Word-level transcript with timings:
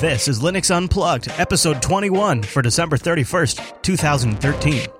This 0.00 0.28
is 0.28 0.40
Linux 0.40 0.70
Unplugged, 0.70 1.28
episode 1.38 1.80
21 1.80 2.42
for 2.42 2.60
December 2.60 2.98
31st, 2.98 3.80
2013. 3.80 4.95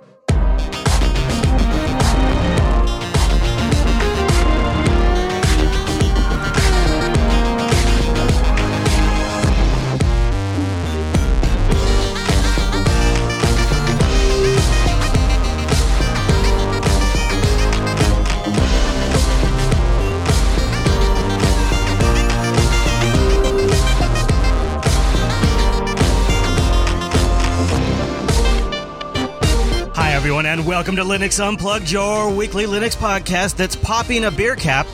Welcome 30.66 30.96
to 30.96 31.04
Linux 31.04 31.38
Unplugged, 31.38 31.92
your 31.92 32.28
weekly 32.28 32.64
Linux 32.64 32.96
podcast 32.96 33.54
that's 33.54 33.76
popping 33.76 34.24
a 34.24 34.32
beer 34.32 34.56
cap 34.56 34.84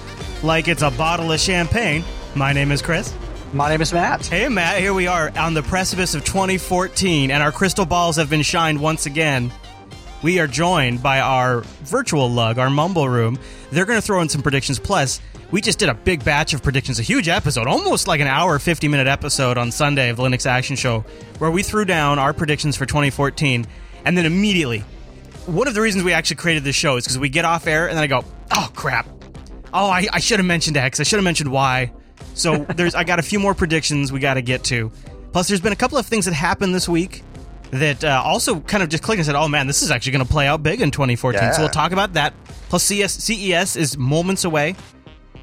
like 0.42 0.68
it's 0.68 0.82
a 0.82 0.90
bottle 0.90 1.32
of 1.32 1.40
champagne. 1.40 2.04
My 2.34 2.52
name 2.52 2.70
is 2.70 2.82
Chris. 2.82 3.14
My 3.54 3.70
name 3.70 3.80
is 3.80 3.90
Matt. 3.90 4.26
Hey, 4.26 4.50
Matt, 4.50 4.80
here 4.80 4.92
we 4.92 5.06
are 5.06 5.32
on 5.34 5.54
the 5.54 5.62
precipice 5.62 6.14
of 6.14 6.26
2014, 6.26 7.30
and 7.30 7.42
our 7.42 7.50
crystal 7.50 7.86
balls 7.86 8.16
have 8.16 8.28
been 8.28 8.42
shined 8.42 8.82
once 8.82 9.06
again. 9.06 9.50
We 10.22 10.40
are 10.40 10.46
joined 10.46 11.02
by 11.02 11.20
our 11.20 11.62
virtual 11.84 12.30
lug, 12.30 12.58
our 12.58 12.68
mumble 12.68 13.08
room. 13.08 13.38
They're 13.70 13.86
going 13.86 13.98
to 13.98 14.06
throw 14.06 14.20
in 14.20 14.28
some 14.28 14.42
predictions. 14.42 14.78
Plus, 14.78 15.22
we 15.50 15.62
just 15.62 15.78
did 15.78 15.88
a 15.88 15.94
big 15.94 16.22
batch 16.22 16.52
of 16.52 16.62
predictions, 16.62 16.98
a 16.98 17.02
huge 17.02 17.28
episode, 17.28 17.66
almost 17.66 18.06
like 18.06 18.20
an 18.20 18.26
hour, 18.26 18.58
50 18.58 18.88
minute 18.88 19.06
episode 19.06 19.56
on 19.56 19.72
Sunday 19.72 20.10
of 20.10 20.18
the 20.18 20.22
Linux 20.22 20.44
Action 20.44 20.76
Show, 20.76 21.02
where 21.38 21.50
we 21.50 21.62
threw 21.62 21.86
down 21.86 22.18
our 22.18 22.34
predictions 22.34 22.76
for 22.76 22.84
2014, 22.84 23.66
and 24.04 24.18
then 24.18 24.26
immediately, 24.26 24.84
one 25.46 25.68
of 25.68 25.74
the 25.74 25.80
reasons 25.80 26.04
we 26.04 26.12
actually 26.12 26.36
created 26.36 26.64
this 26.64 26.76
show 26.76 26.96
is 26.96 27.04
because 27.04 27.18
we 27.18 27.28
get 27.28 27.44
off 27.44 27.66
air, 27.66 27.88
and 27.88 27.96
then 27.96 28.04
I 28.04 28.06
go, 28.06 28.24
oh, 28.52 28.70
crap. 28.74 29.06
Oh, 29.74 29.90
I, 29.90 30.06
I 30.12 30.20
should 30.20 30.38
have 30.38 30.46
mentioned 30.46 30.76
X. 30.76 31.00
I 31.00 31.02
should 31.02 31.16
have 31.16 31.24
mentioned 31.24 31.50
Y. 31.50 31.92
So 32.34 32.58
there's 32.76 32.94
I 32.94 33.04
got 33.04 33.18
a 33.18 33.22
few 33.22 33.38
more 33.38 33.54
predictions 33.54 34.12
we 34.12 34.20
got 34.20 34.34
to 34.34 34.42
get 34.42 34.64
to. 34.64 34.90
Plus, 35.32 35.48
there's 35.48 35.60
been 35.60 35.72
a 35.72 35.76
couple 35.76 35.98
of 35.98 36.06
things 36.06 36.26
that 36.26 36.34
happened 36.34 36.74
this 36.74 36.88
week 36.88 37.22
that 37.70 38.04
uh, 38.04 38.22
also 38.22 38.60
kind 38.60 38.82
of 38.82 38.90
just 38.90 39.02
clicked 39.02 39.18
and 39.18 39.26
said, 39.26 39.34
"Oh 39.34 39.48
man, 39.48 39.66
this 39.66 39.82
is 39.82 39.90
actually 39.90 40.12
going 40.12 40.26
to 40.26 40.30
play 40.30 40.46
out 40.46 40.62
big 40.62 40.80
in 40.80 40.90
2014." 40.90 41.54
So 41.54 41.60
we'll 41.62 41.70
talk 41.70 41.92
about 41.92 42.12
that. 42.14 42.34
Plus, 42.68 42.84
CS, 42.84 43.14
CES 43.14 43.76
is 43.76 43.96
moments 43.96 44.44
away, 44.44 44.76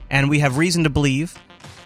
and 0.10 0.30
we 0.30 0.40
have 0.40 0.58
reason 0.58 0.84
to 0.84 0.90
believe 0.90 1.36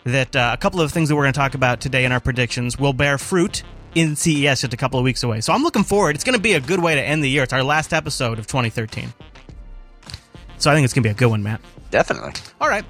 that 0.03 0.35
uh, 0.35 0.51
a 0.53 0.57
couple 0.57 0.81
of 0.81 0.91
things 0.91 1.09
that 1.09 1.15
we're 1.15 1.23
going 1.23 1.33
to 1.33 1.39
talk 1.39 1.55
about 1.55 1.79
today 1.79 2.03
in 2.03 2.11
our 2.11 2.19
predictions 2.19 2.77
will 2.77 2.93
bear 2.93 3.17
fruit 3.17 3.63
in 3.95 4.15
CES 4.15 4.61
just 4.61 4.73
a 4.73 4.77
couple 4.77 4.99
of 4.99 5.03
weeks 5.03 5.23
away. 5.23 5.41
So 5.41 5.53
I'm 5.53 5.63
looking 5.63 5.83
forward. 5.83 6.15
It's 6.15 6.23
going 6.23 6.35
to 6.35 6.41
be 6.41 6.53
a 6.53 6.59
good 6.59 6.81
way 6.81 6.95
to 6.95 7.01
end 7.01 7.23
the 7.23 7.29
year. 7.29 7.43
It's 7.43 7.53
our 7.53 7.63
last 7.63 7.93
episode 7.93 8.39
of 8.39 8.47
2013. 8.47 9.13
So 10.57 10.71
I 10.71 10.75
think 10.75 10.85
it's 10.85 10.93
going 10.93 11.03
to 11.03 11.07
be 11.09 11.11
a 11.11 11.15
good 11.15 11.27
one, 11.27 11.43
Matt. 11.43 11.61
Definitely. 11.91 12.33
All 12.61 12.69
right. 12.69 12.85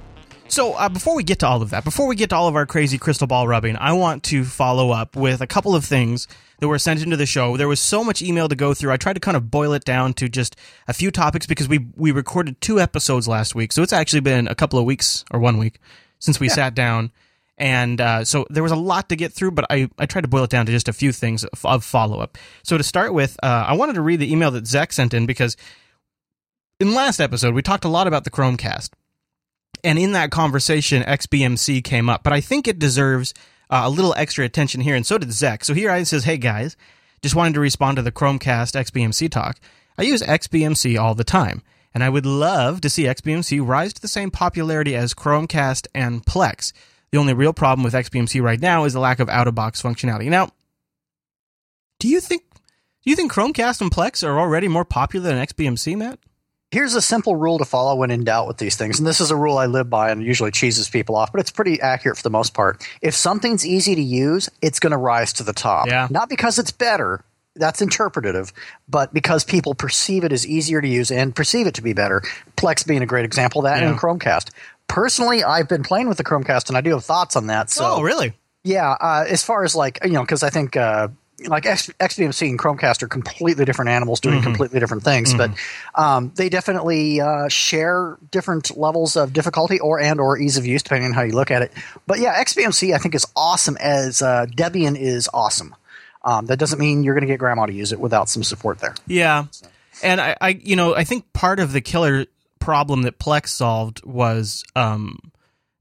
So 0.48 0.74
uh, 0.74 0.88
before 0.88 1.16
we 1.16 1.24
get 1.24 1.40
to 1.40 1.48
all 1.48 1.62
of 1.62 1.72
that, 1.72 1.84
before 1.84 2.06
we 2.06 2.16
get 2.16 2.30
to 2.30 2.36
all 2.36 2.48
of 2.48 2.56
our 2.56 2.66
crazy 2.66 3.00
crystal 3.00 3.26
ball 3.26 3.48
rubbing, 3.48 3.76
I 3.78 3.94
want 3.94 4.24
to 4.26 4.44
follow 4.44 4.92
up 4.92 5.16
with 5.16 5.42
a 5.42 5.48
couple 5.48 5.76
of 5.76 5.84
things 5.84 6.28
that 6.60 6.68
were 6.68 6.78
sent 6.78 7.02
into 7.02 7.18
the 7.18 7.26
show. 7.26 7.58
There 7.58 7.68
was 7.68 7.80
so 7.80 8.04
much 8.04 8.22
email 8.22 8.48
to 8.48 8.56
go 8.56 8.74
through. 8.74 8.92
I 8.92 8.98
tried 8.98 9.14
to 9.14 9.20
kind 9.20 9.36
of 9.36 9.50
boil 9.50 9.74
it 9.74 9.84
down 9.84 10.14
to 10.16 10.30
just 10.30 10.56
a 10.88 10.94
few 10.94 11.10
topics 11.10 11.48
because 11.48 11.68
we 11.68 11.88
we 11.96 12.12
recorded 12.12 12.62
two 12.62 12.80
episodes 12.80 13.28
last 13.28 13.56
week, 13.56 13.74
so 13.74 13.82
it's 13.82 13.94
actually 13.94 14.20
been 14.20 14.48
a 14.48 14.54
couple 14.54 14.78
of 14.78 14.86
weeks 14.86 15.26
or 15.32 15.40
one 15.40 15.58
week 15.58 15.80
since 16.20 16.40
we 16.40 16.50
sat 16.50 16.76
down. 16.76 17.12
And 17.58 18.02
uh, 18.02 18.26
so 18.26 18.46
there 18.50 18.64
was 18.64 18.72
a 18.72 18.78
lot 18.78 19.10
to 19.10 19.16
get 19.16 19.32
through, 19.32 19.52
but 19.52 19.66
I, 19.70 19.90
I 20.00 20.06
tried 20.08 20.22
to 20.22 20.28
boil 20.28 20.44
it 20.44 20.50
down 20.50 20.66
to 20.66 20.72
just 20.72 20.88
a 20.88 20.94
few 20.94 21.12
things 21.12 21.44
of, 21.44 21.66
of 21.66 21.84
follow 21.84 22.20
up. 22.20 22.38
So 22.64 22.78
to 22.78 22.84
start 22.84 23.14
with, 23.14 23.38
uh, 23.44 23.66
I 23.68 23.74
wanted 23.74 23.94
to 23.94 24.02
read 24.02 24.20
the 24.20 24.32
email 24.32 24.52
that 24.52 24.66
Zach 24.66 24.92
sent 24.92 25.14
in 25.14 25.26
because 25.26 25.56
in 26.80 26.94
last 26.94 27.20
episode 27.20 27.54
we 27.54 27.62
talked 27.62 27.86
a 27.86 27.90
lot 27.90 28.08
about 28.08 28.24
the 28.24 28.32
Chromecast 28.32 28.90
and 29.84 30.00
in 30.00 30.14
that 30.14 30.32
conversation, 30.32 31.04
XBMC 31.04 31.84
came 31.84 32.10
up, 32.10 32.24
but 32.24 32.34
I 32.34 32.40
think 32.40 32.68
it 32.68 32.80
deserves 32.80 33.34
uh, 33.70 33.82
a 33.84 33.90
little 33.90 34.14
extra 34.18 34.46
attention 34.46 34.82
here, 34.82 34.96
and 34.96 35.06
so 35.06 35.18
did 35.18 35.32
Zach. 35.34 35.66
So 35.66 35.74
here 35.74 35.92
I 35.92 36.04
says, 36.04 36.24
"Hey 36.24 36.38
guys, 36.38 36.78
just 37.22 37.36
wanted 37.36 37.56
to 37.56 37.60
respond 37.60 37.98
to 37.98 38.02
the 38.02 38.12
Chromecast 38.12 38.76
XBMC 38.76 39.30
talk. 39.30 39.60
I 39.98 40.04
use 40.04 40.22
XBMC 40.22 41.00
all 41.00 41.16
the 41.16 41.24
time, 41.24 41.64
and 41.94 42.04
I 42.04 42.10
would 42.10 42.26
love 42.26 42.82
to 42.82 42.90
see 42.90 43.04
XBMC 43.04 43.66
rise 43.66 43.94
to 43.94 44.02
the 44.02 44.08
same 44.08 44.32
popularity 44.32 44.96
as 44.96 45.14
Chromecast 45.14 45.88
and 45.94 46.26
Plex. 46.26 46.72
The 47.14 47.20
only 47.20 47.36
real 47.36 47.54
problem 47.54 47.84
with 47.84 47.94
XBMC 47.94 48.42
right 48.42 48.60
now 48.60 48.86
is 48.86 48.94
the 48.94 49.00
lack 49.00 49.20
of 49.20 49.30
out-of-box 49.30 49.80
functionality. 49.84 50.32
Now, 50.32 50.50
do 52.00 52.08
you 52.08 52.20
think 52.20 52.42
do 53.04 53.12
you 53.12 53.16
think 53.16 53.32
Chromecast 53.32 53.82
and 53.82 53.92
Plex 53.92 54.28
are 54.28 54.40
already 54.40 54.68
more 54.68 54.84
popular 54.84 55.30
than 55.30 55.46
XBMC, 55.46 55.96
Matt? 55.96 56.18
Here's 56.72 56.96
a 56.96 57.04
simple 57.04 57.36
rule 57.36 57.60
to 57.60 57.66
follow 57.66 57.96
when 57.98 58.10
in 58.10 58.24
doubt 58.24 58.48
with 58.48 58.58
these 58.58 58.76
things. 58.78 58.98
And 58.98 59.06
this 59.06 59.22
is 59.22 59.30
a 59.30 59.36
rule 59.36 59.60
I 59.60 59.68
live 59.68 59.92
by 59.92 60.10
and 60.10 60.24
usually 60.24 60.50
cheeses 60.50 60.90
people 60.90 61.16
off, 61.16 61.32
but 61.32 61.40
it's 61.40 61.52
pretty 61.52 61.80
accurate 61.80 62.18
for 62.18 62.24
the 62.24 62.32
most 62.32 62.56
part. 62.56 62.84
If 63.00 63.14
something's 63.14 63.64
easy 63.64 63.94
to 63.94 64.02
use, 64.02 64.50
it's 64.64 64.80
going 64.80 64.90
to 64.90 64.98
rise 64.98 65.34
to 65.34 65.44
the 65.44 65.54
top. 65.54 65.86
Yeah. 65.86 66.08
Not 66.10 66.30
because 66.30 66.58
it's 66.58 66.72
better, 66.72 67.24
that's 67.56 67.80
interpretative, 67.80 68.52
but 68.90 69.14
because 69.14 69.44
people 69.44 69.76
perceive 69.76 70.24
it 70.24 70.32
as 70.34 70.48
easier 70.48 70.82
to 70.82 70.88
use 70.88 71.12
and 71.12 71.36
perceive 71.36 71.68
it 71.68 71.76
to 71.76 71.84
be 71.84 71.94
better. 71.94 72.24
Plex 72.58 72.88
being 72.88 73.04
a 73.04 73.06
great 73.06 73.26
example 73.26 73.62
of 73.62 73.66
that 73.66 73.84
Yeah. 73.84 73.90
and 73.90 74.00
Chromecast. 74.00 74.50
Personally, 74.88 75.44
I've 75.44 75.68
been 75.68 75.84
playing 75.84 76.08
with 76.08 76.18
the 76.18 76.24
Chromecast 76.24 76.70
and 76.70 76.78
I 76.78 76.82
do 76.82 76.92
have 76.92 77.04
thoughts 77.04 77.36
on 77.36 77.48
that. 77.48 77.70
So 77.70 77.86
oh, 77.86 78.02
really? 78.02 78.34
Yeah, 78.64 78.92
uh, 78.92 79.26
as 79.28 79.44
far 79.44 79.64
as 79.64 79.76
like 79.76 80.00
you 80.04 80.12
know, 80.12 80.22
because 80.22 80.44
I 80.44 80.50
think 80.50 80.78
uh, 80.78 81.10
like 81.48 81.66
X- 81.66 81.92
XBMC 82.00 82.50
and 82.50 82.60
Chromecast 82.60 83.02
are 83.04 83.08
completely 83.08 83.66
different 83.66 83.90
animals 83.90 84.20
doing 84.20 84.42
completely 84.42 84.80
different 84.80 85.04
things, 85.04 85.34
but 85.34 85.52
um, 85.96 86.32
they 86.36 86.50
definitely 86.50 87.20
uh, 87.20 87.48
share 87.50 88.18
different 88.32 88.78
levels 88.78 89.16
of 89.16 89.34
difficulty 89.34 89.80
or 89.80 90.00
and 90.00 90.20
or 90.20 90.38
ease 90.38 90.58
of 90.58 90.66
use 90.66 90.84
depending 90.84 91.08
on 91.10 91.14
how 91.14 91.24
you 91.24 91.34
look 91.34 91.52
at 91.52 91.62
it. 91.62 91.72
But 92.08 92.20
yeah, 92.20 92.42
XBMC 92.42 92.94
I 92.94 92.98
think 92.98 93.16
is 93.16 93.26
awesome 93.36 93.78
as 93.78 94.22
uh, 94.22 94.46
Debian 94.46 94.98
is 94.98 95.30
awesome. 95.34 95.76
Um, 96.24 96.46
that 96.46 96.58
doesn't 96.58 96.80
mean 96.80 97.04
you're 97.04 97.16
going 97.16 97.28
to 97.28 97.28
get 97.28 97.40
grandma 97.40 97.66
to 97.66 97.74
use 97.74 97.92
it 97.92 98.00
without 98.00 98.30
some 98.30 98.44
support 98.44 98.80
there. 98.80 98.96
Yeah, 99.08 99.46
and 100.02 100.22
I, 100.22 100.38
I, 100.40 100.50
you 100.50 100.76
know, 100.76 100.96
I 100.96 101.04
think 101.04 101.32
part 101.34 101.60
of 101.60 101.74
the 101.74 101.82
killer 101.82 102.28
problem 102.64 103.04
that 103.04 103.20
Plex 103.20 103.50
solved 103.50 104.04
was 104.06 104.64
um, 104.76 105.18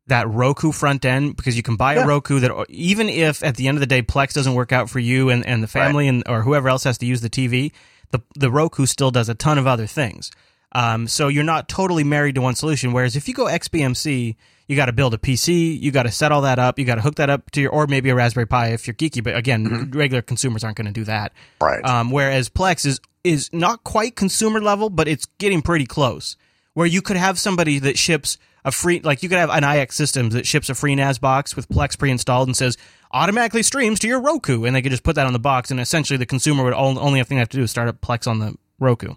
that 0.08 0.28
Roku 0.28 0.72
front 0.72 1.04
end 1.04 1.36
because 1.36 1.56
you 1.56 1.62
can 1.62 1.76
buy 1.76 1.94
a 1.94 2.06
Roku 2.06 2.40
that 2.40 2.52
even 2.68 3.08
if 3.08 3.42
at 3.44 3.56
the 3.56 3.68
end 3.68 3.76
of 3.76 3.80
the 3.80 3.86
day 3.86 4.02
Plex 4.02 4.32
doesn't 4.32 4.54
work 4.54 4.72
out 4.72 4.90
for 4.90 4.98
you 4.98 5.30
and, 5.30 5.46
and 5.46 5.62
the 5.62 5.68
family 5.68 6.08
and 6.08 6.22
or 6.28 6.42
whoever 6.42 6.68
else 6.68 6.84
has 6.84 6.98
to 6.98 7.06
use 7.06 7.20
the 7.20 7.30
TV, 7.30 7.72
the 8.10 8.20
the 8.34 8.50
Roku 8.50 8.86
still 8.86 9.10
does 9.10 9.28
a 9.28 9.34
ton 9.34 9.58
of 9.58 9.66
other 9.66 9.86
things. 9.86 10.30
Um, 10.74 11.06
so 11.06 11.28
you're 11.28 11.44
not 11.44 11.68
totally 11.68 12.04
married 12.04 12.34
to 12.36 12.40
one 12.40 12.54
solution. 12.54 12.92
Whereas 12.92 13.14
if 13.14 13.28
you 13.28 13.34
go 13.34 13.44
XBMC, 13.44 14.36
you 14.66 14.76
got 14.76 14.86
to 14.86 14.92
build 14.92 15.12
a 15.12 15.18
PC, 15.18 15.78
you 15.78 15.90
got 15.90 16.04
to 16.04 16.10
set 16.10 16.32
all 16.32 16.42
that 16.42 16.58
up, 16.58 16.78
you 16.78 16.84
got 16.84 16.94
to 16.94 17.02
hook 17.02 17.16
that 17.16 17.28
up 17.30 17.50
to 17.52 17.60
your 17.60 17.70
or 17.70 17.86
maybe 17.86 18.08
a 18.10 18.14
Raspberry 18.14 18.46
Pi 18.46 18.68
if 18.68 18.86
you're 18.86 18.94
geeky. 18.94 19.22
But 19.22 19.36
again, 19.36 19.90
regular 19.94 20.22
consumers 20.22 20.64
aren't 20.64 20.76
going 20.76 20.86
to 20.86 20.92
do 20.92 21.04
that. 21.04 21.32
Right. 21.60 21.84
Um, 21.84 22.10
whereas 22.10 22.48
Plex 22.48 22.86
is 22.86 23.00
is 23.22 23.50
not 23.52 23.84
quite 23.84 24.16
consumer 24.16 24.60
level, 24.60 24.90
but 24.90 25.06
it's 25.06 25.26
getting 25.38 25.62
pretty 25.62 25.86
close. 25.86 26.36
Where 26.74 26.86
you 26.86 27.02
could 27.02 27.16
have 27.16 27.38
somebody 27.38 27.78
that 27.80 27.98
ships 27.98 28.38
a 28.64 28.72
free, 28.72 29.00
like 29.00 29.22
you 29.22 29.28
could 29.28 29.38
have 29.38 29.50
an 29.50 29.62
iXsystems 29.62 30.32
that 30.32 30.46
ships 30.46 30.68
a 30.70 30.74
free 30.74 30.94
NAS 30.94 31.18
box 31.18 31.56
with 31.56 31.68
Plex 31.68 31.98
pre-installed 31.98 32.48
and 32.48 32.56
says 32.56 32.78
automatically 33.12 33.62
streams 33.62 33.98
to 34.00 34.08
your 34.08 34.20
Roku, 34.20 34.64
and 34.64 34.74
they 34.74 34.82
could 34.82 34.92
just 34.92 35.02
put 35.02 35.16
that 35.16 35.26
on 35.26 35.32
the 35.32 35.38
box, 35.38 35.70
and 35.70 35.80
essentially 35.80 36.16
the 36.16 36.26
consumer 36.26 36.64
would 36.64 36.72
only, 36.72 37.22
thing 37.24 37.36
they 37.36 37.40
have 37.40 37.48
to 37.50 37.58
do 37.58 37.64
is 37.64 37.70
start 37.70 37.88
up 37.88 38.00
Plex 38.00 38.26
on 38.26 38.38
the 38.38 38.54
Roku. 38.78 39.14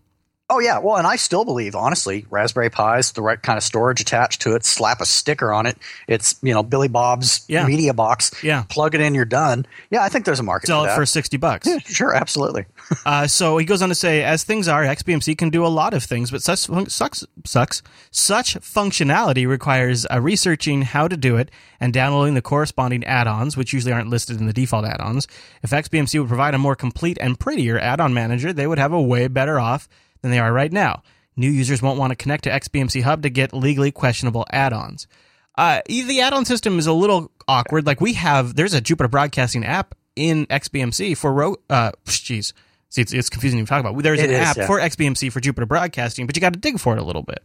Oh 0.48 0.60
yeah, 0.60 0.78
well, 0.78 0.96
and 0.98 1.08
I 1.08 1.16
still 1.16 1.44
believe, 1.44 1.76
honestly, 1.76 2.28
Raspberry 2.30 2.70
Pi's 2.70 3.14
the 3.14 3.24
right 3.24 3.42
kind 3.42 3.58
of 3.58 3.64
storage 3.64 4.00
attached 4.00 4.44
to 4.44 4.54
it. 4.54 4.64
Slap 4.64 5.02
a 5.02 5.06
sticker 5.06 5.52
on 5.52 5.66
it. 5.66 5.76
It's 6.08 6.36
you 6.44 6.54
know 6.54 6.62
Billy 6.62 6.88
Bob's 6.88 7.44
Yeah. 7.48 7.66
media 7.66 7.96
box. 7.96 8.32
Yeah. 8.44 8.62
plug 8.70 8.94
it 8.94 9.02
in, 9.02 9.16
you're 9.16 9.26
done. 9.26 9.66
Yeah, 9.90 10.04
I 10.04 10.10
think 10.10 10.26
there's 10.26 10.40
a 10.40 10.44
market 10.44 10.68
Sell 10.68 10.84
for 10.86 10.92
it 10.92 10.96
for 10.96 11.06
sixty 11.08 11.38
bucks. 11.38 11.66
Yeah, 11.68 11.80
sure, 11.80 12.14
absolutely. 12.14 12.66
Uh, 13.04 13.26
so 13.26 13.58
he 13.58 13.66
goes 13.66 13.82
on 13.82 13.90
to 13.90 13.96
say, 13.96 14.24
as 14.24 14.44
things 14.44 14.68
are, 14.68 14.84
XBMC 14.84 15.36
can 15.38 15.50
do 15.50 15.66
a 15.66 15.68
lot 15.68 15.94
of 15.96 16.04
things, 16.04 16.30
but 16.30 16.42
such 16.44 16.68
fun- 16.68 16.88
sucks, 16.88 17.26
sucks. 17.44 17.82
Such 18.12 18.56
functionality 18.60 19.48
requires 19.48 20.06
uh, 20.12 20.20
researching 20.22 20.84
how 20.84 21.08
to 21.08 21.18
do 21.18 21.36
it 21.38 21.50
and 21.80 21.92
downloading 21.94 22.36
the 22.36 22.42
corresponding 22.44 23.04
add-ons, 23.04 23.58
which 23.58 23.74
usually 23.74 23.92
aren't 23.92 24.10
listed 24.10 24.40
in 24.40 24.46
the 24.46 24.54
default 24.54 24.86
add-ons. 24.86 25.28
If 25.64 25.72
XBMC 25.72 26.20
would 26.20 26.28
provide 26.28 26.54
a 26.54 26.60
more 26.60 26.76
complete 26.76 27.18
and 27.20 27.40
prettier 27.40 27.80
add-on 27.80 28.14
manager, 28.14 28.54
they 28.54 28.68
would 28.68 28.80
have 28.80 28.94
a 28.94 29.02
way 29.02 29.28
better 29.28 29.60
off 29.60 29.88
than 30.26 30.32
they 30.32 30.40
are 30.40 30.52
right 30.52 30.72
now. 30.74 31.04
New 31.38 31.50
users 31.50 31.82
won't 31.82 32.00
want 32.00 32.12
to 32.12 32.16
connect 32.16 32.46
to 32.46 32.50
XBMC 32.50 33.04
Hub 33.04 33.22
to 33.22 33.30
get 33.30 33.54
legally 33.54 33.92
questionable 33.92 34.46
add-ons. 34.52 35.08
Uh, 35.56 35.82
the 35.88 36.20
add-on 36.22 36.46
system 36.46 36.80
is 36.80 36.88
a 36.88 36.94
little 36.94 37.32
awkward. 37.48 37.86
Like 37.86 38.02
we 38.02 38.14
have, 38.14 38.56
there's 38.56 38.74
a 38.74 38.82
Jupiter 38.82 39.08
Broadcasting 39.08 39.64
app 39.64 39.94
in 40.16 40.48
XBMC 40.48 41.16
for 41.16 41.32
Ro- 41.32 41.58
uh, 41.70 41.92
jeez, 42.06 42.54
see, 42.90 43.02
it's, 43.02 43.14
it's 43.14 43.30
confusing 43.30 43.60
to 43.60 43.66
talk 43.70 43.80
about. 43.80 44.02
There's 44.02 44.20
It 44.20 44.30
an 44.30 44.36
is, 44.36 44.40
app 44.40 44.58
yeah. 44.58 44.66
for 44.68 44.80
XBMC 44.80 45.32
for 45.32 45.40
Jupiter 45.40 45.66
Broadcasting, 45.66 46.26
but 46.26 46.36
you 46.36 46.42
got 46.42 46.54
to 46.54 46.60
dig 46.60 46.80
for 46.80 46.96
it 46.96 47.00
a 47.00 47.04
little 47.04 47.24
bit. 47.24 47.44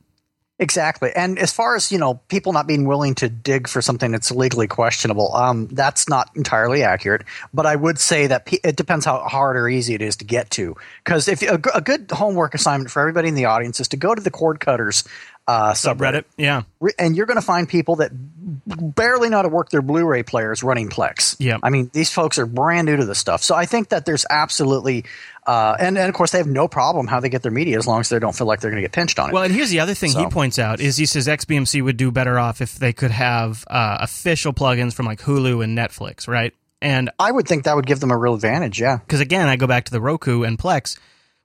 Exactly. 0.60 1.10
And 1.16 1.38
as 1.38 1.54
far 1.54 1.74
as, 1.74 1.90
you 1.90 1.96
know, 1.96 2.20
people 2.28 2.52
not 2.52 2.66
being 2.66 2.84
willing 2.84 3.14
to 3.14 3.30
dig 3.30 3.66
for 3.66 3.80
something 3.80 4.12
that's 4.12 4.30
legally 4.30 4.68
questionable, 4.68 5.34
um, 5.34 5.68
that's 5.68 6.06
not 6.06 6.30
entirely 6.36 6.82
accurate. 6.82 7.22
But 7.54 7.64
I 7.64 7.74
would 7.74 7.98
say 7.98 8.26
that 8.26 8.44
pe- 8.44 8.58
it 8.62 8.76
depends 8.76 9.06
how 9.06 9.20
hard 9.20 9.56
or 9.56 9.70
easy 9.70 9.94
it 9.94 10.02
is 10.02 10.16
to 10.16 10.26
get 10.26 10.50
to. 10.50 10.76
Because 11.02 11.28
if 11.28 11.40
a, 11.40 11.58
a 11.74 11.80
good 11.80 12.10
homework 12.10 12.52
assignment 12.52 12.90
for 12.90 13.00
everybody 13.00 13.28
in 13.28 13.36
the 13.36 13.46
audience 13.46 13.80
is 13.80 13.88
to 13.88 13.96
go 13.96 14.14
to 14.14 14.20
the 14.20 14.30
cord 14.30 14.60
cutters 14.60 15.02
uh, 15.48 15.72
subreddit. 15.72 15.96
Subreddit, 15.96 16.24
yeah. 16.36 16.62
Re- 16.78 16.92
and 16.98 17.16
you're 17.16 17.26
going 17.26 17.40
to 17.40 17.42
find 17.42 17.66
people 17.66 17.96
that 17.96 18.10
barely 18.14 19.30
know 19.30 19.36
how 19.36 19.42
to 19.42 19.48
work 19.48 19.70
their 19.70 19.82
Blu-ray 19.82 20.24
players 20.24 20.62
running 20.62 20.90
Plex. 20.90 21.36
Yeah. 21.38 21.56
I 21.62 21.70
mean, 21.70 21.90
these 21.94 22.12
folks 22.12 22.38
are 22.38 22.44
brand 22.44 22.86
new 22.86 22.96
to 22.96 23.06
this 23.06 23.18
stuff, 23.18 23.42
so 23.42 23.54
I 23.54 23.64
think 23.64 23.88
that 23.88 24.04
there's 24.04 24.26
absolutely, 24.28 25.06
uh, 25.50 25.76
and 25.80 25.98
and 25.98 26.08
of 26.08 26.14
course 26.14 26.30
they 26.30 26.38
have 26.38 26.46
no 26.46 26.68
problem 26.68 27.08
how 27.08 27.18
they 27.18 27.28
get 27.28 27.42
their 27.42 27.50
media 27.50 27.76
as 27.76 27.84
long 27.84 27.98
as 27.98 28.08
they 28.08 28.20
don't 28.20 28.36
feel 28.36 28.46
like 28.46 28.60
they're 28.60 28.70
going 28.70 28.80
to 28.80 28.88
get 28.88 28.92
pinched 28.92 29.18
on 29.18 29.30
it. 29.30 29.32
Well, 29.32 29.42
and 29.42 29.52
here's 29.52 29.70
the 29.70 29.80
other 29.80 29.94
thing 29.94 30.12
he 30.12 30.26
points 30.28 30.60
out 30.60 30.78
is 30.78 30.96
he 30.96 31.06
says 31.06 31.26
XBMC 31.26 31.82
would 31.82 31.96
do 31.96 32.12
better 32.12 32.38
off 32.38 32.60
if 32.60 32.76
they 32.76 32.92
could 32.92 33.10
have 33.10 33.64
uh, 33.68 33.98
official 34.00 34.52
plugins 34.52 34.94
from 34.94 35.06
like 35.06 35.20
Hulu 35.20 35.64
and 35.64 35.76
Netflix, 35.76 36.28
right? 36.28 36.54
And 36.80 37.10
I 37.18 37.32
would 37.32 37.48
think 37.48 37.64
that 37.64 37.74
would 37.74 37.86
give 37.86 37.98
them 37.98 38.12
a 38.12 38.16
real 38.16 38.34
advantage. 38.34 38.80
Yeah. 38.80 38.98
because 38.98 39.18
again, 39.18 39.48
I 39.48 39.56
go 39.56 39.66
back 39.66 39.86
to 39.86 39.90
the 39.90 40.00
Roku 40.00 40.44
and 40.44 40.56
Plex. 40.56 40.96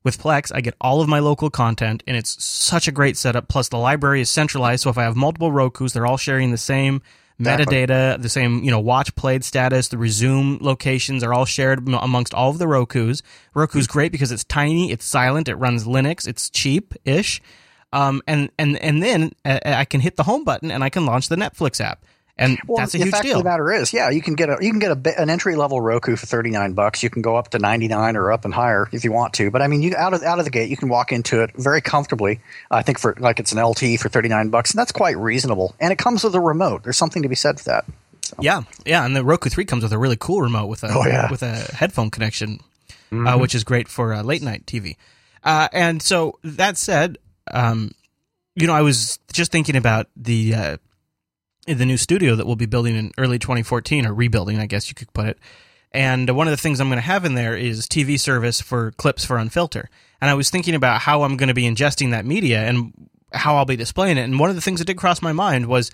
With 0.04 0.19
Plex, 0.19 0.52
I 0.54 0.62
get 0.62 0.75
all 0.80 1.02
of 1.02 1.10
my 1.10 1.18
local 1.18 1.50
content, 1.50 2.04
and 2.06 2.16
it's 2.16 2.46
such 2.46 2.88
a 2.88 2.92
great 2.92 3.18
setup. 3.18 3.48
Plus, 3.48 3.69
the 3.69 3.80
library 3.80 4.22
is 4.22 4.30
centralized, 4.30 4.84
so 4.84 4.92
if 4.92 5.00
I 5.00 5.04
have 5.04 5.16
multiple 5.16 5.52
Roku's, 5.52 5.94
they're 5.94 6.06
all 6.06 6.18
sharing 6.18 6.52
the 6.52 6.60
same 6.60 7.02
Exactly. 7.39 7.65
metadata, 7.65 8.21
the 8.21 8.29
same 8.29 8.63
you 8.63 8.71
know 8.71 8.79
watch 8.79 9.13
played 9.15 9.43
status. 9.43 9.89
The 9.89 9.97
resume 9.97 10.59
locations 10.61 11.23
are 11.23 11.33
all 11.33 11.45
shared 11.45 11.87
amongst 11.87 12.33
all 12.33 12.49
of 12.49 12.59
the 12.59 12.67
Roku's. 12.67 13.21
Roku's 13.53 13.87
great 13.87 14.11
because 14.11 14.31
it's 14.31 14.45
tiny, 14.45 14.91
it's 14.91 15.05
silent, 15.05 15.49
it 15.49 15.55
runs 15.55 15.85
Linux, 15.85 16.27
it's 16.27 16.49
cheap 16.49 16.93
ish, 17.03 17.41
um, 17.91 18.21
and 18.27 18.49
and 18.57 18.77
and 18.77 19.03
then 19.03 19.33
uh, 19.43 19.59
I 19.65 19.85
can 19.85 19.99
hit 19.99 20.15
the 20.15 20.23
home 20.23 20.45
button 20.45 20.71
and 20.71 20.83
I 20.83 20.89
can 20.89 21.05
launch 21.05 21.27
the 21.27 21.35
Netflix 21.35 21.81
app, 21.81 22.05
and 22.37 22.59
Well, 22.67 22.77
that's 22.77 22.93
a 22.93 22.97
the 22.97 23.05
huge 23.05 23.13
fact 23.13 23.23
deal. 23.23 23.37
of 23.37 23.43
the 23.43 23.49
matter 23.49 23.71
is, 23.71 23.93
yeah, 23.93 24.09
you 24.09 24.21
can 24.21 24.35
get 24.35 24.49
a 24.49 24.57
you 24.59 24.69
can 24.71 24.79
get 24.79 24.91
a, 24.91 25.21
an 25.21 25.29
entry 25.29 25.55
level 25.55 25.79
Roku 25.79 26.15
for 26.15 26.25
thirty 26.25 26.49
nine 26.49 26.73
bucks. 26.73 27.01
You 27.03 27.09
can 27.09 27.21
go 27.21 27.35
up 27.37 27.49
to 27.51 27.59
ninety 27.59 27.87
nine 27.87 28.15
or 28.17 28.31
up 28.31 28.43
and 28.45 28.53
higher 28.53 28.89
if 28.91 29.03
you 29.03 29.11
want 29.11 29.33
to. 29.35 29.49
But 29.51 29.61
I 29.61 29.67
mean, 29.67 29.81
you 29.81 29.95
out 29.95 30.13
of 30.13 30.21
out 30.23 30.39
of 30.39 30.45
the 30.45 30.51
gate, 30.51 30.69
you 30.69 30.77
can 30.77 30.89
walk 30.89 31.11
into 31.11 31.41
it 31.43 31.51
very 31.55 31.81
comfortably. 31.81 32.41
I 32.69 32.81
think 32.81 32.99
for 32.99 33.15
like 33.19 33.39
it's 33.39 33.51
an 33.53 33.63
LT 33.63 33.99
for 33.99 34.09
thirty 34.09 34.27
nine 34.29 34.49
bucks, 34.49 34.71
and 34.71 34.79
that's 34.79 34.91
quite 34.91 35.17
reasonable. 35.17 35.75
And 35.79 35.91
it 35.93 35.97
comes 35.97 36.23
with 36.23 36.35
a 36.35 36.41
remote. 36.41 36.83
There's 36.83 36.97
something 36.97 37.23
to 37.23 37.29
be 37.29 37.35
said 37.35 37.59
for 37.59 37.65
that. 37.65 37.85
Yeah, 38.41 38.63
yeah, 38.85 39.05
and 39.05 39.15
the 39.15 39.23
Roku 39.23 39.49
Three 39.49 39.65
comes 39.65 39.83
with 39.83 39.93
a 39.93 39.97
really 39.97 40.17
cool 40.17 40.41
remote 40.41 40.65
with 40.67 40.83
a 40.83 40.87
Oh, 40.91 41.05
yeah. 41.05 41.29
with 41.31 41.41
a 41.43 41.53
headphone 41.75 42.09
connection, 42.09 42.59
Mm-hmm. 43.11 43.27
uh, 43.27 43.37
which 43.37 43.53
is 43.53 43.63
great 43.63 43.87
for 43.87 44.13
uh, 44.13 44.23
late 44.23 44.41
night 44.41 44.65
TV. 44.65 44.95
Uh, 45.43 45.67
and 45.71 46.01
so 46.01 46.39
that 46.43 46.75
said, 46.75 47.19
um, 47.51 47.91
you 48.55 48.65
know, 48.65 48.73
I 48.73 48.81
was 48.81 49.19
just 49.31 49.51
thinking 49.51 49.75
about 49.75 50.07
the 50.17 50.55
uh, 50.55 50.77
the 51.67 51.85
new 51.85 51.97
studio 51.97 52.35
that 52.35 52.45
we'll 52.45 52.56
be 52.56 52.65
building 52.65 52.95
in 52.95 53.12
early 53.17 53.39
2014 53.39 54.06
or 54.06 54.13
rebuilding, 54.13 54.59
I 54.59 54.65
guess 54.65 54.89
you 54.89 54.95
could 54.95 55.12
put 55.13 55.27
it. 55.27 55.39
And 55.91 56.29
one 56.35 56.47
of 56.47 56.51
the 56.51 56.57
things 56.57 56.79
I'm 56.79 56.89
going 56.89 56.97
to 56.97 57.01
have 57.01 57.25
in 57.25 57.35
there 57.35 57.56
is 57.56 57.88
TV 57.88 58.19
service 58.19 58.62
for 58.62 58.91
clips 58.91 59.23
for 59.25 59.38
Unfilter. 59.38 59.85
And 60.21 60.29
I 60.29 60.33
was 60.33 60.50
thinking 60.50 60.75
about 60.75 61.01
how 61.01 61.23
I'm 61.23 61.38
going 61.38 61.47
to 61.47 61.53
be 61.53 61.63
ingesting 61.63 62.12
that 62.12 62.25
media 62.25 62.59
and 62.67 63.09
how 63.31 63.56
I'll 63.56 63.65
be 63.65 63.77
displaying 63.77 64.17
it. 64.17 64.23
And 64.23 64.39
one 64.39 64.50
of 64.50 64.56
the 64.56 64.62
things 64.62 64.79
that 64.79 64.85
did 64.85 64.97
cross 64.97 65.21
my 65.21 65.31
mind 65.31 65.67
was 65.67 65.91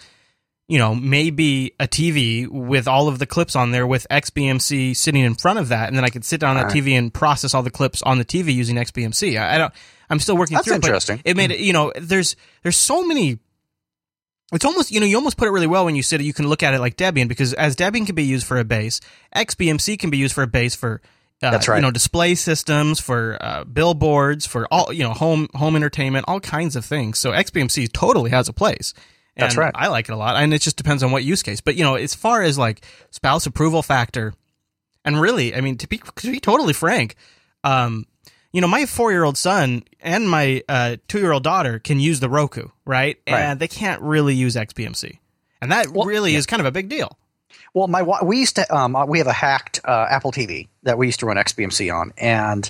you 0.71 0.77
know, 0.77 0.95
maybe 0.95 1.73
a 1.81 1.85
TV 1.85 2.47
with 2.47 2.87
all 2.87 3.09
of 3.09 3.19
the 3.19 3.25
clips 3.25 3.57
on 3.57 3.71
there 3.71 3.85
with 3.85 4.07
XBMC 4.09 4.95
sitting 4.95 5.21
in 5.21 5.35
front 5.35 5.59
of 5.59 5.67
that, 5.67 5.89
and 5.89 5.97
then 5.97 6.05
I 6.05 6.09
could 6.09 6.23
sit 6.23 6.39
down 6.39 6.51
on 6.51 6.55
that 6.55 6.69
Alright. 6.69 6.81
TV 6.81 6.97
and 6.97 7.13
process 7.13 7.53
all 7.53 7.61
the 7.61 7.69
clips 7.69 8.01
on 8.03 8.19
the 8.19 8.23
TV 8.23 8.53
using 8.53 8.77
XBMC. 8.77 9.37
I, 9.37 9.55
I 9.55 9.57
don't. 9.57 9.73
I'm 10.09 10.19
still 10.19 10.37
working 10.37 10.55
That's 10.55 10.67
through 10.67 10.75
it. 10.75 10.85
interesting. 10.85 11.21
It 11.25 11.35
made 11.35 11.51
it. 11.51 11.59
You 11.59 11.73
know, 11.73 11.91
there's 11.99 12.37
there's 12.63 12.77
so 12.77 13.05
many. 13.05 13.39
It's 14.51 14.65
almost 14.65 14.91
you 14.91 14.99
know 14.99 15.05
you 15.05 15.15
almost 15.15 15.37
put 15.37 15.47
it 15.47 15.51
really 15.51 15.67
well 15.67 15.85
when 15.85 15.95
you 15.95 16.03
said 16.03 16.21
you 16.21 16.33
can 16.33 16.47
look 16.47 16.63
at 16.63 16.73
it 16.73 16.79
like 16.79 16.97
Debian 16.97 17.27
because 17.27 17.53
as 17.53 17.75
Debian 17.75 18.05
can 18.05 18.15
be 18.15 18.23
used 18.23 18.45
for 18.45 18.57
a 18.57 18.63
base, 18.63 18.99
XBMC 19.35 19.97
can 19.97 20.09
be 20.09 20.17
used 20.17 20.33
for 20.33 20.43
a 20.43 20.47
base 20.47 20.75
for. 20.75 21.01
Uh, 21.43 21.49
That's 21.49 21.67
right. 21.67 21.77
You 21.77 21.81
know, 21.81 21.89
display 21.89 22.35
systems 22.35 22.99
for 22.99 23.35
uh, 23.41 23.63
billboards 23.63 24.45
for 24.45 24.67
all 24.71 24.93
you 24.93 25.03
know 25.03 25.13
home 25.13 25.47
home 25.55 25.75
entertainment, 25.75 26.25
all 26.27 26.39
kinds 26.39 26.75
of 26.75 26.85
things. 26.85 27.17
So 27.17 27.31
XBMC 27.31 27.91
totally 27.91 28.29
has 28.29 28.47
a 28.47 28.53
place. 28.53 28.93
And 29.35 29.45
That's 29.45 29.57
right. 29.57 29.71
I 29.73 29.87
like 29.87 30.09
it 30.09 30.11
a 30.11 30.17
lot, 30.17 30.35
and 30.35 30.53
it 30.53 30.61
just 30.61 30.75
depends 30.75 31.03
on 31.03 31.11
what 31.11 31.23
use 31.23 31.41
case. 31.41 31.61
But 31.61 31.75
you 31.75 31.83
know, 31.83 31.95
as 31.95 32.13
far 32.13 32.43
as 32.43 32.57
like 32.57 32.85
spouse 33.09 33.45
approval 33.45 33.81
factor, 33.81 34.33
and 35.05 35.19
really, 35.19 35.55
I 35.55 35.61
mean, 35.61 35.77
to 35.77 35.87
be 35.87 36.01
to 36.17 36.31
be 36.31 36.39
totally 36.39 36.73
frank, 36.73 37.15
um, 37.63 38.05
you 38.51 38.61
know, 38.61 38.67
my 38.67 38.85
four 38.85 39.11
year 39.11 39.23
old 39.23 39.37
son 39.37 39.83
and 40.01 40.29
my 40.29 40.63
uh, 40.67 40.97
two 41.07 41.19
year 41.19 41.31
old 41.31 41.43
daughter 41.43 41.79
can 41.79 41.99
use 41.99 42.19
the 42.19 42.29
Roku, 42.29 42.67
right? 42.85 43.17
Right. 43.27 43.39
And 43.39 43.59
they 43.59 43.67
can't 43.67 44.01
really 44.01 44.35
use 44.35 44.55
XBMC, 44.55 45.17
and 45.61 45.71
that 45.71 45.89
Well, 45.89 46.05
really 46.05 46.35
is 46.35 46.45
kind 46.45 46.59
of 46.59 46.65
a 46.65 46.71
big 46.71 46.89
deal. 46.89 47.17
Well, 47.73 47.87
my 47.87 48.03
we 48.23 48.39
used 48.39 48.57
to 48.57 48.75
um, 48.75 48.95
uh, 48.95 49.05
we 49.05 49.19
have 49.19 49.27
a 49.27 49.33
hacked 49.33 49.79
uh, 49.85 50.07
Apple 50.09 50.31
TV 50.31 50.67
that 50.83 50.97
we 50.97 51.05
used 51.05 51.21
to 51.21 51.25
run 51.25 51.37
XBMC 51.37 51.93
on, 51.93 52.13
and 52.17 52.69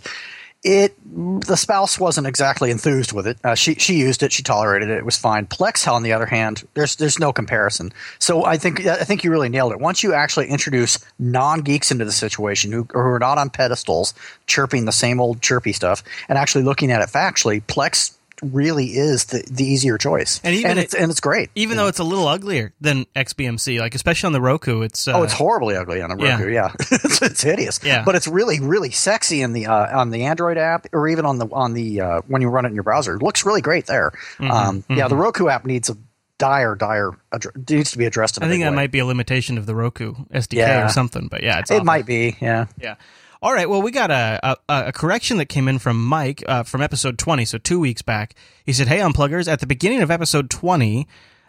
it 0.63 0.96
the 1.13 1.56
spouse 1.56 2.00
wasn't 2.00 2.28
exactly 2.28 2.69
enthused 2.69 3.12
with 3.13 3.25
it. 3.25 3.38
Uh, 3.44 3.56
she 3.56 3.75
she 3.75 3.96
used 3.96 4.22
it, 4.22 4.31
she 4.31 4.44
tolerated 4.44 4.90
it, 4.90 4.98
it 4.98 5.06
was 5.06 5.18
fine. 5.18 5.48
Plex, 5.48 5.92
on 5.92 6.04
the 6.04 6.13
other 6.13 6.28
hand, 6.28 6.68
there's 6.75 6.96
there's 6.98 7.19
no 7.19 7.34
comparison. 7.34 7.92
So 8.19 8.46
I 8.46 8.58
think 8.58 8.86
I 8.86 9.04
think 9.04 9.24
you 9.24 9.31
really 9.31 9.50
nailed 9.50 9.72
it. 9.72 9.80
Once 9.80 10.04
you 10.04 10.13
actually 10.13 10.48
introduce 10.48 11.00
non 11.18 11.62
geeks 11.62 11.92
into 11.92 12.06
the 12.06 12.12
situation 12.12 12.72
who, 12.72 12.88
who 12.92 13.00
are 13.00 13.19
not 13.19 13.40
on 13.40 13.50
pedestals, 13.50 14.13
chirping 14.46 14.86
the 14.86 14.92
same 14.92 15.19
old 15.19 15.42
chirpy 15.42 15.74
stuff, 15.74 16.04
and 16.30 16.38
actually 16.38 16.64
looking 16.64 16.92
at 16.92 17.02
it 17.02 17.10
factually, 17.10 17.64
Plex 17.64 18.16
really 18.42 18.88
is 18.88 19.26
the, 19.26 19.44
the 19.50 19.64
easier 19.66 19.98
choice, 19.98 20.42
And 20.44 20.56
even 20.56 20.78
it's 20.78 20.94
it- 20.94 21.02
and 21.02 21.12
it's 21.12 21.20
great. 21.20 21.50
Even 21.56 21.78
though 21.78 21.88
it's 21.88 22.00
a 22.00 22.04
little 22.04 22.28
uglier 22.28 22.74
than 22.82 23.06
XBMC, 23.16 23.80
like 23.80 23.94
especially 23.96 24.28
on 24.28 24.34
the 24.34 24.42
Roku, 24.42 24.82
it's 24.82 25.08
uh, 25.08 25.14
Oh, 25.16 25.24
it's 25.24 25.34
horribly 25.34 25.76
ugly 25.76 26.02
on 26.02 26.10
the. 26.10 26.16
Roku. 26.16 26.50
Yeah, 26.50 26.72
it's, 26.80 27.22
it's 27.22 27.42
hideous. 27.42 27.80
Yeah. 27.84 28.04
but 28.04 28.16
it's 28.16 28.28
really, 28.28 28.60
really 28.60 28.92
sexy 28.92 29.42
in 29.42 29.54
the 29.54 29.68
uh, 29.68 30.00
on 30.00 30.10
the 30.10 30.24
Android 30.26 30.58
app, 30.58 30.88
or 30.94 31.08
even 31.08 31.26
on 31.26 31.38
the 31.38 31.48
on 31.52 31.74
the 31.74 32.02
uh, 32.02 32.22
when 32.28 32.42
you 32.42 32.50
run 32.50 32.66
it 32.66 32.70
in 32.70 32.74
your 32.76 32.84
browser. 32.84 33.16
It 33.16 33.22
looks 33.22 33.46
really 33.46 33.62
great 33.62 33.86
there. 33.86 34.12
Mm-hmm, 34.38 34.52
um, 34.52 34.84
Yeah, 34.90 35.08
the 35.08 35.16
Roku 35.16 35.48
app 35.48 35.66
needs 35.66 35.90
a 35.90 35.98
dire, 36.38 36.74
dire 36.76 37.12
addre- 37.32 37.70
needs 37.70 37.92
to 37.92 37.98
be 38.00 38.06
addressed. 38.06 38.38
In 38.38 38.44
a 38.44 38.46
I 38.48 38.50
think 38.50 38.64
that 38.64 38.72
way. 38.72 38.76
might 38.76 38.92
be 38.92 38.98
a 39.00 39.06
limitation 39.06 39.60
of 39.60 39.68
the 39.68 39.76
Roku 39.76 40.16
SDK 40.34 40.54
Yeah. 40.58 40.86
or 40.86 40.90
something. 40.90 41.28
But 41.30 41.44
yeah, 41.44 41.60
it's 41.60 41.70
It 41.70 41.76
awful. 41.76 41.86
might 41.86 42.06
be. 42.08 42.36
Yeah. 42.42 42.66
Yeah. 42.82 42.96
All 43.44 43.54
right. 43.54 43.68
Well, 43.68 43.82
we 43.82 43.90
got 43.90 44.12
a, 44.12 44.40
a, 44.44 44.58
a 44.88 44.92
correction 44.92 45.38
that 45.38 45.48
came 45.48 45.68
in 45.68 45.80
from 45.80 46.04
Mike 46.06 46.44
uh, 46.48 46.62
from 46.62 46.82
episode 46.82 47.18
20, 47.18 47.44
so 47.46 47.58
two 47.58 47.80
weeks 47.80 48.04
back. 48.04 48.36
He 48.64 48.72
said, 48.72 48.88
Hey, 48.88 49.00
unpluggers, 49.00 49.52
at 49.52 49.60
the 49.60 49.66
beginning 49.66 50.04
of 50.04 50.12
episode 50.12 50.52
20, 50.52 51.08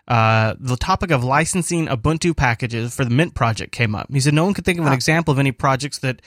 uh, 0.09 0.55
the 0.59 0.77
topic 0.79 1.11
of 1.11 1.23
licensing 1.23 1.89
Ubuntu 1.89 2.35
packages 2.35 2.97
for 2.97 3.05
the 3.05 3.11
Mint 3.11 3.35
project 3.35 3.73
came 3.73 3.95
up. 3.95 4.07
He 4.11 4.21
said, 4.21 4.33
No 4.33 4.45
one 4.45 4.55
could 4.55 4.65
think 4.65 4.79
of 4.79 4.87
an 4.87 4.95
example 4.95 5.33
of 5.33 5.39
any 5.39 5.53
projects 5.53 5.99
that 5.99 6.23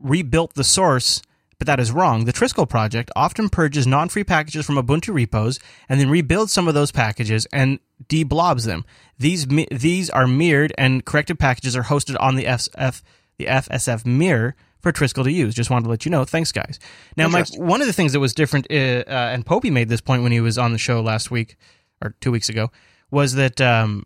rebuilt 0.00 0.54
the 0.54 0.62
source, 0.62 1.20
but 1.58 1.66
that 1.66 1.80
is 1.80 1.90
wrong. 1.90 2.24
The 2.24 2.32
Trisquel 2.32 2.68
project 2.68 3.10
often 3.16 3.48
purges 3.48 3.88
non 3.88 4.08
free 4.08 4.22
packages 4.22 4.64
from 4.64 4.76
Ubuntu 4.76 5.12
repos 5.12 5.58
and 5.88 5.98
then 5.98 6.10
rebuilds 6.10 6.52
some 6.52 6.68
of 6.68 6.74
those 6.74 6.92
packages 6.92 7.44
and 7.52 7.80
deblobs 8.08 8.66
them. 8.66 8.84
These, 9.18 9.48
these 9.72 10.10
are 10.10 10.28
mirrored 10.28 10.72
and 10.78 11.04
corrected 11.04 11.40
packages 11.40 11.74
are 11.74 11.82
hosted 11.82 12.16
on 12.20 12.36
the 12.36 12.44
FSF, 12.44 13.02
the 13.36 13.46
FSF 13.46 14.06
mirror 14.06 14.54
for 14.80 14.92
Trisquel 14.92 15.24
to 15.24 15.32
use. 15.32 15.54
Just 15.54 15.70
wanted 15.70 15.84
to 15.84 15.90
let 15.90 16.04
you 16.04 16.10
know. 16.10 16.24
Thanks, 16.24 16.52
guys. 16.52 16.78
Now, 17.16 17.28
Mike, 17.28 17.48
one 17.56 17.80
of 17.80 17.86
the 17.86 17.92
things 17.92 18.12
that 18.12 18.20
was 18.20 18.34
different, 18.34 18.66
uh, 18.70 18.74
uh, 18.74 19.30
and 19.32 19.44
Popey 19.44 19.72
made 19.72 19.88
this 19.88 20.00
point 20.00 20.22
when 20.22 20.32
he 20.32 20.40
was 20.40 20.58
on 20.58 20.72
the 20.72 20.78
show 20.78 21.00
last 21.00 21.30
week 21.30 21.56
or 22.02 22.14
two 22.20 22.30
weeks 22.30 22.48
ago, 22.48 22.70
was 23.10 23.34
that 23.34 23.60
um, 23.60 24.04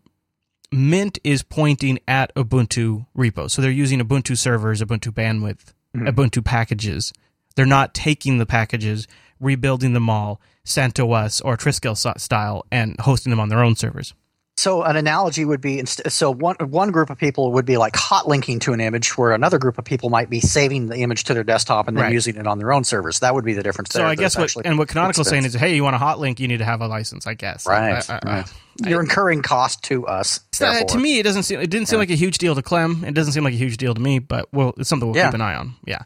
Mint 0.70 1.18
is 1.24 1.42
pointing 1.42 1.98
at 2.08 2.34
Ubuntu 2.34 3.06
repos. 3.14 3.52
So 3.52 3.60
they're 3.60 3.70
using 3.70 4.00
Ubuntu 4.00 4.36
servers, 4.36 4.80
Ubuntu 4.80 5.12
bandwidth, 5.12 5.74
Ubuntu 5.94 6.44
packages. 6.44 7.12
They're 7.54 7.66
not 7.66 7.92
taking 7.92 8.38
the 8.38 8.46
packages, 8.46 9.06
rebuilding 9.38 9.92
them 9.92 10.08
all, 10.08 10.40
CentOS 10.64 11.44
or 11.44 11.56
Trisquel 11.56 11.96
style, 12.18 12.64
and 12.70 12.96
hosting 13.00 13.30
them 13.30 13.40
on 13.40 13.50
their 13.50 13.62
own 13.62 13.76
servers. 13.76 14.14
So 14.58 14.82
an 14.82 14.96
analogy 14.96 15.44
would 15.44 15.60
be 15.62 15.82
so 15.86 16.30
one 16.30 16.54
one 16.60 16.90
group 16.92 17.08
of 17.10 17.18
people 17.18 17.52
would 17.52 17.64
be 17.64 17.78
like 17.78 17.96
hot 17.96 18.28
linking 18.28 18.58
to 18.60 18.72
an 18.74 18.80
image, 18.80 19.16
where 19.16 19.32
another 19.32 19.58
group 19.58 19.78
of 19.78 19.84
people 19.84 20.10
might 20.10 20.28
be 20.30 20.40
saving 20.40 20.86
the 20.88 20.98
image 20.98 21.24
to 21.24 21.34
their 21.34 21.42
desktop 21.42 21.88
and 21.88 21.96
then 21.96 22.04
Right. 22.04 22.12
using 22.12 22.36
it 22.36 22.46
on 22.46 22.58
their 22.58 22.72
own 22.72 22.84
servers. 22.84 23.20
That 23.20 23.34
would 23.34 23.44
be 23.46 23.54
the 23.54 23.62
difference. 23.62 23.90
So 23.90 24.00
there. 24.00 24.06
I 24.08 24.14
guess 24.14 24.36
what 24.36 24.54
and 24.64 24.78
what 24.78 24.88
Canonical's 24.88 25.28
saying 25.28 25.46
is, 25.46 25.54
hey, 25.54 25.74
you 25.74 25.82
want 25.82 25.96
a 25.96 25.98
hot 25.98 26.20
link, 26.20 26.38
you 26.38 26.46
need 26.48 26.58
to 26.58 26.64
have 26.66 26.80
a 26.82 26.86
license. 26.86 27.26
I 27.26 27.34
guess. 27.34 27.66
right, 27.66 28.08
I- 28.08 28.20
I- 28.24 28.30
I- 28.40 28.44
You're 28.88 29.00
incurring 29.00 29.42
cost 29.42 29.82
to 29.84 30.06
us. 30.06 30.40
Uh, 30.60 30.84
to 30.84 30.98
me, 30.98 31.18
it 31.18 31.22
doesn't 31.24 31.42
seem. 31.44 31.58
It 31.58 31.70
didn't 31.70 31.88
seem 31.88 31.98
like 31.98 32.10
a 32.10 32.14
huge 32.14 32.38
deal 32.38 32.54
to 32.54 32.62
Clem. 32.62 33.04
It 33.06 33.14
doesn't 33.14 33.32
seem 33.32 33.44
like 33.44 33.54
a 33.54 33.58
huge 33.58 33.78
deal 33.78 33.94
to 33.94 34.00
me. 34.00 34.18
But 34.18 34.48
well, 34.52 34.74
it's 34.76 34.88
something 34.88 35.08
we'll 35.08 35.16
Yeah. 35.16 35.28
keep 35.28 35.34
an 35.34 35.40
eye 35.40 35.54
on. 35.54 35.74
Yeah. 35.86 36.02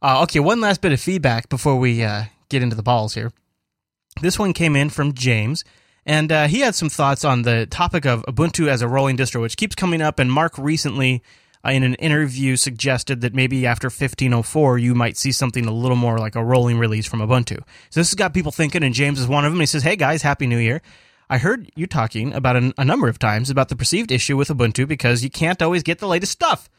Uh, 0.00 0.22
okay. 0.22 0.38
One 0.40 0.60
last 0.60 0.80
bit 0.80 0.92
of 0.92 1.00
feedback 1.00 1.48
before 1.48 1.76
we 1.76 2.02
uh, 2.04 2.24
get 2.48 2.62
into 2.62 2.76
the 2.76 2.82
balls 2.82 3.14
here. 3.14 3.32
This 4.20 4.38
one 4.38 4.52
came 4.52 4.76
in 4.76 4.88
from 4.90 5.12
James, 5.14 5.62
and 6.08 6.32
uh, 6.32 6.46
he 6.48 6.60
had 6.60 6.74
some 6.74 6.88
thoughts 6.88 7.22
on 7.22 7.42
the 7.42 7.66
topic 7.66 8.06
of 8.06 8.24
Ubuntu 8.24 8.66
as 8.66 8.80
a 8.80 8.88
rolling 8.88 9.18
distro, 9.18 9.42
which 9.42 9.58
keeps 9.58 9.74
coming 9.74 10.00
up. 10.00 10.18
And 10.18 10.32
Mark 10.32 10.56
recently, 10.56 11.22
uh, 11.62 11.70
in 11.70 11.82
an 11.82 11.94
interview, 11.96 12.56
suggested 12.56 13.20
that 13.20 13.34
maybe 13.34 13.66
after 13.66 13.88
1504, 13.88 14.78
you 14.78 14.94
might 14.94 15.18
see 15.18 15.32
something 15.32 15.66
a 15.66 15.70
little 15.70 15.98
more 15.98 16.18
like 16.18 16.34
a 16.34 16.42
rolling 16.42 16.78
release 16.78 17.06
from 17.06 17.20
Ubuntu. 17.20 17.58
So 17.90 18.00
this 18.00 18.08
has 18.08 18.14
got 18.14 18.32
people 18.32 18.50
thinking, 18.50 18.82
and 18.82 18.94
James 18.94 19.20
is 19.20 19.26
one 19.28 19.44
of 19.44 19.52
them. 19.52 19.60
He 19.60 19.66
says, 19.66 19.82
"Hey 19.82 19.96
guys, 19.96 20.22
happy 20.22 20.46
New 20.46 20.56
Year." 20.56 20.80
I 21.28 21.36
heard 21.36 21.70
you 21.76 21.86
talking 21.86 22.32
about 22.32 22.56
an, 22.56 22.72
a 22.78 22.86
number 22.86 23.08
of 23.08 23.18
times 23.18 23.50
about 23.50 23.68
the 23.68 23.76
perceived 23.76 24.10
issue 24.10 24.38
with 24.38 24.48
Ubuntu 24.48 24.88
because 24.88 25.22
you 25.22 25.28
can't 25.28 25.60
always 25.60 25.82
get 25.82 25.98
the 25.98 26.08
latest 26.08 26.32
stuff. 26.32 26.70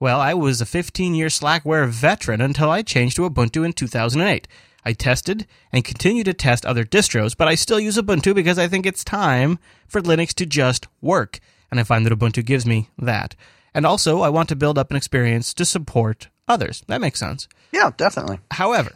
Well, 0.00 0.18
I 0.18 0.32
was 0.32 0.62
a 0.62 0.66
15 0.66 1.14
year 1.14 1.26
Slackware 1.26 1.86
veteran 1.86 2.40
until 2.40 2.70
I 2.70 2.80
changed 2.80 3.16
to 3.16 3.28
Ubuntu 3.28 3.62
in 3.62 3.74
2008. 3.74 4.48
I 4.84 4.92
tested 4.92 5.46
and 5.72 5.84
continue 5.84 6.24
to 6.24 6.34
test 6.34 6.64
other 6.64 6.84
distros, 6.84 7.36
but 7.36 7.48
I 7.48 7.54
still 7.54 7.80
use 7.80 7.96
Ubuntu 7.96 8.34
because 8.34 8.58
I 8.58 8.68
think 8.68 8.86
it's 8.86 9.04
time 9.04 9.58
for 9.86 10.00
Linux 10.00 10.34
to 10.34 10.46
just 10.46 10.88
work. 11.00 11.40
And 11.70 11.78
I 11.78 11.84
find 11.84 12.04
that 12.06 12.12
Ubuntu 12.12 12.44
gives 12.44 12.66
me 12.66 12.88
that. 12.98 13.36
And 13.72 13.86
also, 13.86 14.20
I 14.20 14.28
want 14.28 14.48
to 14.48 14.56
build 14.56 14.78
up 14.78 14.90
an 14.90 14.96
experience 14.96 15.54
to 15.54 15.64
support 15.64 16.28
others. 16.48 16.82
That 16.88 17.00
makes 17.00 17.20
sense. 17.20 17.48
Yeah, 17.72 17.90
definitely. 17.96 18.40
However, 18.50 18.92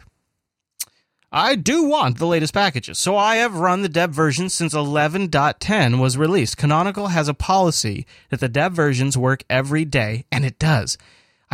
I 1.31 1.55
do 1.55 1.83
want 1.83 2.17
the 2.17 2.27
latest 2.27 2.53
packages, 2.53 2.97
so 2.97 3.17
I 3.17 3.37
have 3.37 3.57
run 3.57 3.81
the 3.81 3.89
dev 3.89 4.11
version 4.11 4.49
since 4.49 4.73
11.10 4.73 5.99
was 5.99 6.17
released. 6.17 6.57
Canonical 6.57 7.07
has 7.07 7.27
a 7.27 7.33
policy 7.33 8.05
that 8.29 8.39
the 8.39 8.47
dev 8.47 8.73
versions 8.73 9.17
work 9.17 9.43
every 9.49 9.85
day, 9.85 10.25
and 10.31 10.45
it 10.45 10.59
does. 10.59 10.97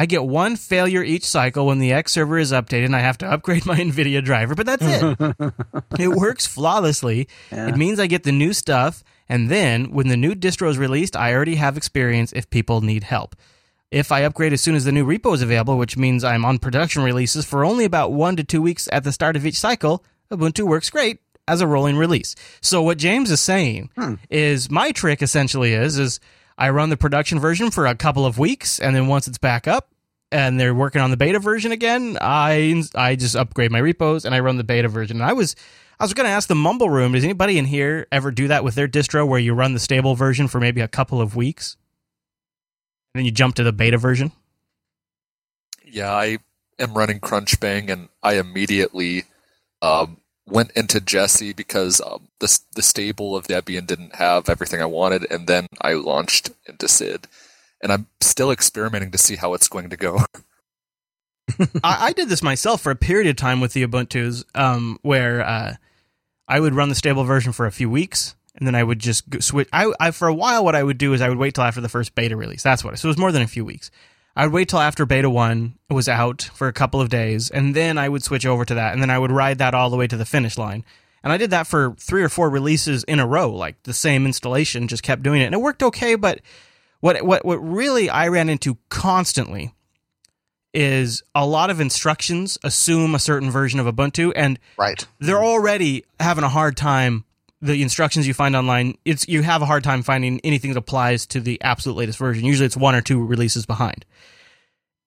I 0.02 0.08
get 0.08 0.26
one 0.26 0.56
failure 0.56 1.04
each 1.04 1.26
cycle 1.26 1.68
when 1.68 1.78
the 1.78 1.94
X 1.94 2.14
server 2.14 2.40
is 2.40 2.52
updated 2.52 2.86
and 2.86 2.96
I 2.96 3.02
have 3.02 3.20
to 3.20 3.28
upgrade 3.28 3.68
my 3.68 3.76
NVIDIA 3.80 4.26
driver, 4.26 4.56
but 4.56 4.66
that's 4.66 4.84
it. 4.84 5.54
it 6.00 6.08
works 6.08 6.48
flawlessly. 6.48 7.28
Yeah. 7.52 7.68
It 7.68 7.78
means 7.78 8.00
I 8.00 8.08
get 8.08 8.24
the 8.24 8.32
new 8.32 8.52
stuff, 8.52 9.04
and 9.30 9.48
then 9.48 9.92
when 9.92 10.08
the 10.08 10.18
new 10.18 10.34
distro 10.34 10.72
is 10.72 10.80
released, 10.80 11.16
I 11.16 11.36
already 11.36 11.54
have 11.54 11.78
experience 11.78 12.34
if 12.34 12.50
people 12.50 12.82
need 12.82 13.04
help. 13.04 13.36
If 13.92 14.12
I 14.12 14.22
upgrade 14.22 14.54
as 14.54 14.62
soon 14.62 14.74
as 14.74 14.86
the 14.86 14.92
new 14.92 15.06
repo 15.06 15.36
is 15.36 15.44
available, 15.44 15.78
which 15.78 15.98
means 15.98 16.24
I'm 16.24 16.46
on 16.46 16.58
production 16.58 17.04
releases 17.04 17.46
for 17.46 17.64
only 17.64 17.86
about 17.86 18.12
one 18.12 18.36
to 18.38 18.44
two 18.44 18.64
weeks 18.64 18.90
at 18.92 19.04
the 19.04 19.12
start 19.12 19.36
of 19.36 19.46
each 19.46 19.60
cycle, 19.60 20.04
Ubuntu 20.32 20.64
works 20.64 20.90
great 20.90 21.20
as 21.48 21.62
a 21.62 21.68
rolling 21.68 21.96
release. 21.96 22.36
So 22.60 22.82
what 22.82 22.98
James 22.98 23.30
is 23.30 23.40
saying 23.40 23.92
hmm. 23.96 24.16
is 24.32 24.72
my 24.72 24.94
trick 24.94 25.22
essentially 25.22 25.74
is 25.74 26.00
is 26.00 26.20
I 26.58 26.70
run 26.70 26.90
the 26.90 26.98
production 26.98 27.40
version 27.40 27.72
for 27.72 27.86
a 27.86 27.96
couple 27.96 28.26
of 28.26 28.38
weeks, 28.38 28.80
and 28.80 28.96
then 28.96 29.08
once 29.08 29.28
it's 29.28 29.38
back 29.38 29.68
up 29.68 29.90
and 30.32 30.60
they're 30.60 30.76
working 30.76 31.02
on 31.02 31.12
the 31.12 31.18
beta 31.18 31.40
version 31.40 31.72
again, 31.72 32.18
I 32.22 32.84
I 32.96 33.16
just 33.16 33.36
upgrade 33.36 33.72
my 33.72 33.80
repos 33.80 34.26
and 34.26 34.34
I 34.34 34.40
run 34.40 34.58
the 34.58 34.64
beta 34.64 34.88
version. 34.88 35.18
And 35.18 35.26
I 35.26 35.34
was 35.34 35.56
I 36.00 36.04
was 36.04 36.14
going 36.14 36.26
to 36.26 36.32
ask 36.32 36.48
the 36.48 36.56
Mumble 36.56 36.90
Room, 36.90 37.12
does 37.12 37.24
anybody 37.24 37.58
in 37.58 37.66
here 37.66 38.08
ever 38.12 38.32
do 38.32 38.48
that 38.48 38.64
with 38.64 38.76
their 38.76 38.88
distro 38.88 39.28
where 39.28 39.40
you 39.40 39.54
run 39.54 39.74
the 39.74 39.80
stable 39.80 40.16
version 40.16 40.48
for 40.48 40.60
maybe 40.60 40.82
a 40.82 40.88
couple 40.88 41.22
of 41.22 41.36
weeks? 41.36 41.78
And 43.14 43.20
then 43.20 43.26
you 43.26 43.32
jump 43.32 43.56
to 43.56 43.64
the 43.64 43.74
beta 43.74 43.98
version? 43.98 44.32
Yeah, 45.86 46.12
I 46.12 46.38
am 46.80 46.94
running 46.94 47.20
Crunchbang, 47.20 47.92
and 47.92 48.08
I 48.24 48.36
immediately 48.40 49.26
um, 49.82 50.21
went 50.48 50.72
into 50.72 51.00
Jessie 51.02 51.54
because 51.54 52.02
um, 52.02 52.28
the 52.40 52.60
the 52.76 52.82
stable 52.82 53.36
of 53.36 53.48
Debian 53.48 53.88
didn't 53.88 54.16
have 54.16 54.50
everything 54.50 54.82
I 54.82 54.86
wanted, 54.86 55.26
and 55.32 55.48
then 55.48 55.68
I 55.82 55.94
launched 55.94 56.52
into 56.68 56.88
Sid, 56.88 57.28
and 57.82 57.92
I'm 57.92 58.08
still 58.20 58.52
experimenting 58.52 59.12
to 59.12 59.18
see 59.18 59.36
how 59.36 59.54
it's 59.54 59.68
going 59.68 59.90
to 59.90 59.98
go. 59.98 60.26
I, 61.84 62.08
I 62.08 62.14
did 62.14 62.30
this 62.30 62.44
myself 62.44 62.82
for 62.82 62.92
a 62.92 62.96
period 62.96 63.30
of 63.30 63.36
time 63.36 63.60
with 63.60 63.74
the 63.74 63.86
Ubuntu's, 63.86 64.46
um, 64.56 64.98
where 65.02 65.42
uh, 65.42 65.76
I 66.48 66.60
would 66.60 66.76
run 66.76 66.90
the 66.90 66.96
stable 66.96 67.24
version 67.24 67.54
for 67.54 67.66
a 67.66 67.72
few 67.72 67.90
weeks, 67.90 68.36
and 68.56 68.68
then 68.68 68.76
I 68.76 68.84
would 68.84 69.00
just 69.00 69.44
switch. 69.44 69.70
I, 69.72 69.92
I 70.00 70.12
for 70.12 70.28
a 70.28 70.34
while, 70.34 70.64
what 70.64 70.76
I 70.76 70.84
would 70.84 70.98
do 70.98 71.14
is 71.14 71.22
I 71.22 71.30
would 71.30 71.38
wait 71.38 71.56
till 71.56 71.64
after 71.64 71.82
the 71.82 71.90
first 71.90 72.16
beta 72.16 72.36
release. 72.36 72.64
That's 72.64 72.84
what. 72.84 72.98
So 73.00 73.08
it 73.08 73.12
was 73.12 73.18
more 73.18 73.32
than 73.32 73.42
a 73.42 73.48
few 73.48 73.66
weeks. 73.66 73.92
I 74.36 74.46
would 74.46 74.54
wait 74.54 74.70
till 74.70 74.80
after 74.80 75.06
beta 75.06 75.30
one 75.30 75.76
was 75.90 76.08
out 76.08 76.50
for 76.54 76.68
a 76.68 76.74
couple 76.74 77.02
of 77.02 77.10
days, 77.10 77.50
and 77.50 77.76
then 77.76 77.98
I 77.98 78.08
would 78.10 78.24
switch 78.24 78.46
over 78.46 78.64
to 78.66 78.74
that, 78.76 78.94
and 78.94 79.02
then 79.02 79.10
I 79.10 79.20
would 79.20 79.32
ride 79.32 79.58
that 79.58 79.74
all 79.74 79.90
the 79.90 79.98
way 79.98 80.08
to 80.08 80.18
the 80.18 80.26
finish 80.26 80.58
line. 80.58 80.86
And 81.24 81.32
I 81.32 81.38
did 81.38 81.52
that 81.52 81.68
for 81.68 81.94
three 82.00 82.24
or 82.24 82.30
four 82.30 82.50
releases 82.50 83.04
in 83.04 83.20
a 83.20 83.28
row, 83.28 83.52
like 83.52 83.84
the 83.84 83.94
same 83.94 84.26
installation, 84.26 84.88
just 84.88 85.04
kept 85.04 85.22
doing 85.22 85.42
it, 85.42 85.46
and 85.46 85.54
it 85.54 85.62
worked 85.62 85.84
okay. 85.84 86.16
But 86.16 86.40
what 87.02 87.22
what 87.24 87.46
what 87.46 87.58
really 87.58 88.10
I 88.10 88.28
ran 88.30 88.50
into 88.50 88.78
constantly 88.90 89.74
is 90.74 91.22
a 91.36 91.46
lot 91.46 91.70
of 91.70 91.82
instructions 91.82 92.58
assume 92.64 93.14
a 93.14 93.20
certain 93.20 93.52
version 93.52 93.80
of 93.80 93.86
Ubuntu, 93.94 94.32
and 94.36 94.58
Right. 94.78 95.06
they're 95.20 95.44
already 95.44 96.06
having 96.20 96.44
a 96.46 96.50
hard 96.50 96.78
time. 96.78 97.26
The 97.62 97.82
instructions 97.82 98.28
you 98.28 98.34
find 98.34 98.56
online, 98.56 98.98
it's 99.06 99.28
you 99.28 99.44
have 99.44 99.62
a 99.62 99.66
hard 99.66 99.84
time 99.84 100.02
finding 100.02 100.40
anything 100.44 100.74
that 100.74 100.80
applies 100.80 101.28
to 101.28 101.40
the 101.40 101.62
absolute 101.62 101.96
latest 101.96 102.18
version. 102.18 102.44
Usually, 102.44 102.66
it's 102.66 102.78
one 102.78 102.96
or 102.96 103.02
two 103.02 103.24
releases 103.24 103.66
behind. 103.66 104.06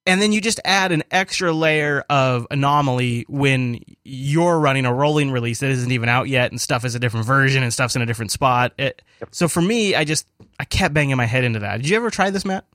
And 0.06 0.20
then 0.20 0.32
you 0.32 0.40
just 0.42 0.61
add 0.66 0.92
an 0.92 1.02
extra 1.11 1.50
layer 1.52 2.04
of 2.11 2.46
anomaly 2.50 3.25
when 3.26 3.80
you're 4.04 4.61
running 4.61 4.84
a 4.84 4.92
rolling 4.92 5.30
release 5.30 5.61
that 5.61 5.70
isn't 5.70 5.90
even 5.90 6.11
out 6.11 6.28
yet, 6.28 6.50
and 6.50 6.61
stuff 6.61 6.84
is 6.84 6.94
a 6.94 6.99
different 6.99 7.26
version, 7.26 7.62
and 7.62 7.73
stuff's 7.73 7.96
in 7.96 8.02
a 8.02 8.06
different 8.06 8.30
spot. 8.30 8.73
It, 8.78 9.00
So 9.30 9.49
for 9.49 9.62
me, 9.62 9.94
I 9.94 10.04
just 10.04 10.26
I 10.61 10.64
kept 10.64 10.92
banging 10.92 11.16
my 11.16 11.25
head 11.25 11.42
into 11.42 11.61
that. 11.61 11.78
Did 11.78 11.88
you 11.88 11.96
ever 11.96 12.11
try 12.11 12.30
this, 12.30 12.44
Matt? 12.44 12.66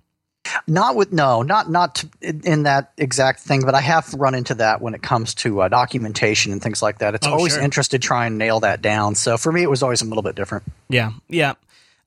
Not 0.67 0.95
with 0.95 1.11
no, 1.11 1.41
not 1.41 1.69
not 1.69 1.95
to, 1.95 2.09
in, 2.21 2.41
in 2.45 2.63
that 2.63 2.93
exact 2.97 3.41
thing, 3.41 3.61
but 3.65 3.75
I 3.75 3.81
have 3.81 4.13
run 4.13 4.35
into 4.35 4.55
that 4.55 4.81
when 4.81 4.93
it 4.93 5.01
comes 5.01 5.33
to 5.35 5.61
uh, 5.61 5.67
documentation 5.67 6.51
and 6.51 6.61
things 6.61 6.81
like 6.81 6.99
that. 6.99 7.15
It's 7.15 7.27
Oh, 7.27 7.31
always 7.33 7.53
sure. 7.53 7.61
interested 7.63 8.01
to 8.01 8.07
try 8.07 8.25
and 8.27 8.37
nail 8.37 8.59
that 8.61 8.81
down. 8.81 9.15
So 9.15 9.37
for 9.37 9.51
me, 9.51 9.63
it 9.63 9.69
was 9.69 9.83
always 9.83 10.01
a 10.01 10.05
little 10.05 10.23
bit 10.23 10.35
different. 10.35 10.63
Yeah, 10.89 11.11
yeah. 11.27 11.53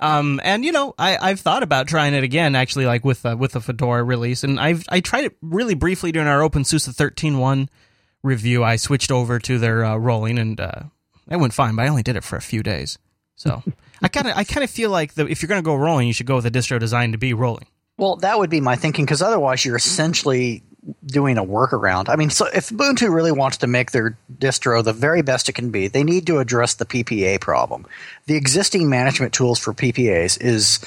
Um, 0.00 0.40
and 0.42 0.64
you 0.64 0.72
know, 0.72 0.94
I, 0.98 1.16
I've 1.16 1.38
thought 1.40 1.62
about 1.62 1.86
trying 1.86 2.14
it 2.14 2.24
again, 2.24 2.56
actually, 2.56 2.86
like 2.86 3.04
with 3.04 3.24
uh, 3.24 3.36
with 3.38 3.52
the 3.52 3.60
Fedora 3.60 4.02
release, 4.02 4.42
and 4.42 4.58
I've 4.58 4.84
I 4.88 5.00
tried 5.00 5.24
it 5.26 5.36
really 5.42 5.74
briefly 5.74 6.10
during 6.10 6.26
our 6.28 6.40
OpenSUSE 6.40 6.88
13.1 6.88 7.68
review. 8.22 8.64
I 8.64 8.76
switched 8.76 9.10
over 9.12 9.38
to 9.38 9.58
their 9.58 9.84
uh, 9.84 9.96
rolling, 9.96 10.38
and 10.38 10.60
uh, 10.60 10.82
it 11.30 11.36
went 11.36 11.54
fine, 11.54 11.76
but 11.76 11.84
I 11.84 11.88
only 11.88 12.02
did 12.02 12.16
it 12.16 12.24
for 12.24 12.36
a 12.36 12.40
few 12.42 12.62
days. 12.64 12.98
So 13.36 13.62
I 14.02 14.08
kind 14.08 14.26
of 14.26 14.36
I 14.36 14.42
kind 14.44 14.64
of 14.64 14.70
feel 14.70 14.90
like 14.90 15.14
the, 15.14 15.26
if 15.28 15.40
you're 15.40 15.48
going 15.48 15.62
to 15.62 15.64
go 15.64 15.76
rolling, 15.76 16.08
you 16.08 16.12
should 16.14 16.26
go 16.26 16.34
with 16.36 16.46
a 16.46 16.50
distro 16.50 16.80
designed 16.80 17.12
to 17.12 17.18
be 17.18 17.32
rolling. 17.32 17.66
Well, 18.02 18.16
that 18.16 18.36
would 18.36 18.50
be 18.50 18.60
my 18.60 18.74
thinking 18.74 19.04
because 19.04 19.22
otherwise 19.22 19.64
you're 19.64 19.76
essentially 19.76 20.64
doing 21.06 21.38
a 21.38 21.44
workaround. 21.44 22.08
I 22.08 22.16
mean, 22.16 22.30
so 22.30 22.46
if 22.46 22.70
Ubuntu 22.70 23.14
really 23.14 23.30
wants 23.30 23.58
to 23.58 23.68
make 23.68 23.92
their 23.92 24.18
distro 24.40 24.82
the 24.82 24.92
very 24.92 25.22
best 25.22 25.48
it 25.48 25.52
can 25.52 25.70
be, 25.70 25.86
they 25.86 26.02
need 26.02 26.26
to 26.26 26.40
address 26.40 26.74
the 26.74 26.84
PPA 26.84 27.40
problem. 27.40 27.86
The 28.26 28.34
existing 28.34 28.90
management 28.90 29.32
tools 29.32 29.60
for 29.60 29.72
PPAs 29.72 30.36
is 30.40 30.80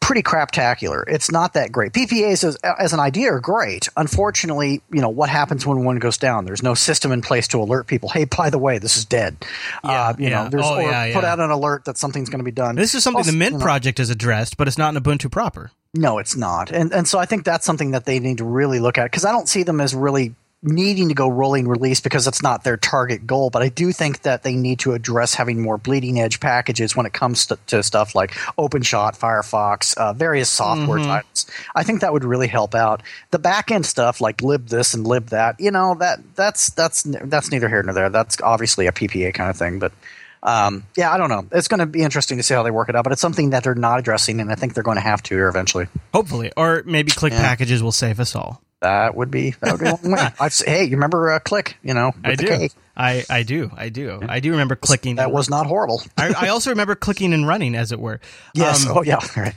pretty 0.00 0.22
craptacular. 0.22 1.04
It's 1.06 1.30
not 1.30 1.52
that 1.52 1.70
great. 1.70 1.92
PPAs 1.92 2.44
as, 2.44 2.56
as 2.56 2.94
an 2.94 2.98
idea 2.98 3.34
are 3.34 3.40
great. 3.40 3.90
Unfortunately, 3.94 4.80
you 4.90 5.02
know, 5.02 5.10
what 5.10 5.28
happens 5.28 5.66
when 5.66 5.84
one 5.84 5.98
goes 5.98 6.16
down? 6.16 6.46
There's 6.46 6.62
no 6.62 6.72
system 6.72 7.12
in 7.12 7.20
place 7.20 7.46
to 7.48 7.60
alert 7.60 7.88
people, 7.88 8.08
hey, 8.08 8.24
by 8.24 8.48
the 8.48 8.58
way, 8.58 8.78
this 8.78 8.96
is 8.96 9.04
dead. 9.04 9.36
Yeah, 9.84 9.90
uh, 9.90 10.14
you 10.18 10.30
yeah. 10.30 10.44
know, 10.44 10.48
there's 10.48 10.64
Oh, 10.64 10.76
or 10.76 10.82
yeah, 10.82 11.12
put 11.12 11.24
out 11.24 11.40
an 11.40 11.50
alert 11.50 11.84
that 11.84 11.98
something's 11.98 12.30
going 12.30 12.40
to 12.40 12.44
be 12.44 12.50
done. 12.50 12.74
This 12.74 12.94
is 12.94 13.04
something 13.04 13.26
the 13.26 13.32
Mint 13.32 13.52
you 13.52 13.58
know- 13.58 13.64
project 13.64 13.98
has 13.98 14.08
addressed, 14.08 14.56
but 14.56 14.66
it's 14.66 14.78
not 14.78 14.96
in 14.96 15.02
Ubuntu 15.02 15.30
proper. 15.30 15.70
No, 15.94 16.18
it's 16.18 16.36
not. 16.36 16.70
And 16.70 16.92
and 16.92 17.06
so 17.06 17.18
I 17.18 17.26
think 17.26 17.44
that's 17.44 17.66
something 17.66 17.92
that 17.92 18.04
they 18.04 18.20
need 18.20 18.38
to 18.38 18.44
really 18.44 18.78
look 18.78 18.98
at 18.98 19.04
because 19.04 19.24
I 19.24 19.32
don't 19.32 19.48
see 19.48 19.62
them 19.64 19.80
as 19.80 19.94
really 19.94 20.34
needing 20.62 21.08
to 21.08 21.14
go 21.14 21.26
rolling 21.26 21.66
release 21.66 22.00
because 22.00 22.26
it's 22.26 22.42
not 22.42 22.64
their 22.64 22.76
target 22.76 23.26
goal. 23.26 23.50
But 23.50 23.62
I 23.62 23.70
do 23.70 23.92
think 23.92 24.22
that 24.22 24.42
they 24.42 24.54
need 24.54 24.80
to 24.80 24.92
address 24.92 25.34
having 25.34 25.62
more 25.62 25.78
bleeding 25.78 26.20
edge 26.20 26.38
packages 26.38 26.94
when 26.94 27.06
it 27.06 27.12
comes 27.12 27.46
to, 27.46 27.58
to 27.68 27.82
stuff 27.82 28.14
like 28.14 28.32
OpenShot, 28.58 29.18
Firefox, 29.18 29.96
uh, 29.96 30.12
various 30.12 30.50
software 30.50 30.98
titles. 30.98 31.46
I 31.74 31.82
think 31.82 32.02
that 32.02 32.12
would 32.12 32.24
really 32.24 32.48
help 32.48 32.74
out. 32.74 33.02
The 33.30 33.38
back 33.38 33.70
end 33.70 33.86
stuff 33.86 34.20
like 34.20 34.42
lib 34.42 34.68
this 34.68 34.92
and 34.92 35.06
lib 35.06 35.28
that, 35.28 35.58
you 35.58 35.70
know, 35.70 35.96
that 35.98 36.20
that's 36.34 36.70
that's 36.70 37.02
that's 37.04 37.50
neither 37.50 37.68
here 37.68 37.82
nor 37.82 37.94
there. 37.94 38.10
That's 38.10 38.40
obviously 38.42 38.86
a 38.86 38.92
PPA 38.92 39.34
kind 39.34 39.50
of 39.50 39.56
thing, 39.56 39.78
but. 39.78 39.92
Um, 40.42 40.86
yeah, 40.96 41.12
I 41.12 41.18
don't 41.18 41.28
know. 41.28 41.46
It's 41.52 41.68
going 41.68 41.80
to 41.80 41.86
be 41.86 42.02
interesting 42.02 42.38
to 42.38 42.42
see 42.42 42.54
how 42.54 42.62
they 42.62 42.70
work 42.70 42.88
it 42.88 42.96
out, 42.96 43.04
but 43.04 43.12
it's 43.12 43.20
something 43.20 43.50
that 43.50 43.62
they're 43.64 43.74
not 43.74 43.98
addressing, 43.98 44.40
and 44.40 44.50
I 44.50 44.54
think 44.54 44.74
they're 44.74 44.82
going 44.82 44.96
to 44.96 45.02
have 45.02 45.22
to 45.24 45.34
here 45.34 45.48
eventually. 45.48 45.86
Hopefully, 46.14 46.50
or 46.56 46.82
maybe 46.86 47.10
click 47.12 47.32
Yeah. 47.32 47.40
packages 47.40 47.82
will 47.82 47.92
save 47.92 48.20
us 48.20 48.34
all. 48.34 48.62
That 48.80 49.14
would 49.14 49.30
be 49.30 49.50
that 49.60 49.72
would 49.72 49.80
be 49.80 49.90
long 49.90 50.12
way. 50.16 50.28
I've, 50.40 50.56
hey, 50.56 50.84
you 50.84 50.92
remember 50.92 51.30
uh, 51.32 51.38
Click? 51.38 51.76
You 51.82 51.92
know, 51.92 52.12
I 52.24 52.34
do. 52.34 52.46
K. 52.46 52.70
I, 52.96 53.24
I 53.28 53.42
do. 53.42 53.70
I 53.76 53.90
do. 53.90 54.20
I 54.26 54.40
do 54.40 54.52
remember 54.52 54.74
clicking. 54.74 55.16
That 55.16 55.30
was 55.30 55.50
not 55.50 55.66
horrible. 55.66 56.02
I, 56.16 56.32
I 56.34 56.48
also 56.48 56.70
remember 56.70 56.94
clicking 56.94 57.34
and 57.34 57.46
running, 57.46 57.74
as 57.74 57.92
it 57.92 58.00
were. 58.00 58.20
Yes. 58.54 58.86
Um, 58.86 58.98
oh 58.98 59.02
yeah. 59.02 59.20
Right. 59.36 59.54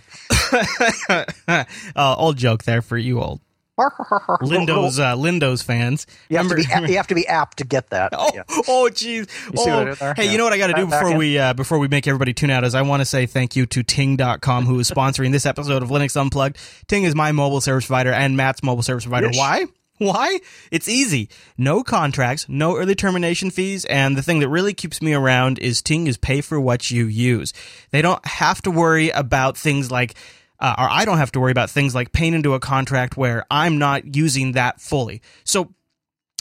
uh, 1.96 2.16
old 2.18 2.38
joke 2.38 2.63
there 2.63 2.82
for 2.82 2.98
you 2.98 3.22
old 3.22 3.40
Lindows 3.80 5.00
uh, 5.00 5.15
Lindows 5.15 5.63
fans. 5.63 6.06
You 6.30 6.38
have, 6.38 6.48
to 6.48 6.56
Remember- 6.56 6.88
be, 6.88 6.92
you 6.94 6.98
have 6.98 7.08
to 7.08 7.15
be 7.15 7.27
apt 7.27 7.58
to 7.58 7.65
get 7.65 7.89
that. 7.89 8.13
Oh, 8.15 8.30
Yeah. 8.34 8.44
oh, 8.68 8.89
jeez. 8.92 9.30
see 9.30 9.70
what 9.70 10.01
I 10.01 10.10
Oh, 10.10 10.13
hey, 10.15 10.25
Yeah. 10.25 10.32
you 10.32 10.38
know 10.38 10.44
what 10.44 10.53
I 10.53 10.58
got 10.58 10.68
to 10.68 10.74
do 10.74 10.88
Back- 10.88 11.01
before 11.03 11.18
we 11.18 11.38
uh, 11.38 11.53
before 11.53 11.80
we 11.80 11.88
make 11.88 12.08
everybody 12.08 12.34
tune 12.34 12.50
out 12.50 12.63
is 12.63 12.75
I 12.75 12.82
want 12.84 13.01
to 13.01 13.06
say 13.06 13.25
thank 13.25 13.56
you 13.56 13.65
to 13.68 13.84
Ting.com 13.84 14.65
who 14.65 14.80
is 14.80 14.89
sponsoring 14.89 15.32
this 15.32 15.46
episode 15.46 15.82
of 15.84 15.89
Linux 15.89 16.15
Unplugged. 16.20 16.58
Ting 16.88 17.03
is 17.03 17.15
my 17.15 17.32
mobile 17.32 17.62
service 17.62 17.88
provider 17.88 18.12
and 18.12 18.38
Matt's 18.38 18.62
mobile 18.63 18.84
service 18.84 19.06
provider. 19.06 19.27
Yes. 19.27 19.38
Why? 19.38 19.65
Why? 20.00 20.39
It's 20.72 20.89
easy. 20.89 21.30
No 21.58 21.84
contracts, 21.84 22.48
no 22.50 22.75
early 22.75 22.96
termination 22.96 23.51
fees, 23.51 23.86
and 23.86 24.18
the 24.18 24.24
thing 24.24 24.39
that 24.39 24.50
really 24.50 24.74
keeps 24.74 25.01
me 25.01 25.13
around 25.13 25.60
is 25.60 25.82
Ting 25.84 26.08
is 26.08 26.18
pay 26.18 26.42
for 26.42 26.60
what 26.60 26.89
you 26.92 27.06
use. 27.06 27.53
They 27.92 28.01
don't 28.01 28.25
have 28.25 28.62
to 28.63 28.72
worry 28.72 29.10
about 29.12 29.56
things 29.56 29.92
like 29.92 30.15
uh, 30.63 30.75
or 30.77 30.89
I 30.89 31.03
don't 31.03 31.17
have 31.17 31.34
to 31.34 31.41
worry 31.41 31.51
about 31.51 31.70
things 31.70 31.93
like 31.93 32.13
paying 32.13 32.34
into 32.34 32.53
a 32.53 32.60
contract 32.60 33.17
where 33.17 33.46
I'm 33.51 33.77
not 33.77 34.15
using 34.15 34.53
that 34.53 34.79
fully. 34.79 35.22
So 35.43 35.74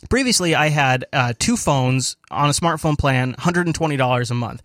previously 0.08 0.54
I 0.54 0.68
had 0.68 1.04
uh, 1.12 1.32
two 1.40 1.56
phones 1.56 2.16
on 2.30 2.48
a 2.48 2.52
smartphone 2.52 2.96
plan, 2.96 3.34
$120 3.34 4.30
a 4.30 4.34
month. 4.34 4.62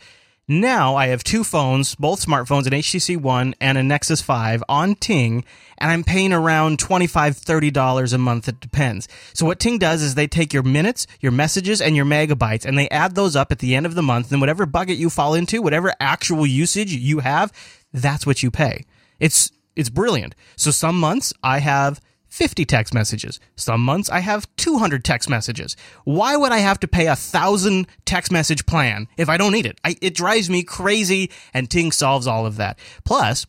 Now 0.47 0.95
I 0.95 1.07
have 1.07 1.23
two 1.23 1.43
phones, 1.43 1.95
both 1.95 2.23
smartphones, 2.23 2.67
an 2.67 2.73
HTC 2.73 3.17
One 3.17 3.55
and 3.59 3.79
a 3.79 3.83
Nexus 3.83 4.21
5 4.21 4.63
on 4.69 4.93
Ting, 4.93 5.43
and 5.79 5.91
I'm 5.91 6.03
paying 6.03 6.33
around 6.33 6.77
$25, 6.77 7.11
$30 7.43 8.13
a 8.13 8.17
month. 8.19 8.47
It 8.47 8.59
depends. 8.59 9.07
So 9.33 9.45
what 9.47 9.59
Ting 9.59 9.79
does 9.79 10.03
is 10.03 10.13
they 10.13 10.27
take 10.27 10.53
your 10.53 10.63
minutes, 10.63 11.07
your 11.19 11.31
messages, 11.31 11.81
and 11.81 11.95
your 11.95 12.05
megabytes, 12.05 12.63
and 12.63 12.77
they 12.77 12.87
add 12.89 13.15
those 13.15 13.35
up 13.35 13.51
at 13.51 13.59
the 13.59 13.75
end 13.75 13.87
of 13.87 13.95
the 13.95 14.03
month. 14.03 14.31
And 14.31 14.39
whatever 14.39 14.67
bucket 14.67 14.97
you 14.97 15.09
fall 15.09 15.33
into, 15.33 15.63
whatever 15.63 15.93
actual 15.99 16.45
usage 16.45 16.93
you 16.93 17.19
have, 17.19 17.51
that's 17.91 18.25
what 18.25 18.41
you 18.43 18.51
pay. 18.51 18.85
It's, 19.19 19.51
it's 19.75 19.89
brilliant. 19.89 20.35
So 20.55 20.71
some 20.71 20.99
months 20.99 21.33
I 21.43 21.59
have 21.59 22.01
50 22.29 22.65
text 22.65 22.93
messages. 22.93 23.39
Some 23.55 23.81
months 23.81 24.09
I 24.09 24.19
have 24.19 24.47
200 24.57 25.03
text 25.03 25.29
messages. 25.29 25.75
Why 26.03 26.35
would 26.35 26.51
I 26.51 26.59
have 26.59 26.79
to 26.81 26.87
pay 26.87 27.07
a 27.07 27.15
thousand 27.15 27.87
text 28.05 28.31
message 28.31 28.65
plan 28.65 29.07
if 29.17 29.29
I 29.29 29.37
don't 29.37 29.53
need 29.53 29.65
it? 29.65 29.79
I, 29.83 29.95
it 30.01 30.13
drives 30.13 30.49
me 30.49 30.63
crazy 30.63 31.31
and 31.53 31.69
Ting 31.69 31.91
solves 31.91 32.27
all 32.27 32.45
of 32.45 32.57
that. 32.57 32.79
Plus, 33.03 33.45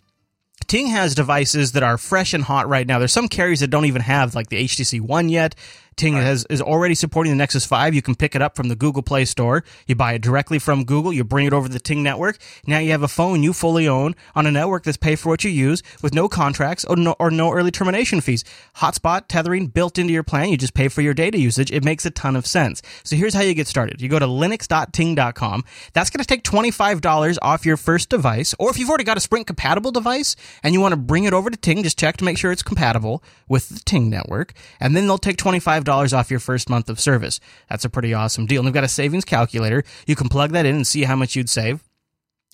Ting 0.67 0.89
has 0.89 1.15
devices 1.15 1.73
that 1.73 1.83
are 1.83 1.99
fresh 1.99 2.35
and 2.35 2.45
hot 2.45 2.69
right 2.69 2.87
now. 2.87 2.99
There's 2.99 3.13
some 3.13 3.29
carriers 3.29 3.61
that 3.61 3.69
don't 3.69 3.87
even 3.87 4.03
have 4.03 4.35
like 4.35 4.49
the 4.49 4.65
HTC 4.65 5.01
One 5.01 5.29
yet. 5.29 5.55
Ting 5.99 6.15
right. 6.15 6.23
has, 6.23 6.47
is 6.49 6.63
already 6.63 6.95
supporting 6.95 7.33
the 7.33 7.37
Nexus 7.37 7.67
5. 7.67 7.95
You 7.95 8.03
can 8.03 8.15
pick 8.15 8.35
it 8.35 8.41
up 8.41 8.57
from 8.57 8.69
the 8.69 8.77
Google 8.77 9.03
Play 9.03 9.25
Store. 9.25 9.65
You 9.87 9.97
buy 9.97 10.15
it 10.15 10.23
directly 10.23 10.59
from 10.59 10.85
Google. 10.85 11.13
You 11.13 11.25
bring 11.25 11.47
it 11.47 11.53
over 11.53 11.67
to 11.67 11.73
the 11.73 11.81
Ting 11.81 12.03
network. 12.03 12.39
Now 12.67 12.79
you 12.79 12.93
have 12.93 13.03
a 13.03 13.09
phone 13.09 13.43
you 13.43 13.53
fully 13.53 13.89
own 13.89 14.15
on 14.35 14.47
a 14.47 14.51
network 14.51 14.85
that's 14.85 14.97
paid 14.97 15.19
for 15.19 15.29
what 15.29 15.43
you 15.43 15.51
use 15.51 15.83
with 16.01 16.15
no 16.15 16.29
contracts 16.29 16.85
or 16.85 16.97
no, 16.97 17.17
or 17.19 17.31
no 17.31 17.53
early 17.53 17.73
termination 17.73 18.21
fees. 18.21 18.45
Hotspot 18.77 19.27
tethering 19.29 19.67
built 19.67 19.99
into 19.99 20.13
your 20.13 20.23
plan. 20.23 20.51
You 20.51 20.57
just 20.57 20.75
pay 20.75 20.89
for 20.89 21.03
your 21.03 21.15
data 21.15 21.39
usage. 21.39 21.73
It 21.73 21.85
makes 21.85 22.07
a 22.07 22.11
ton 22.11 22.37
of 22.37 22.47
sense. 22.47 22.81
So 23.03 23.17
here's 23.17 23.35
how 23.35 23.43
you 23.43 23.55
get 23.55 23.67
started. 23.67 24.01
You 24.01 24.09
go 24.09 24.21
to 24.21 24.27
linux.ting.com. 24.27 25.65
That's 25.93 26.11
going 26.11 26.23
to 26.23 26.27
take 26.27 26.45
$25 26.45 27.39
off 27.43 27.67
your 27.67 27.77
first 27.77 28.09
device. 28.09 28.55
Or 28.61 28.71
if 28.71 28.79
you've 28.79 28.89
already 28.89 29.05
got 29.05 29.17
a 29.17 29.21
Sprint 29.21 29.49
compatible 29.49 29.91
device 29.91 30.37
and 30.63 30.75
you 30.75 30.81
want 30.81 30.93
to 30.93 30.97
bring 30.97 31.25
it 31.25 31.33
over 31.33 31.51
to 31.51 31.57
Ting, 31.57 31.83
just 31.83 31.99
check 31.99 32.17
to 32.19 32.25
make 32.25 32.39
sure 32.39 32.53
it's 32.53 32.63
compatible 32.63 33.23
with 33.49 33.69
the 33.69 33.81
Ting 33.81 34.09
network. 34.09 34.53
And 34.79 34.97
then 34.97 35.07
they'll 35.07 35.19
take 35.19 35.39
25 35.39 35.88
dollars 35.89 36.13
off 36.13 36.31
your 36.31 36.41
first 36.41 36.71
month 36.71 36.89
of 36.89 37.01
service. 37.01 37.41
That's 37.69 37.85
a 37.85 37.91
pretty 37.91 38.15
awesome 38.15 38.47
deal. 38.47 38.61
And 38.61 38.67
they've 38.69 38.75
got 38.75 38.85
a 38.85 38.89
savings 38.89 39.25
calculator. 39.25 39.83
You 40.07 40.15
can 40.15 40.29
plug 40.29 40.53
that 40.53 40.67
in 40.67 40.77
and 40.77 40.87
see 40.87 41.03
how 41.03 41.17
much 41.17 41.35
you'd 41.35 41.51
save. 41.51 41.83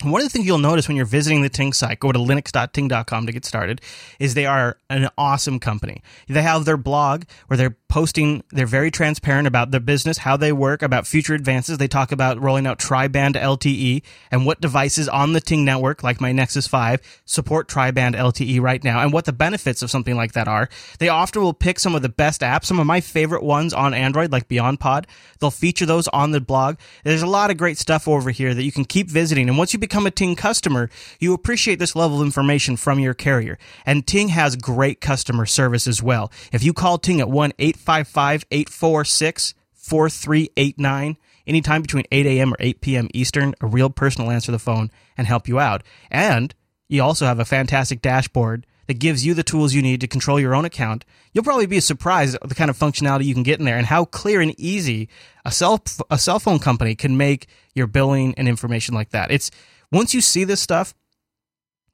One 0.03 0.19
of 0.21 0.25
the 0.25 0.29
things 0.29 0.45
you'll 0.45 0.57
notice 0.57 0.89
when 0.89 0.97
you're 0.97 1.05
visiting 1.05 1.41
the 1.41 1.47
Ting 1.47 1.71
site, 1.71 1.99
go 2.01 2.11
to 2.11 2.19
linux.ting.com 2.19 3.25
to 3.27 3.31
get 3.31 3.45
started, 3.45 3.79
is 4.19 4.33
they 4.33 4.45
are 4.45 4.77
an 4.89 5.07
awesome 5.17 5.57
company. 5.57 6.01
They 6.27 6.41
have 6.41 6.65
their 6.65 6.75
blog 6.75 7.23
where 7.47 7.55
they're 7.55 7.77
posting, 7.87 8.43
they're 8.49 8.65
very 8.65 8.91
transparent 8.91 9.47
about 9.47 9.71
their 9.71 9.79
business, 9.79 10.19
how 10.19 10.35
they 10.35 10.51
work, 10.51 10.81
about 10.81 11.07
future 11.07 11.33
advances. 11.33 11.77
They 11.77 11.87
talk 11.87 12.11
about 12.11 12.41
rolling 12.41 12.67
out 12.67 12.79
tri-band 12.79 13.35
LTE 13.35 14.01
and 14.31 14.45
what 14.45 14.59
devices 14.59 15.07
on 15.07 15.33
the 15.33 15.39
Ting 15.39 15.63
network, 15.63 16.03
like 16.03 16.19
my 16.19 16.31
Nexus 16.31 16.67
5, 16.67 16.99
support 17.25 17.67
tri-band 17.67 18.15
LTE 18.15 18.59
right 18.59 18.83
now 18.83 19.01
and 19.01 19.13
what 19.13 19.25
the 19.25 19.33
benefits 19.33 19.81
of 19.81 19.91
something 19.91 20.15
like 20.15 20.33
that 20.33 20.47
are. 20.47 20.67
They 20.99 21.09
often 21.09 21.41
will 21.41 21.53
pick 21.53 21.79
some 21.79 21.95
of 21.95 22.01
the 22.01 22.09
best 22.09 22.41
apps, 22.41 22.65
some 22.65 22.79
of 22.79 22.87
my 22.87 23.01
favorite 23.01 23.43
ones 23.43 23.73
on 23.73 23.93
Android, 23.93 24.31
like 24.31 24.47
BeyondPod. 24.49 25.05
They'll 25.39 25.51
feature 25.51 25.85
those 25.85 26.07
on 26.09 26.31
the 26.31 26.41
blog. 26.41 26.77
There's 27.03 27.21
a 27.21 27.27
lot 27.27 27.51
of 27.51 27.57
great 27.57 27.77
stuff 27.77 28.07
over 28.07 28.31
here 28.31 28.53
that 28.53 28.63
you 28.63 28.71
can 28.71 28.85
keep 28.85 29.09
visiting. 29.09 29.47
And 29.47 29.57
once 29.57 29.73
you 29.73 29.79
become 29.79 30.05
a 30.05 30.11
Ting 30.11 30.35
customer, 30.35 30.89
you 31.19 31.33
appreciate 31.33 31.79
this 31.79 31.95
level 31.95 32.19
of 32.19 32.25
information 32.25 32.77
from 32.77 32.99
your 32.99 33.13
carrier. 33.13 33.57
And 33.85 34.05
Ting 34.05 34.29
has 34.29 34.55
great 34.55 35.01
customer 35.01 35.45
service 35.45 35.87
as 35.87 36.01
well. 36.03 36.31
If 36.51 36.63
you 36.63 36.73
call 36.73 36.97
Ting 36.97 37.21
at 37.21 37.29
1 37.29 37.53
855 37.85 38.45
846 38.51 39.53
4389, 39.73 41.17
anytime 41.45 41.81
between 41.83 42.05
8 42.11 42.25
a.m. 42.25 42.53
or 42.53 42.57
8 42.59 42.81
p.m. 42.81 43.09
Eastern, 43.13 43.53
a 43.61 43.67
real 43.67 43.91
person 43.91 44.23
will 44.23 44.31
answer 44.31 44.51
the 44.51 44.57
phone 44.57 44.89
and 45.15 45.27
help 45.27 45.47
you 45.47 45.59
out. 45.59 45.83
And 46.09 46.55
you 46.87 47.03
also 47.03 47.25
have 47.25 47.39
a 47.39 47.45
fantastic 47.45 48.01
dashboard 48.01 48.65
that 48.87 48.99
gives 48.99 49.25
you 49.25 49.33
the 49.33 49.43
tools 49.43 49.73
you 49.73 49.81
need 49.81 50.01
to 50.01 50.07
control 50.07 50.39
your 50.39 50.55
own 50.55 50.65
account, 50.65 51.05
you'll 51.33 51.43
probably 51.43 51.65
be 51.65 51.79
surprised 51.79 52.35
at 52.35 52.49
the 52.49 52.55
kind 52.55 52.69
of 52.69 52.77
functionality 52.77 53.25
you 53.25 53.33
can 53.33 53.43
get 53.43 53.59
in 53.59 53.65
there 53.65 53.77
and 53.77 53.87
how 53.87 54.05
clear 54.05 54.41
and 54.41 54.57
easy 54.59 55.09
a 55.43 55.51
cell 55.51 55.83
a 56.09 56.17
cell 56.17 56.39
phone 56.39 56.59
company 56.59 56.95
can 56.95 57.17
make 57.17 57.47
your 57.73 57.87
billing 57.87 58.33
and 58.35 58.47
information 58.47 58.93
like 58.93 59.09
that. 59.09 59.31
It's 59.31 59.51
once 59.91 60.13
you 60.13 60.21
see 60.21 60.43
this 60.43 60.61
stuff, 60.61 60.93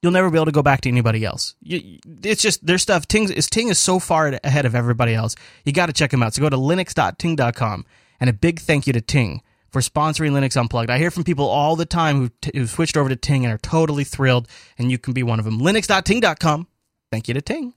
you'll 0.02 0.12
never 0.12 0.30
be 0.30 0.36
able 0.36 0.46
to 0.46 0.52
go 0.52 0.62
back 0.62 0.80
to 0.82 0.88
anybody 0.88 1.24
else. 1.24 1.54
You, 1.62 1.98
it's 2.22 2.42
just 2.42 2.64
their 2.66 2.78
stuff. 2.78 3.06
Ting 3.08 3.32
is 3.32 3.48
Ting 3.48 3.68
is 3.68 3.78
so 3.78 3.98
far 3.98 4.38
ahead 4.44 4.66
of 4.66 4.74
everybody 4.74 5.14
else. 5.14 5.34
You 5.64 5.72
got 5.72 5.86
to 5.86 5.92
check 5.92 6.10
them 6.10 6.22
out. 6.22 6.34
So 6.34 6.42
go 6.42 6.50
to 6.50 6.56
linux.ting.com 6.56 7.86
and 8.20 8.30
a 8.30 8.32
big 8.32 8.60
thank 8.60 8.86
you 8.86 8.92
to 8.92 9.00
Ting 9.00 9.42
for 9.70 9.80
sponsoring 9.80 10.32
Linux 10.32 10.56
Unplugged. 10.56 10.90
I 10.90 10.98
hear 10.98 11.10
from 11.10 11.24
people 11.24 11.46
all 11.46 11.76
the 11.76 11.86
time 11.86 12.18
who 12.18 12.30
t- 12.40 12.58
who 12.58 12.66
switched 12.66 12.96
over 12.96 13.08
to 13.08 13.16
Ting 13.16 13.44
and 13.44 13.54
are 13.54 13.58
totally 13.58 14.04
thrilled, 14.04 14.48
and 14.76 14.90
you 14.90 14.98
can 14.98 15.14
be 15.14 15.22
one 15.22 15.38
of 15.38 15.44
them. 15.44 15.58
Linux.ting.com 15.60 16.66
Thank 17.12 17.28
you 17.28 17.34
to 17.34 17.42
Ting. 17.42 17.74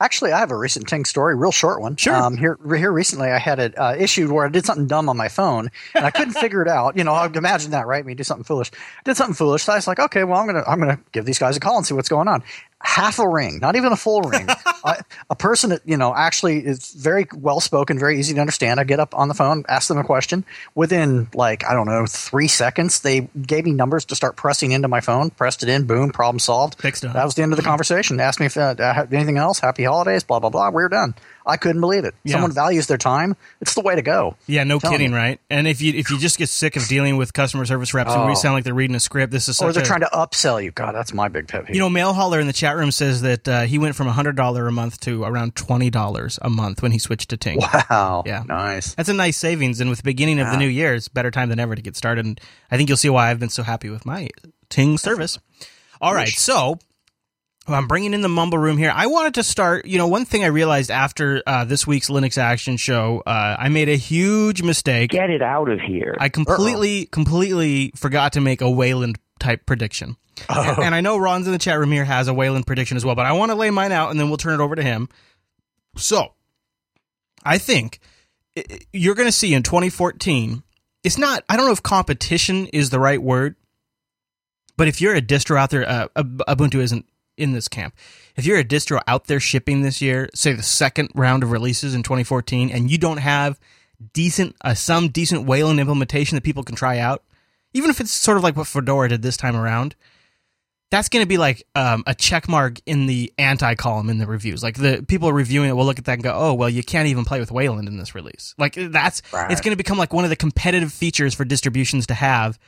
Actually, 0.00 0.32
I 0.32 0.38
have 0.38 0.50
a 0.50 0.56
recent 0.56 0.88
Ting 0.88 1.04
story, 1.04 1.34
real 1.34 1.52
short 1.52 1.80
one. 1.80 1.94
Sure. 1.96 2.16
Um, 2.16 2.36
here, 2.36 2.58
here 2.74 2.90
recently, 2.90 3.28
I 3.28 3.38
had 3.38 3.58
an 3.58 3.74
uh, 3.76 3.94
issue 3.98 4.32
where 4.32 4.46
I 4.46 4.48
did 4.48 4.64
something 4.64 4.86
dumb 4.86 5.08
on 5.10 5.16
my 5.16 5.28
phone, 5.28 5.70
and 5.94 6.06
I 6.06 6.10
couldn't 6.10 6.34
figure 6.34 6.62
it 6.62 6.68
out. 6.68 6.96
You 6.96 7.04
know, 7.04 7.12
I'd 7.12 7.36
imagine 7.36 7.70
that, 7.72 7.86
right? 7.86 8.04
Me 8.04 8.14
do 8.14 8.24
something 8.24 8.44
foolish. 8.44 8.70
did 9.04 9.16
something 9.16 9.34
foolish. 9.34 9.64
So 9.64 9.74
I 9.74 9.76
was 9.76 9.86
like, 9.86 9.98
okay, 9.98 10.24
well, 10.24 10.40
I'm 10.40 10.46
gonna, 10.46 10.64
I'm 10.66 10.78
gonna 10.78 10.98
give 11.12 11.26
these 11.26 11.38
guys 11.38 11.56
a 11.56 11.60
call 11.60 11.76
and 11.76 11.86
see 11.86 11.94
what's 11.94 12.08
going 12.08 12.28
on 12.28 12.42
half 12.82 13.18
a 13.18 13.28
ring, 13.28 13.58
not 13.60 13.76
even 13.76 13.92
a 13.92 13.96
full 13.96 14.22
ring. 14.22 14.46
uh, 14.84 14.94
a 15.28 15.36
person 15.36 15.70
that 15.70 15.82
you 15.84 15.96
know 15.96 16.14
actually 16.14 16.64
is 16.64 16.92
very 16.92 17.26
well 17.34 17.60
spoken, 17.60 17.98
very 17.98 18.18
easy 18.18 18.34
to 18.34 18.40
understand. 18.40 18.80
I 18.80 18.84
get 18.84 19.00
up 19.00 19.14
on 19.14 19.28
the 19.28 19.34
phone, 19.34 19.64
ask 19.68 19.88
them 19.88 19.98
a 19.98 20.04
question. 20.04 20.44
Within 20.74 21.28
like 21.34 21.64
I 21.64 21.74
don't 21.74 21.86
know 21.86 22.06
three 22.06 22.48
seconds, 22.48 23.00
they 23.00 23.28
gave 23.40 23.64
me 23.64 23.72
numbers 23.72 24.04
to 24.06 24.14
start 24.14 24.36
pressing 24.36 24.72
into 24.72 24.88
my 24.88 25.00
phone. 25.00 25.30
Pressed 25.30 25.62
it 25.62 25.68
in, 25.68 25.86
boom, 25.86 26.10
problem 26.10 26.38
solved. 26.38 26.78
That 27.12 27.24
was 27.24 27.34
the 27.34 27.42
end 27.42 27.52
of 27.52 27.56
the 27.56 27.62
conversation. 27.62 28.18
Asked 28.20 28.40
me 28.40 28.46
if 28.46 28.56
uh, 28.56 28.74
anything 29.12 29.36
else. 29.36 29.58
Happy 29.60 29.84
holidays. 29.84 30.24
Blah 30.24 30.40
blah 30.40 30.50
blah. 30.50 30.70
We're 30.70 30.88
done. 30.88 31.14
I 31.50 31.56
couldn't 31.56 31.80
believe 31.80 32.04
it. 32.04 32.14
Yeah. 32.22 32.34
Someone 32.34 32.52
values 32.52 32.86
their 32.86 32.96
time. 32.96 33.36
It's 33.60 33.74
the 33.74 33.80
way 33.80 33.96
to 33.96 34.02
go. 34.02 34.36
Yeah, 34.46 34.62
no 34.62 34.78
kidding, 34.78 35.10
me. 35.10 35.16
right? 35.16 35.40
And 35.50 35.66
if 35.66 35.82
you 35.82 35.92
if 35.92 36.10
you 36.10 36.18
just 36.18 36.38
get 36.38 36.48
sick 36.48 36.76
of 36.76 36.86
dealing 36.86 37.16
with 37.16 37.32
customer 37.32 37.64
service 37.64 37.92
reps 37.92 38.10
oh. 38.12 38.26
who 38.26 38.36
sound 38.36 38.54
like 38.54 38.64
they're 38.64 38.72
reading 38.72 38.94
a 38.94 39.00
script, 39.00 39.32
this 39.32 39.48
is 39.48 39.60
or 39.60 39.72
they're 39.72 39.82
a, 39.82 39.86
trying 39.86 40.00
to 40.00 40.10
upsell 40.12 40.62
you. 40.62 40.70
God, 40.70 40.94
that's 40.94 41.12
my 41.12 41.28
big 41.28 41.48
pet 41.48 41.66
peeve. 41.66 41.74
You 41.74 41.80
know, 41.80 41.90
Mail 41.90 42.12
Hauler 42.12 42.38
in 42.38 42.46
the 42.46 42.52
chat 42.52 42.76
room 42.76 42.92
says 42.92 43.22
that 43.22 43.48
uh, 43.48 43.62
he 43.62 43.78
went 43.78 43.96
from 43.96 44.06
hundred 44.06 44.36
dollar 44.36 44.68
a 44.68 44.72
month 44.72 45.00
to 45.00 45.24
around 45.24 45.56
twenty 45.56 45.90
dollars 45.90 46.38
a 46.42 46.48
month 46.48 46.82
when 46.82 46.92
he 46.92 46.98
switched 46.98 47.30
to 47.30 47.36
Ting. 47.36 47.58
Wow, 47.58 48.22
yeah, 48.26 48.44
nice. 48.46 48.94
That's 48.94 49.08
a 49.08 49.14
nice 49.14 49.36
savings, 49.36 49.80
and 49.80 49.90
with 49.90 49.98
the 49.98 50.04
beginning 50.04 50.38
of 50.38 50.50
the 50.50 50.56
new 50.56 50.68
year, 50.68 50.94
it's 50.94 51.08
better 51.08 51.30
time 51.30 51.48
than 51.48 51.58
ever 51.58 51.74
to 51.74 51.82
get 51.82 51.96
started. 51.96 52.24
And 52.24 52.40
I 52.70 52.76
think 52.76 52.88
you'll 52.88 52.96
see 52.96 53.10
why 53.10 53.30
I've 53.30 53.40
been 53.40 53.48
so 53.48 53.62
happy 53.62 53.90
with 53.90 54.06
my 54.06 54.28
Ting 54.68 54.98
service. 54.98 55.38
All 56.00 56.14
right, 56.14 56.28
so 56.28 56.78
I'm 57.72 57.86
bringing 57.86 58.14
in 58.14 58.20
the 58.20 58.28
mumble 58.28 58.58
room 58.58 58.78
here. 58.78 58.92
I 58.94 59.06
wanted 59.06 59.34
to 59.34 59.42
start. 59.42 59.86
You 59.86 59.98
know, 59.98 60.06
one 60.06 60.24
thing 60.24 60.44
I 60.44 60.48
realized 60.48 60.90
after 60.90 61.42
uh, 61.46 61.64
this 61.64 61.86
week's 61.86 62.08
Linux 62.08 62.38
Action 62.38 62.76
Show, 62.76 63.22
uh, 63.26 63.56
I 63.58 63.68
made 63.68 63.88
a 63.88 63.96
huge 63.96 64.62
mistake. 64.62 65.10
Get 65.10 65.30
it 65.30 65.42
out 65.42 65.68
of 65.68 65.80
here! 65.80 66.16
I 66.18 66.28
completely, 66.28 67.02
Uh-oh. 67.02 67.08
completely 67.10 67.92
forgot 67.96 68.34
to 68.34 68.40
make 68.40 68.60
a 68.60 68.70
Wayland 68.70 69.18
type 69.38 69.66
prediction. 69.66 70.16
Oh. 70.48 70.74
And, 70.76 70.84
and, 70.86 70.94
I 70.94 71.00
know 71.00 71.18
Ron's 71.18 71.46
in 71.46 71.52
the 71.52 71.58
chat 71.58 71.78
room 71.78 71.92
here 71.92 72.04
has 72.04 72.28
a 72.28 72.34
Wayland 72.34 72.66
prediction 72.66 72.96
as 72.96 73.04
well, 73.04 73.14
but 73.14 73.26
I 73.26 73.32
want 73.32 73.50
to 73.50 73.56
lay 73.56 73.70
mine 73.70 73.92
out, 73.92 74.10
and 74.10 74.18
then 74.18 74.28
we'll 74.28 74.38
turn 74.38 74.58
it 74.58 74.62
over 74.62 74.74
to 74.74 74.82
him. 74.82 75.08
So, 75.96 76.34
I 77.44 77.58
think 77.58 78.00
you're 78.92 79.14
going 79.14 79.28
to 79.28 79.32
see 79.32 79.54
in 79.54 79.62
2014. 79.62 80.62
It's 81.02 81.18
not. 81.18 81.44
I 81.48 81.56
don't 81.56 81.66
know 81.66 81.72
if 81.72 81.82
competition 81.82 82.66
is 82.68 82.90
the 82.90 83.00
right 83.00 83.20
word, 83.20 83.56
but 84.76 84.88
if 84.88 85.00
you're 85.00 85.14
a 85.14 85.22
distro 85.22 85.56
out 85.56 85.70
there, 85.70 85.88
uh, 85.88 86.08
Ubuntu 86.16 86.80
isn't 86.80 87.06
in 87.40 87.52
this 87.52 87.68
camp. 87.68 87.94
If 88.36 88.46
you're 88.46 88.58
a 88.58 88.64
distro 88.64 89.00
out 89.06 89.24
there 89.24 89.40
shipping 89.40 89.82
this 89.82 90.00
year, 90.00 90.28
say 90.34 90.52
the 90.52 90.62
second 90.62 91.10
round 91.14 91.42
of 91.42 91.50
releases 91.50 91.94
in 91.94 92.02
2014, 92.02 92.70
and 92.70 92.90
you 92.90 92.98
don't 92.98 93.18
have 93.18 93.58
decent 94.12 94.56
uh, 94.62 94.74
some 94.74 95.08
decent 95.08 95.46
Wayland 95.46 95.80
implementation 95.80 96.36
that 96.36 96.44
people 96.44 96.62
can 96.62 96.76
try 96.76 96.98
out, 96.98 97.22
even 97.72 97.90
if 97.90 98.00
it's 98.00 98.12
sort 98.12 98.36
of 98.36 98.42
like 98.42 98.56
what 98.56 98.66
Fedora 98.66 99.08
did 99.08 99.22
this 99.22 99.36
time 99.36 99.56
around, 99.56 99.94
that's 100.90 101.08
going 101.08 101.22
to 101.22 101.28
be 101.28 101.38
like 101.38 101.62
um, 101.74 102.02
a 102.06 102.14
check 102.14 102.48
mark 102.48 102.80
in 102.84 103.06
the 103.06 103.32
anti 103.38 103.74
column 103.74 104.10
in 104.10 104.18
the 104.18 104.26
reviews. 104.26 104.62
Like 104.62 104.76
the 104.76 105.04
people 105.06 105.32
reviewing 105.32 105.68
it 105.70 105.72
will 105.72 105.84
look 105.84 105.98
at 105.98 106.04
that 106.06 106.14
and 106.14 106.22
go, 106.22 106.32
"Oh, 106.34 106.54
well, 106.54 106.68
you 106.68 106.82
can't 106.82 107.08
even 107.08 107.24
play 107.24 107.40
with 107.40 107.52
Wayland 107.52 107.88
in 107.88 107.96
this 107.96 108.14
release." 108.14 108.54
Like 108.58 108.74
that's 108.74 109.22
right. 109.32 109.50
it's 109.50 109.60
going 109.60 109.72
to 109.72 109.76
become 109.76 109.98
like 109.98 110.12
one 110.12 110.24
of 110.24 110.30
the 110.30 110.36
competitive 110.36 110.92
features 110.92 111.34
for 111.34 111.44
distributions 111.44 112.06
to 112.08 112.14
have 112.14 112.58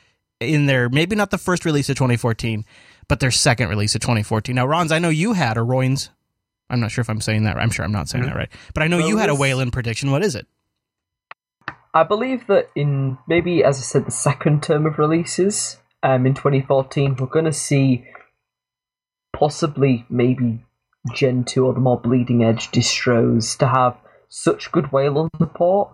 in 0.40 0.66
their 0.66 0.88
maybe 0.88 1.16
not 1.16 1.30
the 1.30 1.38
first 1.38 1.64
release 1.64 1.88
of 1.88 1.96
2014, 1.96 2.64
but 3.08 3.20
their 3.20 3.30
second 3.30 3.68
release 3.68 3.94
of 3.94 4.00
2014. 4.00 4.54
Now, 4.54 4.66
Rons, 4.66 4.92
I 4.92 4.98
know 4.98 5.08
you 5.08 5.32
had 5.32 5.56
a 5.56 5.60
Royns. 5.60 6.10
I'm 6.70 6.80
not 6.80 6.90
sure 6.90 7.02
if 7.02 7.10
I'm 7.10 7.20
saying 7.20 7.44
that. 7.44 7.56
Right. 7.56 7.62
I'm 7.62 7.70
sure 7.70 7.84
I'm 7.84 7.92
not 7.92 8.08
saying 8.08 8.24
mm-hmm. 8.24 8.32
that 8.32 8.38
right, 8.38 8.52
but 8.74 8.82
I 8.82 8.88
know 8.88 8.98
well, 8.98 9.08
you 9.08 9.18
had 9.18 9.30
a 9.30 9.34
Wayland 9.34 9.72
prediction. 9.72 10.10
What 10.10 10.22
is 10.22 10.34
it? 10.34 10.46
I 11.94 12.04
believe 12.04 12.46
that 12.46 12.70
in 12.74 13.18
maybe, 13.28 13.62
as 13.62 13.78
I 13.78 13.82
said, 13.82 14.06
the 14.06 14.10
second 14.10 14.62
term 14.62 14.86
of 14.86 14.98
releases 14.98 15.76
um, 16.02 16.26
in 16.26 16.34
2014, 16.34 17.16
we're 17.16 17.26
going 17.26 17.44
to 17.44 17.52
see 17.52 18.06
possibly 19.32 20.06
maybe 20.08 20.64
Gentoo 21.12 21.66
or 21.66 21.74
the 21.74 21.80
more 21.80 22.00
bleeding 22.00 22.42
edge 22.42 22.70
distros 22.70 23.58
to 23.58 23.66
have 23.66 23.96
such 24.28 24.72
good 24.72 24.92
Wayland 24.92 25.30
support. 25.36 25.92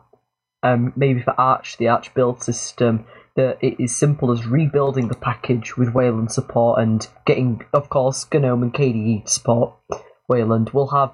Um, 0.62 0.92
maybe 0.97 1.23
for 1.23 1.38
Arch, 1.38 1.77
the 1.77 1.88
Arch 1.88 2.12
build 2.14 2.42
system, 2.42 3.07
that 3.38 3.57
it 3.61 3.81
is 3.81 3.94
simple 3.94 4.33
as 4.33 4.48
rebuilding 4.48 5.07
the 5.07 5.14
package 5.14 5.77
with 5.77 5.94
Wayland 5.94 6.33
support 6.33 6.81
and 6.81 7.07
getting, 7.24 7.64
of 7.72 7.88
course, 7.88 8.27
GNOME 8.33 8.64
and 8.64 8.74
KDE 8.74 9.29
support 9.29 9.74
Wayland. 10.27 10.70
We'll 10.70 10.88
have 10.88 11.12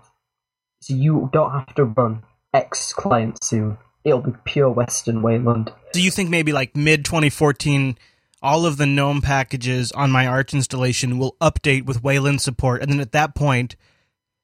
so 0.80 0.94
you 0.94 1.28
don't 1.34 1.52
have 1.52 1.74
to 1.74 1.84
run 1.84 2.22
X 2.54 2.94
client 2.94 3.44
soon. 3.44 3.76
It'll 4.04 4.22
be 4.22 4.32
pure 4.44 4.70
Weston 4.70 5.20
Wayland. 5.20 5.70
Do 5.92 6.00
you 6.00 6.10
think 6.10 6.30
maybe 6.30 6.50
like 6.50 6.74
mid 6.74 7.04
2014, 7.04 7.98
all 8.40 8.64
of 8.64 8.78
the 8.78 8.86
GNOME 8.86 9.20
packages 9.20 9.92
on 9.92 10.10
my 10.10 10.26
Arch 10.26 10.54
installation 10.54 11.18
will 11.18 11.36
update 11.42 11.84
with 11.84 12.02
Wayland 12.02 12.40
support, 12.40 12.80
and 12.80 12.90
then 12.90 13.00
at 13.00 13.12
that 13.12 13.34
point, 13.34 13.76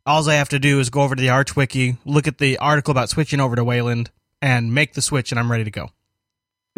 all 0.05 0.29
I 0.29 0.35
have 0.35 0.51
to 0.51 0.59
do 0.59 0.81
is 0.81 0.91
go 0.91 1.01
over 1.01 1.17
to 1.17 1.21
the 1.21 1.31
Arch 1.31 1.57
wiki, 1.57 1.97
look 2.05 2.29
at 2.29 2.37
the 2.37 2.59
article 2.59 2.93
about 2.93 3.09
switching 3.09 3.41
over 3.41 3.57
to 3.57 3.65
Wayland, 3.65 4.11
and 4.43 4.75
make 4.75 4.93
the 4.93 5.03
switch, 5.03 5.33
and 5.33 5.39
I'm 5.39 5.51
ready 5.51 5.65
to 5.65 5.71
go. 5.71 5.89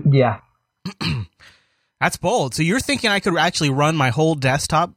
Yeah, 0.09 0.41
That's 2.01 2.17
bold. 2.17 2.55
So 2.55 2.63
you're 2.63 2.81
thinking 2.81 3.11
I 3.11 3.21
could 3.21 3.37
actually 3.37 3.71
run 3.71 3.97
my 3.97 4.11
whole 4.11 4.35
desktop 4.35 4.93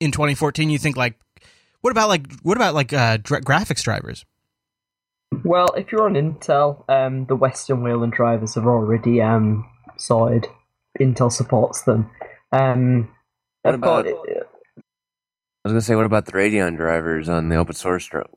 in 0.00 0.10
2014? 0.10 0.70
You 0.70 0.78
think 0.78 0.96
like, 0.96 1.18
what 1.80 1.90
about 1.90 2.08
like 2.08 2.26
what 2.42 2.56
about 2.56 2.74
like 2.74 2.92
uh, 2.92 3.18
dra- 3.22 3.40
graphics 3.42 3.82
drivers? 3.82 4.24
Well, 5.44 5.68
if 5.76 5.90
you're 5.92 6.04
on 6.04 6.14
Intel, 6.14 6.84
um, 6.90 7.24
the 7.26 7.36
Weston 7.36 7.82
Wayland 7.82 8.12
drivers 8.12 8.54
have 8.56 8.66
already 8.66 9.22
um, 9.22 9.68
sorted. 9.96 10.46
Intel 11.00 11.32
supports 11.32 11.82
them. 11.82 12.10
Um, 12.52 13.08
What 13.62 13.74
I've 13.74 13.80
got- 13.80 14.06
about- 14.06 14.26
I 15.64 15.68
was 15.68 15.72
gonna 15.74 15.80
say, 15.80 15.94
what 15.94 16.06
about 16.06 16.26
the 16.26 16.32
Radeon 16.32 16.76
drivers 16.76 17.28
on 17.28 17.48
the 17.48 17.54
open 17.56 17.74
source 17.76 18.04
dro- 18.06 18.28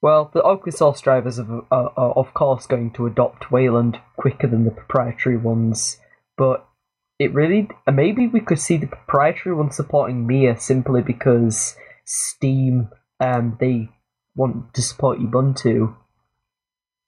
well, 0.00 0.30
the 0.32 0.42
open 0.42 0.72
source 0.72 1.00
drivers 1.00 1.38
are, 1.38 1.64
are, 1.70 1.92
are 1.96 2.12
of 2.12 2.32
course 2.34 2.66
going 2.66 2.92
to 2.92 3.06
adopt 3.06 3.50
Wayland 3.50 3.98
quicker 4.16 4.46
than 4.46 4.64
the 4.64 4.70
proprietary 4.70 5.36
ones, 5.36 5.98
but 6.36 6.66
it 7.18 7.34
really 7.34 7.68
maybe 7.92 8.26
we 8.28 8.40
could 8.40 8.60
see 8.60 8.76
the 8.76 8.86
proprietary 8.86 9.54
ones 9.54 9.76
supporting 9.76 10.26
Mir 10.26 10.56
simply 10.56 11.02
because 11.02 11.76
Steam 12.04 12.90
um, 13.20 13.56
they 13.58 13.88
want 14.36 14.72
to 14.74 14.82
support 14.82 15.18
Ubuntu, 15.18 15.96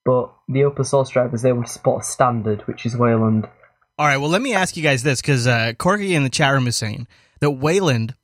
but 0.04 0.34
the 0.48 0.64
open 0.64 0.84
source 0.84 1.10
drivers 1.10 1.42
they 1.42 1.52
want 1.52 1.66
to 1.66 1.72
support 1.72 2.02
a 2.02 2.06
standard, 2.06 2.62
which 2.66 2.84
is 2.84 2.96
Wayland. 2.96 3.48
All 3.98 4.06
right, 4.06 4.16
well, 4.16 4.30
let 4.30 4.42
me 4.42 4.54
ask 4.54 4.76
you 4.76 4.82
guys 4.82 5.02
this 5.02 5.20
because 5.20 5.46
uh, 5.46 5.74
Corky 5.78 6.14
in 6.14 6.24
the 6.24 6.30
chat 6.30 6.52
room 6.52 6.66
is 6.66 6.74
saying 6.74 7.06
that 7.40 7.52
Wayland, 7.52 8.14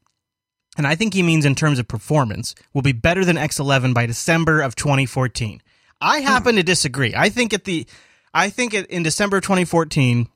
and 0.76 0.86
I 0.86 0.94
think 0.94 1.14
he 1.14 1.22
means 1.22 1.44
in 1.44 1.54
terms 1.54 1.78
of 1.78 1.88
performance, 1.88 2.54
will 2.72 2.82
be 2.82 2.92
better 2.92 3.24
than 3.24 3.36
X11 3.36 3.94
by 3.94 4.06
December 4.06 4.60
of 4.60 4.76
2014. 4.76 5.62
I 6.00 6.20
happen 6.20 6.56
to 6.56 6.62
disagree. 6.62 7.14
I 7.16 7.30
think 7.30 7.54
at 7.54 7.64
the, 7.64 7.86
I 8.34 8.50
think 8.50 8.74
in 8.74 9.02
December 9.02 9.40
2014, 9.40 10.28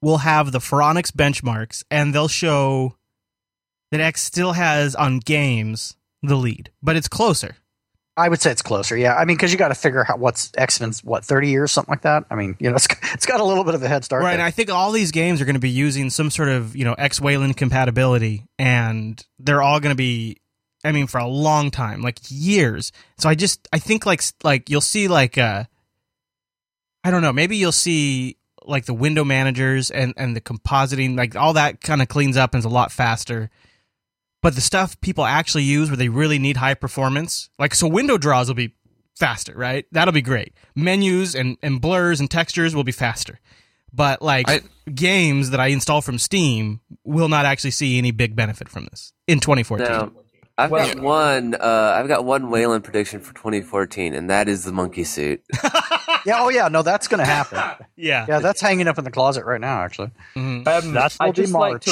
we'll 0.00 0.18
have 0.18 0.52
the 0.52 0.60
Phoronix 0.60 1.10
benchmarks, 1.10 1.82
and 1.90 2.14
they'll 2.14 2.28
show 2.28 2.96
that 3.90 4.00
X 4.00 4.22
still 4.22 4.52
has 4.52 4.94
on 4.94 5.18
games 5.18 5.96
the 6.22 6.36
lead, 6.36 6.70
but 6.82 6.96
it's 6.96 7.08
closer. 7.08 7.56
I 8.20 8.28
would 8.28 8.40
say 8.40 8.50
it's 8.50 8.62
closer. 8.62 8.96
Yeah, 8.96 9.14
I 9.14 9.24
mean, 9.24 9.36
because 9.36 9.52
you 9.52 9.58
got 9.58 9.68
to 9.68 9.74
figure 9.74 10.04
out 10.08 10.18
what's 10.18 10.52
X-Men's 10.56 11.02
what 11.02 11.24
thirty 11.24 11.48
years, 11.48 11.72
something 11.72 11.90
like 11.90 12.02
that. 12.02 12.24
I 12.30 12.34
mean, 12.34 12.56
you 12.58 12.68
know, 12.68 12.76
it's 12.76 12.86
it's 13.14 13.26
got 13.26 13.40
a 13.40 13.44
little 13.44 13.64
bit 13.64 13.74
of 13.74 13.82
a 13.82 13.88
head 13.88 14.04
start. 14.04 14.22
Right, 14.22 14.34
and. 14.34 14.42
I 14.42 14.50
think 14.50 14.70
all 14.70 14.92
these 14.92 15.10
games 15.10 15.40
are 15.40 15.44
going 15.44 15.54
to 15.54 15.60
be 15.60 15.70
using 15.70 16.10
some 16.10 16.30
sort 16.30 16.48
of 16.48 16.76
you 16.76 16.84
know 16.84 16.94
X 16.94 17.20
Wayland 17.20 17.56
compatibility, 17.56 18.46
and 18.58 19.24
they're 19.38 19.62
all 19.62 19.80
going 19.80 19.92
to 19.92 19.96
be, 19.96 20.38
I 20.84 20.92
mean, 20.92 21.06
for 21.06 21.18
a 21.18 21.26
long 21.26 21.70
time, 21.70 22.02
like 22.02 22.18
years. 22.28 22.92
So 23.18 23.28
I 23.28 23.34
just 23.34 23.66
I 23.72 23.78
think 23.78 24.06
like 24.06 24.22
like 24.44 24.68
you'll 24.70 24.80
see 24.80 25.08
like 25.08 25.38
uh, 25.38 25.64
I 27.02 27.10
don't 27.10 27.22
know, 27.22 27.32
maybe 27.32 27.56
you'll 27.56 27.72
see 27.72 28.36
like 28.64 28.84
the 28.84 28.94
window 28.94 29.24
managers 29.24 29.90
and 29.90 30.14
and 30.16 30.36
the 30.36 30.40
compositing, 30.40 31.16
like 31.16 31.36
all 31.36 31.54
that 31.54 31.80
kind 31.80 32.02
of 32.02 32.08
cleans 32.08 32.36
up 32.36 32.54
and 32.54 32.60
is 32.60 32.64
a 32.64 32.68
lot 32.68 32.92
faster. 32.92 33.50
But 34.42 34.54
the 34.54 34.60
stuff 34.60 34.98
people 35.00 35.24
actually 35.24 35.64
use 35.64 35.90
where 35.90 35.96
they 35.96 36.08
really 36.08 36.38
need 36.38 36.56
high 36.56 36.74
performance, 36.74 37.50
like 37.58 37.74
so 37.74 37.86
window 37.86 38.16
draws 38.16 38.48
will 38.48 38.54
be 38.54 38.74
faster, 39.18 39.52
right? 39.54 39.84
That'll 39.92 40.12
be 40.12 40.22
great. 40.22 40.54
Menus 40.74 41.34
and, 41.34 41.58
and 41.62 41.80
blurs 41.80 42.20
and 42.20 42.30
textures 42.30 42.74
will 42.74 42.84
be 42.84 42.92
faster. 42.92 43.38
But 43.92 44.22
like 44.22 44.48
I- 44.48 44.60
games 44.94 45.50
that 45.50 45.60
I 45.60 45.66
install 45.68 46.00
from 46.00 46.18
Steam 46.18 46.80
will 47.04 47.28
not 47.28 47.44
actually 47.44 47.72
see 47.72 47.98
any 47.98 48.12
big 48.12 48.34
benefit 48.34 48.68
from 48.68 48.86
this 48.86 49.12
in 49.26 49.40
2014. 49.40 49.86
Now, 49.86 50.12
I've 50.56 50.70
Well- 50.70 50.86
got 50.94 51.02
one. 51.02 51.54
Uh, 51.54 51.94
I've 51.98 52.08
got 52.08 52.24
one 52.24 52.50
Wayland 52.50 52.82
prediction 52.84 53.20
for 53.20 53.34
2014, 53.34 54.14
and 54.14 54.30
that 54.30 54.48
is 54.48 54.64
the 54.64 54.72
monkey 54.72 55.04
suit. 55.04 55.42
yeah, 56.24 56.36
oh 56.38 56.48
yeah, 56.50 56.68
no, 56.68 56.82
that's 56.82 57.08
going 57.08 57.18
to 57.20 57.24
happen. 57.26 57.58
yeah. 57.96 58.26
Yeah, 58.28 58.38
that's 58.38 58.60
hanging 58.60 58.86
up 58.88 58.96
in 58.96 59.04
the 59.04 59.10
closet 59.10 59.44
right 59.44 59.60
now. 59.60 59.82
Actually, 59.82 60.12
Mhm. 60.36 60.66
Um, 60.66 60.92
That 60.94 61.16
will 61.20 61.32
be 61.32 61.42
just 61.42 61.52
like 61.52 61.82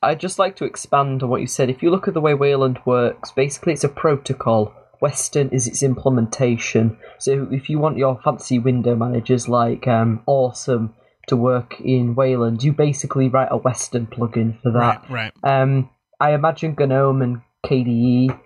to. 0.00 0.06
March. 0.06 0.12
I 0.12 0.18
just 0.18 0.38
like 0.38 0.56
to 0.56 0.64
expand 0.64 1.22
on 1.22 1.28
what 1.30 1.40
you 1.40 1.46
said. 1.46 1.70
If 1.70 1.82
you 1.82 1.90
look 1.90 2.08
at 2.08 2.14
the 2.14 2.20
way 2.20 2.34
Wayland 2.34 2.80
works, 2.84 3.30
basically 3.32 3.72
it's 3.72 3.84
a 3.84 3.88
protocol. 3.88 4.74
Weston 5.00 5.50
is 5.50 5.66
its 5.66 5.82
implementation. 5.82 6.98
So 7.18 7.48
if 7.50 7.70
you 7.70 7.78
want 7.78 7.98
your 7.98 8.20
fancy 8.22 8.58
window 8.58 8.94
managers 8.94 9.48
like 9.48 9.86
um, 9.88 10.22
Awesome 10.26 10.94
to 11.28 11.36
work 11.36 11.80
in 11.80 12.14
Wayland, 12.14 12.62
you 12.62 12.72
basically 12.72 13.28
write 13.28 13.48
a 13.50 13.56
Weston 13.56 14.06
plugin 14.06 14.60
for 14.62 14.72
that. 14.72 15.04
Right, 15.08 15.32
right. 15.42 15.62
Um, 15.62 15.90
I 16.20 16.34
imagine 16.34 16.76
GNOME 16.78 17.22
and 17.22 17.40
KDE, 17.64 18.38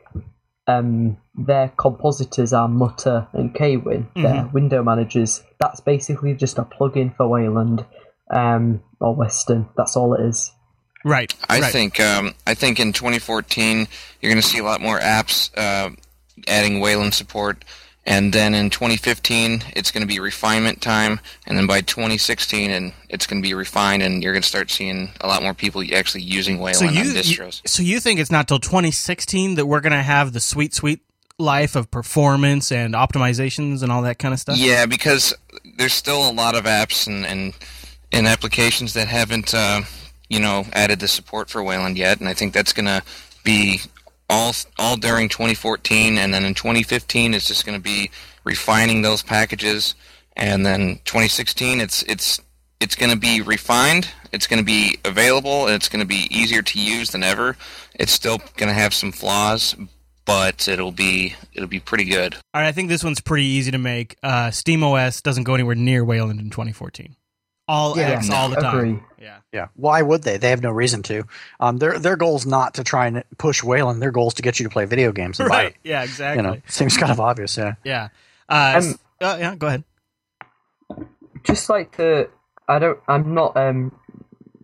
um, 0.67 1.17
their 1.35 1.69
compositors 1.77 2.53
are 2.53 2.69
Mutter 2.69 3.27
and 3.33 3.55
KWin, 3.55 4.07
their 4.15 4.49
window 4.53 4.83
managers. 4.83 5.43
That's 5.59 5.81
basically 5.81 6.35
just 6.35 6.59
a 6.59 6.63
plugin 6.63 7.17
for 7.17 7.29
Wayland 7.29 7.85
um, 8.33 8.83
or 9.01 9.15
Weston. 9.15 9.69
That's 9.77 9.97
all 9.97 10.15
it 10.15 10.25
is. 10.25 10.53
Right. 11.05 11.35
I 11.49 11.61
right. 11.61 11.73
think 11.73 12.01
um, 12.01 12.35
I 12.47 12.55
think 12.55 12.81
in 12.81 12.93
2014 12.93 13.87
you're 14.21 14.33
going 14.33 14.43
to 14.43 14.49
see 14.49 14.59
a 14.59 14.65
lot 14.65 14.81
more 14.81 14.99
apps 14.99 15.51
uh, 15.57 15.91
adding 16.49 16.81
Wayland 16.81 17.13
support, 17.13 17.63
and 18.07 18.33
then 18.33 18.55
in 18.55 18.71
2015 18.71 19.63
it's 19.77 19.91
going 19.91 20.01
to 20.01 20.07
be 20.07 20.19
refinement 20.19 20.81
time, 20.81 21.21
and 21.47 21.59
then 21.59 21.67
by 21.67 21.83
2016 21.83 22.71
and 22.71 22.93
it's 23.11 23.27
going 23.27 23.41
to 23.41 23.47
be 23.47 23.53
refined, 23.53 24.03
and 24.03 24.23
you're 24.23 24.33
going 24.33 24.43
to 24.43 24.49
start 24.49 24.71
seeing 24.71 25.11
a 25.21 25.27
lot 25.27 25.43
more 25.43 25.53
people 25.53 25.83
actually 25.95 26.23
using 26.23 26.59
Wayland 26.59 26.77
so 26.77 26.85
you, 26.87 27.01
on 27.01 27.07
you 27.07 27.13
distros. 27.13 27.61
so 27.69 27.83
you 27.83 28.01
think 28.01 28.19
it's 28.19 28.33
not 28.33 28.49
till 28.49 28.59
2016 28.59 29.57
that 29.57 29.67
we're 29.67 29.81
going 29.81 29.93
to 29.93 30.03
have 30.03 30.33
the 30.33 30.41
sweet 30.41 30.73
sweet 30.73 31.01
life 31.39 31.75
of 31.75 31.91
performance 31.91 32.71
and 32.71 32.95
optimizations 32.95 33.83
and 33.83 33.91
all 33.93 34.03
that 34.03 34.19
kind 34.19 34.33
of 34.33 34.41
stuff? 34.41 34.57
Yeah, 34.57 34.87
because 34.87 35.35
there's 35.77 35.93
still 35.93 36.31
a 36.31 36.33
lot 36.33 36.57
of 36.57 36.65
apps 36.65 37.07
and 37.07 37.27
and, 37.27 37.53
and 38.11 38.27
applications 38.27 38.95
that 38.95 39.09
haven't 39.09 39.53
uh, 39.53 39.83
you 40.35 40.41
know 40.41 40.65
added 40.73 40.99
the 40.99 41.07
support 41.07 41.49
for 41.49 41.63
Wayland 41.63 41.97
yet, 41.97 42.19
and 42.19 42.29
I 42.29 42.35
think 42.35 42.53
that's 42.53 42.73
going 42.73 42.87
to 42.87 43.03
be 43.45 43.81
all 44.29 44.53
all 44.79 44.97
during 44.97 45.29
2014, 45.29 46.19
and 46.19 46.35
then 46.35 46.45
in 46.45 46.55
2015 46.55 47.35
it's 47.35 47.47
just 47.47 47.65
going 47.65 47.79
to 47.79 47.83
be 47.83 48.11
refining 48.43 49.03
those 49.03 49.23
packages, 49.23 49.95
and 50.37 50.67
then 50.67 50.99
2016 51.05 51.81
it's 51.81 52.03
it's 52.03 52.41
it's 52.81 52.97
going 52.97 53.13
to 53.13 53.17
be 53.17 53.41
refined, 53.41 54.11
it's 54.33 54.49
going 54.49 54.59
to 54.59 54.65
be 54.65 54.99
available, 55.05 55.67
and 55.67 55.77
it's 55.77 55.89
going 55.89 56.01
to 56.01 56.07
be 56.07 56.27
easier 56.31 56.63
to 56.63 56.81
use 56.81 57.13
than 57.13 57.23
ever. 57.23 57.57
It's 57.95 58.13
still 58.13 58.39
going 58.57 58.69
to 58.69 58.75
have 58.75 58.93
some 58.93 59.13
flaws, 59.13 59.77
but 60.25 60.67
it'll 60.67 60.91
be 60.91 61.37
it'll 61.53 61.69
be 61.69 61.79
pretty 61.79 62.07
good. 62.07 62.35
All 62.35 62.61
right, 62.61 62.67
I 62.67 62.73
think 62.73 62.89
this 62.89 63.05
one's 63.05 63.21
pretty 63.21 63.47
easy 63.47 63.71
to 63.71 63.79
make. 63.79 64.17
Uh, 64.21 64.49
SteamOS 64.49 65.23
doesn't 65.23 65.45
go 65.45 65.55
anywhere 65.55 65.77
near 65.77 66.05
Wayland 66.05 66.41
in 66.41 66.51
2014. 66.51 67.15
All 67.67 67.97
Yeah, 67.99 68.11
X 68.11 68.29
all 68.31 68.49
the 68.51 68.57
time. 68.57 68.77
agree. 68.79 69.03
Yeah. 69.21 69.39
yeah. 69.53 69.69
Why 69.75 70.03
would 70.03 70.23
they? 70.23 70.37
They 70.37 70.51
have 70.51 70.63
no 70.63 70.71
reason 70.71 71.03
to. 71.05 71.25
Um, 71.59 71.79
their 71.79 71.99
their 71.99 72.17
goal 72.17 72.37
is 72.37 72.45
not 72.45 72.75
to 72.75 72.85
try 72.85 73.07
and 73.07 73.25
push 73.39 73.63
Wayland. 73.63 74.03
Their 74.03 74.11
goal 74.11 74.29
is 74.29 74.35
to 74.35 74.43
get 74.43 74.61
you 74.61 74.65
to 74.65 74.71
play 74.71 74.85
video 74.85 75.13
games 75.13 75.41
and 75.41 75.49
buy 75.49 75.57
Right. 75.57 75.67
it. 75.73 75.77
Yeah, 75.83 76.01
You 76.01 76.05
exactly. 76.05 76.43
know, 76.43 76.61
seems 76.69 76.97
kind 76.99 77.11
of 77.11 77.21
obvious. 77.21 77.57
Yeah. 77.57 77.75
Yeah. 77.85 78.09
Uh, 78.49 78.81
Um, 78.85 78.95
uh, 79.23 79.37
yeah, 79.41 79.55
go 79.57 79.67
ahead. 79.69 79.85
just 81.45 81.69
like 81.71 81.97
the, 81.97 82.29
I 82.69 82.79
don't 82.79 82.99
I'm 83.09 83.33
not 83.35 83.57
um, 83.57 83.99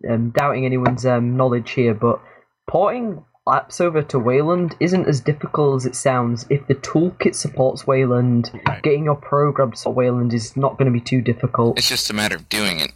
um 0.09 0.31
doubting 0.31 0.67
anyone's 0.67 1.07
um 1.07 1.37
knowledge 1.37 1.71
here, 1.71 1.95
but 1.95 2.21
porting 2.69 3.25
apps 3.51 3.81
over 3.81 4.03
to 4.03 4.19
Wayland 4.19 4.77
isn't 4.81 5.07
as 5.07 5.21
difficult 5.21 5.77
as 5.77 5.87
it 5.87 5.95
sounds. 5.97 6.47
If 6.49 6.67
the 6.67 6.75
toolkit 6.77 7.35
supports 7.35 7.87
Wayland, 7.87 8.51
Right. 8.67 8.83
getting 8.83 9.05
your 9.05 9.17
programs 9.17 9.83
for 9.83 9.93
Wayland 9.93 10.33
is 10.33 10.57
not 10.57 10.79
going 10.79 10.87
to 10.87 10.93
be 10.93 11.01
too 11.01 11.21
difficult. 11.21 11.79
It's 11.79 11.89
just 11.89 12.09
a 12.11 12.15
matter 12.15 12.37
of 12.37 12.49
doing 12.49 12.81
it. 12.81 12.93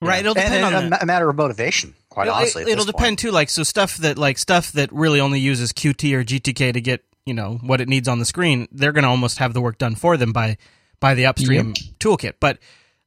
Right, 0.00 0.20
it'll 0.20 0.36
And, 0.38 0.44
depend 0.52 0.64
and 0.64 0.74
on 0.86 0.92
a 0.92 0.98
a 1.02 1.06
matter 1.06 1.28
of 1.30 1.36
motivation, 1.36 1.94
quite 2.10 2.28
It'll- 2.28 2.36
honestly. 2.38 2.62
at 2.64 2.68
it'll 2.68 2.84
depend 2.84 3.04
point. 3.16 3.18
too. 3.18 3.30
Like 3.30 3.48
so, 3.50 3.62
stuff 3.62 3.96
that 3.98 4.18
like 4.18 4.38
stuff 4.38 4.72
that 4.72 4.92
really 4.92 5.20
only 5.20 5.40
uses 5.40 5.72
Qt 5.72 6.12
or 6.14 6.22
GTK 6.22 6.72
to 6.72 6.80
get 6.80 7.02
you 7.24 7.34
know 7.34 7.58
what 7.62 7.80
it 7.80 7.88
needs 7.88 8.06
on 8.06 8.18
the 8.18 8.24
screen. 8.26 8.68
They're 8.70 8.92
going 8.92 9.04
to 9.04 9.08
almost 9.08 9.38
have 9.38 9.52
the 9.54 9.60
work 9.60 9.78
done 9.78 9.94
for 9.96 10.16
them 10.16 10.32
by 10.32 10.58
by 11.00 11.14
the 11.14 11.26
upstream 11.26 11.72
toolkit. 11.98 12.34
But 12.40 12.58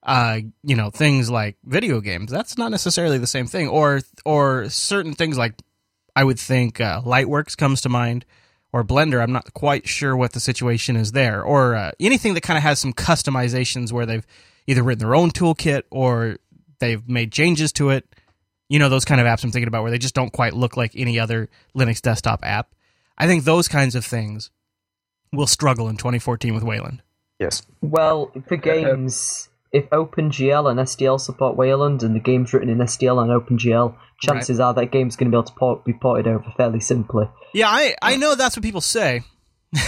uh, 0.01 0.39
you 0.63 0.75
know 0.75 0.89
things 0.89 1.29
like 1.29 1.57
video 1.63 2.01
games, 2.01 2.31
that's 2.31 2.57
not 2.57 2.71
necessarily 2.71 3.19
the 3.19 3.27
same 3.27 3.45
thing. 3.45 3.67
Or 3.67 4.01
or 4.25 4.67
certain 4.69 5.13
things 5.13 5.37
like 5.37 5.53
I 6.15 6.23
would 6.23 6.39
think 6.39 6.79
uh, 6.79 7.01
Lightworks 7.01 7.57
comes 7.57 7.81
to 7.81 7.89
mind. 7.89 8.25
Or 8.71 8.83
Blender, 8.83 9.21
I'm 9.21 9.31
not 9.31 9.51
quite 9.55 9.87
sure 9.87 10.15
what 10.15 10.33
the 10.33 10.39
situation 10.39 10.95
is 10.95 11.11
there. 11.11 11.41
Or 11.41 11.75
uh, 11.75 11.91
anything 11.99 12.35
that 12.35 12.41
kind 12.41 12.55
of 12.57 12.61
has 12.61 12.77
some 12.77 12.93
customizations 12.93 13.91
where 13.91 14.05
they've 14.05 14.25
either 14.67 14.83
written 14.83 14.99
their 14.99 15.15
own 15.15 15.31
toolkit 15.31 15.83
or 15.89 16.37
they've 16.79 17.07
made 17.09 17.31
changes 17.31 17.71
to 17.73 17.89
it. 17.89 18.07
You 18.69 18.77
know, 18.77 18.87
those 18.87 19.05
kind 19.05 19.19
of 19.19 19.25
apps 19.25 19.43
I'm 19.43 19.51
thinking 19.51 19.67
about 19.67 19.81
where 19.81 19.89
they 19.89 19.97
just 19.97 20.13
don't 20.13 20.31
quite 20.31 20.53
look 20.53 20.77
like 20.77 20.91
any 20.95 21.19
other 21.19 21.49
Linux 21.75 21.99
desktop 21.99 22.41
app. 22.43 22.75
I 23.17 23.25
think 23.25 23.43
those 23.43 23.67
kinds 23.67 23.95
of 23.95 24.05
things 24.05 24.51
will 25.33 25.47
struggle 25.47 25.89
in 25.89 25.97
2014 25.97 26.53
with 26.53 26.63
Wayland. 26.63 27.01
Yes. 27.39 27.63
Well, 27.81 28.31
for 28.47 28.57
games, 28.57 29.48
if 29.71 29.89
OpenGL 29.89 30.69
and 30.69 30.79
SDL 30.79 31.19
support 31.19 31.55
Wayland 31.55 32.03
and 32.03 32.15
the 32.15 32.19
game's 32.19 32.53
written 32.53 32.69
in 32.69 32.79
SDL 32.79 33.21
and 33.21 33.29
OpenGL, 33.31 33.95
chances 34.19 34.59
are 34.59 34.73
that 34.73 34.91
game's 34.91 35.15
going 35.15 35.31
to 35.31 35.35
be 35.35 35.37
able 35.37 35.43
to 35.43 35.53
port, 35.53 35.85
be 35.85 35.93
ported 35.93 36.27
over 36.27 36.51
fairly 36.57 36.79
simply. 36.79 37.29
Yeah, 37.53 37.69
I, 37.69 37.95
I 38.01 38.15
know 38.15 38.35
that's 38.35 38.55
what 38.55 38.63
people 38.63 38.81
say. 38.81 39.21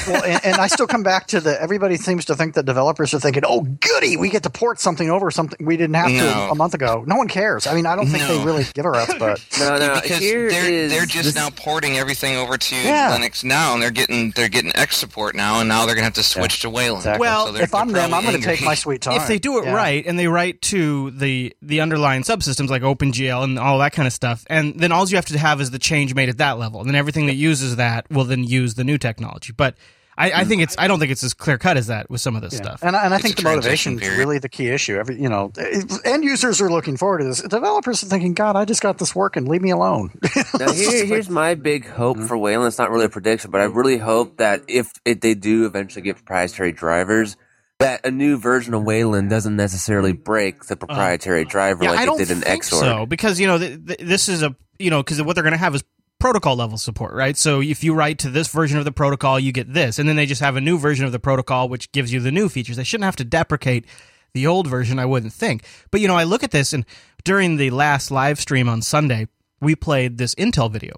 Well, 0.08 0.24
and, 0.24 0.46
and, 0.46 0.56
I 0.58 0.68
still 0.68 0.86
come 0.86 1.02
back 1.02 1.28
to 1.28 1.40
the. 1.40 1.60
Everybody 1.60 1.98
seems 1.98 2.26
to 2.26 2.36
think 2.36 2.54
that 2.54 2.66
developers 2.66 3.14
are 3.16 3.20
thinking, 3.20 3.44
"Oh, 3.48 3.62
goody, 3.62 4.16
we 4.16 4.30
get 4.30 4.44
to 4.44 4.50
port 4.52 4.80
something 4.80 5.10
over 5.10 5.32
something 5.32 5.66
we 5.66 5.76
didn't 5.76 5.96
have 5.96 6.12
No. 6.12 6.20
to 6.24 6.52
a 6.52 6.56
month 6.56 6.76
ago." 6.76 7.04
No 7.08 7.16
one 7.16 7.28
cares. 7.28 7.66
I 7.66 7.74
mean, 7.74 7.88
I 7.88 7.96
don't 7.96 8.06
think 8.08 8.24
they 8.28 8.44
really 8.44 8.64
give 8.76 8.86
a 8.86 8.92
rat's 8.92 9.14
butt. 9.16 9.44
No, 9.60 9.78
no. 9.80 9.96
because 10.02 10.20
here 10.20 10.50
they're 10.52 10.70
is 10.72 10.92
they're 10.92 11.06
just 11.08 11.24
this- 11.26 11.36
now 11.36 11.50
porting 11.50 11.98
everything 11.98 12.36
over 12.38 12.58
to 12.58 12.76
Yeah. 12.76 13.18
Linux 13.18 13.44
now, 13.44 13.74
and 13.74 13.82
they're 13.82 13.90
getting 13.90 14.32
they're 14.36 14.50
getting 14.50 14.72
X 14.76 14.98
support 14.98 15.34
now, 15.36 15.60
and 15.62 15.68
now 15.68 15.86
they're 15.88 15.96
gonna 15.96 16.06
have 16.06 16.14
to 16.14 16.24
switch 16.24 16.60
to 16.62 16.70
Wayland. 16.70 17.00
Exactly. 17.00 17.20
Well, 17.28 17.48
So 17.48 17.52
they're- 17.54 17.64
if 17.64 17.74
I'm 17.74 17.92
them, 17.92 18.14
I'm 18.14 18.24
going 18.24 18.40
to 18.40 18.46
take 18.46 18.62
my 18.62 18.76
sweet 18.76 19.02
time. 19.02 19.16
if 19.20 19.28
they 19.28 19.40
do 19.40 19.58
it 19.60 19.66
Yeah. 19.66 19.74
right 19.74 20.06
and 20.06 20.20
they 20.20 20.28
write 20.28 20.62
to 20.64 21.10
the 21.12 21.56
the 21.64 21.82
underlying 21.82 22.22
subsystems 22.24 22.70
like 22.70 22.84
OpenGL 22.84 23.44
and 23.44 23.58
all 23.58 23.80
that 23.80 23.94
kind 23.94 24.06
of 24.08 24.14
stuff, 24.14 24.44
and 24.48 24.80
then 24.80 24.92
all 24.92 25.08
you 25.10 25.16
have 25.16 25.26
to 25.26 25.40
have 25.40 25.60
is 25.60 25.72
the 25.72 25.80
change 25.80 26.14
made 26.14 26.30
at 26.30 26.38
that 26.38 26.60
level, 26.60 26.80
and 26.82 26.88
then 26.88 26.96
everything 26.96 27.26
that 27.26 27.36
uses 27.36 27.78
that 27.78 28.06
will 28.12 28.26
then 28.26 28.44
use 28.44 28.76
the 28.76 28.84
new 28.84 29.00
technology. 29.00 29.52
But 29.56 29.71
I, 30.18 30.32
I 30.32 30.44
think 30.44 30.60
hmm. 30.60 30.64
it's 30.64 30.76
I 30.78 30.88
don't 30.88 31.00
think 31.00 31.12
it's 31.12 31.24
as 31.24 31.34
clear 31.34 31.58
cut 31.58 31.78
as 31.78 31.88
that 31.88 32.10
with 32.10 32.22
some 32.22 32.36
of 32.36 32.42
this 32.42 32.54
Yeah. 32.54 32.62
stuff. 32.62 32.84
And, 32.84 32.96
I- 32.96 33.06
and 33.06 33.14
I 33.14 33.18
It's 33.18 33.26
think 33.26 33.38
the 33.38 33.44
motivation 33.44 34.00
is 34.00 34.18
really 34.18 34.40
the 34.40 34.50
key 34.50 34.70
issue. 34.70 34.98
Every 34.98 35.22
you 35.22 35.30
know, 35.30 35.52
eh, 35.58 35.82
end 36.06 36.24
users 36.24 36.62
are 36.62 36.70
looking 36.70 36.98
forward 36.98 37.20
to 37.20 37.26
this. 37.26 37.42
Developers 37.42 38.04
are 38.04 38.08
thinking, 38.08 38.34
"God, 38.34 38.56
I 38.56 38.66
just 38.66 38.82
got 38.82 38.98
this 38.98 39.16
working. 39.16 39.46
Leave 39.46 39.62
me 39.62 39.72
alone." 39.72 40.12
Now 40.60 40.72
here, 40.74 41.06
here's 41.06 41.30
my 41.30 41.56
big 41.56 41.88
hope 41.88 42.18
hmm. 42.18 42.26
for 42.26 42.38
Wayland. 42.38 42.68
It's 42.68 42.78
not 42.78 42.92
really 42.92 43.06
a 43.06 43.10
prediction, 43.10 43.52
but 43.52 43.62
I 43.62 43.68
hmm. 43.68 43.78
really 43.78 43.98
hope 43.98 44.38
that 44.38 44.62
if, 44.68 44.92
if 45.06 45.22
they 45.22 45.34
do 45.34 45.66
eventually 45.66 46.04
get 46.04 46.18
proprietary 46.18 46.72
drivers, 46.72 47.36
that 47.82 48.06
a 48.06 48.12
new 48.12 48.38
version 48.38 48.74
of 48.74 48.84
Wayland 48.84 49.30
doesn't 49.30 49.56
necessarily 49.56 50.14
break 50.14 50.66
the 50.66 50.74
uh, 50.74 50.78
proprietary 50.78 51.46
driver 51.46 51.84
yeah, 51.84 51.92
like 51.92 52.08
I 52.08 52.14
it 52.14 52.18
did 52.18 52.32
in 52.32 52.42
think 52.42 52.64
Xorg. 52.64 52.80
so 52.80 53.06
because 53.06 53.40
you 53.40 53.48
know 53.48 53.58
th- 53.58 53.86
th- 53.86 54.00
this 54.00 54.30
is 54.30 54.44
a 54.44 54.56
you 54.80 54.90
know 54.90 55.02
because 55.04 55.22
what 55.22 55.34
they're 55.34 55.44
going 55.44 55.54
to 55.54 55.58
have 55.58 55.76
is 55.76 55.84
protocol 56.22 56.56
level 56.56 56.78
support, 56.78 57.14
right? 57.14 57.36
So 57.36 57.62
if 57.62 57.84
you 57.84 57.94
write 57.94 58.20
to 58.20 58.30
this 58.30 58.48
version 58.48 58.78
of 58.78 58.86
the 58.86 58.92
protocol, 58.92 59.40
you 59.40 59.52
get 59.52 59.74
this, 59.74 60.00
and 60.00 60.08
then 60.08 60.16
they 60.16 60.28
just 60.28 60.42
have 60.42 60.56
a 60.56 60.62
new 60.62 60.78
version 60.78 61.04
of 61.04 61.12
the 61.12 61.20
protocol 61.20 61.68
which 61.68 61.92
gives 61.92 62.14
you 62.14 62.20
the 62.20 62.32
new 62.32 62.48
features. 62.48 62.78
They 62.78 62.84
shouldn't 62.84 63.06
have 63.06 63.16
to 63.18 63.26
deprecate 63.26 63.86
the 64.34 64.48
old 64.48 64.68
version, 64.68 65.00
I 65.00 65.06
wouldn't 65.06 65.34
think. 65.34 65.66
But 65.90 66.00
you 66.00 66.08
know, 66.08 66.16
I 66.16 66.24
look 66.24 66.44
at 66.44 66.52
this 66.52 66.74
and 66.74 66.86
during 67.24 67.58
the 67.58 67.72
last 67.72 68.12
live 68.12 68.40
stream 68.40 68.70
on 68.70 68.82
Sunday, 68.82 69.28
we 69.60 69.76
played 69.76 70.18
this 70.18 70.36
Intel 70.36 70.72
video. 70.72 70.94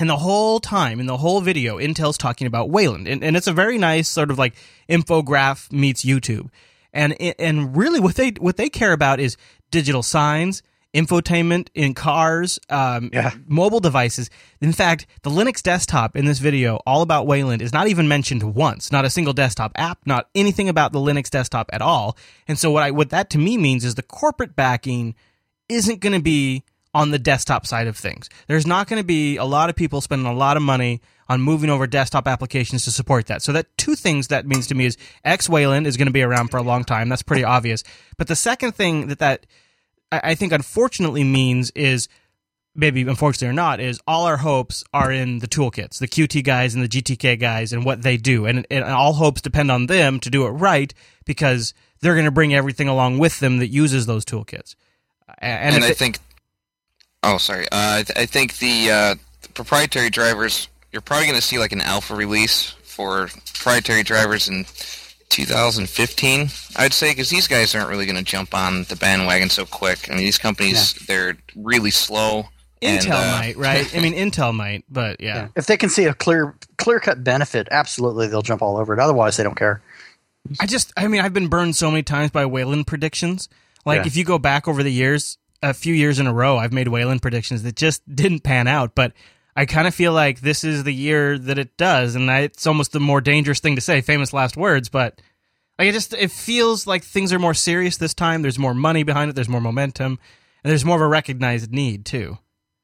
And 0.00 0.08
the 0.08 0.16
whole 0.18 0.60
time, 0.60 1.00
in 1.00 1.06
the 1.06 1.16
whole 1.16 1.40
video, 1.40 1.78
Intel's 1.78 2.16
talking 2.16 2.46
about 2.46 2.70
Wayland, 2.70 3.08
and, 3.08 3.24
and 3.24 3.36
it's 3.36 3.48
a 3.48 3.52
very 3.52 3.78
nice 3.78 4.08
sort 4.08 4.30
of 4.30 4.38
like 4.38 4.54
infograph 4.88 5.72
meets 5.72 6.04
YouTube, 6.04 6.50
and 6.92 7.20
and 7.20 7.76
really 7.76 7.98
what 7.98 8.14
they 8.14 8.30
what 8.38 8.56
they 8.56 8.68
care 8.68 8.92
about 8.92 9.18
is 9.18 9.36
digital 9.72 10.04
signs, 10.04 10.62
infotainment 11.00 11.68
in 11.74 11.94
cars, 11.94 12.58
um, 12.70 13.10
Yeah. 13.12 13.32
mobile 13.46 13.80
devices. 13.80 14.30
In 14.60 14.72
fact, 14.72 15.06
the 15.22 15.30
Linux 15.30 15.62
desktop 15.62 16.16
in 16.16 16.24
this 16.24 16.38
video, 16.38 16.76
all 16.86 17.02
about 17.02 17.26
Wayland, 17.26 17.62
is 17.62 17.72
not 17.72 17.88
even 17.88 18.08
mentioned 18.08 18.42
once. 18.54 18.90
Not 18.90 19.04
a 19.04 19.10
single 19.10 19.32
desktop 19.32 19.72
app, 19.76 19.98
not 20.06 20.28
anything 20.34 20.68
about 20.68 20.92
the 20.92 20.98
Linux 20.98 21.30
desktop 21.30 21.70
at 21.72 21.82
all. 21.82 22.16
And 22.46 22.58
so 22.58 22.70
what 22.70 22.82
I 22.82 22.90
what 22.90 23.10
that 23.10 23.30
to 23.30 23.38
me 23.38 23.56
means 23.56 23.84
is 23.84 23.94
the 23.94 24.02
corporate 24.02 24.56
backing 24.56 25.14
isn't 25.68 26.00
going 26.00 26.14
to 26.14 26.22
be 26.22 26.64
on 26.94 27.10
the 27.10 27.18
desktop 27.18 27.66
side 27.66 27.86
of 27.86 27.96
things. 27.96 28.28
There's 28.46 28.66
not 28.66 28.88
going 28.88 29.00
to 29.00 29.06
be 29.06 29.36
a 29.36 29.44
lot 29.44 29.68
of 29.68 29.76
people 29.76 30.00
spending 30.00 30.26
a 30.26 30.32
lot 30.32 30.56
of 30.56 30.62
money 30.62 31.00
on 31.28 31.42
moving 31.42 31.68
over 31.68 31.86
desktop 31.86 32.26
applications 32.26 32.84
to 32.84 32.90
support 32.90 33.26
that. 33.26 33.42
So 33.42 33.52
that 33.52 33.66
two 33.76 33.94
things 33.94 34.28
that 34.28 34.46
means 34.46 34.66
to 34.68 34.74
me 34.74 34.86
is 34.86 34.96
X 35.24 35.48
Wayland 35.48 35.86
is 35.86 35.98
going 35.98 36.06
to 36.06 36.12
be 36.12 36.22
around 36.22 36.48
for 36.50 36.56
a 36.56 36.62
long 36.62 36.84
time. 36.84 37.10
That's 37.10 37.22
pretty 37.22 37.44
obvious. 37.44 37.84
But 38.16 38.28
the 38.28 38.34
second 38.36 38.72
thing 38.74 39.08
that 39.08 39.18
that 39.18 39.44
I 40.10 40.34
think 40.34 40.52
unfortunately 40.52 41.24
means 41.24 41.70
is 41.72 42.08
maybe 42.74 43.02
unfortunately 43.02 43.48
or 43.48 43.52
not 43.52 43.80
is 43.80 44.00
all 44.06 44.24
our 44.26 44.36
hopes 44.38 44.84
are 44.92 45.10
in 45.10 45.40
the 45.40 45.48
toolkits, 45.48 45.98
the 45.98 46.08
Qt 46.08 46.44
guys 46.44 46.74
and 46.74 46.82
the 46.84 46.88
GTK 46.88 47.38
guys 47.38 47.72
and 47.72 47.84
what 47.84 48.02
they 48.02 48.16
do, 48.16 48.46
and, 48.46 48.66
and 48.70 48.84
all 48.84 49.14
hopes 49.14 49.40
depend 49.42 49.70
on 49.70 49.86
them 49.86 50.20
to 50.20 50.30
do 50.30 50.46
it 50.46 50.50
right 50.50 50.94
because 51.24 51.74
they're 52.00 52.14
going 52.14 52.24
to 52.24 52.30
bring 52.30 52.54
everything 52.54 52.88
along 52.88 53.18
with 53.18 53.40
them 53.40 53.58
that 53.58 53.66
uses 53.68 54.06
those 54.06 54.24
toolkits. 54.24 54.74
And, 55.38 55.74
and, 55.76 55.84
I 55.84 55.88
it- 55.88 55.96
think. 55.96 56.18
Oh, 57.22 57.36
sorry. 57.38 57.64
Uh, 57.64 57.70
I, 57.72 58.02
th- 58.04 58.16
I 58.18 58.26
think 58.26 58.58
the, 58.58 58.90
uh, 58.90 59.14
the 59.42 59.48
proprietary 59.48 60.08
drivers. 60.08 60.68
You're 60.92 61.02
probably 61.02 61.26
going 61.26 61.38
to 61.40 61.44
see 61.44 61.58
like 61.58 61.72
an 61.72 61.80
alpha 61.82 62.14
release 62.14 62.70
for 62.84 63.28
proprietary 63.52 64.04
drivers 64.04 64.48
in 64.48 64.64
2015. 65.30 66.48
I'd 66.76 66.92
say 66.92 67.10
because 67.10 67.30
these 67.30 67.46
guys 67.48 67.74
aren't 67.74 67.88
really 67.88 68.06
going 68.06 68.16
to 68.16 68.22
jump 68.22 68.54
on 68.54 68.84
the 68.84 68.96
bandwagon 68.96 69.50
so 69.50 69.64
quick. 69.64 70.08
I 70.10 70.14
mean, 70.14 70.24
these 70.24 70.38
companies 70.38 70.94
they're 71.06 71.36
really 71.56 71.90
slow. 71.90 72.48
and, 72.82 73.00
Intel 73.04 73.12
uh, 73.12 73.38
might, 73.38 73.56
right? 73.56 73.94
I 73.94 74.00
mean, 74.00 74.14
Intel 74.30 74.54
might, 74.54 74.84
but 74.88 75.20
yeah. 75.20 75.36
Yeah. 75.36 75.48
If 75.56 75.66
they 75.66 75.76
can 75.76 75.88
see 75.90 76.04
a 76.04 76.14
clear 76.14 76.54
clear 76.76 77.00
cut 77.00 77.22
benefit, 77.24 77.68
absolutely 77.70 78.28
they'll 78.28 78.42
jump 78.42 78.62
all 78.62 78.76
over 78.76 78.92
it. 78.94 79.00
Otherwise, 79.00 79.36
they 79.36 79.42
don't 79.44 79.56
care. 79.56 79.82
I 80.60 80.66
just, 80.66 80.92
I 80.96 81.08
mean, 81.08 81.20
I've 81.20 81.34
been 81.34 81.48
burned 81.48 81.76
so 81.76 81.90
many 81.90 82.02
times 82.02 82.30
by 82.30 82.46
Wayland 82.46 82.86
predictions. 82.86 83.48
Like, 83.84 84.02
Yeah. 84.02 84.06
if 84.06 84.16
you 84.16 84.24
go 84.24 84.38
back 84.38 84.66
over 84.66 84.82
the 84.82 84.92
years, 84.92 85.36
a 85.62 85.74
few 85.74 85.92
years 85.92 86.18
in 86.18 86.26
a 86.26 86.32
row, 86.32 86.56
I've 86.56 86.72
made 86.72 86.88
Wayland 86.88 87.20
predictions 87.20 87.62
that 87.64 87.76
just 87.76 88.02
didn't 88.14 88.40
pan 88.44 88.66
out. 88.66 88.94
But 88.94 89.12
I 89.58 89.66
kind 89.66 89.88
of 89.88 89.94
feel 89.94 90.12
like 90.12 90.40
this 90.40 90.62
is 90.62 90.84
the 90.84 90.94
year 90.94 91.36
that 91.36 91.58
it 91.58 91.76
does, 91.76 92.14
and 92.14 92.30
I, 92.30 92.42
it's 92.42 92.64
almost 92.64 92.92
the 92.92 93.00
more 93.00 93.20
dangerous 93.20 93.58
thing 93.58 93.74
to 93.74 93.80
say. 93.80 94.00
Famous 94.00 94.32
last 94.32 94.56
words, 94.56 94.88
but 94.88 95.20
like 95.80 95.88
it 95.88 95.92
just, 95.94 96.14
it 96.14 96.30
feels 96.30 96.86
like 96.86 97.02
things 97.02 97.32
are 97.32 97.40
more 97.40 97.54
serious 97.54 97.96
this 97.96 98.14
time. 98.14 98.42
There's 98.42 98.56
more 98.56 98.72
money 98.72 99.02
behind 99.02 99.30
it. 99.30 99.34
There's 99.34 99.48
more 99.48 99.60
momentum, 99.60 100.20
and 100.62 100.70
there's 100.70 100.84
more 100.84 100.94
of 100.94 101.02
a 101.02 101.08
recognized 101.08 101.72
need 101.72 102.06
too. 102.06 102.38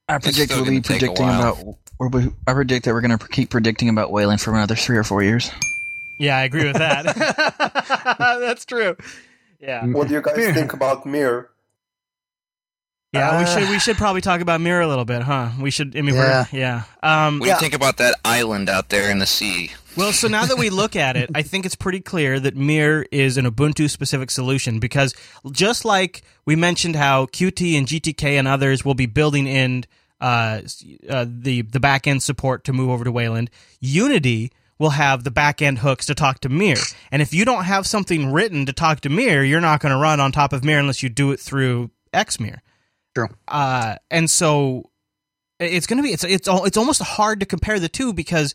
I 0.09 0.17
It's 0.17 0.27
predict 0.27 0.51
we'll 0.51 0.65
be 0.65 0.81
gonna 0.81 0.83
predicting 0.83 1.29
about. 1.29 1.59
Or 2.01 2.09
we, 2.09 2.33
I 2.45 2.55
predict 2.55 2.87
that 2.87 2.93
we're 2.93 3.03
going 3.03 3.17
to 3.17 3.29
keep 3.29 3.51
predicting 3.51 3.89
about 3.89 4.11
Wayland 4.11 4.41
for 4.41 4.53
another 4.53 4.75
three 4.75 4.97
or 4.97 5.05
four 5.05 5.23
years. 5.23 5.53
Yeah, 6.19 6.37
I 6.37 6.43
agree 6.43 6.65
with 6.65 6.79
that. 6.79 7.05
That's 8.19 8.65
true. 8.65 8.97
Yeah. 9.61 9.87
What 9.87 10.09
do 10.09 10.15
you 10.15 10.23
guys 10.23 10.35
think 10.53 10.73
about 10.73 11.07
Mir? 11.07 11.51
Yeah, 13.15 13.39
we 13.39 13.45
Uh, 13.45 13.47
should 13.59 13.69
we 13.71 13.79
should 13.79 13.97
probably 13.97 14.21
talk 14.21 14.41
about 14.41 14.61
Mirror 14.61 14.83
a 14.83 14.89
little 14.89 15.05
bit, 15.05 15.23
huh? 15.23 15.51
We 15.61 15.71
should. 15.71 15.97
I 15.97 16.03
mean, 16.03 16.15
Yeah. 16.15 16.45
yeah. 16.53 16.83
Um, 17.03 17.39
What 17.39 17.47
do 17.47 17.51
you 17.53 17.59
think 17.59 17.75
about 17.75 17.97
that 17.99 18.15
island 18.25 18.69
out 18.69 18.89
there 18.89 19.11
in 19.11 19.19
the 19.19 19.27
sea? 19.27 19.71
well, 19.97 20.13
so 20.13 20.27
now 20.29 20.45
that 20.45 20.59
we 20.59 20.71
look 20.71 20.97
at 20.97 21.17
it, 21.17 21.31
I 21.35 21.43
think 21.43 21.65
it's 21.65 21.77
pretty 21.77 22.01
clear 22.01 22.41
that 22.41 22.57
Mir 22.57 23.07
is 23.13 23.37
an 23.37 23.45
Ubuntu 23.51 23.89
specific 23.89 24.31
solution 24.31 24.81
because 24.81 25.15
just 25.53 25.85
like 25.85 26.23
we 26.45 26.57
mentioned 26.57 26.97
how 26.97 27.27
Qt 27.27 27.79
and 27.79 27.87
GTK 27.87 28.39
and 28.39 28.49
others 28.49 28.85
will 28.85 28.95
be 28.95 29.07
building 29.07 29.47
in 29.47 29.85
uh, 30.21 30.61
uh, 31.09 31.27
the 31.29 31.63
the 31.63 31.81
back 31.81 32.07
end 32.07 32.23
support 32.23 32.65
to 32.65 32.73
move 32.73 32.91
over 32.91 33.05
to 33.05 33.13
Wayland, 33.13 33.51
Unity 33.81 34.51
will 34.79 34.91
have 34.91 35.23
the 35.23 35.31
back 35.31 35.63
end 35.63 35.79
hooks 35.79 36.07
to 36.07 36.15
talk 36.15 36.41
to 36.41 36.49
Mir. 36.49 36.77
And 37.13 37.23
if 37.23 37.33
you 37.33 37.45
don't 37.45 37.65
have 37.65 37.87
something 37.87 38.33
written 38.33 38.67
to 38.67 38.73
talk 38.73 39.01
to 39.03 39.09
Mir, 39.09 39.45
you're 39.45 39.61
not 39.61 39.81
going 39.81 39.93
to 39.93 39.99
run 39.99 40.19
on 40.19 40.33
top 40.33 40.53
of 40.53 40.65
Mir 40.65 40.81
unless 40.81 41.03
you 41.03 41.09
do 41.09 41.31
it 41.31 41.39
through 41.39 41.91
Xmir. 42.13 42.59
True. 43.15 43.29
Uh, 43.47 43.97
and 44.11 44.29
so 44.29 44.91
it's 45.61 45.87
going 45.87 45.99
to 45.99 46.03
be 46.03 46.13
it's 46.13 46.25
it's 46.25 46.49
it's 46.51 46.77
almost 46.77 47.01
hard 47.03 47.41
to 47.41 47.47
compare 47.47 47.79
the 47.79 47.89
two 47.89 48.13
because 48.13 48.55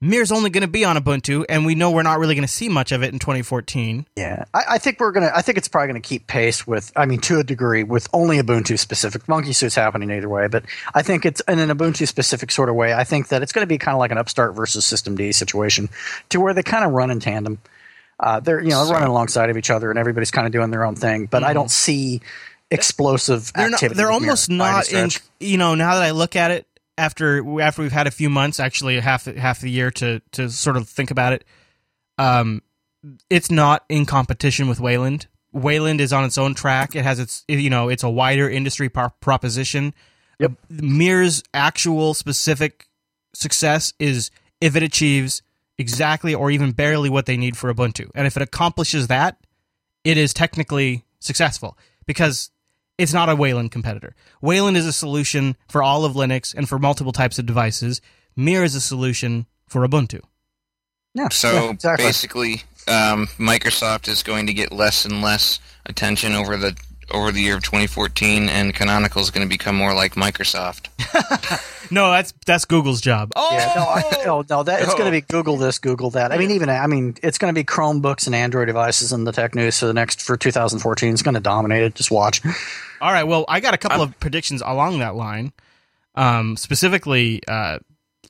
Mir's 0.00 0.32
only 0.32 0.50
going 0.50 0.62
to 0.62 0.68
be 0.68 0.84
on 0.84 0.96
Ubuntu, 0.96 1.44
and 1.48 1.64
we 1.64 1.74
know 1.74 1.90
we're 1.90 2.02
not 2.02 2.18
really 2.18 2.34
going 2.34 2.46
to 2.46 2.52
see 2.52 2.68
much 2.68 2.92
of 2.92 3.02
it 3.02 3.12
in 3.12 3.18
2014. 3.18 4.06
Yeah, 4.16 4.44
I, 4.52 4.62
I 4.70 4.78
think 4.78 5.00
we're 5.00 5.12
gonna. 5.12 5.30
I 5.34 5.40
think 5.40 5.56
it's 5.56 5.68
probably 5.68 5.86
gonna 5.88 6.00
keep 6.00 6.26
pace 6.26 6.66
with. 6.66 6.92
I 6.94 7.06
mean, 7.06 7.20
to 7.20 7.38
a 7.38 7.44
degree, 7.44 7.84
with 7.84 8.08
only 8.12 8.38
Ubuntu 8.38 8.78
specific. 8.78 9.28
Monkey 9.28 9.52
Suit's 9.52 9.74
happening 9.74 10.10
either 10.10 10.28
way, 10.28 10.48
but 10.48 10.64
I 10.94 11.02
think 11.02 11.24
it's 11.24 11.40
in 11.48 11.58
an 11.58 11.70
Ubuntu 11.70 12.06
specific 12.06 12.50
sort 12.50 12.68
of 12.68 12.74
way. 12.74 12.92
I 12.92 13.04
think 13.04 13.28
that 13.28 13.42
it's 13.42 13.52
going 13.52 13.62
to 13.62 13.68
be 13.68 13.78
kind 13.78 13.94
of 13.94 13.98
like 13.98 14.10
an 14.10 14.18
Upstart 14.18 14.54
versus 14.54 14.84
systemd 14.84 15.32
situation, 15.34 15.88
to 16.30 16.40
where 16.40 16.52
they 16.52 16.62
kind 16.62 16.84
of 16.84 16.92
run 16.92 17.10
in 17.10 17.20
tandem. 17.20 17.58
Uh, 18.20 18.40
they're 18.40 18.60
you 18.60 18.70
know 18.70 18.84
they're 18.84 18.94
running 18.94 19.08
alongside 19.08 19.48
of 19.48 19.56
each 19.56 19.70
other, 19.70 19.88
and 19.88 19.98
everybody's 19.98 20.30
kind 20.30 20.46
of 20.46 20.52
doing 20.52 20.70
their 20.70 20.84
own 20.84 20.96
thing. 20.96 21.26
But 21.26 21.44
I 21.44 21.54
don't 21.54 21.70
see 21.70 22.20
explosive. 22.74 23.52
They're 23.54 23.70
not. 23.70 23.74
activity. 23.74 23.96
They're 23.96 24.10
almost 24.10 24.50
any 24.50 24.58
not 24.58 24.92
in. 24.92 25.10
You 25.40 25.58
know, 25.58 25.74
now 25.74 25.94
that 25.94 26.02
I 26.02 26.10
look 26.10 26.36
at 26.36 26.50
it 26.50 26.66
after 26.96 27.60
after 27.60 27.82
we've 27.82 27.92
had 27.92 28.06
a 28.06 28.10
few 28.10 28.30
months, 28.30 28.60
actually 28.60 28.98
half 29.00 29.24
half 29.24 29.60
the 29.60 29.70
year 29.70 29.90
to 29.92 30.20
to 30.32 30.50
sort 30.50 30.76
of 30.76 30.88
think 30.88 31.10
about 31.10 31.32
it, 31.32 31.44
um, 32.18 32.62
it's 33.30 33.50
not 33.50 33.84
in 33.88 34.06
competition 34.06 34.68
with 34.68 34.80
Wayland. 34.80 35.26
Wayland 35.52 36.00
is 36.00 36.12
on 36.12 36.24
its 36.24 36.38
own 36.38 36.54
track. 36.54 36.96
It 36.96 37.04
has 37.04 37.18
its 37.18 37.44
you 37.48 37.70
know 37.70 37.88
it's 37.88 38.02
a 38.02 38.10
wider 38.10 38.48
industry 38.48 38.88
pro- 38.88 39.10
proposition. 39.20 39.94
Yep. 40.40 40.52
Mir's 40.68 41.42
actual 41.52 42.12
specific 42.12 42.88
success 43.34 43.92
is 44.00 44.30
if 44.60 44.74
it 44.74 44.82
achieves 44.82 45.42
exactly 45.78 46.34
or 46.34 46.50
even 46.50 46.72
barely 46.72 47.08
what 47.08 47.26
they 47.26 47.36
need 47.36 47.56
for 47.56 47.72
Ubuntu, 47.72 48.10
and 48.14 48.26
if 48.26 48.36
it 48.36 48.42
accomplishes 48.42 49.06
that, 49.08 49.38
it 50.04 50.16
is 50.16 50.34
technically 50.34 51.04
successful 51.20 51.78
because 52.06 52.50
it's 52.98 53.12
not 53.12 53.28
a 53.28 53.36
Wayland 53.36 53.72
competitor. 53.72 54.14
Wayland 54.40 54.76
is 54.76 54.86
a 54.86 54.92
solution 54.92 55.56
for 55.68 55.82
all 55.82 56.04
of 56.04 56.12
Linux 56.12 56.54
and 56.54 56.68
for 56.68 56.78
multiple 56.78 57.12
types 57.12 57.38
of 57.38 57.46
devices. 57.46 58.00
Mir 58.36 58.62
is 58.62 58.74
a 58.74 58.80
solution 58.80 59.46
for 59.66 59.86
Ubuntu. 59.86 60.20
Yeah. 61.14 61.28
So 61.28 61.52
yeah, 61.52 61.70
exactly. 61.70 62.06
basically, 62.06 62.52
um, 62.88 63.28
Microsoft 63.38 64.08
is 64.08 64.22
going 64.22 64.46
to 64.46 64.52
get 64.52 64.72
less 64.72 65.04
and 65.04 65.22
less 65.22 65.60
attention 65.86 66.34
over 66.34 66.56
the 66.56 66.76
over 67.10 67.32
the 67.32 67.40
year 67.40 67.56
of 67.56 67.62
2014, 67.62 68.48
and 68.48 68.74
Canonical 68.74 69.20
is 69.22 69.30
going 69.30 69.46
to 69.46 69.48
become 69.48 69.76
more 69.76 69.94
like 69.94 70.14
Microsoft. 70.14 70.88
No, 71.90 72.10
that's 72.10 72.32
that's 72.46 72.64
Google's 72.64 73.00
job. 73.00 73.32
Oh, 73.36 73.48
Yeah, 73.52 73.72
no, 73.76 73.82
I, 73.82 74.24
no, 74.24 74.44
no, 74.48 74.62
that 74.62 74.82
it's 74.82 74.94
going 74.94 75.04
to 75.04 75.10
be 75.10 75.20
Google 75.20 75.56
this, 75.56 75.78
Google 75.78 76.10
that. 76.10 76.32
I 76.32 76.38
mean, 76.38 76.50
even 76.50 76.68
I 76.68 76.86
mean, 76.86 77.16
it's 77.22 77.38
going 77.38 77.54
to 77.54 77.58
be 77.58 77.64
Chromebooks 77.64 78.26
and 78.26 78.34
Android 78.34 78.66
devices 78.66 79.12
in 79.12 79.24
the 79.24 79.32
tech 79.32 79.54
news 79.54 79.78
for 79.78 79.86
the 79.86 79.94
next 79.94 80.22
for 80.22 80.36
2014. 80.36 81.12
It's 81.12 81.22
going 81.22 81.34
to 81.34 81.40
dominate 81.40 81.82
it. 81.82 81.94
Just 81.94 82.10
watch. 82.10 82.40
All 83.00 83.12
right. 83.12 83.24
Well, 83.24 83.44
I 83.48 83.60
got 83.60 83.74
a 83.74 83.78
couple 83.78 84.02
of 84.02 84.18
predictions 84.18 84.62
along 84.64 85.00
that 85.00 85.14
line, 85.14 85.52
um, 86.14 86.56
specifically 86.56 87.42
uh, 87.46 87.80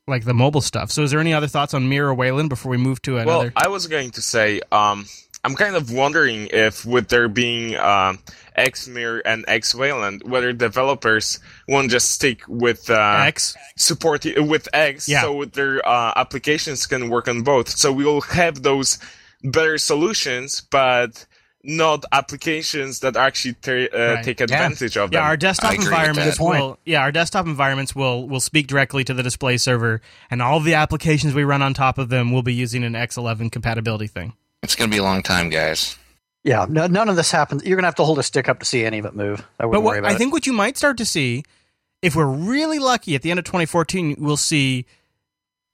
like 0.07 0.25
the 0.25 0.35
mobile 0.35 0.61
stuff. 0.61 0.91
So, 0.91 1.03
is 1.03 1.11
there 1.11 1.21
any 1.21 1.33
other 1.33 1.47
thoughts 1.47 1.75
on 1.75 1.89
Mir 1.89 2.09
or 2.09 2.15
Wayland 2.15 2.49
before 2.49 2.71
we 2.71 2.77
move 2.77 3.01
to 3.03 3.19
another? 3.19 3.53
Well, 3.55 3.65
I 3.65 3.69
was 3.69 3.87
going 3.87 4.11
to 4.13 4.23
say, 4.23 4.61
um, 4.73 5.07
I'm 5.45 5.55
kind 5.55 5.77
of 5.77 5.93
wondering 5.93 6.49
if, 6.53 6.85
with 6.87 7.09
there 7.09 7.29
being 7.29 7.77
um, 7.77 8.19
Xmir 8.59 9.21
and 9.27 9.45
Xwayland, 9.47 10.25
whether 10.27 10.53
developers 10.53 11.39
won't 11.69 11.91
just 11.91 12.11
stick 12.13 12.41
with 12.49 12.89
uh, 12.89 13.25
X. 13.27 13.55
support 13.77 14.25
with 14.37 14.69
X, 14.73 15.09
Yeah. 15.09 15.21
so 15.23 15.45
their 15.45 15.87
uh, 15.87 16.13
applications 16.17 16.87
can 16.87 17.11
work 17.11 17.29
on 17.29 17.43
both. 17.43 17.69
So 17.69 17.93
we 17.93 18.05
will 18.05 18.23
have 18.23 18.63
those 18.63 18.99
better 19.43 19.77
solutions, 19.77 20.63
but 20.71 21.27
not 21.63 22.05
applications 22.13 23.01
that 23.01 23.17
actually 23.17 23.55
ta- 23.55 23.95
uh, 23.97 24.15
Right. 24.17 24.25
take 24.25 24.41
advantage 24.41 24.97
of 24.97 25.11
them. 25.11 25.19
Yeah, 25.21 25.27
our 25.27 25.37
desktop 25.37 25.71
I 25.71 25.75
agree 25.75 25.85
with 25.85 25.93
environments 25.93 26.39
that. 26.39 26.45
will 26.45 26.79
yeah, 26.85 27.01
our 27.01 27.11
desktop 27.13 27.47
environments 27.47 27.95
will 27.97 28.29
will 28.29 28.41
speak 28.41 28.67
directly 28.67 29.03
to 29.05 29.15
the 29.15 29.23
display 29.23 29.57
server 29.57 30.03
and 30.31 30.43
all 30.43 30.61
the 30.61 30.75
applications 30.75 31.33
we 31.35 31.43
run 31.43 31.63
on 31.63 31.73
top 31.73 31.97
of 31.99 32.11
them 32.11 32.33
will 32.33 32.43
be 32.43 32.53
using 32.53 32.85
an 32.85 32.93
X11 32.93 33.51
compatibility 33.51 34.07
thing. 34.07 34.35
It's 34.65 34.75
going 34.75 34.91
to 34.91 34.95
be 34.95 34.99
a 34.99 35.03
long 35.05 35.23
time, 35.23 35.49
guys. 35.51 35.97
Yeah, 36.43 36.67
no, 36.69 36.87
none 36.87 37.09
of 37.09 37.17
this 37.17 37.31
happens. 37.31 37.63
You're 37.65 37.77
going 37.77 37.85
to 37.85 37.89
have 37.89 37.95
to 37.97 38.05
hold 38.05 38.19
a 38.19 38.23
stick 38.23 38.49
up 38.49 38.59
to 38.61 38.67
see 38.67 38.85
any 38.85 38.99
of 38.99 39.05
it 39.07 39.15
move. 39.15 39.41
I 39.59 39.63
But 39.65 39.69
wouldn't 39.69 39.85
worry 39.85 40.01
what, 40.01 40.07
about 40.09 40.13
I 40.15 40.19
think 40.19 40.33
what 40.33 40.47
you 40.47 40.53
might 40.53 40.77
start 40.77 40.99
to 40.99 41.07
see 41.07 41.45
if 42.03 42.15
we're 42.17 42.27
really 42.27 42.79
lucky 42.79 43.15
at 43.15 43.23
the 43.23 43.31
end 43.31 43.39
of 43.39 43.45
2014 43.47 44.17
we'll 44.19 44.37
see 44.37 44.85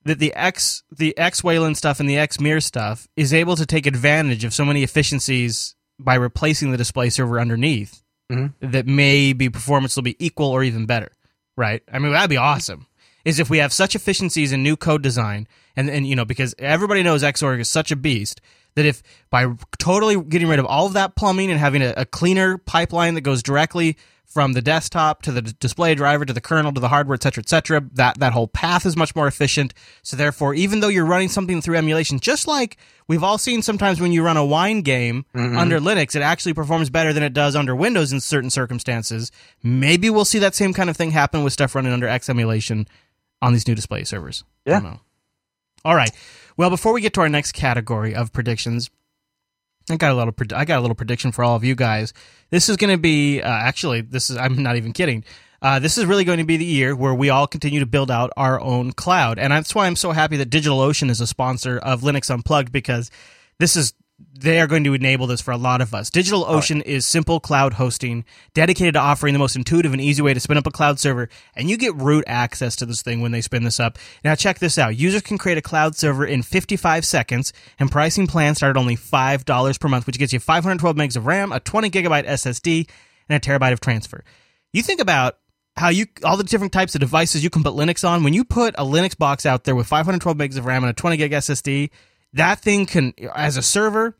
that 0.04 0.18
the 0.20 0.32
X 0.34 0.82
the 0.96 1.16
X 1.18 1.42
Wayland 1.42 1.76
stuff 1.76 1.98
and 1.98 2.08
the 2.08 2.16
X 2.18 2.38
Mir 2.38 2.60
stuff 2.60 3.08
is 3.16 3.34
able 3.34 3.56
to 3.56 3.66
take 3.66 3.86
advantage 3.86 4.44
of 4.44 4.54
so 4.54 4.64
many 4.64 4.82
efficiencies 4.84 5.74
by 5.98 6.14
replacing 6.14 6.70
the 6.70 6.76
display 6.78 7.10
server 7.10 7.40
underneath 7.40 8.02
Mhm. 8.30 8.52
that 8.60 8.86
maybe 8.86 9.48
performance 9.48 9.96
will 9.96 10.04
be 10.04 10.14
equal 10.24 10.48
or 10.50 10.62
even 10.62 10.86
better. 10.86 11.10
Right? 11.56 11.82
I 11.92 11.98
mean 11.98 12.12
that'd 12.12 12.30
be 12.30 12.36
awesome. 12.36 12.86
Is 13.24 13.40
if 13.40 13.50
we 13.50 13.58
have 13.58 13.72
such 13.72 13.94
efficiencies 13.96 14.52
in 14.52 14.62
new 14.62 14.76
code 14.76 15.02
design 15.02 15.48
and 15.76 15.90
and 15.90 16.06
you 16.06 16.14
know 16.14 16.24
because 16.24 16.54
everybody 16.60 17.02
knows 17.02 17.24
Xorg 17.24 17.58
is 17.60 17.68
such 17.68 17.90
a 17.90 17.96
beast 17.96 18.40
that 18.74 18.86
if 18.86 19.02
by 19.30 19.46
totally 19.78 20.20
getting 20.22 20.48
rid 20.48 20.58
of 20.58 20.66
all 20.66 20.86
of 20.86 20.92
that 20.94 21.14
plumbing 21.16 21.50
and 21.50 21.58
having 21.58 21.82
a, 21.82 21.94
a 21.96 22.04
cleaner 22.04 22.58
pipeline 22.58 23.14
that 23.14 23.22
goes 23.22 23.42
directly 23.42 23.96
from 24.24 24.52
the 24.52 24.62
desktop 24.62 25.22
to 25.22 25.32
the 25.32 25.42
display 25.42 25.92
driver 25.92 26.24
to 26.24 26.32
the 26.32 26.40
kernel 26.40 26.72
to 26.72 26.80
the 26.80 26.86
hardware, 26.88 27.16
et 27.16 27.22
cetera, 27.24 27.42
et 27.42 27.48
cetera, 27.48 27.82
that, 27.94 28.16
that 28.20 28.32
whole 28.32 28.46
path 28.46 28.86
is 28.86 28.96
much 28.96 29.16
more 29.16 29.26
efficient. 29.26 29.74
So 30.02 30.16
therefore, 30.16 30.54
even 30.54 30.78
though 30.78 30.86
you're 30.86 31.04
running 31.04 31.28
something 31.28 31.60
through 31.60 31.74
emulation, 31.76 32.20
just 32.20 32.46
like 32.46 32.76
we've 33.08 33.24
all 33.24 33.38
seen 33.38 33.60
sometimes 33.60 34.00
when 34.00 34.12
you 34.12 34.22
run 34.22 34.36
a 34.36 34.44
wine 34.46 34.82
game 34.82 35.26
mm-hmm. 35.34 35.56
under 35.58 35.80
Linux, 35.80 36.14
it 36.14 36.22
actually 36.22 36.54
performs 36.54 36.90
better 36.90 37.12
than 37.12 37.24
it 37.24 37.32
does 37.32 37.56
under 37.56 37.74
Windows 37.74 38.12
in 38.12 38.20
certain 38.20 38.50
circumstances. 38.50 39.32
Maybe 39.64 40.08
we'll 40.10 40.24
see 40.24 40.38
that 40.38 40.54
same 40.54 40.72
kind 40.74 40.88
of 40.88 40.96
thing 40.96 41.10
happen 41.10 41.42
with 41.42 41.52
stuff 41.52 41.74
running 41.74 41.92
under 41.92 42.06
X 42.06 42.28
emulation 42.28 42.86
on 43.42 43.52
these 43.52 43.66
new 43.66 43.74
display 43.74 44.04
servers. 44.04 44.44
I 44.64 44.70
don't 44.70 44.84
Yeah. 44.84 44.90
know. 44.90 45.00
All 45.84 45.96
right. 45.96 46.12
Well, 46.56 46.70
before 46.70 46.92
we 46.92 47.00
get 47.00 47.14
to 47.14 47.20
our 47.20 47.28
next 47.28 47.52
category 47.52 48.14
of 48.14 48.32
predictions, 48.32 48.90
I 49.90 49.96
got 49.96 50.12
a 50.12 50.14
little. 50.14 50.32
pred- 50.32 50.52
I 50.52 50.64
got 50.64 50.78
a 50.78 50.82
little 50.82 50.94
prediction 50.94 51.32
for 51.32 51.44
all 51.44 51.56
of 51.56 51.64
you 51.64 51.74
guys. 51.74 52.12
This 52.50 52.68
is 52.68 52.76
going 52.76 52.90
to 52.90 52.98
be 53.00 53.40
uh, 53.40 53.48
actually. 53.48 54.02
This 54.02 54.30
is. 54.30 54.36
I'm 54.36 54.62
not 54.62 54.76
even 54.76 54.92
kidding. 54.92 55.24
Uh, 55.62 55.78
this 55.78 55.98
is 55.98 56.06
really 56.06 56.24
going 56.24 56.38
to 56.38 56.44
be 56.44 56.56
the 56.56 56.64
year 56.64 56.96
where 56.96 57.12
we 57.12 57.28
all 57.28 57.46
continue 57.46 57.80
to 57.80 57.86
build 57.86 58.10
out 58.10 58.32
our 58.36 58.58
own 58.60 58.92
cloud, 58.92 59.38
and 59.38 59.52
that's 59.52 59.74
why 59.74 59.86
I'm 59.86 59.96
so 59.96 60.12
happy 60.12 60.36
that 60.38 60.48
DigitalOcean 60.48 61.10
is 61.10 61.20
a 61.20 61.26
sponsor 61.26 61.78
of 61.78 62.00
Linux 62.00 62.30
Unplugged 62.30 62.72
because 62.72 63.10
this 63.58 63.76
is 63.76 63.92
they 64.32 64.60
are 64.60 64.66
going 64.66 64.84
to 64.84 64.94
enable 64.94 65.26
this 65.26 65.40
for 65.40 65.50
a 65.50 65.56
lot 65.56 65.80
of 65.80 65.92
us. 65.92 66.08
DigitalOcean 66.08 66.80
oh. 66.80 66.88
is 66.88 67.04
simple 67.04 67.40
cloud 67.40 67.74
hosting 67.74 68.24
dedicated 68.54 68.94
to 68.94 69.00
offering 69.00 69.32
the 69.32 69.38
most 69.38 69.56
intuitive 69.56 69.92
and 69.92 70.00
easy 70.00 70.22
way 70.22 70.32
to 70.32 70.40
spin 70.40 70.56
up 70.56 70.66
a 70.66 70.70
cloud 70.70 71.00
server, 71.00 71.28
and 71.54 71.68
you 71.68 71.76
get 71.76 71.94
root 71.96 72.24
access 72.26 72.76
to 72.76 72.86
this 72.86 73.02
thing 73.02 73.20
when 73.20 73.32
they 73.32 73.40
spin 73.40 73.64
this 73.64 73.80
up. 73.80 73.98
Now, 74.24 74.34
check 74.34 74.58
this 74.58 74.78
out. 74.78 74.96
Users 74.96 75.22
can 75.22 75.38
create 75.38 75.58
a 75.58 75.62
cloud 75.62 75.96
server 75.96 76.24
in 76.24 76.42
55 76.42 77.04
seconds, 77.04 77.52
and 77.78 77.90
pricing 77.90 78.26
plans 78.26 78.58
start 78.58 78.76
at 78.76 78.80
only 78.80 78.96
$5 78.96 79.80
per 79.80 79.88
month, 79.88 80.06
which 80.06 80.18
gets 80.18 80.32
you 80.32 80.40
512 80.40 80.96
megs 80.96 81.16
of 81.16 81.26
RAM, 81.26 81.52
a 81.52 81.60
20 81.60 81.90
gigabyte 81.90 82.26
SSD, 82.26 82.88
and 83.28 83.36
a 83.36 83.40
terabyte 83.40 83.72
of 83.72 83.80
transfer. 83.80 84.24
You 84.72 84.82
think 84.82 85.00
about 85.00 85.38
how 85.76 85.88
you 85.88 86.06
all 86.24 86.36
the 86.36 86.44
different 86.44 86.72
types 86.72 86.94
of 86.94 87.00
devices 87.00 87.42
you 87.42 87.50
can 87.50 87.62
put 87.62 87.74
Linux 87.74 88.08
on. 88.08 88.22
When 88.22 88.34
you 88.34 88.44
put 88.44 88.74
a 88.76 88.84
Linux 88.84 89.16
box 89.16 89.46
out 89.46 89.64
there 89.64 89.74
with 89.74 89.86
512 89.86 90.36
megs 90.36 90.58
of 90.58 90.66
RAM 90.66 90.84
and 90.84 90.90
a 90.90 90.94
20 90.94 91.16
gig 91.16 91.32
SSD, 91.32 91.90
that 92.34 92.60
thing 92.60 92.86
can, 92.86 93.14
as 93.34 93.56
a 93.56 93.62
server, 93.62 94.16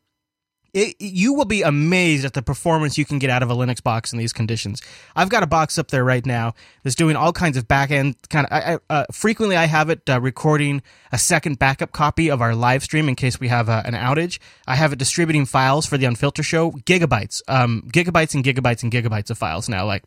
it, 0.73 0.97
you 0.99 1.35
will 1.35 1.45
be 1.45 1.63
amazed 1.63 2.25
at 2.25 2.35
the 2.35 2.43
performance 2.43 2.97
you 2.99 3.05
can 3.05 3.19
get 3.19 3.31
out 3.31 3.43
of 3.43 3.51
a 3.51 3.55
Linux 3.55 3.83
box 3.83 4.13
in 4.13 4.19
these 4.19 4.33
conditions. 4.33 4.83
I've 5.17 5.29
got 5.29 5.43
a 5.43 5.47
box 5.47 5.79
up 5.79 5.89
there 5.89 6.05
right 6.05 6.25
now 6.25 6.55
that's 6.83 6.95
doing 6.95 7.17
all 7.17 7.33
kinds 7.33 7.57
of 7.57 7.67
back 7.69 7.91
end 7.91 8.17
kind 8.29 8.47
of. 8.47 8.53
I, 8.53 8.75
I, 8.75 8.79
uh, 8.89 9.05
frequently, 9.13 9.57
I 9.57 9.67
have 9.67 9.91
it 9.91 10.09
uh, 10.09 10.21
recording 10.21 10.83
a 11.13 11.19
second 11.19 11.59
backup 11.59 11.93
copy 11.93 12.31
of 12.31 12.41
our 12.41 12.55
live 12.55 12.83
stream 12.83 13.09
in 13.09 13.17
case 13.17 13.41
we 13.41 13.49
have 13.49 13.69
uh, 13.69 13.83
an 13.85 13.95
outage. 13.95 14.39
I 14.67 14.77
have 14.77 14.93
it 14.93 14.99
distributing 14.99 15.47
files 15.47 15.87
for 15.87 15.99
the 15.99 16.07
Unfilter 16.07 16.45
show, 16.45 16.73
gigabytes, 16.73 17.43
um, 17.49 17.89
gigabytes 17.93 18.35
and 18.35 18.45
gigabytes 18.45 18.83
and 18.83 18.93
gigabytes 18.93 19.31
of 19.31 19.39
files 19.39 19.69
now, 19.69 19.87
like 19.87 20.05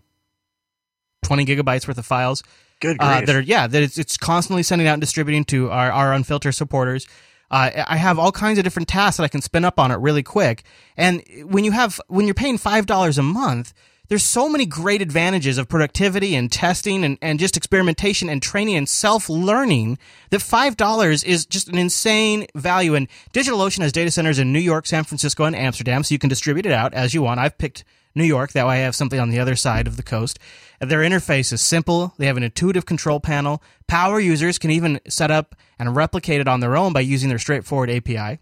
twenty 1.23 1.45
gigabytes 1.45 1.87
worth 1.87 1.97
of 1.97 2.05
files 2.05 2.43
Good 2.79 2.97
uh, 2.99 3.17
grief. 3.17 3.27
that 3.27 3.35
are 3.35 3.41
yeah 3.41 3.65
that 3.65 3.81
it's, 3.81 3.97
it's 3.97 4.17
constantly 4.17 4.61
sending 4.61 4.87
out 4.87 4.93
and 4.93 5.01
distributing 5.01 5.45
to 5.45 5.69
our, 5.71 5.91
our 5.91 6.13
unfiltered 6.13 6.53
supporters 6.53 7.07
uh, 7.51 7.69
i 7.87 7.97
have 7.97 8.19
all 8.19 8.31
kinds 8.31 8.57
of 8.57 8.63
different 8.63 8.87
tasks 8.87 9.17
that 9.17 9.23
i 9.23 9.27
can 9.27 9.41
spin 9.41 9.65
up 9.65 9.79
on 9.79 9.91
it 9.91 9.95
really 9.95 10.23
quick. 10.23 10.63
And 10.97 11.23
when 11.45 11.63
you 11.63 11.71
have 11.71 11.99
when 12.07 12.25
you're 12.25 12.33
paying 12.33 12.57
five 12.57 12.85
dollars 12.85 13.17
a 13.17 13.23
month 13.23 13.73
there's 14.09 14.23
so 14.23 14.49
many 14.49 14.65
great 14.65 15.01
advantages 15.01 15.57
of 15.57 15.69
productivity 15.69 16.35
and 16.35 16.51
testing 16.51 17.03
and, 17.03 17.17
and 17.21 17.39
just 17.39 17.55
experimentation 17.55 18.29
and 18.29 18.41
training 18.41 18.75
and 18.75 18.87
self-learning 18.87 19.97
that 20.29 20.41
$5 20.41 21.25
is 21.25 21.45
just 21.45 21.69
an 21.69 21.77
insane 21.77 22.45
value 22.53 22.95
and 22.95 23.07
DigitalOcean 23.33 23.81
has 23.81 23.91
data 23.91 24.11
centers 24.11 24.39
in 24.39 24.51
New 24.51 24.59
York, 24.59 24.85
San 24.85 25.03
Francisco, 25.03 25.45
and 25.45 25.55
Amsterdam, 25.55 26.03
so 26.03 26.13
you 26.13 26.19
can 26.19 26.29
distribute 26.29 26.65
it 26.65 26.73
out 26.73 26.93
as 26.93 27.13
you 27.13 27.21
want. 27.21 27.39
I've 27.39 27.57
picked 27.57 27.83
New 28.15 28.23
York, 28.23 28.51
that 28.51 28.67
way 28.67 28.75
I 28.75 28.85
have 28.85 28.95
something 28.95 29.19
on 29.19 29.29
the 29.29 29.39
other 29.39 29.55
side 29.55 29.87
of 29.87 29.97
the 29.97 30.03
coast. 30.03 30.37
Their 30.79 30.99
interface 30.99 31.51
is 31.51 31.61
simple. 31.61 32.13
They 32.17 32.27
have 32.27 32.37
an 32.37 32.43
intuitive 32.43 32.85
control 32.85 33.19
panel. 33.19 33.63
Power 33.87 34.19
users 34.19 34.59
can 34.59 34.69
even 34.69 34.99
set 35.07 35.31
up 35.31 35.55
and 35.79 35.95
replicate 35.95 36.41
it 36.41 36.47
on 36.47 36.59
their 36.59 36.77
own 36.77 36.93
by 36.93 36.99
using 36.99 37.29
their 37.29 37.39
straightforward 37.39 37.89
API. 37.89 38.39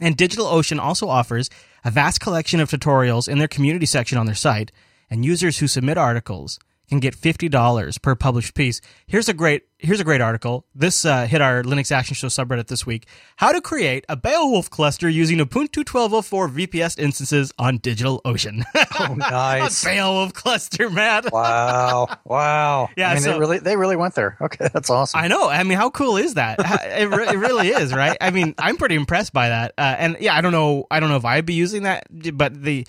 And 0.00 0.16
DigitalOcean 0.16 0.78
also 0.78 1.08
offers 1.08 1.48
a 1.84 1.90
vast 1.90 2.20
collection 2.20 2.60
of 2.60 2.70
tutorials 2.70 3.28
in 3.28 3.38
their 3.38 3.48
community 3.48 3.86
section 3.86 4.18
on 4.18 4.26
their 4.26 4.34
site, 4.34 4.72
and 5.08 5.24
users 5.24 5.58
who 5.58 5.68
submit 5.68 5.96
articles 5.96 6.58
can 6.88 7.00
get 7.00 7.16
$50 7.16 8.02
per 8.02 8.14
published 8.14 8.54
piece. 8.54 8.80
Here's 9.06 9.28
a 9.28 9.34
great 9.34 9.64
here's 9.78 10.00
a 10.00 10.04
great 10.04 10.20
article. 10.20 10.64
This 10.74 11.04
uh, 11.04 11.26
hit 11.26 11.40
our 11.42 11.62
Linux 11.62 11.92
Action 11.92 12.14
Show 12.14 12.28
subreddit 12.28 12.68
this 12.68 12.86
week. 12.86 13.06
How 13.36 13.52
to 13.52 13.60
create 13.60 14.04
a 14.08 14.16
Beowulf 14.16 14.70
cluster 14.70 15.08
using 15.08 15.38
Ubuntu 15.38 15.84
12.04 15.84 16.66
VPS 16.66 16.98
instances 16.98 17.52
on 17.58 17.78
DigitalOcean. 17.78 18.64
oh, 19.00 19.14
nice. 19.14 19.82
a 19.82 19.86
Beowulf 19.86 20.32
cluster, 20.32 20.88
man. 20.88 21.24
wow. 21.32 22.06
Wow. 22.24 22.88
Yeah, 22.96 23.10
I 23.10 23.14
mean, 23.14 23.22
so- 23.22 23.32
they 23.32 23.38
really, 23.38 23.58
they 23.58 23.76
really 23.76 23.96
went 23.96 24.14
there. 24.14 24.38
Okay. 24.40 24.68
That's 24.72 24.88
awesome. 24.88 25.20
I 25.20 25.28
know. 25.28 25.48
I 25.48 25.62
mean, 25.62 25.76
how 25.76 25.90
cool 25.90 26.16
is 26.16 26.34
that? 26.34 26.58
It, 26.98 27.08
re- 27.10 27.28
it 27.28 27.36
really 27.36 27.68
is, 27.68 27.92
right? 27.92 28.16
I 28.20 28.30
mean, 28.30 28.54
I'm 28.58 28.76
pretty 28.76 28.94
impressed 28.94 29.32
by 29.32 29.50
that. 29.50 29.72
Uh, 29.76 29.96
and 29.98 30.16
yeah, 30.20 30.34
I 30.34 30.40
don't 30.40 30.52
know. 30.52 30.86
I 30.90 31.00
don't 31.00 31.10
know 31.10 31.16
if 31.16 31.24
I'd 31.24 31.44
be 31.44 31.54
using 31.54 31.82
that, 31.82 32.06
but 32.36 32.62
the 32.62 32.86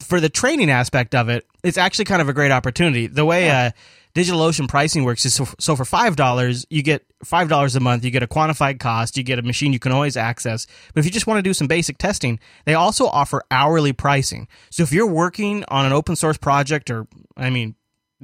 for 0.00 0.20
the 0.20 0.28
training 0.28 0.70
aspect 0.70 1.14
of 1.14 1.28
it, 1.28 1.46
it's 1.62 1.78
actually 1.78 2.04
kind 2.04 2.22
of 2.22 2.28
a 2.28 2.32
great 2.32 2.50
opportunity. 2.50 3.06
The 3.06 3.24
way 3.24 3.50
uh, 3.50 3.70
DigitalOcean 4.14 4.68
pricing 4.68 5.04
works 5.04 5.24
is 5.24 5.34
so, 5.34 5.46
so 5.58 5.76
for 5.76 5.84
five 5.84 6.16
dollars, 6.16 6.66
you 6.70 6.82
get 6.82 7.04
five 7.24 7.48
dollars 7.48 7.76
a 7.76 7.80
month. 7.80 8.04
You 8.04 8.10
get 8.10 8.22
a 8.22 8.26
quantified 8.26 8.78
cost. 8.80 9.16
You 9.16 9.22
get 9.22 9.38
a 9.38 9.42
machine 9.42 9.72
you 9.72 9.78
can 9.78 9.92
always 9.92 10.16
access. 10.16 10.66
But 10.94 11.00
if 11.00 11.04
you 11.06 11.10
just 11.10 11.26
want 11.26 11.38
to 11.38 11.42
do 11.42 11.52
some 11.52 11.66
basic 11.66 11.98
testing, 11.98 12.38
they 12.64 12.74
also 12.74 13.06
offer 13.06 13.42
hourly 13.50 13.92
pricing. 13.92 14.48
So 14.70 14.82
if 14.82 14.92
you're 14.92 15.06
working 15.06 15.64
on 15.68 15.86
an 15.86 15.92
open 15.92 16.16
source 16.16 16.38
project, 16.38 16.90
or 16.90 17.06
I 17.36 17.50
mean, 17.50 17.74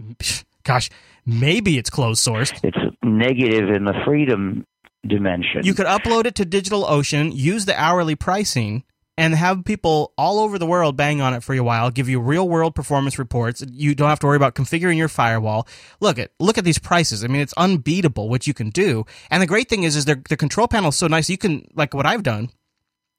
gosh, 0.62 0.90
maybe 1.26 1.78
it's 1.78 1.90
closed 1.90 2.20
source. 2.20 2.52
It's 2.62 2.78
negative 3.02 3.70
in 3.70 3.84
the 3.84 3.94
freedom 4.04 4.64
dimension. 5.06 5.64
You 5.64 5.74
could 5.74 5.86
upload 5.86 6.26
it 6.26 6.34
to 6.36 6.46
DigitalOcean, 6.46 7.34
use 7.34 7.64
the 7.64 7.78
hourly 7.78 8.14
pricing, 8.14 8.84
and 9.18 9.34
have 9.34 9.64
people 9.64 10.12
all 10.16 10.38
over 10.38 10.58
the 10.58 10.66
world 10.66 10.96
bang 10.96 11.20
on 11.20 11.34
it 11.34 11.42
for 11.42 11.54
a 11.54 11.60
while, 11.60 11.90
give 11.90 12.08
you 12.08 12.20
real 12.20 12.48
world 12.48 12.74
performance 12.74 13.18
reports. 13.18 13.62
You 13.70 13.94
don't 13.94 14.08
have 14.08 14.20
to 14.20 14.26
worry 14.26 14.36
about 14.36 14.54
configuring 14.54 14.96
your 14.96 15.08
firewall. 15.08 15.68
Look 16.00 16.18
at 16.18 16.30
look 16.40 16.58
at 16.58 16.64
these 16.64 16.78
prices. 16.78 17.24
I 17.24 17.28
mean, 17.28 17.42
it's 17.42 17.52
unbeatable 17.54 18.28
what 18.28 18.46
you 18.46 18.54
can 18.54 18.70
do. 18.70 19.04
And 19.30 19.42
the 19.42 19.46
great 19.46 19.68
thing 19.68 19.82
is, 19.82 19.96
is 19.96 20.06
their 20.06 20.22
the 20.28 20.36
control 20.36 20.68
panel 20.68 20.90
is 20.90 20.96
so 20.96 21.06
nice. 21.06 21.28
You 21.28 21.38
can 21.38 21.66
like 21.74 21.94
what 21.94 22.06
I've 22.06 22.22
done. 22.22 22.50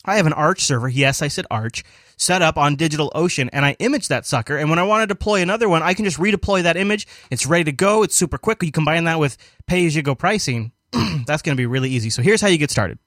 I 0.06 0.18
have 0.18 0.26
an 0.26 0.34
Arch 0.34 0.62
server. 0.62 0.90
Yes, 0.90 1.22
I 1.22 1.30
said 1.30 1.46
Arch 1.50 1.84
set 2.18 2.42
up 2.42 2.58
on 2.58 2.76
DigitalOcean, 2.76 3.50
and 3.54 3.66
I 3.66 3.78
image 3.80 4.10
that 4.10 4.26
sucker. 4.26 4.58
And 4.58 4.70
when 4.70 4.80
I 4.80 4.84
want 4.84 5.04
to 5.04 5.08
deploy 5.08 5.42
another 5.42 5.70
one, 5.70 5.82
I 5.82 5.94
can 5.94 6.04
just 6.04 6.18
redeploy 6.18 6.64
that 6.64 6.76
image. 6.76 7.08
It's 7.32 7.46
ready 7.46 7.64
to 7.66 7.72
go. 7.72 8.04
It's 8.04 8.16
super 8.16 8.38
quick. 8.38 8.62
You 8.64 8.72
combine 8.72 9.06
that 9.06 9.20
with 9.20 9.38
pay 9.66 9.86
as 9.86 9.96
you 9.96 10.02
go 10.02 10.14
pricing. 10.14 10.74
That's 11.26 11.42
going 11.42 11.56
to 11.56 11.62
be 11.62 11.66
really 11.66 11.90
easy. 11.90 12.10
So 12.10 12.22
here's 12.22 12.42
how 12.42 12.50
you 12.50 12.58
get 12.58 12.72
started. 12.72 13.00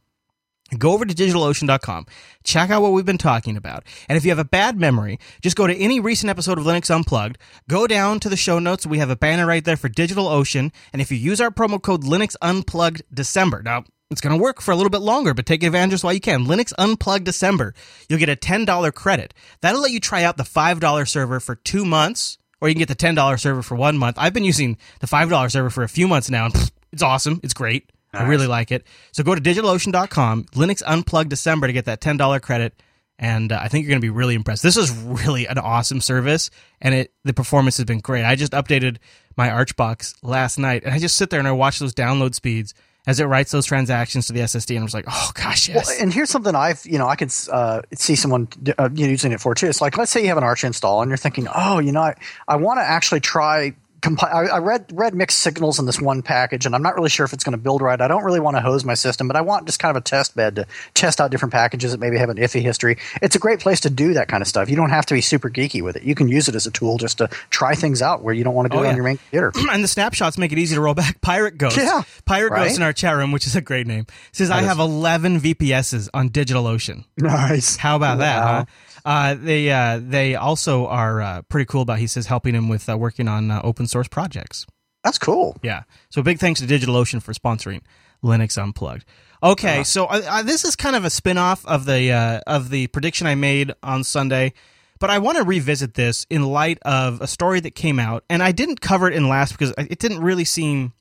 Go 0.76 0.92
over 0.92 1.04
to 1.04 1.14
digitalocean.com, 1.14 2.06
check 2.42 2.70
out 2.70 2.82
what 2.82 2.92
we've 2.92 3.04
been 3.04 3.18
talking 3.18 3.56
about. 3.56 3.84
And 4.08 4.18
if 4.18 4.24
you 4.24 4.32
have 4.32 4.38
a 4.40 4.44
bad 4.44 4.76
memory, 4.76 5.20
just 5.40 5.56
go 5.56 5.68
to 5.68 5.76
any 5.76 6.00
recent 6.00 6.28
episode 6.28 6.58
of 6.58 6.64
Linux 6.64 6.92
Unplugged, 6.92 7.38
go 7.68 7.86
down 7.86 8.18
to 8.20 8.28
the 8.28 8.36
show 8.36 8.58
notes. 8.58 8.84
We 8.84 8.98
have 8.98 9.10
a 9.10 9.14
banner 9.14 9.46
right 9.46 9.64
there 9.64 9.76
for 9.76 9.88
DigitalOcean. 9.88 10.72
And 10.92 11.00
if 11.00 11.12
you 11.12 11.18
use 11.18 11.40
our 11.40 11.52
promo 11.52 11.80
code 11.80 12.02
Linux 12.02 12.34
Unplugged 12.42 13.02
December, 13.14 13.62
now 13.62 13.84
it's 14.10 14.20
going 14.20 14.36
to 14.36 14.42
work 14.42 14.60
for 14.60 14.72
a 14.72 14.76
little 14.76 14.90
bit 14.90 15.02
longer, 15.02 15.34
but 15.34 15.46
take 15.46 15.62
advantage 15.62 16.02
while 16.02 16.12
you 16.12 16.20
can. 16.20 16.46
Linux 16.46 16.72
Unplugged 16.78 17.24
December, 17.24 17.72
you'll 18.08 18.18
get 18.18 18.28
a 18.28 18.36
$10 18.36 18.94
credit. 18.94 19.34
That'll 19.60 19.82
let 19.82 19.92
you 19.92 20.00
try 20.00 20.24
out 20.24 20.36
the 20.36 20.42
$5 20.42 21.08
server 21.08 21.38
for 21.38 21.54
two 21.54 21.84
months, 21.84 22.38
or 22.60 22.68
you 22.68 22.74
can 22.74 22.80
get 22.80 22.88
the 22.88 22.96
$10 22.96 23.38
server 23.38 23.62
for 23.62 23.76
one 23.76 23.98
month. 23.98 24.16
I've 24.18 24.34
been 24.34 24.44
using 24.44 24.78
the 24.98 25.06
$5 25.06 25.50
server 25.50 25.70
for 25.70 25.84
a 25.84 25.88
few 25.88 26.08
months 26.08 26.28
now, 26.28 26.46
and 26.46 26.70
it's 26.92 27.02
awesome. 27.02 27.40
It's 27.44 27.54
great. 27.54 27.90
I 28.16 28.28
really 28.28 28.46
like 28.46 28.72
it. 28.72 28.86
So 29.12 29.22
go 29.22 29.34
to 29.34 29.40
digitalocean.com, 29.40 30.44
Linux 30.54 30.82
Unplugged 30.86 31.30
December 31.30 31.66
to 31.66 31.72
get 31.72 31.86
that 31.86 32.00
$10 32.00 32.42
credit. 32.42 32.74
And 33.18 33.50
uh, 33.50 33.58
I 33.60 33.68
think 33.68 33.84
you're 33.84 33.90
going 33.90 34.00
to 34.00 34.04
be 34.04 34.10
really 34.10 34.34
impressed. 34.34 34.62
This 34.62 34.76
is 34.76 34.90
really 34.92 35.46
an 35.46 35.56
awesome 35.58 36.02
service, 36.02 36.50
and 36.82 36.94
it 36.94 37.14
the 37.24 37.32
performance 37.32 37.78
has 37.78 37.86
been 37.86 38.00
great. 38.00 38.26
I 38.26 38.36
just 38.36 38.52
updated 38.52 38.98
my 39.38 39.48
Archbox 39.48 40.16
last 40.22 40.58
night, 40.58 40.84
and 40.84 40.92
I 40.92 40.98
just 40.98 41.16
sit 41.16 41.30
there 41.30 41.38
and 41.38 41.48
I 41.48 41.52
watch 41.52 41.78
those 41.78 41.94
download 41.94 42.34
speeds 42.34 42.74
as 43.06 43.20
it 43.20 43.24
writes 43.24 43.52
those 43.52 43.64
transactions 43.64 44.26
to 44.26 44.32
the 44.32 44.40
SSD, 44.40 44.70
and 44.70 44.80
I'm 44.80 44.86
just 44.86 44.94
like, 44.94 45.06
oh 45.08 45.30
gosh, 45.34 45.68
yes. 45.68 45.86
Well, 45.86 45.96
and 46.02 46.12
here's 46.12 46.28
something 46.28 46.54
I've, 46.54 46.84
you 46.84 46.98
know, 46.98 47.06
I 47.06 47.14
can 47.14 47.30
uh, 47.50 47.82
see 47.94 48.16
someone 48.16 48.48
uh, 48.76 48.90
using 48.92 49.32
it 49.32 49.40
for 49.40 49.54
too. 49.54 49.68
It's 49.68 49.80
like, 49.80 49.96
let's 49.96 50.10
say 50.10 50.20
you 50.20 50.28
have 50.28 50.38
an 50.38 50.44
Arch 50.44 50.64
install, 50.64 51.02
and 51.02 51.08
you're 51.08 51.16
thinking, 51.16 51.46
oh, 51.54 51.78
you 51.78 51.92
know, 51.92 52.02
I, 52.02 52.14
I 52.48 52.56
want 52.56 52.80
to 52.80 52.82
actually 52.82 53.20
try 53.20 53.74
compi- 54.08 54.32
I, 54.32 54.46
I 54.46 54.58
read 54.58 54.86
read 54.92 55.14
mixed 55.14 55.38
signals 55.40 55.78
in 55.78 55.86
this 55.86 56.00
one 56.00 56.22
package, 56.22 56.66
and 56.66 56.74
I'm 56.74 56.82
not 56.82 56.94
really 56.94 57.08
sure 57.08 57.24
if 57.24 57.32
it's 57.32 57.44
going 57.44 57.52
to 57.52 57.62
build 57.62 57.80
right. 57.82 58.00
I 58.00 58.08
don't 58.08 58.24
really 58.24 58.40
want 58.40 58.56
to 58.56 58.60
hose 58.60 58.84
my 58.84 58.94
system, 58.94 59.26
but 59.28 59.36
I 59.36 59.40
want 59.40 59.66
just 59.66 59.78
kind 59.78 59.96
of 59.96 60.00
a 60.00 60.04
test 60.04 60.34
bed 60.36 60.56
to 60.56 60.66
test 60.94 61.20
out 61.20 61.30
different 61.30 61.52
packages 61.52 61.92
that 61.92 61.98
maybe 61.98 62.16
have 62.18 62.28
an 62.28 62.36
iffy 62.36 62.62
history. 62.62 62.98
It's 63.22 63.34
a 63.36 63.38
great 63.38 63.60
place 63.60 63.80
to 63.80 63.90
do 63.90 64.14
that 64.14 64.28
kind 64.28 64.40
of 64.42 64.46
stuff. 64.48 64.70
You 64.70 64.76
don't 64.76 64.90
have 64.90 65.06
to 65.06 65.14
be 65.14 65.20
super 65.20 65.50
geeky 65.50 65.82
with 65.82 65.96
it. 65.96 66.02
You 66.04 66.14
can 66.14 66.28
use 66.28 66.48
it 66.48 66.54
as 66.54 66.66
a 66.66 66.70
tool 66.70 66.98
just 66.98 67.18
to 67.18 67.28
try 67.50 67.74
things 67.74 68.02
out 68.02 68.22
where 68.22 68.34
you 68.34 68.44
don't 68.44 68.54
want 68.54 68.70
to 68.70 68.76
do 68.76 68.78
Oh, 68.78 68.82
it 68.82 68.84
yeah. 68.84 68.90
on 68.90 68.96
your 68.96 69.04
main 69.04 69.16
computer. 69.18 69.52
and 69.70 69.82
the 69.82 69.88
snapshots 69.88 70.38
make 70.38 70.52
it 70.52 70.58
easy 70.58 70.74
to 70.74 70.80
roll 70.80 70.94
back. 70.94 71.20
Pirate 71.20 71.58
Ghost, 71.58 71.76
Yeah, 71.76 72.02
Pirate 72.24 72.52
right? 72.52 72.64
Ghost 72.64 72.76
in 72.76 72.82
our 72.82 72.92
chat 72.92 73.16
room, 73.16 73.32
which 73.32 73.46
is 73.46 73.56
a 73.56 73.60
great 73.60 73.86
name, 73.86 74.06
says 74.32 74.50
I 74.50 74.56
That 74.56 74.62
is- 74.62 74.68
have 74.68 74.78
11 74.78 75.40
VPSs 75.40 76.08
on 76.14 76.30
DigitalOcean. 76.30 77.04
Nice. 77.18 77.76
How 77.76 77.96
about 77.96 78.18
that? 78.18 78.42
Huh? 78.42 78.64
Uh, 79.06 79.34
they 79.34 79.70
uh, 79.70 80.00
they 80.02 80.34
also 80.34 80.86
are 80.88 81.22
uh, 81.22 81.42
pretty 81.42 81.64
cool 81.66 81.82
about. 81.82 81.98
He 82.00 82.08
says 82.08 82.26
helping 82.26 82.54
him 82.54 82.68
with 82.68 82.88
uh, 82.88 82.98
working 82.98 83.28
on 83.28 83.50
uh, 83.52 83.60
open 83.62 83.86
source 83.86 84.08
projects. 84.08 84.66
That's 85.04 85.18
cool. 85.18 85.56
Yeah. 85.62 85.84
So 86.10 86.22
big 86.22 86.40
thanks 86.40 86.60
to 86.60 86.66
DigitalOcean 86.66 87.22
for 87.22 87.32
sponsoring 87.32 87.82
Linux 88.24 88.60
Unplugged. 88.60 89.04
Okay, 89.42 89.74
Uh-huh. 89.74 89.84
so 89.84 90.06
uh, 90.06 90.42
this 90.42 90.64
is 90.64 90.74
kind 90.74 90.96
of 90.96 91.04
a 91.04 91.10
spin-off 91.10 91.64
of 91.66 91.84
the 91.84 92.10
uh, 92.10 92.40
of 92.48 92.70
the 92.70 92.88
prediction 92.88 93.28
I 93.28 93.36
made 93.36 93.72
on 93.82 94.02
Sunday, 94.02 94.54
but 94.98 95.08
I 95.10 95.18
want 95.20 95.38
to 95.38 95.44
revisit 95.44 95.94
this 95.94 96.26
in 96.28 96.42
light 96.42 96.78
of 96.82 97.20
a 97.20 97.28
story 97.28 97.60
that 97.60 97.76
came 97.76 98.00
out, 98.00 98.24
and 98.28 98.42
I 98.42 98.50
didn't 98.50 98.80
cover 98.80 99.08
it 99.08 99.14
in 99.14 99.28
last 99.28 99.52
because 99.52 99.72
it 99.78 100.00
didn't 100.00 100.20
really 100.20 100.44
seem 100.44 100.94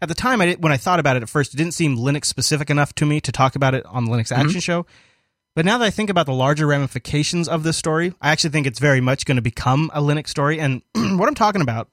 at 0.00 0.08
the 0.08 0.14
time 0.16 0.40
I 0.40 0.46
did, 0.46 0.62
when 0.64 0.72
I 0.72 0.78
thought 0.78 0.98
about 0.98 1.16
it 1.16 1.22
at 1.22 1.28
first, 1.28 1.54
it 1.54 1.58
didn't 1.58 1.74
seem 1.74 1.96
Linux 1.96 2.24
specific 2.24 2.70
enough 2.70 2.92
to 2.94 3.06
me 3.06 3.20
to 3.20 3.30
talk 3.30 3.54
about 3.54 3.72
it 3.74 3.86
on 3.86 4.06
the 4.06 4.10
Linux 4.10 4.32
Action 4.32 4.60
Show. 4.60 4.84
But 5.54 5.66
now 5.66 5.78
that 5.78 5.84
I 5.84 5.90
think 5.90 6.08
about 6.08 6.26
the 6.26 6.32
larger 6.32 6.66
ramifications 6.66 7.46
of 7.46 7.62
this 7.62 7.76
story, 7.76 8.14
I 8.22 8.30
actually 8.30 8.50
think 8.50 8.66
it's 8.66 8.78
very 8.78 9.00
much 9.02 9.26
going 9.26 9.36
to 9.36 9.42
become 9.42 9.90
a 9.92 10.00
Linux 10.00 10.28
story. 10.28 10.58
And 10.58 10.82
what 10.94 11.28
I'm 11.28 11.34
talking 11.34 11.60
about 11.60 11.90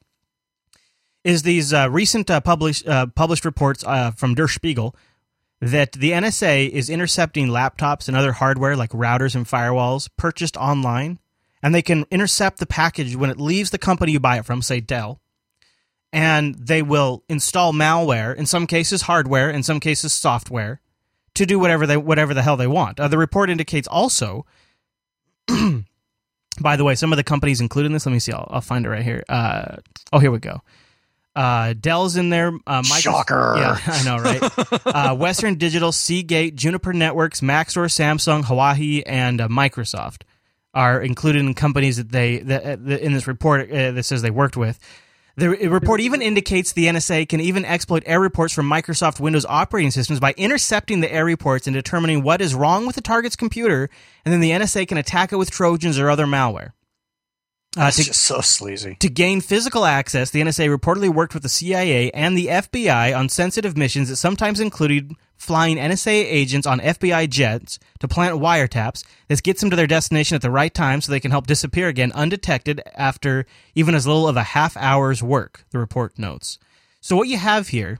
is 1.23 1.43
these 1.43 1.73
uh, 1.73 1.89
recent 1.89 2.29
uh, 2.29 2.39
published 2.39 2.87
uh, 2.87 3.07
published 3.07 3.43
reports 3.43 3.83
uh, 3.85 4.11
from 4.11 4.35
Der 4.35 4.47
Spiegel 4.47 4.95
that 5.61 5.91
the 5.91 6.11
NSA 6.11 6.69
is 6.69 6.89
intercepting 6.89 7.47
laptops 7.47 8.07
and 8.07 8.15
other 8.15 8.31
hardware 8.31 8.77
like 8.77 8.91
routers 8.91 9.35
and 9.35 9.45
firewalls 9.45 10.09
purchased 10.15 10.55
online, 10.55 11.19
and 11.61 11.75
they 11.75 11.81
can 11.81 12.05
intercept 12.09 12.59
the 12.59 12.65
package 12.65 13.17
when 13.17 13.29
it 13.29 13.39
leaves 13.39 13.71
the 13.71 13.77
company 13.77 14.13
you 14.13 14.21
buy 14.21 14.37
it 14.37 14.45
from, 14.45 14.61
say 14.61 14.79
Dell, 14.79 15.19
and 16.13 16.55
they 16.55 16.81
will 16.81 17.25
install 17.27 17.73
malware 17.73 18.33
in 18.33 18.45
some 18.45 18.65
cases 18.65 19.01
hardware, 19.01 19.49
in 19.49 19.63
some 19.63 19.81
cases 19.81 20.13
software, 20.13 20.79
to 21.39 21.45
do 21.45 21.57
whatever 21.57 21.87
they 21.87 21.97
whatever 21.97 22.33
the 22.33 22.41
hell 22.41 22.57
they 22.57 22.67
want. 22.67 22.99
Uh, 22.99 23.07
the 23.07 23.17
report 23.17 23.49
indicates 23.49 23.87
also. 23.87 24.45
By 26.61 26.75
the 26.75 26.83
way, 26.83 26.95
some 26.95 27.13
of 27.13 27.17
the 27.17 27.23
companies 27.23 27.61
included 27.61 27.87
in 27.87 27.93
this. 27.93 28.05
Let 28.05 28.11
me 28.11 28.19
see. 28.19 28.33
I'll, 28.33 28.47
I'll 28.51 28.61
find 28.61 28.85
it 28.85 28.89
right 28.89 29.03
here. 29.03 29.23
Uh, 29.29 29.77
oh, 30.11 30.19
here 30.19 30.29
we 30.31 30.39
go. 30.39 30.61
Uh, 31.33 31.73
Dell's 31.79 32.17
in 32.17 32.29
there. 32.29 32.49
Uh, 32.67 32.81
Microsoft- 32.81 32.99
Shocker. 32.99 33.53
Yeah, 33.57 33.77
I 33.85 34.03
know, 34.03 34.17
right? 34.17 34.85
uh, 34.85 35.15
Western 35.15 35.55
Digital, 35.55 35.93
Seagate, 35.93 36.55
Juniper 36.55 36.91
Networks, 36.91 37.39
Maxtor, 37.39 37.85
Samsung, 37.85 38.43
Huawei, 38.43 39.03
and 39.05 39.39
uh, 39.39 39.47
Microsoft 39.47 40.23
are 40.73 41.01
included 41.01 41.39
in 41.39 41.53
companies 41.53 41.95
that 41.95 42.11
they 42.11 42.39
that, 42.39 42.63
uh, 42.63 42.75
that 42.81 43.01
in 43.01 43.13
this 43.13 43.25
report 43.25 43.71
uh, 43.71 43.91
that 43.91 44.03
says 44.03 44.21
they 44.21 44.31
worked 44.31 44.57
with. 44.57 44.79
The 45.39 45.69
report 45.69 46.01
even 46.01 46.21
indicates 46.21 46.73
the 46.73 46.87
NSA 46.87 47.29
can 47.29 47.39
even 47.39 47.63
exploit 47.63 48.03
error 48.05 48.19
reports 48.19 48.53
from 48.53 48.69
Microsoft 48.69 49.21
Windows 49.21 49.45
operating 49.45 49.89
systems 49.89 50.19
by 50.19 50.33
intercepting 50.35 50.99
the 50.99 51.09
error 51.09 51.23
reports 51.23 51.65
and 51.65 51.73
determining 51.73 52.23
what 52.23 52.41
is 52.41 52.53
wrong 52.53 52.85
with 52.85 52.97
the 52.97 53.01
target's 53.01 53.37
computer, 53.37 53.89
and 54.25 54.33
then 54.33 54.41
the 54.41 54.51
NSA 54.51 54.85
can 54.85 54.97
attack 54.97 55.31
it 55.31 55.37
with 55.37 55.49
Trojans 55.49 55.97
or 55.97 56.09
other 56.09 56.25
malware. 56.25 56.73
Uh, 57.77 57.91
to- 57.91 58.03
just 58.03 58.21
so 58.21 58.41
sleazy. 58.41 58.95
to 58.99 59.09
gain 59.09 59.41
physical 59.41 59.85
access, 59.85 60.31
the 60.31 60.41
NSA 60.41 60.75
reportedly 60.75 61.09
worked 61.09 61.33
with 61.33 61.43
the 61.43 61.49
CIA 61.49 62.09
and 62.11 62.37
the 62.37 62.47
FBI 62.47 63.15
on 63.15 63.29
sensitive 63.29 63.77
missions 63.77 64.09
that 64.09 64.15
sometimes 64.15 64.59
included 64.59 65.13
flying 65.35 65.77
NSA 65.77 66.11
agents 66.25 66.67
on 66.67 66.79
FBI 66.79 67.29
jets 67.29 67.79
to 67.99 68.07
plant 68.07 68.37
wiretaps. 68.41 69.05
This 69.27 69.39
gets 69.39 69.61
them 69.61 69.69
to 69.69 69.75
their 69.75 69.87
destination 69.87 70.35
at 70.35 70.41
the 70.41 70.51
right 70.51 70.73
time 70.73 70.99
so 70.99 71.11
they 71.11 71.19
can 71.19 71.31
help 71.31 71.47
disappear 71.47 71.87
again 71.87 72.11
undetected 72.13 72.81
after 72.95 73.45
even 73.75 73.95
as 73.95 74.05
little 74.07 74.27
of 74.27 74.35
a 74.35 74.43
half 74.43 74.75
hour's 74.75 75.23
work, 75.23 75.63
the 75.71 75.79
report 75.79 76.17
notes. 76.17 76.57
So 77.01 77.15
what 77.15 77.27
you 77.29 77.37
have 77.37 77.69
here 77.69 77.99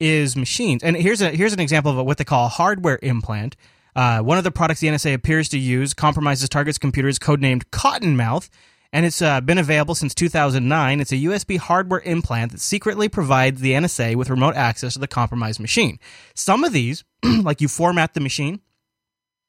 is 0.00 0.34
machines. 0.34 0.82
And 0.82 0.96
here's 0.96 1.22
a 1.22 1.30
here's 1.30 1.52
an 1.52 1.60
example 1.60 1.98
of 1.98 2.06
what 2.06 2.18
they 2.18 2.24
call 2.24 2.46
a 2.46 2.48
hardware 2.48 2.98
implant. 3.02 3.54
Uh, 3.94 4.18
one 4.20 4.38
of 4.38 4.44
the 4.44 4.50
products 4.50 4.80
the 4.80 4.88
NSA 4.88 5.14
appears 5.14 5.48
to 5.50 5.58
use 5.58 5.94
compromises 5.94 6.48
targets' 6.48 6.78
computers, 6.78 7.18
codenamed 7.20 7.62
Cottonmouth, 7.70 8.48
and 8.94 9.04
it's 9.04 9.20
uh, 9.20 9.40
been 9.40 9.58
available 9.58 9.96
since 9.96 10.14
2009. 10.14 11.00
It's 11.00 11.10
a 11.10 11.16
USB 11.16 11.58
hardware 11.58 12.00
implant 12.00 12.52
that 12.52 12.60
secretly 12.60 13.08
provides 13.08 13.60
the 13.60 13.72
NSA 13.72 14.14
with 14.14 14.30
remote 14.30 14.54
access 14.54 14.92
to 14.94 15.00
the 15.00 15.08
compromised 15.08 15.58
machine. 15.58 15.98
Some 16.34 16.62
of 16.62 16.72
these, 16.72 17.04
like 17.24 17.60
you 17.60 17.66
format 17.66 18.14
the 18.14 18.20
machine, 18.20 18.60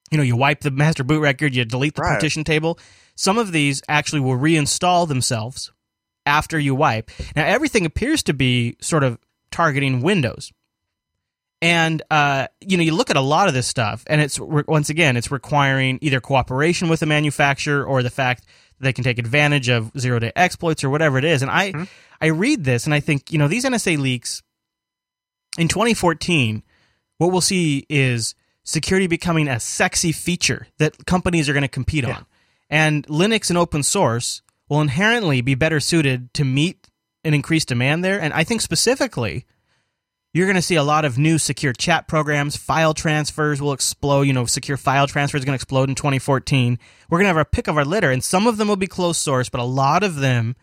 you 0.09 0.17
know, 0.17 0.23
you 0.23 0.35
wipe 0.35 0.61
the 0.61 0.71
master 0.71 1.03
boot 1.03 1.21
record, 1.21 1.55
you 1.55 1.63
delete 1.63 1.93
the 1.93 2.01
Right. 2.01 2.13
partition 2.13 2.43
table. 2.43 2.79
Some 3.15 3.37
of 3.37 3.51
these 3.51 3.83
actually 3.87 4.21
will 4.21 4.35
reinstall 4.35 5.07
themselves 5.07 5.71
after 6.25 6.57
you 6.57 6.73
wipe. 6.73 7.11
Now, 7.35 7.45
everything 7.45 7.85
appears 7.85 8.23
to 8.23 8.33
be 8.33 8.77
sort 8.81 9.03
of 9.03 9.19
targeting 9.51 10.01
Windows. 10.01 10.51
And 11.61 12.01
uh, 12.11 12.47
you 12.61 12.77
know, 12.77 12.83
you 12.83 12.93
look 12.93 13.09
at 13.09 13.15
a 13.15 13.21
lot 13.21 13.47
of 13.47 13.53
this 13.53 13.67
stuff, 13.67 14.03
and 14.07 14.21
it's 14.21 14.39
once 14.39 14.89
again, 14.89 15.17
it's 15.17 15.31
requiring 15.31 15.99
either 16.01 16.19
cooperation 16.19 16.89
with 16.89 16.99
the 16.99 17.05
manufacturer 17.05 17.83
or 17.85 18.03
the 18.03 18.09
fact 18.09 18.43
they 18.79 18.93
can 18.93 19.03
take 19.03 19.19
advantage 19.19 19.69
of 19.69 19.91
zero-day 19.97 20.31
exploits 20.35 20.83
or 20.83 20.89
whatever 20.89 21.17
it 21.17 21.25
is. 21.25 21.41
And 21.41 21.51
I, 21.51 21.71
hmm. 21.71 21.83
I 22.21 22.27
read 22.27 22.63
this, 22.63 22.85
and 22.85 22.93
I 22.93 22.99
think 22.99 23.31
you 23.31 23.37
know 23.37 23.47
these 23.47 23.65
NSA 23.65 23.97
leaks 23.97 24.41
in 25.57 25.67
2014. 25.67 26.63
What 27.17 27.31
we'll 27.31 27.41
see 27.41 27.85
is 27.89 28.35
security 28.63 29.07
becoming 29.07 29.47
a 29.47 29.59
sexy 29.59 30.11
feature 30.11 30.67
that 30.79 31.05
companies 31.05 31.47
are 31.47 31.53
going 31.53 31.63
to 31.63 31.69
compete 31.69 32.05
on, 32.05 32.25
and 32.69 33.07
Linux 33.07 33.49
and 33.49 33.57
open 33.57 33.83
source 33.83 34.41
will 34.67 34.81
inherently 34.81 35.41
be 35.41 35.55
better 35.55 35.79
suited 35.79 36.33
to 36.33 36.43
meet 36.43 36.89
an 37.23 37.33
increased 37.33 37.67
demand 37.67 38.03
there. 38.03 38.19
And 38.19 38.33
I 38.33 38.43
think 38.43 38.61
specifically 38.61 39.45
you're 40.35 40.47
going 40.47 40.55
to 40.55 40.61
see 40.61 40.75
a 40.75 40.83
lot 40.83 41.05
of 41.05 41.17
new 41.17 41.37
secure 41.37 41.71
chat 41.71 42.09
programs. 42.09 42.57
File 42.57 42.93
transfers 42.93 43.61
will 43.61 43.71
explode. 43.71 44.23
You 44.23 44.33
know, 44.33 44.45
secure 44.45 44.75
file 44.75 45.07
transfer 45.07 45.37
is 45.37 45.45
going 45.45 45.53
to 45.53 45.61
explode 45.61 45.87
in 45.87 45.95
2014. 45.95 46.77
We're 47.09 47.17
going 47.17 47.23
to 47.23 47.29
have 47.29 47.37
our 47.37 47.45
pick 47.45 47.69
of 47.69 47.77
our 47.77 47.85
litter, 47.85 48.11
and 48.11 48.21
some 48.21 48.45
of 48.45 48.57
them 48.57 48.67
will 48.67 48.75
be 48.75 48.85
closed 48.85 49.21
source, 49.21 49.47
but 49.47 49.61
a 49.61 49.63
lot 49.63 50.03
of 50.03 50.17
them, 50.17 50.57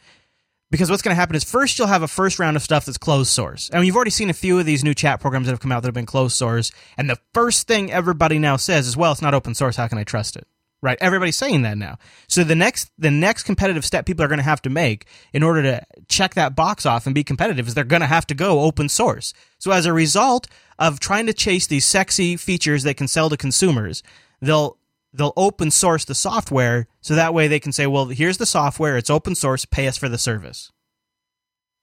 because 0.71 0.91
what's 0.91 1.01
going 1.01 1.13
to 1.13 1.19
happen 1.19 1.37
is 1.37 1.43
first 1.43 1.79
you'll 1.79 1.89
have 1.89 2.03
a 2.03 2.09
first 2.09 2.39
round 2.39 2.55
of 2.55 2.63
stuff 2.63 2.85
that's 2.85 2.99
closed 2.99 3.31
source. 3.31 3.71
And 3.71 3.87
you've 3.87 3.97
already 3.97 4.11
seen 4.11 4.29
a 4.29 4.35
few 4.35 4.59
of 4.59 4.67
these 4.67 4.85
new 4.85 4.93
chat 4.93 5.21
programs 5.21 5.47
that 5.47 5.53
have 5.53 5.61
come 5.61 5.73
out 5.73 5.81
that 5.81 5.89
have 5.89 5.95
been 5.95 6.05
closed 6.05 6.37
source. 6.37 6.71
And 6.99 7.09
the 7.09 7.17
first 7.33 7.67
thing 7.67 7.91
everybody 7.91 8.39
now 8.39 8.59
says 8.59 8.87
is, 8.87 8.95
well, 8.95 9.13
it's 9.13 9.23
not 9.23 9.33
open 9.33 9.55
source. 9.55 9.77
How 9.77 9.89
can 9.89 9.97
I 9.97 10.05
trust 10.05 10.37
it? 10.37 10.47
Right? 10.83 10.99
Everybody's 11.01 11.37
saying 11.37 11.63
that 11.63 11.79
now. 11.79 11.97
So 12.29 12.45
the 12.45 12.57
next 12.57 12.91
the 12.99 13.11
next 13.11 13.45
competitive 13.45 13.85
step 13.85 14.05
people 14.05 14.25
are 14.25 14.29
going 14.29 14.39
to 14.39 14.45
have 14.45 14.63
to 14.63 14.71
make 14.71 15.07
in 15.33 15.43
order 15.43 15.63
to 15.63 15.83
check 16.09 16.35
that 16.35 16.57
box 16.57 16.85
off 16.85 17.07
and 17.07 17.15
be 17.15 17.25
competitive 17.25 17.69
is 17.69 17.75
they're 17.75 17.85
going 17.85 18.01
to 18.01 18.07
have 18.07 18.27
to 18.27 18.35
go 18.35 18.61
open 18.61 18.89
source. 18.89 19.33
So 19.59 19.71
as 19.71 19.87
a 19.87 19.93
result 19.93 20.49
of 20.79 21.01
trying 21.01 21.27
to 21.27 21.33
chase 21.33 21.67
these 21.67 21.87
sexy 21.87 22.37
features 22.37 22.83
they 22.83 22.95
can 22.95 23.09
sell 23.09 23.31
to 23.31 23.37
consumers, 23.37 24.03
they'll 24.41 24.77
they'll 25.15 25.33
open 25.37 25.71
source 25.71 26.05
the 26.05 26.15
software 26.15 26.89
so 27.01 27.15
that 27.15 27.35
way 27.35 27.47
they 27.47 27.61
can 27.61 27.73
say, 27.73 27.87
well, 27.87 28.07
here's 28.07 28.39
the 28.39 28.47
software, 28.47 28.97
it's 28.97 29.11
open 29.11 29.35
source, 29.35 29.65
pay 29.65 29.87
us 29.87 29.97
for 29.97 30.09
the 30.09 30.19
service. 30.19 30.73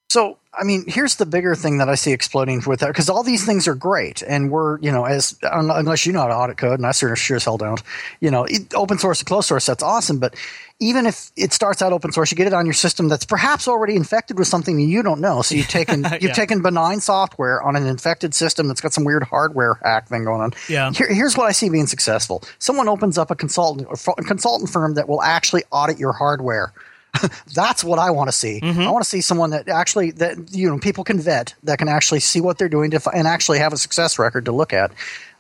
So, 0.10 0.40
I 0.52 0.64
mean, 0.64 0.86
here's 0.88 1.18
the 1.18 1.28
bigger 1.28 1.54
thing 1.54 1.78
that 1.78 1.88
I 1.88 1.94
see 1.94 2.12
exploding 2.12 2.64
with 2.66 2.80
that 2.80 2.88
because 2.88 3.10
all 3.10 3.22
these 3.22 3.46
things 3.46 3.68
are 3.68 3.76
great, 3.76 4.24
and 4.24 4.50
we're, 4.50 4.80
you 4.80 4.92
know, 4.92 5.06
as 5.06 5.38
unless 5.44 6.08
you 6.08 6.14
know 6.14 6.22
how 6.22 6.28
to 6.28 6.36
audit 6.36 6.58
code, 6.58 6.80
and 6.80 6.88
I 6.88 6.92
sure, 6.92 7.16
sure 7.16 7.38
as 7.38 7.46
hell 7.46 7.60
don't, 7.60 7.82
you 8.20 8.32
know, 8.32 8.46
it, 8.46 8.74
open 8.74 8.98
source 8.98 9.20
to 9.20 9.26
closed 9.26 9.48
source, 9.48 9.68
that's 9.68 9.84
awesome. 9.84 10.18
But 10.18 10.36
even 10.80 11.06
if 11.06 11.32
it 11.36 11.54
starts 11.54 11.84
out 11.84 11.94
open 11.94 12.12
source, 12.12 12.32
you 12.32 12.38
get 12.38 12.48
it 12.48 12.54
on 12.54 12.66
your 12.66 12.74
system 12.74 13.08
that's 13.08 13.24
perhaps 13.24 13.68
already 13.68 13.96
infected 13.96 14.40
with 14.40 14.48
something 14.48 14.80
you 14.80 15.04
don't 15.04 15.22
know. 15.22 15.44
So 15.44 15.54
you've 15.54 15.68
taken 15.68 16.04
you've 16.22 16.34
taken 16.34 16.64
benign 16.64 17.02
software 17.02 17.62
on 17.62 17.76
an 17.76 17.86
infected 17.86 18.34
system 18.34 18.68
that's 18.68 18.82
got 18.82 18.94
some 18.94 19.04
weird 19.04 19.22
hardware 19.22 19.76
hack 19.84 20.08
thing 20.08 20.24
going 20.24 20.42
on. 20.42 20.54
Yeah. 20.68 20.92
Here, 20.92 21.14
here's 21.14 21.38
what 21.38 21.46
I 21.46 21.52
see 21.52 21.70
being 21.70 21.88
successful: 21.88 22.42
someone 22.58 22.90
opens 22.90 23.20
up 23.20 23.30
a 23.30 23.36
consultant 23.36 23.88
a 23.92 24.24
consultant 24.24 24.72
firm 24.72 24.96
that 24.96 25.08
will 25.08 25.22
actually 25.22 25.64
audit 25.70 26.00
your 26.00 26.14
hardware. 26.14 26.74
That's 27.54 27.84
what 27.84 28.00
I 28.00 28.12
want 28.12 28.28
to 28.30 28.32
see. 28.32 28.60
Mm-hmm. 28.62 28.82
I 28.82 28.92
want 28.92 29.04
to 29.04 29.10
see 29.10 29.22
someone 29.22 29.50
that 29.52 29.68
actually 29.68 30.12
that 30.12 30.52
you 30.52 30.70
know 30.70 30.78
people 30.78 31.04
can 31.04 31.20
vet 31.20 31.56
that 31.64 31.78
can 31.80 31.88
actually 31.88 32.20
see 32.20 32.42
what 32.42 32.58
they're 32.58 32.70
doing 32.70 32.92
to, 32.92 33.02
and 33.14 33.28
actually 33.28 33.60
have 33.60 33.74
a 33.74 33.78
success 33.78 34.20
record 34.20 34.46
to 34.46 34.52
look 34.52 34.74
at. 34.74 34.92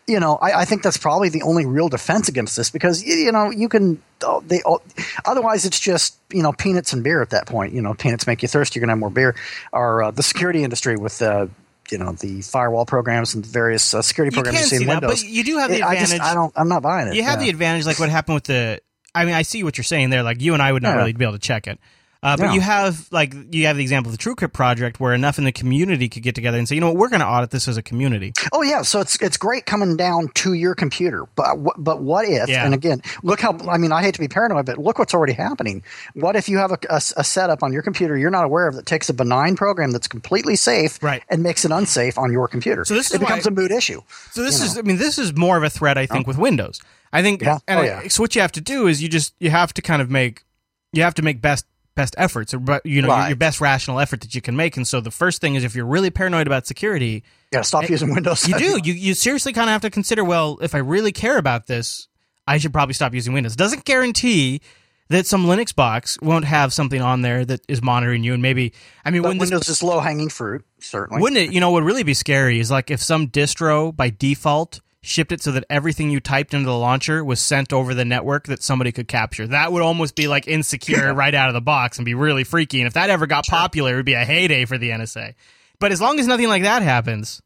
You 0.08 0.20
know, 0.20 0.38
I, 0.38 0.62
I 0.62 0.66
think 0.66 0.82
that's 0.82 0.98
probably 0.98 1.30
the 1.30 1.44
only 1.44 1.68
real 1.68 1.88
defense 1.88 2.28
against 2.28 2.58
this 2.58 2.72
because 2.72 3.04
you 3.04 3.32
know 3.32 3.52
you 3.52 3.70
can 3.70 4.02
oh, 4.24 4.42
they 4.48 4.62
oh, 4.66 4.82
otherwise 5.26 5.66
it's 5.66 5.80
just 5.80 6.18
you 6.34 6.42
know 6.42 6.52
peanuts 6.52 6.94
and 6.94 7.04
beer 7.04 7.22
at 7.22 7.30
that 7.30 7.46
point. 7.46 7.74
You 7.74 7.82
know, 7.84 7.94
peanuts 7.94 8.26
make 8.26 8.42
you 8.42 8.48
thirsty. 8.48 8.80
You're 8.80 8.86
gonna 8.88 8.94
have 8.94 9.00
more 9.00 9.12
beer. 9.12 9.36
Or 9.72 10.04
uh, 10.04 10.12
the 10.12 10.24
security 10.24 10.64
industry 10.64 10.96
with. 10.98 11.22
Uh, 11.22 11.48
you 11.92 11.98
know 11.98 12.12
the 12.12 12.42
firewall 12.44 12.86
programs 12.86 13.34
and 13.34 13.44
various 13.44 13.96
uh, 13.96 14.04
security 14.04 14.36
You 14.36 14.44
programs 14.44 14.60
you 14.62 14.68
see 14.70 14.76
in 14.76 14.80
see 14.82 14.86
that, 14.86 15.02
but 15.02 15.24
you 15.24 15.44
do 15.44 15.58
have 15.58 15.72
the 15.72 15.82
I 15.82 15.94
advantage. 15.94 16.20
just 16.20 16.22
I 16.22 16.36
don't 16.36 16.54
I'm 16.56 16.68
not 16.70 16.84
buying 16.84 17.08
it. 17.08 17.16
you 17.16 17.24
have 17.24 17.40
Yeah. 17.40 17.46
the 17.46 17.50
advantage, 17.50 17.88
like 17.88 17.98
what 18.00 18.10
happened 18.10 18.36
with 18.36 18.44
the. 18.44 18.80
I 19.16 19.26
mean, 19.26 19.34
I 19.34 19.42
see 19.42 19.64
what 19.64 19.78
you're 19.78 19.84
saying 19.84 20.10
there. 20.12 20.24
Like 20.24 20.42
you 20.42 20.54
and 20.54 20.62
I 20.62 20.72
would 20.72 20.84
not 20.84 20.90
Yeah. 20.92 20.98
really 20.98 21.14
be 21.14 21.26
able 21.26 21.34
to 21.34 21.40
check 21.40 21.68
it. 21.68 21.80
Uh, 22.22 22.36
but 22.36 22.48
No. 22.48 22.54
you 22.54 22.60
have 22.60 23.08
like 23.12 23.34
you 23.52 23.66
have 23.68 23.78
the 23.78 23.82
example 23.82 24.12
of 24.12 24.18
the 24.18 24.22
TrueCrypt 24.22 24.52
project 24.52 25.00
where 25.00 25.14
enough 25.14 25.38
in 25.38 25.46
the 25.46 25.54
community 25.54 26.10
could 26.10 26.22
get 26.22 26.36
together 26.36 26.58
and 26.58 26.68
say, 26.68 26.76
you 26.76 26.82
know 26.82 26.88
what, 26.88 26.98
we're 26.98 27.08
going 27.08 27.22
to 27.22 27.26
audit 27.26 27.52
this 27.52 27.66
as 27.70 27.78
a 27.78 27.82
community. 27.82 28.34
Oh 28.52 28.62
yeah, 28.62 28.82
so 28.82 29.00
it's 29.00 29.16
it's 29.22 29.38
great 29.38 29.66
coming 29.66 29.96
down 29.96 30.28
to 30.36 30.52
your 30.54 30.76
computer, 30.76 31.24
but 31.38 31.56
but 31.78 32.02
what 32.02 32.26
if? 32.26 32.50
Yeah. 32.50 32.66
And 32.66 32.74
again, 32.74 33.02
look 33.24 33.40
how 33.40 33.58
I 33.70 33.78
mean 33.78 33.94
I 33.94 34.02
hate 34.02 34.16
to 34.16 34.20
be 34.20 34.28
paranoid, 34.28 34.66
but 34.66 34.78
look 34.78 35.00
what's 35.00 35.14
already 35.14 35.32
happening. 35.32 35.82
What 36.14 36.36
if 36.36 36.50
you 36.50 36.58
have 36.58 36.72
a, 36.72 36.78
a, 36.90 36.98
a 37.16 37.24
setup 37.24 37.64
on 37.64 37.72
your 37.72 37.82
computer 37.84 38.18
you're 38.18 38.32
not 38.32 38.44
aware 38.44 38.68
of 38.68 38.76
that 38.76 38.86
takes 38.86 39.08
a 39.08 39.14
benign 39.14 39.56
program 39.56 39.92
that's 39.92 40.10
completely 40.10 40.58
safe 40.58 41.02
Right. 41.02 41.24
and 41.30 41.42
makes 41.42 41.64
it 41.64 41.72
unsafe 41.72 42.18
on 42.18 42.34
your 42.34 42.50
computer? 42.50 42.84
So 42.84 42.96
this 42.96 43.08
is 43.12 43.14
it 43.16 43.20
becomes 43.20 43.46
why- 43.46 43.52
a 43.52 43.56
moot 43.56 43.72
issue. 43.72 44.02
So 44.32 44.44
this 44.44 44.62
is, 44.62 44.78
I 44.78 44.82
mean, 44.82 44.98
this 44.98 45.18
is 45.18 45.38
more 45.38 45.56
of 45.56 45.64
a 45.64 45.70
threat, 45.70 45.98
I 45.98 46.06
think, 46.06 46.28
with 46.28 46.38
Windows. 46.38 46.82
I 47.14 47.22
think, 47.22 47.42
Yeah. 47.42 47.60
and 47.66 47.80
Oh, 47.80 47.84
I- 47.84 47.86
yeah. 47.86 48.08
so 48.10 48.22
what 48.24 48.36
you 48.36 48.42
have 48.42 48.52
to 48.52 48.62
do 48.62 48.88
is 48.88 49.02
you 49.02 49.08
just 49.08 49.34
you 49.40 49.52
have 49.52 49.74
to 49.76 49.82
kind 49.82 50.02
of 50.02 50.10
make 50.12 50.44
you 50.92 51.02
have 51.04 51.14
to 51.14 51.22
make 51.22 51.42
best 51.42 51.66
best 51.96 52.16
efforts, 52.18 52.54
or 52.54 52.60
but, 52.60 52.86
you 52.86 53.02
know, 53.02 53.08
your, 53.10 53.18
Right. 53.18 53.28
your 53.30 53.36
best 53.36 53.60
rational 53.60 54.00
effort 54.00 54.22
that 54.22 54.34
you 54.36 54.42
can 54.42 54.56
make. 54.56 54.78
And 54.78 54.88
so 54.88 55.02
the 55.02 55.12
first 55.12 55.42
thing 55.42 55.56
is 55.56 55.64
if 55.64 55.76
you're 55.76 55.86
really 55.86 56.10
paranoid 56.10 56.48
about 56.48 56.66
security, 56.66 57.24
You 57.52 57.58
got 57.58 57.64
to 57.64 57.68
stop 57.68 57.84
eh, 57.84 57.88
using 57.90 58.14
Windows. 58.14 58.48
you 58.48 58.58
do 58.58 58.80
you 58.84 58.94
you 58.94 59.14
seriously 59.14 59.52
kind 59.54 59.70
of 59.70 59.74
have 59.74 59.82
to 59.82 59.90
consider. 59.90 60.24
Well, 60.24 60.58
if 60.62 60.74
I 60.76 60.78
really 60.80 61.12
care 61.12 61.38
about 61.38 61.68
this, 61.68 62.08
I 62.48 62.58
should 62.58 62.74
probably 62.74 62.94
stop 62.94 63.14
using 63.14 63.34
Windows. 63.34 63.56
Doesn't 63.56 63.86
guarantee 63.86 64.62
that 65.10 65.26
some 65.26 65.46
Linux 65.48 65.76
box 65.76 66.20
won't 66.22 66.46
have 66.46 66.72
something 66.72 67.02
on 67.02 67.22
there 67.24 67.44
that 67.44 67.62
is 67.68 67.82
monitoring 67.82 68.24
you, 68.24 68.34
and 68.34 68.42
maybe 68.44 68.74
I 69.04 69.10
mean 69.12 69.24
when 69.24 69.38
this 69.40 69.50
Windows 69.50 69.68
is 69.68 69.82
low 69.84 70.00
hanging 70.00 70.30
fruit, 70.30 70.64
certainly. 70.80 71.22
wouldn't 71.22 71.42
it? 71.42 71.52
You 71.54 71.60
know, 71.60 71.72
what 71.72 71.82
would 71.84 71.88
really 71.88 72.04
be 72.04 72.14
scary 72.14 72.60
is 72.60 72.70
like 72.72 72.92
if 72.92 73.02
some 73.02 73.28
distro 73.28 73.94
by 73.96 74.10
default 74.12 74.80
shipped 75.02 75.32
it 75.32 75.42
so 75.42 75.52
that 75.52 75.66
everything 75.70 76.10
you 76.10 76.20
typed 76.20 76.54
into 76.54 76.66
the 76.66 76.78
launcher 76.78 77.24
was 77.24 77.40
sent 77.40 77.72
over 77.72 77.94
the 77.94 78.06
network 78.06 78.48
that 78.48 78.62
somebody 78.62 78.92
could 78.92 79.08
capture. 79.08 79.48
That 79.48 79.72
would 79.72 79.82
almost 79.82 80.16
be 80.16 80.28
like 80.28 80.48
insecure 80.48 81.14
right 81.14 81.34
out 81.34 81.50
of 81.50 81.54
the 81.54 81.62
box 81.62 81.98
and 81.98 82.06
be 82.06 82.14
really 82.14 82.44
freaky. 82.44 82.80
And 82.82 82.88
if 82.88 82.94
that 82.94 83.10
ever 83.10 83.28
got 83.28 83.46
popular, 83.48 83.94
it 83.94 83.98
would 83.98 84.06
be 84.06 84.14
a 84.14 84.26
heyday 84.26 84.66
for 84.66 84.78
the 84.78 84.90
NSA. 84.90 85.36
But 85.80 85.92
as 85.92 86.02
long 86.02 86.20
as 86.20 86.28
nothing 86.28 86.48
like 86.48 86.64
that 86.64 86.82
happens, 86.82 87.42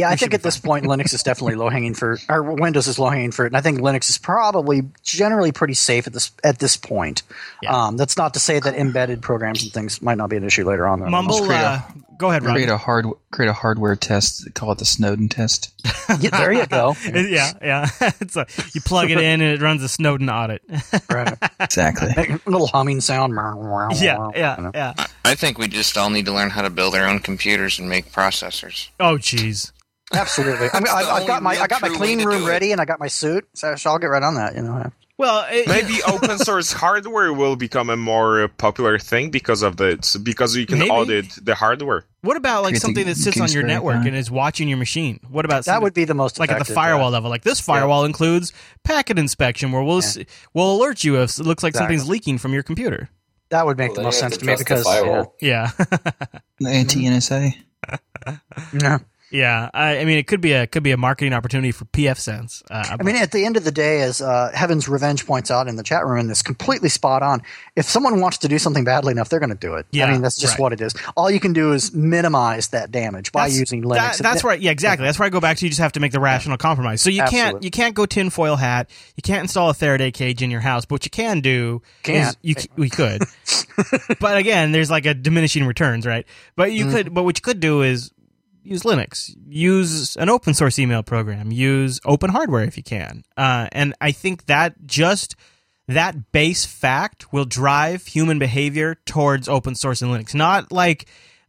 Yeah, 0.00 0.08
I 0.08 0.10
We 0.12 0.16
should 0.16 0.20
think 0.26 0.34
at 0.34 0.42
this 0.42 0.58
point 0.58 0.86
Linux 0.86 1.14
is 1.14 1.22
definitely 1.22 1.54
low 1.54 1.68
hanging 1.68 1.94
fruit, 1.94 2.20
or 2.28 2.42
Windows 2.42 2.86
is 2.88 2.98
low 2.98 3.08
hanging 3.10 3.30
fruit, 3.32 3.46
and 3.46 3.56
I 3.56 3.60
think 3.60 3.80
Linux 3.80 4.10
is 4.10 4.18
probably 4.18 4.82
generally 5.02 5.52
pretty 5.52 5.74
safe 5.74 6.06
at 6.06 6.12
this 6.12 6.30
at 6.44 6.58
this 6.58 6.76
point. 6.76 7.22
Yeah. 7.62 7.74
Um, 7.86 7.96
that's 7.96 8.16
not 8.16 8.34
to 8.34 8.40
say 8.40 8.58
that 8.60 8.74
embedded 8.74 9.22
programs 9.22 9.62
and 9.62 9.72
things 9.72 10.00
might 10.02 10.18
not 10.18 10.30
be 10.30 10.36
an 10.36 10.44
issue 10.44 10.64
later 10.68 10.86
on. 10.86 11.00
though. 11.00 11.06
Mumble, 11.10 11.38
create 11.46 11.58
a- 11.60 11.66
uh, 11.66 11.82
go 12.18 12.30
ahead, 12.30 12.44
Ron. 12.44 12.54
Create 12.54 12.68
a 12.68 12.76
hard 12.76 13.06
create 13.30 13.48
a 13.48 13.52
hardware 13.54 13.96
test. 13.96 14.52
Call 14.54 14.72
it 14.72 14.78
the 14.78 14.84
Snowden 14.84 15.28
test. 15.28 15.72
Yeah, 16.20 16.30
there 16.30 16.52
you 16.52 16.66
go. 16.66 16.96
yeah, 17.14 17.52
yeah. 17.62 17.86
it's 18.20 18.36
a, 18.36 18.46
you 18.74 18.80
plug 18.80 19.10
it 19.10 19.18
in 19.18 19.40
and 19.40 19.42
it 19.42 19.60
runs 19.62 19.82
a 19.82 19.88
Snowden 19.88 20.28
audit. 20.28 20.62
Right. 21.10 21.36
Exactly. 21.58 22.08
Make 22.16 22.30
a 22.30 22.40
little 22.50 22.66
humming 22.68 23.00
sound. 23.00 23.34
yeah, 23.34 24.28
yeah, 24.34 24.70
yeah. 24.74 24.94
I 25.24 25.34
think 25.34 25.58
we 25.58 25.66
just 25.68 25.96
all 25.98 26.08
need 26.10 26.24
to 26.26 26.32
learn 26.32 26.50
how 26.50 26.62
to 26.62 26.70
build 26.70 26.94
our 26.94 27.06
own 27.06 27.18
computers 27.18 27.78
and 27.78 27.88
make 27.88 28.12
processors. 28.12 28.88
Oh, 29.00 29.16
jeez. 29.16 29.72
Absolutely. 30.12 30.68
I 30.72 30.80
mean, 30.80 30.82
It's 30.82 30.92
I, 30.92 31.02
the 31.04 31.10
I've 31.12 31.26
got 31.26 31.42
my 31.42 31.56
I 31.56 31.66
got 31.66 31.82
my 31.82 31.88
clean 31.88 32.22
room 32.24 32.44
ready, 32.44 32.72
and 32.72 32.80
I 32.80 32.84
got 32.84 32.98
my 33.00 33.08
suit, 33.08 33.48
so, 33.54 33.76
so 33.76 33.90
I'll 33.90 33.98
get 33.98 34.06
right 34.08 34.22
on 34.22 34.34
that. 34.34 34.54
You 34.56 34.62
know. 34.62 34.90
Well, 35.18 35.46
it, 35.50 35.68
Maybe 35.68 36.02
open 36.04 36.38
source 36.38 36.72
hardware 36.72 37.30
will 37.32 37.54
become 37.54 37.90
a 37.90 37.96
more 37.96 38.44
uh, 38.44 38.48
popular 38.48 38.98
thing 38.98 39.30
because 39.30 39.60
of 39.62 39.76
the 39.76 39.98
because 40.22 40.56
you 40.56 40.64
can 40.64 40.78
Maybe. 40.78 40.90
audit 40.90 41.26
the 41.44 41.54
hardware. 41.54 42.06
what 42.22 42.38
about 42.38 42.62
like 42.62 42.70
Create 42.72 42.80
something 42.82 43.06
that 43.06 43.16
sits 43.18 43.38
on 43.38 43.50
your 43.52 43.62
network 43.62 43.96
account. 43.96 44.08
and 44.08 44.16
is 44.16 44.30
watching 44.30 44.66
your 44.68 44.78
machine? 44.78 45.20
What 45.28 45.44
about 45.44 45.66
That 45.66 45.82
would 45.82 45.92
be 45.92 46.06
the 46.06 46.14
most 46.14 46.38
like 46.38 46.50
at 46.50 46.58
the 46.58 46.64
firewall 46.72 47.10
yeah. 47.10 47.14
level. 47.16 47.28
Like 47.30 47.42
this 47.42 47.60
firewall 47.60 48.06
includes 48.06 48.54
packet 48.82 49.18
inspection, 49.18 49.72
where 49.72 49.82
we'll 49.82 49.98
s 49.98 50.16
we'll 50.54 50.72
alert 50.76 51.04
you 51.04 51.20
if 51.20 51.38
it 51.38 51.44
looks 51.44 51.62
like 51.62 51.72
Exactly. 51.72 51.96
something's 51.98 52.08
leaking 52.10 52.38
from 52.38 52.54
your 52.54 52.62
computer. 52.62 53.10
That 53.50 53.66
would 53.66 53.76
make 53.76 53.90
Well, 53.90 53.96
the 53.96 54.02
most 54.04 54.18
sense 54.20 54.34
to 54.38 54.40
to 54.40 54.46
me 54.46 54.54
because 54.56 54.84
firewall. 54.84 55.34
Yeah, 55.42 55.70
The 56.60 56.68
anti 56.70 57.04
NSA. 57.04 57.52
yeah. 58.80 58.98
Yeah. 59.30 59.70
I, 59.72 59.98
I 59.98 60.04
mean, 60.04 60.18
it 60.18 60.26
could 60.26 60.40
be 60.40 60.52
a 60.52 60.66
could 60.66 60.82
be 60.82 60.90
a 60.90 60.96
marketing 60.96 61.32
opportunity 61.32 61.72
for 61.72 61.84
pfSense. 61.86 62.62
Uh, 62.70 62.96
I 62.98 63.02
mean, 63.02 63.16
at 63.16 63.32
the 63.32 63.44
end 63.44 63.56
of 63.56 63.64
the 63.64 63.72
day, 63.72 64.02
as 64.02 64.20
uh, 64.20 64.50
Heaven's 64.54 64.88
Revenge 64.88 65.26
points 65.26 65.50
out 65.50 65.68
in 65.68 65.76
the 65.76 65.82
chat 65.82 66.06
room, 66.06 66.20
and 66.20 66.30
this 66.30 66.42
completely 66.42 66.88
spot 66.88 67.22
on. 67.22 67.42
If 67.76 67.86
someone 67.86 68.20
wants 68.20 68.38
to 68.38 68.48
do 68.48 68.58
something 68.58 68.84
badly 68.84 69.12
enough, 69.12 69.28
they're 69.28 69.40
going 69.40 69.50
to 69.50 69.54
do 69.56 69.74
it. 69.74 69.86
Yeah, 69.90 70.06
I 70.06 70.12
mean, 70.12 70.22
that's 70.22 70.38
just 70.38 70.54
right. 70.54 70.60
what 70.60 70.72
it 70.72 70.80
is. 70.80 70.94
All 71.16 71.30
you 71.30 71.40
can 71.40 71.52
do 71.52 71.72
is 71.72 71.94
minimize 71.94 72.68
that 72.68 72.90
damage 72.90 73.32
by 73.32 73.42
that's- 73.42 73.58
using 73.58 73.82
Linux. 73.82 74.18
that- 74.18 74.18
that's 74.18 74.44
right. 74.44 74.60
Yeah, 74.60 74.70
exactly. 74.70 75.04
That's 75.04 75.18
where 75.18 75.26
I 75.26 75.30
go 75.30 75.40
back 75.40 75.56
to. 75.58 75.64
You 75.66 75.70
just 75.70 75.80
have 75.80 75.92
to 75.92 76.00
make 76.00 76.12
the 76.12 76.20
rational 76.20 76.56
compromise. 76.56 77.02
So 77.02 77.10
you 77.10 77.22
can't 77.24 77.62
you 77.62 77.70
can't 77.70 77.94
go 77.94 78.06
tinfoil 78.06 78.56
hat. 78.56 78.90
You 79.16 79.22
can't 79.22 79.42
install 79.42 79.70
a 79.70 79.74
Faraday 79.74 80.10
cage 80.10 80.42
in 80.42 80.50
your 80.50 80.60
house. 80.60 80.84
But 80.84 81.00
what 81.00 81.04
you 81.04 81.10
can 81.10 81.40
do 81.40 81.82
Can't. 82.02 82.30
is 82.30 82.36
you 82.42 82.54
we 82.76 82.90
could. 82.90 83.22
but 84.20 84.36
again, 84.36 84.72
there's 84.72 84.90
like 84.90 85.06
a 85.06 85.14
diminishing 85.14 85.64
returns, 85.64 86.06
right? 86.06 86.26
But 86.56 86.72
you 86.72 86.90
could. 86.90 87.14
But 87.14 87.24
what 87.24 87.38
you 87.38 87.42
could 87.42 87.60
do 87.60 87.82
is 87.82 88.12
use 88.62 88.82
Linux, 88.82 89.34
use 89.48 90.16
an 90.16 90.28
open 90.28 90.54
source 90.54 90.78
email 90.78 91.02
program, 91.02 91.50
use 91.52 92.00
open 92.04 92.30
hardware 92.30 92.64
if 92.64 92.76
you 92.76 92.82
can. 92.82 93.22
Uh, 93.36 93.68
and 93.72 93.94
I 94.00 94.12
think 94.12 94.46
that 94.46 94.86
just 94.86 95.36
that 95.88 96.32
base 96.32 96.64
fact 96.64 97.32
will 97.32 97.44
drive 97.44 98.06
human 98.06 98.38
behavior 98.38 98.96
towards 99.06 99.48
open 99.48 99.74
source 99.74 100.02
and 100.02 100.10
Linux. 100.10 100.34
Not 100.34 100.70
like 100.70 101.08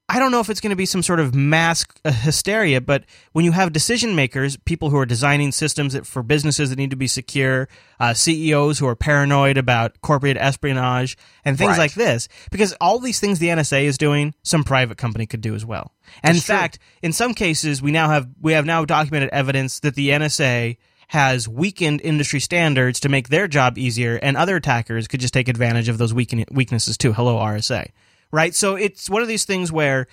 I 0.09 0.19
don't 0.19 0.31
know 0.31 0.41
if 0.41 0.49
it's 0.49 0.59
going 0.59 0.71
to 0.71 0.75
be 0.75 0.85
some 0.85 1.03
sort 1.03 1.21
of 1.21 1.33
mass 1.33 1.85
uh, 2.03 2.11
hysteria, 2.11 2.81
but 2.81 3.05
when 3.31 3.45
you 3.45 3.53
have 3.53 3.71
decision 3.71 4.13
makers, 4.13 4.57
people 4.57 4.89
who 4.89 4.97
are 4.97 5.05
designing 5.05 5.53
systems 5.53 5.93
that, 5.93 6.05
for 6.05 6.21
businesses 6.21 6.69
that 6.69 6.77
need 6.77 6.89
to 6.89 6.97
be 6.97 7.07
secure, 7.07 7.69
uh, 7.97 8.13
CEOs 8.13 8.79
who 8.79 8.87
are 8.87 8.95
paranoid 8.95 9.57
about 9.57 10.01
corporate 10.01 10.35
espionage 10.35 11.17
and 11.45 11.57
things 11.57 11.69
Right. 11.69 11.77
like 11.77 11.93
this, 11.93 12.27
because 12.51 12.73
all 12.81 12.99
these 12.99 13.21
things 13.21 13.39
the 13.39 13.47
NSA 13.47 13.85
is 13.85 13.97
doing, 13.97 14.33
some 14.43 14.65
private 14.65 14.97
company 14.97 15.25
could 15.25 15.39
do 15.39 15.55
as 15.55 15.65
well. 15.65 15.93
And 16.23 16.31
in 16.31 16.35
That's 16.35 16.45
true. 16.45 16.55
fact, 16.55 16.79
in 17.01 17.13
some 17.13 17.33
cases, 17.33 17.81
we 17.81 17.91
now 17.91 18.09
have 18.09 18.27
we 18.41 18.51
have 18.51 18.65
now 18.65 18.83
documented 18.83 19.29
evidence 19.29 19.79
that 19.79 19.95
the 19.95 20.09
NSA 20.09 20.75
has 21.07 21.47
weakened 21.47 22.01
industry 22.01 22.39
standards 22.41 22.99
to 23.01 23.07
make 23.09 23.29
their 23.29 23.47
job 23.47 23.77
easier, 23.77 24.15
and 24.17 24.35
other 24.35 24.57
attackers 24.57 25.07
could 25.07 25.21
just 25.21 25.33
take 25.33 25.47
advantage 25.47 25.87
of 25.87 25.97
those 25.97 26.13
weaken- 26.13 26.45
weaknesses 26.51 26.97
too. 26.97 27.13
Hello, 27.13 27.37
RSA. 27.37 27.87
Right? 28.31 28.55
So 28.55 28.75
it's 28.75 29.09
one 29.09 29.21
of 29.21 29.27
these 29.27 29.45
things 29.45 29.71
where 29.71 30.07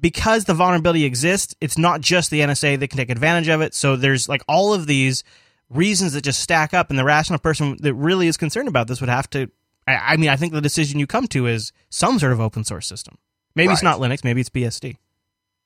because 0.00 0.44
the 0.44 0.54
vulnerability 0.54 1.04
exists, 1.04 1.54
it's 1.60 1.76
not 1.76 2.00
just 2.00 2.30
the 2.30 2.40
NSA 2.40 2.78
that 2.78 2.88
can 2.88 2.96
take 2.96 3.10
advantage 3.10 3.48
of 3.48 3.60
it. 3.60 3.74
So 3.74 3.96
there's 3.96 4.28
like 4.28 4.42
all 4.48 4.72
of 4.72 4.86
these 4.86 5.24
reasons 5.68 6.12
that 6.14 6.22
just 6.24 6.40
stack 6.40 6.72
up, 6.74 6.90
and 6.90 6.98
the 6.98 7.04
rational 7.04 7.38
person 7.38 7.76
that 7.80 7.94
really 7.94 8.26
is 8.26 8.36
concerned 8.36 8.68
about 8.68 8.86
this 8.88 9.00
would 9.00 9.10
have 9.10 9.28
to. 9.30 9.50
I, 9.86 9.94
I 10.12 10.16
mean, 10.16 10.30
I 10.30 10.36
think 10.36 10.52
the 10.52 10.60
decision 10.60 10.98
you 10.98 11.06
come 11.06 11.26
to 11.28 11.46
is 11.46 11.72
some 11.90 12.18
sort 12.18 12.32
of 12.32 12.40
open 12.40 12.64
source 12.64 12.86
system. 12.86 13.18
Maybe 13.54 13.72
it's 13.72 13.82
not 13.82 13.98
Linux, 13.98 14.22
maybe 14.24 14.40
it's 14.40 14.50
BSD. 14.50 14.96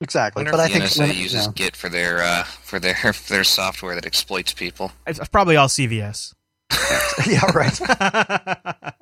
exactly. 0.00 0.40
wonder 0.40 0.50
But 0.52 0.60
I 0.60 0.64
if 0.66 0.72
the 0.72 0.78
think 0.80 0.90
NSA 0.90 1.12
Linux- 1.14 1.22
uses 1.22 1.46
yeah. 1.46 1.52
Git 1.54 1.76
for 1.76 1.88
their 1.88 2.22
uh, 2.22 2.44
for 2.44 2.80
their 2.80 2.94
for 3.12 3.32
their 3.32 3.44
software 3.44 3.94
that 3.94 4.06
exploits 4.06 4.52
people. 4.52 4.90
It's 5.06 5.20
probably 5.28 5.56
all 5.56 5.68
CVS. 5.68 6.34
yeah, 7.26 7.44
right. 7.54 7.78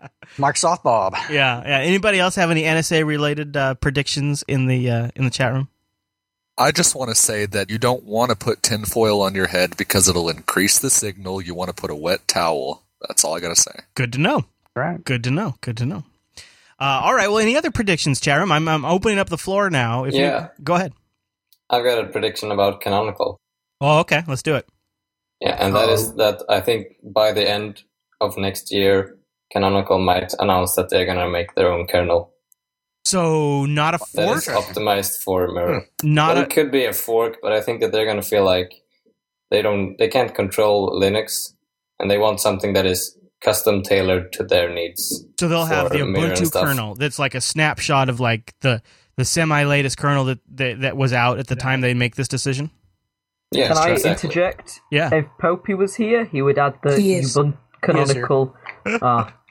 Microsoft 0.36 0.82
Bob. 0.82 1.14
Yeah, 1.30 1.62
yeah. 1.64 1.78
Anybody 1.80 2.18
else 2.18 2.34
have 2.36 2.50
any 2.50 2.62
NSA 2.62 3.04
related 3.04 3.56
uh, 3.56 3.74
predictions 3.74 4.42
in 4.48 4.66
the 4.66 4.90
uh, 4.90 5.08
in 5.16 5.24
the 5.24 5.30
chat 5.30 5.52
room? 5.52 5.68
I 6.58 6.70
just 6.70 6.94
want 6.94 7.08
to 7.10 7.14
say 7.14 7.46
that 7.46 7.70
you 7.70 7.78
don't 7.78 8.04
want 8.04 8.30
to 8.30 8.36
put 8.36 8.62
tinfoil 8.62 9.22
on 9.22 9.34
your 9.34 9.46
head 9.46 9.76
because 9.76 10.08
it'll 10.08 10.28
increase 10.28 10.78
the 10.78 10.90
signal. 10.90 11.40
You 11.40 11.54
want 11.54 11.68
to 11.68 11.74
put 11.74 11.90
a 11.90 11.94
wet 11.94 12.28
towel. 12.28 12.82
That's 13.08 13.24
all 13.24 13.34
I 13.34 13.40
got 13.40 13.48
to 13.48 13.60
say. 13.60 13.72
Good 13.94 14.12
to 14.12 14.18
know. 14.20 14.44
Right. 14.76 15.02
Good 15.02 15.24
to 15.24 15.30
know. 15.30 15.56
Good 15.60 15.76
to 15.78 15.86
know. 15.86 16.04
Uh, 16.78 17.00
all 17.04 17.14
right. 17.14 17.28
Well, 17.28 17.38
any 17.38 17.56
other 17.56 17.70
predictions, 17.70 18.20
chat 18.20 18.38
room? 18.38 18.52
I'm, 18.52 18.68
I'm 18.68 18.84
opening 18.84 19.18
up 19.18 19.28
the 19.28 19.38
floor 19.38 19.70
now. 19.70 20.04
If 20.04 20.14
Yeah. 20.14 20.48
you, 20.58 20.64
go 20.64 20.74
ahead. 20.74 20.92
I've 21.70 21.84
got 21.84 22.04
a 22.04 22.08
prediction 22.08 22.50
about 22.50 22.80
Canonical. 22.80 23.38
Oh, 23.80 24.00
okay. 24.00 24.22
Let's 24.26 24.42
do 24.42 24.54
it. 24.54 24.68
Yeah, 25.40 25.56
and 25.58 25.74
that 25.74 25.88
is 25.88 26.14
that 26.14 26.42
I 26.48 26.60
think 26.60 26.96
by 27.02 27.32
the 27.32 27.48
end 27.48 27.82
of 28.20 28.36
next 28.36 28.70
year, 28.70 29.18
Canonical 29.52 29.98
might 29.98 30.32
announce 30.38 30.74
that 30.76 30.88
they're 30.90 31.06
gonna 31.06 31.28
make 31.28 31.54
their 31.54 31.70
own 31.70 31.86
kernel 31.86 32.32
So, 33.04 33.66
not 33.66 33.94
a 33.94 33.98
fork. 33.98 34.38
is 34.38 34.48
optimized 34.48 35.22
for 35.22 35.48
Mirror. 35.52 35.86
Not 36.02 36.34
well, 36.34 36.42
a. 36.42 36.46
it 36.46 36.50
could 36.50 36.70
be 36.70 36.84
a 36.86 36.92
fork, 36.92 37.38
but 37.42 37.52
I 37.52 37.60
think 37.60 37.80
that 37.80 37.92
they're 37.92 38.06
gonna 38.06 38.22
feel 38.22 38.44
like 38.44 38.72
they 39.50 39.60
don't, 39.62 39.96
they 39.98 40.08
can't 40.08 40.34
control 40.34 40.98
Linux, 40.98 41.52
and 41.98 42.10
they 42.10 42.16
want 42.18 42.40
something 42.40 42.72
that 42.72 42.86
is 42.86 43.18
custom 43.42 43.82
tailored 43.82 44.32
to 44.34 44.44
their 44.44 44.72
needs. 44.72 45.24
So 45.38 45.48
they'll 45.48 45.66
have 45.66 45.90
the 45.90 45.98
Ubuntu 45.98 46.50
kernel 46.52 46.94
that's 46.94 47.18
like 47.18 47.34
a 47.34 47.40
snapshot 47.40 48.08
of 48.08 48.20
like 48.20 48.54
the 48.60 48.80
the 49.16 49.24
semi 49.26 49.64
latest 49.64 49.98
kernel 49.98 50.24
that, 50.26 50.38
that 50.56 50.80
that 50.80 50.96
was 50.96 51.12
out 51.12 51.38
at 51.38 51.48
the 51.48 51.56
time 51.56 51.80
they 51.82 51.92
make 51.92 52.14
this 52.16 52.28
decision. 52.28 52.70
Yeah, 53.50 53.68
Can 53.68 53.76
I 53.76 53.90
exactly. 53.90 54.28
interject? 54.28 54.80
Yeah. 54.90 55.10
If 55.12 55.26
Popey 55.38 55.76
was 55.76 55.96
here, 55.96 56.24
he 56.24 56.40
would 56.40 56.56
add 56.58 56.74
the 56.82 56.98
He. 56.98 57.20
Ubuntu 57.20 57.58
canonical. 57.82 58.56
ah. 59.02 59.34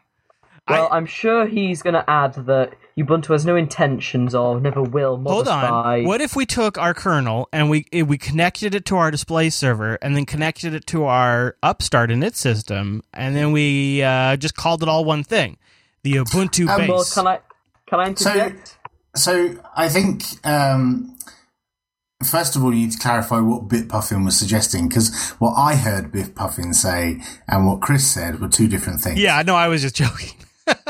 Well, 0.70 0.88
I- 0.92 0.98
I'm 0.98 1.06
sure 1.06 1.48
he's 1.48 1.82
going 1.82 1.96
to 1.96 2.10
add 2.10 2.34
that 2.46 2.74
Ubuntu 2.98 3.30
has 3.30 3.46
no 3.46 3.56
intentions 3.56 4.36
or 4.36 4.60
never 4.60 4.82
will 4.84 5.18
modify. 5.18 5.34
Hold 5.34 5.46
modify. 5.48 5.98
on. 6.00 6.06
What 6.06 6.22
if 6.22 6.36
we 6.36 6.46
took 6.46 6.78
our 6.78 6.94
kernel 6.94 7.48
and 7.52 7.70
we 7.70 7.86
eh, 7.92 8.02
we 8.04 8.18
connected 8.18 8.76
it 8.76 8.86
to 8.86 8.98
our 8.98 9.10
display 9.12 9.50
server 9.50 9.96
and 10.02 10.16
then 10.16 10.26
connected 10.26 10.74
it 10.74 10.86
to 10.88 11.06
our 11.06 11.56
Upstart 11.64 12.10
init 12.10 12.36
system 12.36 13.02
and 13.14 13.36
then 13.36 13.52
we 13.54 14.04
uh, 14.04 14.36
just 14.38 14.56
called 14.56 14.84
it 14.84 14.90
all 14.90 15.04
one 15.06 15.24
thing, 15.24 15.58
the 16.04 16.14
Ubuntu 16.16 16.68
Um, 16.70 16.78
base? 16.82 16.90
Well, 16.90 17.06
can 17.14 17.28
I 17.28 17.40
can 17.88 18.00
I 18.00 18.14
So- 18.14 18.30
interject? 18.30 18.78
So 19.16 19.56
I 19.76 19.90
think 19.90 20.24
um, 20.46 21.18
first 22.24 22.56
of 22.56 22.64
all 22.64 22.74
you 22.74 22.82
need 22.82 22.92
to 22.92 23.00
clarify 23.00 23.40
what 23.40 23.68
Bit 23.68 23.90
Puffin 23.90 24.24
was 24.24 24.38
suggesting 24.38 24.88
because 24.90 25.32
what 25.40 25.54
I 25.56 25.76
heard 25.76 26.12
Bit 26.12 26.36
Puffin 26.36 26.74
say 26.74 27.22
and 27.48 27.66
what 27.68 27.82
Chris 27.82 28.10
said 28.10 28.40
were 28.40 28.48
two 28.48 28.68
different 28.68 29.00
things. 29.02 29.20
yeah, 29.20 29.42
no, 29.42 29.56
I 29.56 29.68
was 29.70 29.82
just 29.82 29.96
joking. 30.04 30.30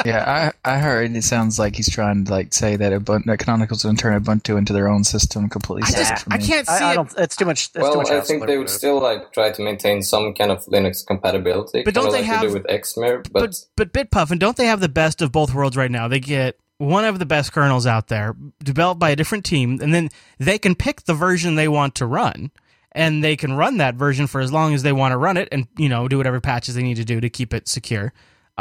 Yeah, 0.05 0.51
I 0.65 0.73
I 0.75 0.77
heard 0.79 1.15
it 1.15 1.23
sounds 1.23 1.57
like 1.59 1.75
he's 1.75 1.89
trying 1.89 2.25
to 2.25 2.31
like 2.31 2.53
say 2.53 2.75
that 2.75 2.91
Ubuntu, 2.91 3.25
that 3.25 3.39
Canonical's 3.39 3.83
going 3.83 3.95
to 3.95 4.01
turn 4.01 4.21
Ubuntu 4.21 4.57
into 4.57 4.73
their 4.73 4.87
own 4.87 5.03
system 5.03 5.49
completely 5.49 5.87
I 5.87 5.91
just 5.97 6.25
I 6.31 6.37
can't 6.37 6.67
see 6.67 6.73
I, 6.73 6.89
I 6.89 6.91
it. 6.91 6.95
don't. 6.95 7.13
It's 7.17 7.35
too 7.35 7.45
much. 7.45 7.63
It's 7.63 7.73
too 7.73 7.81
Well, 7.81 7.95
much 7.97 8.09
I 8.11 8.21
think 8.21 8.45
they 8.47 8.57
would 8.57 8.65
absolute. 8.65 8.77
still 8.77 9.01
like 9.01 9.31
try 9.33 9.51
to 9.51 9.61
maintain 9.61 10.01
some 10.03 10.33
kind 10.33 10.51
of 10.51 10.65
Linux 10.65 11.05
compatibility, 11.05 11.83
But 11.83 11.93
don't 11.93 12.11
they 12.11 12.17
like 12.19 12.25
have- 12.25 12.41
do 12.41 12.53
with 12.53 12.63
Xmir? 12.67 13.25
But, 13.31 13.63
but 13.75 13.91
but 13.91 13.93
Bitpuffin, 14.11 14.39
don't 14.39 14.57
they 14.57 14.65
have 14.67 14.79
the 14.81 14.89
best 14.89 15.21
of 15.21 15.31
both 15.31 15.53
worlds 15.53 15.77
right 15.77 15.91
now? 15.91 16.07
They 16.07 16.19
get 16.19 16.57
one 16.77 17.05
of 17.05 17.19
the 17.19 17.25
best 17.27 17.53
kernels 17.53 17.85
out 17.85 18.07
there, 18.07 18.35
developed 18.63 18.99
by 18.99 19.11
a 19.11 19.15
different 19.15 19.45
team, 19.45 19.79
and 19.81 19.93
then 19.93 20.09
they 20.39 20.57
can 20.57 20.73
pick 20.75 21.03
the 21.03 21.13
version 21.13 21.53
they 21.55 21.67
want 21.67 21.93
to 21.95 22.05
run, 22.07 22.49
and 22.91 23.23
they 23.23 23.35
can 23.37 23.53
run 23.53 23.77
that 23.77 23.93
version 23.95 24.25
for 24.25 24.41
as 24.41 24.51
long 24.51 24.73
as 24.73 24.81
they 24.83 24.91
want 24.91 25.11
to 25.11 25.17
run 25.17 25.37
it, 25.37 25.47
and 25.51 25.67
you 25.77 25.87
know 25.87 26.07
do 26.07 26.17
whatever 26.17 26.41
patches 26.41 26.73
they 26.75 26.81
need 26.83 26.97
to 26.97 27.05
do 27.05 27.21
to 27.21 27.29
keep 27.29 27.53
it 27.53 27.67
secure. 27.67 28.11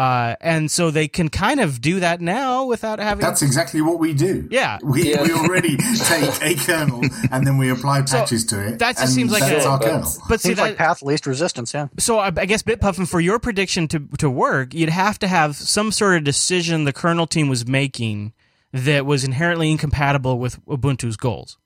Uh, 0.01 0.34
and 0.40 0.70
so 0.70 0.90
they 0.90 1.07
can 1.09 1.28
kind 1.28 1.61
of 1.61 1.80
do 1.80 2.01
that 2.01 2.20
now 2.22 2.64
without 2.64 2.98
having. 2.98 3.20
That's 3.20 3.42
exactly 3.42 3.80
what 3.82 3.98
we 3.98 4.14
do. 4.14 4.48
Yeah. 4.51 4.78
We, 4.82 5.11
Yeah. 5.11 5.22
we 5.22 5.32
already 5.32 5.76
take 5.76 6.42
a 6.42 6.55
kernel 6.55 7.03
and 7.30 7.46
then 7.46 7.59
we 7.59 7.68
apply 7.70 8.03
patches 8.03 8.44
to 8.46 8.57
it. 8.66 8.78
that 8.78 8.92
just 8.92 9.01
and 9.03 9.11
seems 9.11 9.30
like 9.32 9.42
that's 9.42 9.66
a- 9.66 9.68
our 9.68 9.78
But- 9.78 9.84
kernel. 9.88 10.12
but 10.28 10.40
see 10.40 10.48
Seems 10.48 10.57
that, 10.57 10.62
like 10.62 10.76
path 10.78 11.03
least 11.03 11.26
resistance. 11.26 11.74
Yeah. 11.74 11.88
so 11.98 12.18
I, 12.18 12.28
I 12.28 12.46
guess 12.46 12.62
Bitpuffin, 12.62 13.07
for 13.07 13.20
your 13.20 13.38
prediction 13.38 13.88
to 13.88 13.98
to 14.18 14.30
work, 14.30 14.72
you'd 14.74 14.88
have 14.88 15.18
to 15.18 15.28
have 15.28 15.55
some 15.57 15.92
sort 15.92 16.16
of 16.16 16.24
decision 16.24 16.84
the 16.84 16.92
kernel 16.94 17.26
team 17.26 17.48
was 17.48 17.66
making 17.66 18.32
that 18.72 19.05
was 19.05 19.22
inherently 19.24 19.70
incompatible 19.70 20.38
with 20.38 20.64
Ubuntu's 20.66 21.16
goals. 21.18 21.59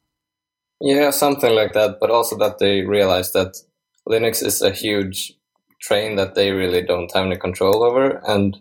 yeah, 0.80 1.10
something 1.10 1.54
like 1.54 1.72
that. 1.74 1.98
But 2.00 2.10
also 2.10 2.36
that 2.38 2.58
they 2.58 2.80
realize 2.82 3.30
that 3.32 3.56
Linux 4.08 4.42
is 4.44 4.60
a 4.60 4.70
huge 4.70 5.34
train 5.86 6.16
that 6.16 6.34
they 6.34 6.50
really 6.52 6.82
don't 6.82 7.12
have 7.14 7.26
any 7.26 7.36
control 7.36 7.82
over, 7.82 8.22
and 8.26 8.56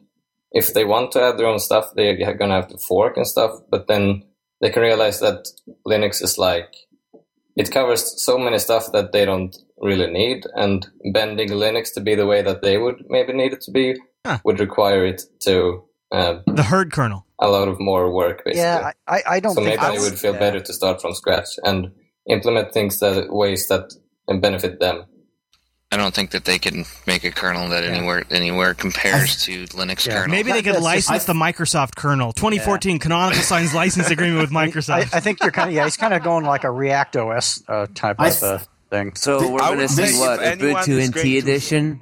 if 0.51 0.74
they 0.74 0.86
want 0.86 1.11
to 1.11 1.21
add 1.21 1.38
their 1.38 1.47
own 1.47 1.59
stuff, 1.59 1.86
they're 1.95 2.36
gonna 2.38 2.55
have 2.55 2.67
to 2.69 2.78
fork 2.78 3.17
and 3.17 3.28
stuff. 3.28 3.51
But 3.71 3.88
then 3.88 4.24
they 4.61 4.69
can 4.69 4.82
realize 4.84 5.19
that 5.19 5.47
Linux 5.88 6.21
is 6.24 6.38
like 6.38 6.69
it 7.55 7.71
covers 7.71 8.21
so 8.21 8.38
many 8.38 8.57
stuff 8.59 8.91
that 8.93 9.11
they 9.11 9.26
don't 9.26 9.55
really 9.82 10.09
need, 10.11 10.45
and 10.55 10.88
bending 11.13 11.49
Linux 11.49 11.93
to 11.93 12.01
be 12.01 12.15
the 12.15 12.26
way 12.26 12.41
that 12.41 12.61
they 12.61 12.78
would 12.78 13.03
maybe 13.09 13.34
need 13.34 13.53
it 13.53 13.61
to 13.61 13.71
be 13.71 13.95
Huh. 14.26 14.38
would 14.45 14.59
require 14.61 15.05
it 15.05 15.21
to 15.41 15.84
uh, 16.11 16.36
The 16.47 16.63
Hurd 16.63 16.93
kernel. 16.93 17.26
a 17.39 17.49
lot 17.49 17.67
of 17.67 17.78
more 17.80 18.13
work, 18.13 18.38
basically. 18.45 18.61
Yeah. 18.61 18.91
I, 19.07 19.15
I- 19.17 19.24
I 19.36 19.39
don't 19.41 19.53
so 19.55 19.61
think. 19.61 19.67
maybe 19.82 19.82
they 19.82 19.97
that's- 19.97 20.03
would 20.11 20.19
feel 20.19 20.34
yeah. 20.34 20.39
better 20.45 20.61
to 20.61 20.74
start 20.74 21.01
from 21.01 21.13
scratch 21.13 21.49
and 21.65 21.91
implement 22.30 22.71
things 22.74 22.99
that 23.01 23.34
ways 23.34 23.67
that 23.67 23.86
benefit 24.39 24.80
them. 24.80 24.97
I 25.94 25.98
don't 25.98 26.14
think 26.14 26.32
that 26.32 26.46
they 26.46 26.58
can 26.58 26.86
make 27.06 27.24
a 27.24 27.30
kernel 27.32 27.70
that 27.70 27.84
anywhere 27.84 28.24
anywhere 28.32 28.74
compares 28.74 29.44
to 29.46 29.66
Linux 29.68 30.08
Yeah. 30.08 30.14
kernel. 30.22 30.32
Maybe 30.32 30.52
they 30.52 30.64
could 30.64 30.74
That's 30.76 30.86
just- 30.86 31.10
license 31.10 31.26
the 31.26 31.34
Microsoft 31.34 31.96
kernel. 31.96 32.34
2014 32.34 32.98
Canonical 33.00 33.44
signs 33.44 33.74
license 33.74 34.10
agreement 34.10 34.41
with 34.41 34.50
Microsoft. 34.62 35.14
I, 35.14 35.18
I 35.18 35.20
think 35.20 35.41
you're 35.41 35.52
kind 35.52 35.70
of 35.70 35.76
yeah. 35.76 35.84
He's 35.84 35.98
kind 35.98 36.14
of 36.14 36.24
going 36.24 36.46
like 36.46 36.64
a 36.64 36.72
React 36.72 37.18
OS 37.18 37.64
uh, 37.68 37.86
type 37.94 38.16
I 38.20 38.30
of 38.30 38.44
uh, 38.44 38.60
thing. 38.89 39.14
So 39.16 39.39
Th- 39.39 39.52
we're 39.52 39.60
going 39.60 39.80
to 39.80 39.88
see 39.88 40.02
what 40.20 40.41
if 40.41 40.62
anyone 40.62 40.84
Ubuntu 40.84 41.10
NT 41.10 41.44
edition. 41.44 42.02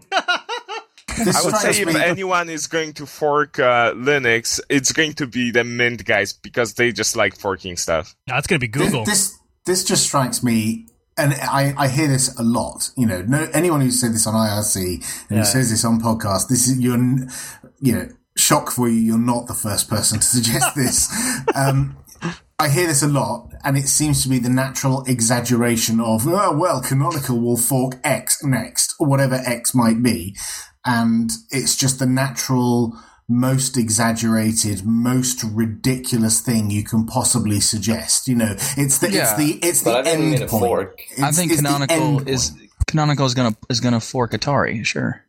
I 1.24 1.42
would 1.44 1.56
say 1.58 1.82
if 1.82 1.96
anyone 1.96 2.50
is 2.50 2.68
going 2.68 2.94
to 2.94 3.06
fork 3.06 3.60
uh, 3.60 3.92
Linux, 3.94 4.60
it's 4.70 4.92
going 4.94 5.14
to 5.16 5.28
be 5.28 5.52
the 5.52 5.64
Mint 5.64 6.06
guys 6.06 6.34
because 6.34 6.74
they 6.76 6.92
just 6.92 7.16
like 7.16 7.36
forking 7.38 7.76
stuff. 7.78 8.16
No, 8.28 8.38
it's 8.38 8.48
going 8.48 8.60
to 8.60 8.66
be 8.68 8.72
This- 8.72 8.88
Google. 8.90 9.06
This, 9.06 9.38
this 9.66 9.84
just 9.84 10.08
strikes 10.08 10.42
me, 10.42 10.88
and 11.18 11.34
I, 11.34 11.74
I 11.78 11.88
hear 11.88 12.08
this 12.08 12.38
a 12.40 12.44
lot. 12.44 12.90
You 12.98 13.06
know, 13.06 13.22
no 13.22 13.50
anyone 13.54 13.82
who 13.82 13.92
said 13.92 14.14
this 14.14 14.28
on 14.28 14.34
IRC 14.34 15.26
and 15.30 15.40
who 15.40 15.46
says 15.46 15.70
this 15.70 15.86
on 15.86 16.00
podcast, 16.00 16.48
this 16.48 16.68
is 16.68 16.80
you're, 16.80 16.98
you 17.80 17.94
know, 17.94 18.10
shock 18.38 18.72
for 18.72 18.88
you. 18.88 18.96
You're 18.96 19.18
not 19.18 19.48
the 19.48 19.54
first 19.54 19.90
person 19.90 20.20
to 20.20 20.26
suggest 20.26 20.76
this. 20.76 21.10
um, 21.56 21.98
I 22.62 22.70
hear 22.70 22.86
this 22.86 23.02
a 23.02 23.08
lot, 23.08 23.50
and 23.64 23.76
it 23.76 23.88
seems 23.88 24.22
to 24.22 24.30
be 24.30 24.38
the 24.38 24.48
natural 24.48 25.04
exaggeration 25.06 26.00
of, 26.00 26.28
oh, 26.28 26.56
well, 26.56 26.80
Canonical 26.80 27.42
will 27.42 27.58
fork 27.58 27.96
X 28.04 28.44
next, 28.44 28.94
or 29.00 29.08
whatever 29.08 29.42
X 29.44 29.74
might 29.74 30.04
be. 30.04 30.36
And 30.86 31.32
it's 31.50 31.76
just 31.76 31.98
the 31.98 32.06
natural, 32.06 32.94
most 33.28 33.78
exaggerated, 33.78 34.86
most 34.86 35.44
ridiculous 35.44 36.42
thing 36.42 36.70
you 36.70 36.84
can 36.84 37.06
possibly 37.06 37.60
suggest. 37.60 38.28
You 38.28 38.36
know, 38.36 38.56
it's 38.78 38.98
the, 39.00 39.08
it's 39.08 39.34
the, 39.34 39.60
it's 39.62 39.82
the 39.82 39.98
end 40.00 40.32
mean 40.32 40.42
a 40.42 40.48
point. 40.48 40.62
fork. 40.62 41.02
I 41.22 41.32
think 41.32 41.52
it's 41.52 41.62
Canonical 41.62 42.28
is. 42.28 42.54
Canonical 42.88 43.26
is 43.26 43.34
gonna 43.34 43.56
is 43.70 43.80
gonna 43.80 44.00
fork 44.00 44.32
Atari. 44.32 44.86
Sure. 44.86 45.24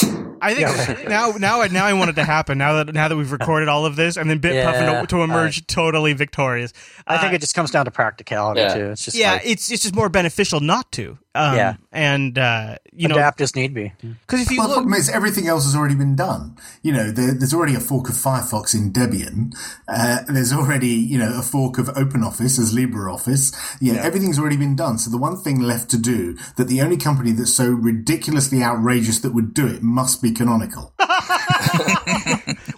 I 0.42 0.54
think 0.54 1.08
now, 1.08 1.32
now, 1.32 1.62
now 1.70 1.84
I 1.84 1.92
want 1.92 2.10
it 2.10 2.14
to 2.14 2.24
happen. 2.24 2.58
Now 2.58 2.82
that 2.82 2.92
now 2.94 3.08
that 3.08 3.16
we've 3.16 3.30
recorded 3.32 3.68
all 3.68 3.86
of 3.86 3.96
this, 3.96 4.16
and 4.16 4.28
then 4.30 4.40
Bitpuffin 4.40 4.80
Yeah, 4.92 5.00
to, 5.02 5.06
to 5.08 5.22
emerge 5.22 5.66
totally 5.66 6.12
victorious. 6.12 6.72
I 7.06 7.18
think 7.18 7.32
Uh, 7.32 7.36
it 7.36 7.40
just 7.40 7.54
comes 7.54 7.70
down 7.70 7.84
to 7.86 7.90
practicality 7.90 8.60
Yeah. 8.60 8.74
too. 8.74 8.84
It's 8.92 9.04
just 9.04 9.16
yeah, 9.16 9.32
like, 9.32 9.42
it's 9.44 9.70
it's 9.70 9.82
just 9.82 9.94
more 9.94 10.08
beneficial 10.08 10.60
not 10.60 10.90
to. 10.92 11.18
Um, 11.32 11.54
Yeah. 11.54 11.74
and 11.92 12.36
uh, 12.36 12.74
you 12.92 13.06
know, 13.06 13.14
adapt 13.14 13.40
as 13.40 13.54
need 13.54 13.72
be. 13.72 13.92
because 14.02 14.40
if 14.42 14.50
you 14.50 14.58
Well, 14.58 14.66
the 14.66 14.74
look, 14.74 14.82
problem 14.82 14.94
is 14.94 15.08
everything 15.08 15.46
else 15.46 15.64
has 15.64 15.76
already 15.76 15.94
been 15.94 16.16
done. 16.16 16.56
You 16.82 16.92
know, 16.92 17.12
there, 17.12 17.32
there's 17.32 17.54
already 17.54 17.76
a 17.76 17.80
fork 17.80 18.08
of 18.08 18.16
Firefox 18.16 18.74
in 18.74 18.92
Debian. 18.92 19.54
Uh, 19.86 20.22
there's 20.26 20.52
already, 20.52 20.88
you 20.88 21.18
know, 21.18 21.38
a 21.38 21.42
fork 21.42 21.78
of 21.78 21.86
OpenOffice 21.88 22.58
as 22.58 22.74
LibreOffice. 22.74 23.54
You 23.80 23.92
know, 23.92 24.00
everything's 24.00 24.40
already 24.40 24.56
been 24.56 24.74
done. 24.74 24.98
So 24.98 25.08
the 25.08 25.18
one 25.18 25.36
thing 25.36 25.60
left 25.60 25.88
to 25.90 25.98
do 25.98 26.36
that 26.56 26.66
the 26.66 26.80
only 26.82 26.96
company 26.96 27.30
that's 27.30 27.54
so 27.54 27.70
ridiculously 27.70 28.62
outrageous 28.62 29.20
that 29.20 29.32
would 29.32 29.54
do 29.54 29.68
it 29.68 29.82
must 29.84 30.20
be 30.22 30.29
Canonical. 30.34 30.92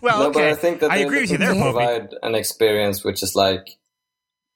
well, 0.03 0.25
no, 0.25 0.31
but 0.31 0.37
okay, 0.37 0.51
I 0.51 0.55
think 0.55 0.81
that 0.81 0.91
I 0.91 0.99
they're 0.99 1.07
agree 1.07 1.21
with 1.23 1.31
you 1.31 1.39
looking 1.39 1.39
there, 1.39 1.55
to 1.55 1.61
Popey. 1.61 1.73
provide 1.73 2.15
an 2.23 2.35
experience 2.35 3.05
which 3.05 3.23
is 3.23 3.35
like, 3.35 3.79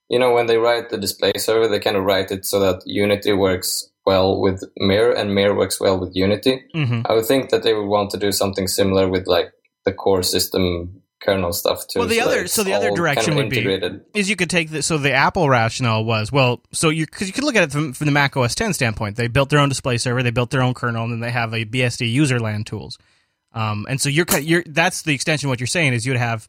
you 0.08 0.18
know, 0.18 0.32
when 0.32 0.46
they 0.46 0.58
write 0.58 0.90
the 0.90 0.98
display 0.98 1.32
server, 1.36 1.68
they 1.68 1.80
kind 1.80 1.96
of 1.96 2.04
write 2.04 2.30
it 2.30 2.44
so 2.46 2.60
that 2.60 2.82
Unity 2.86 3.32
works 3.32 3.88
well 4.04 4.40
with 4.40 4.62
Mir 4.76 5.12
and 5.12 5.34
Mir 5.34 5.54
works 5.54 5.80
well 5.80 5.98
with 5.98 6.14
Unity. 6.14 6.64
hmm 6.74 7.02
I 7.06 7.14
would 7.14 7.26
think 7.26 7.50
that 7.50 7.62
they 7.62 7.74
would 7.74 7.88
want 7.88 8.10
to 8.10 8.18
do 8.18 8.30
something 8.32 8.68
similar 8.68 9.08
with 9.08 9.26
like 9.26 9.52
the 9.84 9.92
core 9.92 10.22
system 10.22 11.02
kernel 11.22 11.52
stuff 11.52 11.86
too. 11.88 12.00
Well, 12.00 12.08
the 12.08 12.16
so 12.18 12.24
other 12.26 12.46
so 12.46 12.62
the 12.62 12.72
other 12.74 12.90
direction 12.90 13.34
kind 13.34 13.38
of 13.40 13.44
would 13.44 14.02
be 14.12 14.18
is 14.18 14.28
you 14.28 14.36
could 14.36 14.50
take 14.50 14.70
the 14.70 14.82
so 14.82 14.98
the 14.98 15.12
Apple 15.12 15.48
rationale 15.48 16.04
was 16.04 16.30
well 16.30 16.60
so 16.72 16.88
you 16.90 17.06
because 17.06 17.26
you 17.26 17.32
could 17.32 17.44
look 17.44 17.56
at 17.56 17.64
it 17.64 17.72
from, 17.72 17.92
from 17.92 18.04
the 18.06 18.12
Mac 18.12 18.36
OS 18.36 18.54
10 18.54 18.72
standpoint. 18.74 19.16
They 19.16 19.28
built 19.28 19.50
their 19.50 19.58
own 19.58 19.68
display 19.68 19.98
server 19.98 20.22
they 20.22 20.30
built 20.30 20.50
their 20.50 20.62
own 20.62 20.74
kernel 20.74 21.04
and 21.04 21.12
then 21.12 21.20
they 21.20 21.30
have 21.30 21.52
a 21.52 21.64
BSD 21.64 22.10
user 22.10 22.38
land 22.38 22.66
tools. 22.66 22.98
Um, 23.52 23.86
and 23.88 24.00
so 24.00 24.08
you're 24.08 24.26
you're 24.40 24.62
that's 24.66 25.02
the 25.02 25.14
extension 25.14 25.48
of 25.48 25.50
what 25.50 25.60
you're 25.60 25.66
saying 25.66 25.92
is 25.94 26.04
you'd 26.06 26.16
have 26.16 26.48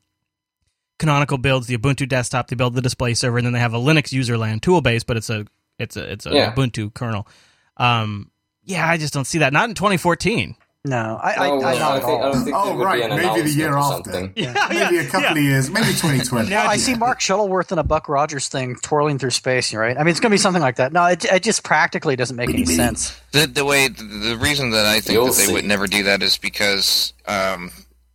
Canonical 0.99 1.37
builds 1.37 1.67
the 1.67 1.77
Ubuntu 1.77 2.07
desktop 2.09 2.47
they 2.47 2.55
build 2.55 2.73
the 2.73 2.81
display 2.81 3.13
server 3.13 3.37
and 3.37 3.45
then 3.45 3.53
they 3.53 3.59
have 3.59 3.73
a 3.73 3.79
Linux 3.79 4.11
user 4.11 4.37
land 4.37 4.63
tool 4.63 4.81
base 4.81 5.03
but 5.03 5.15
it's 5.15 5.29
a 5.29 5.45
it's 5.79 5.95
a 5.95 6.11
it's 6.11 6.25
a 6.25 6.31
Yeah. 6.33 6.53
Ubuntu 6.53 6.93
kernel. 6.93 7.27
Um, 7.77 8.31
yeah 8.63 8.87
I 8.89 8.97
just 8.97 9.13
don't 9.13 9.25
see 9.25 9.37
that. 9.39 9.53
Not 9.53 9.69
in 9.69 9.75
2014 9.75 10.55
No, 10.85 11.19
I, 11.21 11.33
I, 11.33 11.35
No, 11.35 11.43
I, 11.43 11.57
well, 11.57 11.59
not 11.59 11.81
I 11.91 11.95
at 11.97 12.01
think, 12.03 12.07
all. 12.07 12.23
I 12.23 12.31
don't 12.31 12.43
think 12.45 12.55
Oh, 12.55 12.75
would 12.77 12.85
right, 12.85 12.95
be 12.97 13.01
an 13.11 13.15
maybe 13.17 13.41
the 13.41 13.49
year 13.57 13.73
or 13.73 13.77
after. 13.79 14.11
something. 14.11 14.33
maybe 14.35 14.97
a 14.99 15.05
couple 15.09 15.37
of 15.37 15.43
years, 15.43 15.69
maybe 15.69 15.87
2020. 15.87 16.49
Well, 16.49 16.69
I 16.69 16.77
see 16.77 16.95
Mark 16.95 17.19
Shuttleworth 17.19 17.73
in 17.73 17.79
a 17.79 17.83
Buck 17.83 18.07
Rogers 18.07 18.47
thing 18.47 18.77
twirling 18.81 19.19
through 19.19 19.31
space, 19.31 19.73
right? 19.73 19.97
I 19.97 20.01
mean, 20.03 20.11
it's 20.11 20.21
going 20.21 20.29
to 20.29 20.33
be 20.35 20.37
something 20.37 20.61
like 20.61 20.77
that. 20.77 20.93
No, 20.93 21.05
it, 21.07 21.25
it 21.25 21.43
just 21.43 21.63
practically 21.63 22.15
doesn't 22.15 22.37
make 22.37 22.49
any 22.49 22.63
sense. 22.65 23.19
The, 23.31 23.47
the 23.47 23.65
way 23.65 23.89
the, 23.89 24.03
the 24.03 24.37
reason 24.37 24.69
that 24.69 24.85
I 24.85 25.01
think 25.01 25.13
You'll 25.15 25.25
that 25.25 25.35
they 25.35 25.45
see. 25.47 25.53
would 25.53 25.65
never 25.65 25.87
do 25.87 26.03
that 26.03 26.23
is 26.23 26.37
because 26.37 27.11
um, 27.27 27.71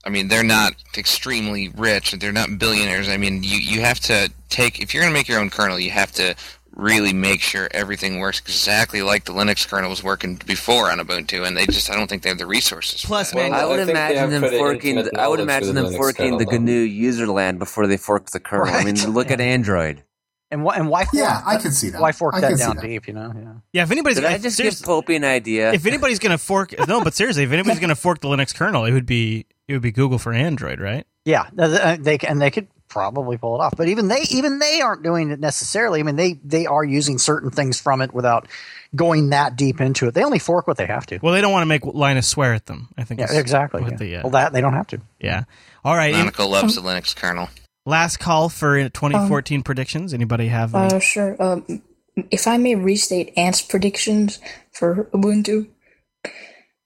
I 0.07 0.09
mean 0.09 0.29
they're 0.29 0.43
not 0.43 0.73
extremely 0.97 1.69
rich. 1.69 2.13
They're 2.13 2.33
not 2.33 2.59
billionaires. 2.59 3.09
I 3.09 3.19
mean 3.19 3.43
you 3.43 3.59
you 3.59 3.81
have 3.83 4.01
to 4.01 4.33
take 4.49 4.81
if 4.81 4.95
you're 4.95 5.03
going 5.03 5.13
to 5.13 5.19
make 5.19 5.29
your 5.29 5.41
own 5.41 5.51
kernel, 5.51 5.79
you 5.79 5.91
have 5.91 6.13
to 6.13 6.35
really 6.75 7.13
make 7.13 7.41
sure 7.41 7.69
everything 7.73 8.19
works 8.19 8.41
exactly 8.41 9.03
like 9.03 9.25
the 9.25 9.33
Linux 9.33 9.69
kernel 9.69 9.91
was 9.91 10.03
working 10.03 10.37
before 10.47 10.91
on 10.91 10.99
Ubuntu, 10.99 11.47
and 11.47 11.57
they 11.57 11.67
just 11.67 11.91
I 11.91 11.95
don't 11.97 12.09
think 12.09 12.23
they 12.23 12.29
have 12.31 12.39
the 12.39 12.47
resources. 12.47 13.03
for 13.03 13.09
Plus, 13.09 13.31
that. 13.33 13.37
man, 13.37 13.53
I 13.55 13.65
would 13.67 13.81
I 13.81 13.85
think 13.85 13.91
imagine 13.97 14.31
them 14.31 14.51
forking. 14.51 14.97
intimate 14.99 15.19
I 15.21 15.29
would 15.29 15.41
imagine 15.41 15.75
them 15.75 15.87
Linux 15.87 15.97
forking 15.97 16.39
the 16.39 16.47
kernel, 16.47 16.67
though. 16.67 16.73
GNU 16.73 16.89
userland 16.89 17.59
before 17.59 17.87
they 17.87 17.97
fork 17.97 18.31
the 18.31 18.41
kernel. 18.41 18.75
I 18.75 18.85
mean, 18.85 18.95
Right. 18.97 19.09
look 19.09 19.31
at 19.31 19.41
Android. 19.55 20.03
And 20.51 20.65
why? 20.65 20.77
And 20.77 20.89
why? 20.91 21.05
Fork, 21.05 21.15
Yeah, 21.15 21.41
I 21.47 21.57
can 21.57 21.73
see 21.73 21.89
that. 21.91 22.01
Why 22.01 22.13
fork 22.13 22.35
that 22.41 22.59
down 22.59 22.77
that. 22.77 22.83
deep? 22.85 23.07
You 23.09 23.15
know? 23.15 23.33
Yeah. 23.35 23.53
yeah 23.73 23.83
if 23.85 23.91
anybody's 23.91 24.17
Did 24.17 24.27
I 24.27 24.37
just 24.39 24.59
give 24.59 24.75
Popey 24.75 25.17
an 25.17 25.25
idea? 25.25 25.73
if 25.73 25.87
anybody's 25.87 26.19
gonna 26.19 26.37
fork 26.39 26.75
no 26.87 27.03
but 27.03 27.15
seriously 27.15 27.43
if 27.45 27.53
anybody's 27.53 27.81
gonna 27.85 27.95
fork 27.95 28.21
the 28.21 28.29
linux 28.29 28.55
kernel 28.55 28.85
it 28.85 28.93
would 28.93 29.07
be 29.07 29.47
it 29.67 29.73
would 29.73 29.81
be 29.83 29.93
google 29.93 30.19
for 30.19 30.33
android 30.35 30.79
right 30.79 31.07
Yeah, 31.25 31.47
no, 31.55 31.69
th- 31.69 31.81
uh, 31.81 31.97
they 31.99 32.19
and 32.19 32.41
they 32.43 32.51
could 32.51 32.69
probably 32.93 33.37
pull 33.39 33.55
it 33.57 33.61
off, 33.65 33.75
but 33.77 33.89
even 33.89 34.09
they 34.09 34.21
even 34.31 34.59
they 34.59 34.81
aren't 34.81 35.03
doing 35.03 35.31
it 35.31 35.41
necessarily. 35.41 36.01
I 36.01 36.03
mean, 36.03 36.17
they 36.17 36.35
they 36.45 36.67
are 36.67 36.85
using 36.85 37.19
certain 37.19 37.51
things 37.51 37.81
from 37.81 38.01
it 38.03 38.13
without 38.13 38.47
going 38.95 39.31
that 39.31 39.57
deep 39.57 39.81
into 39.81 40.07
it. 40.07 40.15
They 40.15 40.23
only 40.25 40.39
fork 40.39 40.67
what 40.67 40.77
they 40.77 40.87
have 40.87 41.07
to. 41.07 41.19
well 41.23 41.33
they 41.33 41.41
don't 41.41 41.53
want 41.53 41.63
to 41.63 41.67
make 41.67 41.85
linus 41.87 42.29
swear 42.29 42.53
at 42.53 42.67
them 42.67 42.89
i 42.99 43.05
think 43.05 43.21
Yeah, 43.21 43.33
exactly. 43.33 43.81
what 43.83 43.93
yeah. 43.93 43.97
the, 43.97 44.17
uh, 44.17 44.21
Well, 44.25 44.31
that 44.33 44.53
they 44.53 44.61
don't 44.61 44.75
have 44.75 44.87
to. 44.89 45.01
yeah 45.19 45.45
all 45.83 45.97
right 45.97 46.13
Monica 46.15 46.45
loves 46.45 46.75
the 46.75 46.83
Linux 46.83 47.17
kernel. 47.17 47.49
last 47.87 48.19
call 48.19 48.51
for 48.51 48.77
2014 48.91 49.63
predictions 49.63 50.13
anybody 50.13 50.49
have 50.49 50.75
any? 50.75 50.95
Uh, 50.95 50.99
sure. 50.99 51.43
Um, 51.43 51.83
if 52.31 52.47
I 52.47 52.59
may 52.59 52.75
restate 52.75 53.33
Ant's 53.39 53.63
predictions 53.63 54.39
for 54.71 55.05
Ubuntu, 55.15 55.69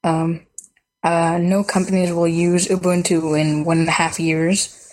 um, 0.05 0.45
uh, 1.03 1.37
no 1.41 1.63
companies 1.65 2.13
will 2.13 2.27
use 2.27 2.67
Ubuntu 2.69 3.37
in 3.39 3.65
one 3.65 3.79
and 3.79 3.87
a 3.89 3.91
half 3.91 4.17
years. 4.19 4.86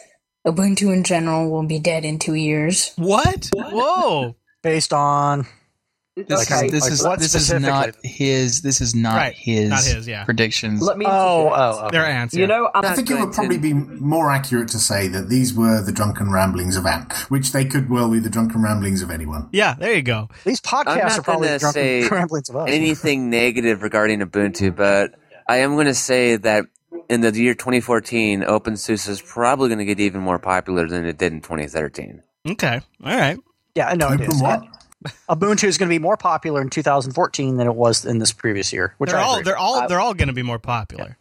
Ubuntu 0.46 0.92
in 0.92 1.04
general 1.04 1.50
will 1.50 1.66
be 1.66 1.78
dead 1.78 2.04
in 2.04 2.18
two 2.18 2.34
years. 2.34 2.92
what 2.96 3.48
whoa 3.54 4.36
Based 4.62 4.92
on 4.92 5.46
This 6.16 6.50
Okay, 6.50 6.66
is 6.66 6.72
this 6.72 6.82
like 6.82 6.92
is 6.92 7.02
what 7.04 7.18
this 7.18 7.34
is 7.34 7.52
not 7.52 7.96
his. 8.04 8.62
This 8.62 8.80
is 8.80 8.94
not 8.94 9.16
Right, 9.16 9.34
his. 9.34 9.68
not 9.70 9.82
his, 9.84 10.06
yeah. 10.06 10.24
Predictions. 10.24 10.80
Let 10.80 10.96
me. 10.96 11.06
oh 11.08 11.46
interject. 11.48 11.58
oh, 11.58 11.86
okay. 11.86 11.96
their 11.96 12.06
answer 12.06 12.38
You 12.38 12.46
know, 12.46 12.70
I'm 12.74 12.84
I 12.84 12.94
think 12.94 13.10
it 13.10 13.18
would 13.18 13.32
probably 13.32 13.58
be 13.58 13.72
more 13.74 14.30
accurate 14.30 14.68
to 14.68 14.78
say 14.78 15.08
that 15.08 15.28
these 15.28 15.52
were 15.54 15.82
the 15.82 15.92
drunken 15.92 16.30
ramblings 16.30 16.76
of 16.76 16.86
Ant, 16.86 17.12
which 17.30 17.52
they 17.52 17.64
could 17.64 17.90
well 17.90 18.10
be 18.10 18.20
the 18.20 18.30
drunken 18.30 18.62
ramblings 18.62 19.02
of 19.02 19.10
anyone. 19.10 19.48
yeah 19.52 19.74
there 19.74 19.92
you 19.94 20.02
go 20.02 20.28
these 20.44 20.60
I'm 20.66 20.84
podcasts 20.86 21.08
not 21.08 21.18
are 21.18 21.22
probably 21.22 21.48
gonna 21.48 21.58
drunken 21.58 22.08
ramblings 22.16 22.48
of 22.48 22.56
us. 22.56 22.68
anything 22.70 23.28
negative 23.30 23.82
regarding 23.82 24.20
Ubuntu, 24.20 24.74
but 24.76 25.14
I 25.48 25.56
am 25.58 25.74
going 25.74 25.86
to 25.86 25.94
say 25.94 26.36
that 26.36 26.64
in 27.08 27.20
the 27.20 27.32
year 27.32 27.54
2014, 27.54 28.42
OpenSUSE 28.42 29.08
is 29.08 29.20
probably 29.22 29.68
going 29.68 29.78
to 29.78 29.84
get 29.84 30.00
even 30.00 30.20
more 30.20 30.38
popular 30.38 30.86
than 30.88 31.04
it 31.04 31.18
did 31.18 31.32
in 31.32 31.40
2013. 31.40 32.22
okay 32.50 32.80
all 33.04 33.16
right 33.16 33.38
Yeah, 33.74 33.88
I 33.88 33.94
know 33.94 34.08
it 34.12 34.20
Open 34.20 34.38
what? 34.40 34.62
Ubuntu 35.28 35.64
is 35.64 35.76
going 35.76 35.88
to 35.88 35.94
be 35.94 35.98
more 35.98 36.16
popular 36.16 36.62
in 36.62 36.70
2014 36.70 37.56
than 37.58 37.66
it 37.66 37.74
was 37.74 38.04
in 38.06 38.18
this 38.20 38.32
previous 38.32 38.72
year. 38.72 38.94
Which 38.98 39.10
they're 39.10 39.18
I 39.20 39.22
all 39.22 39.34
agree. 39.34 39.44
they're 39.44 39.58
all 39.58 39.88
they're 39.88 40.00
all 40.00 40.14
going 40.14 40.28
to 40.28 40.34
be 40.34 40.42
more 40.42 40.58
popular 40.58 41.18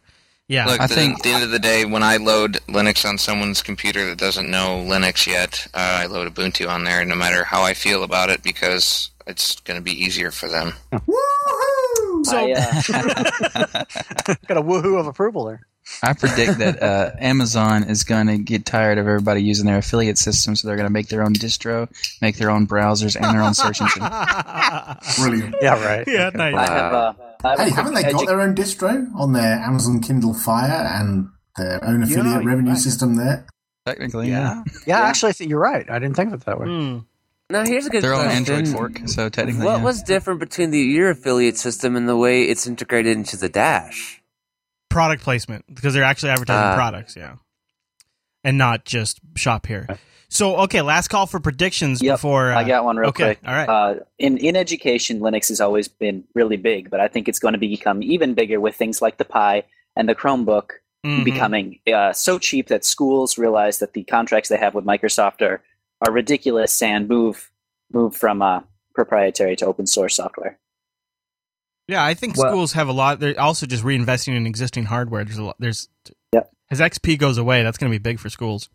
yeah 0.48 0.66
Look, 0.66 0.80
I 0.80 0.86
the- 0.86 0.94
think- 0.94 1.16
at 1.18 1.22
the 1.22 1.30
end 1.30 1.42
of 1.44 1.50
the 1.50 1.58
day, 1.58 1.84
when 1.86 2.02
I 2.02 2.16
load 2.18 2.60
Linux 2.68 3.08
on 3.08 3.16
someone's 3.18 3.62
computer 3.62 4.06
that 4.08 4.18
doesn't 4.18 4.50
know 4.50 4.84
Linux 4.86 5.26
yet, 5.26 5.66
uh, 5.74 6.00
I 6.02 6.06
load 6.06 6.34
Ubuntu 6.34 6.68
on 6.68 6.84
there, 6.84 7.02
no 7.04 7.14
matter 7.14 7.44
how 7.44 7.62
I 7.62 7.72
feel 7.74 8.02
about 8.02 8.28
it, 8.28 8.42
because 8.42 9.10
it's 9.26 9.58
going 9.60 9.78
to 9.78 9.82
be 9.82 9.92
easier 9.92 10.30
for 10.30 10.48
them. 10.50 10.74
Woohoo! 10.92 12.26
So- 12.26 12.36
I, 12.36 12.52
uh, 12.52 13.84
got 14.48 14.56
a 14.58 14.62
woohoo 14.62 14.98
of 15.00 15.06
approval 15.06 15.46
there. 15.46 15.66
I 16.02 16.12
predict 16.12 16.58
that 16.58 16.82
uh, 16.82 17.10
Amazon 17.18 17.84
is 17.84 18.04
going 18.04 18.26
to 18.28 18.38
get 18.38 18.64
tired 18.64 18.98
of 18.98 19.06
everybody 19.06 19.42
using 19.42 19.66
their 19.66 19.78
affiliate 19.78 20.18
system, 20.18 20.56
so 20.56 20.66
they're 20.66 20.76
going 20.76 20.88
to 20.88 20.92
make 20.92 21.08
their 21.08 21.22
own 21.22 21.34
distro, 21.34 21.88
make 22.20 22.36
their 22.36 22.50
own 22.50 22.66
browsers, 22.66 23.16
and 23.16 23.24
their 23.34 23.42
own 23.42 23.54
search 23.54 23.80
engine. 23.80 24.02
Brilliant. 25.16 25.56
Yeah, 25.60 25.84
right. 25.84 26.04
yeah 26.06 26.26
Okay. 26.28 26.38
nice 26.38 26.54
I 26.54 26.72
have, 26.72 26.92
uh, 26.92 27.12
I 27.44 27.48
have 27.50 27.58
hey, 27.58 27.70
haven't 27.70 27.94
they 27.94 28.02
got 28.02 28.12
edu- 28.12 28.26
their 28.26 28.40
own 28.40 28.54
distro 28.54 29.14
on 29.14 29.32
their 29.32 29.58
Amazon 29.58 30.00
Kindle 30.00 30.34
Fire 30.34 30.70
and 30.98 31.28
their 31.56 31.84
own 31.84 32.02
affiliate 32.02 32.42
you're 32.42 32.44
revenue 32.44 32.70
right. 32.70 32.78
system 32.78 33.16
there? 33.16 33.46
Technically, 33.86 34.28
yeah. 34.30 34.62
Yeah, 34.86 35.00
actually, 35.00 35.30
I 35.30 35.32
think 35.32 35.50
you're 35.50 35.60
right. 35.60 35.88
I 35.90 35.98
didn't 35.98 36.16
think 36.16 36.32
of 36.32 36.40
it 36.40 36.46
that 36.46 36.58
way. 36.58 36.66
Hmm. 36.66 36.98
Now, 37.50 37.64
here's 37.66 37.84
a 37.86 37.90
good 37.90 38.02
Their 38.02 38.14
own 38.14 38.24
question. 38.24 38.54
Android 38.54 38.68
fork, 38.74 39.00
so 39.08 39.28
technically, 39.28 39.64
What 39.66 39.78
yeah. 39.78 39.84
was 39.84 40.02
different 40.02 40.40
between 40.40 40.70
the 40.70 40.78
your 40.78 41.10
affiliate 41.10 41.58
system 41.58 41.94
and 41.94 42.08
the 42.08 42.16
way 42.16 42.44
it's 42.44 42.66
integrated 42.66 43.14
into 43.16 43.36
the 43.36 43.50
Dash? 43.50 44.22
Product 44.94 45.22
placement 45.22 45.64
because 45.74 45.92
they're 45.94 46.04
actually 46.12 46.30
advertising 46.30 46.70
Ah. 46.72 46.74
products 46.74 47.16
yeah 47.16 47.34
and 48.44 48.56
not 48.58 48.84
just 48.84 49.20
shop 49.36 49.66
here 49.66 49.86
so 50.28 50.56
okay 50.64 50.80
last 50.82 51.08
call 51.08 51.26
for 51.26 51.40
predictions 51.40 52.02
Yep, 52.02 52.14
before 52.14 52.52
uh, 52.52 52.58
I 52.60 52.64
got 52.64 52.84
one 52.84 52.96
real 52.96 53.08
okay 53.10 53.34
quick. 53.34 53.38
all 53.46 53.54
right 53.54 53.68
Uh, 53.68 53.94
in 54.18 54.38
in 54.38 54.56
education, 54.56 55.20
Linux 55.20 55.48
has 55.48 55.60
always 55.60 55.88
been 55.88 56.24
really 56.34 56.56
big, 56.56 56.90
but 56.90 57.00
I 57.00 57.08
think 57.08 57.28
it's 57.28 57.38
going 57.38 57.52
to 57.54 57.58
become 57.60 58.02
even 58.02 58.34
bigger 58.34 58.58
with 58.60 58.74
things 58.76 59.00
like 59.02 59.16
the 59.18 59.24
Pi 59.24 59.64
and 59.96 60.08
the 60.08 60.14
Chromebook 60.14 60.70
Mhm. 61.06 61.24
becoming 61.24 61.78
uh, 61.92 62.12
so 62.14 62.38
cheap 62.38 62.68
that 62.68 62.82
schools 62.84 63.36
realize 63.36 63.78
that 63.80 63.92
the 63.92 64.04
contracts 64.04 64.48
they 64.48 64.56
have 64.56 64.74
with 64.74 64.84
Microsoft 64.86 65.42
are 65.42 65.60
are 66.00 66.12
ridiculous 66.12 66.80
and 66.82 67.08
move 67.08 67.50
move 67.92 68.16
from 68.16 68.40
uh, 68.42 68.60
proprietary 68.94 69.54
to 69.56 69.66
open 69.66 69.86
source 69.86 70.14
software. 70.16 70.58
Yeah 71.88 72.04
i 72.04 72.14
think 72.14 72.36
Well- 72.36 72.50
schools 72.50 72.72
have 72.72 72.88
a 72.88 72.92
lot 72.92 73.20
they're 73.20 73.38
also 73.40 73.66
just 73.66 73.84
reinvesting 73.84 74.34
in 74.36 74.46
existing 74.46 74.84
hardware 74.84 75.24
there's 75.24 75.38
a 75.38 75.44
lot 75.44 75.56
there's 75.58 75.88
Yep. 76.32 76.50
as 76.70 76.80
xp 76.80 77.18
goes 77.18 77.38
away 77.38 77.62
that's 77.62 77.78
going 77.78 77.90
to 77.92 77.94
be 77.98 78.02
big 78.02 78.18
for 78.18 78.28
schools 78.30 78.68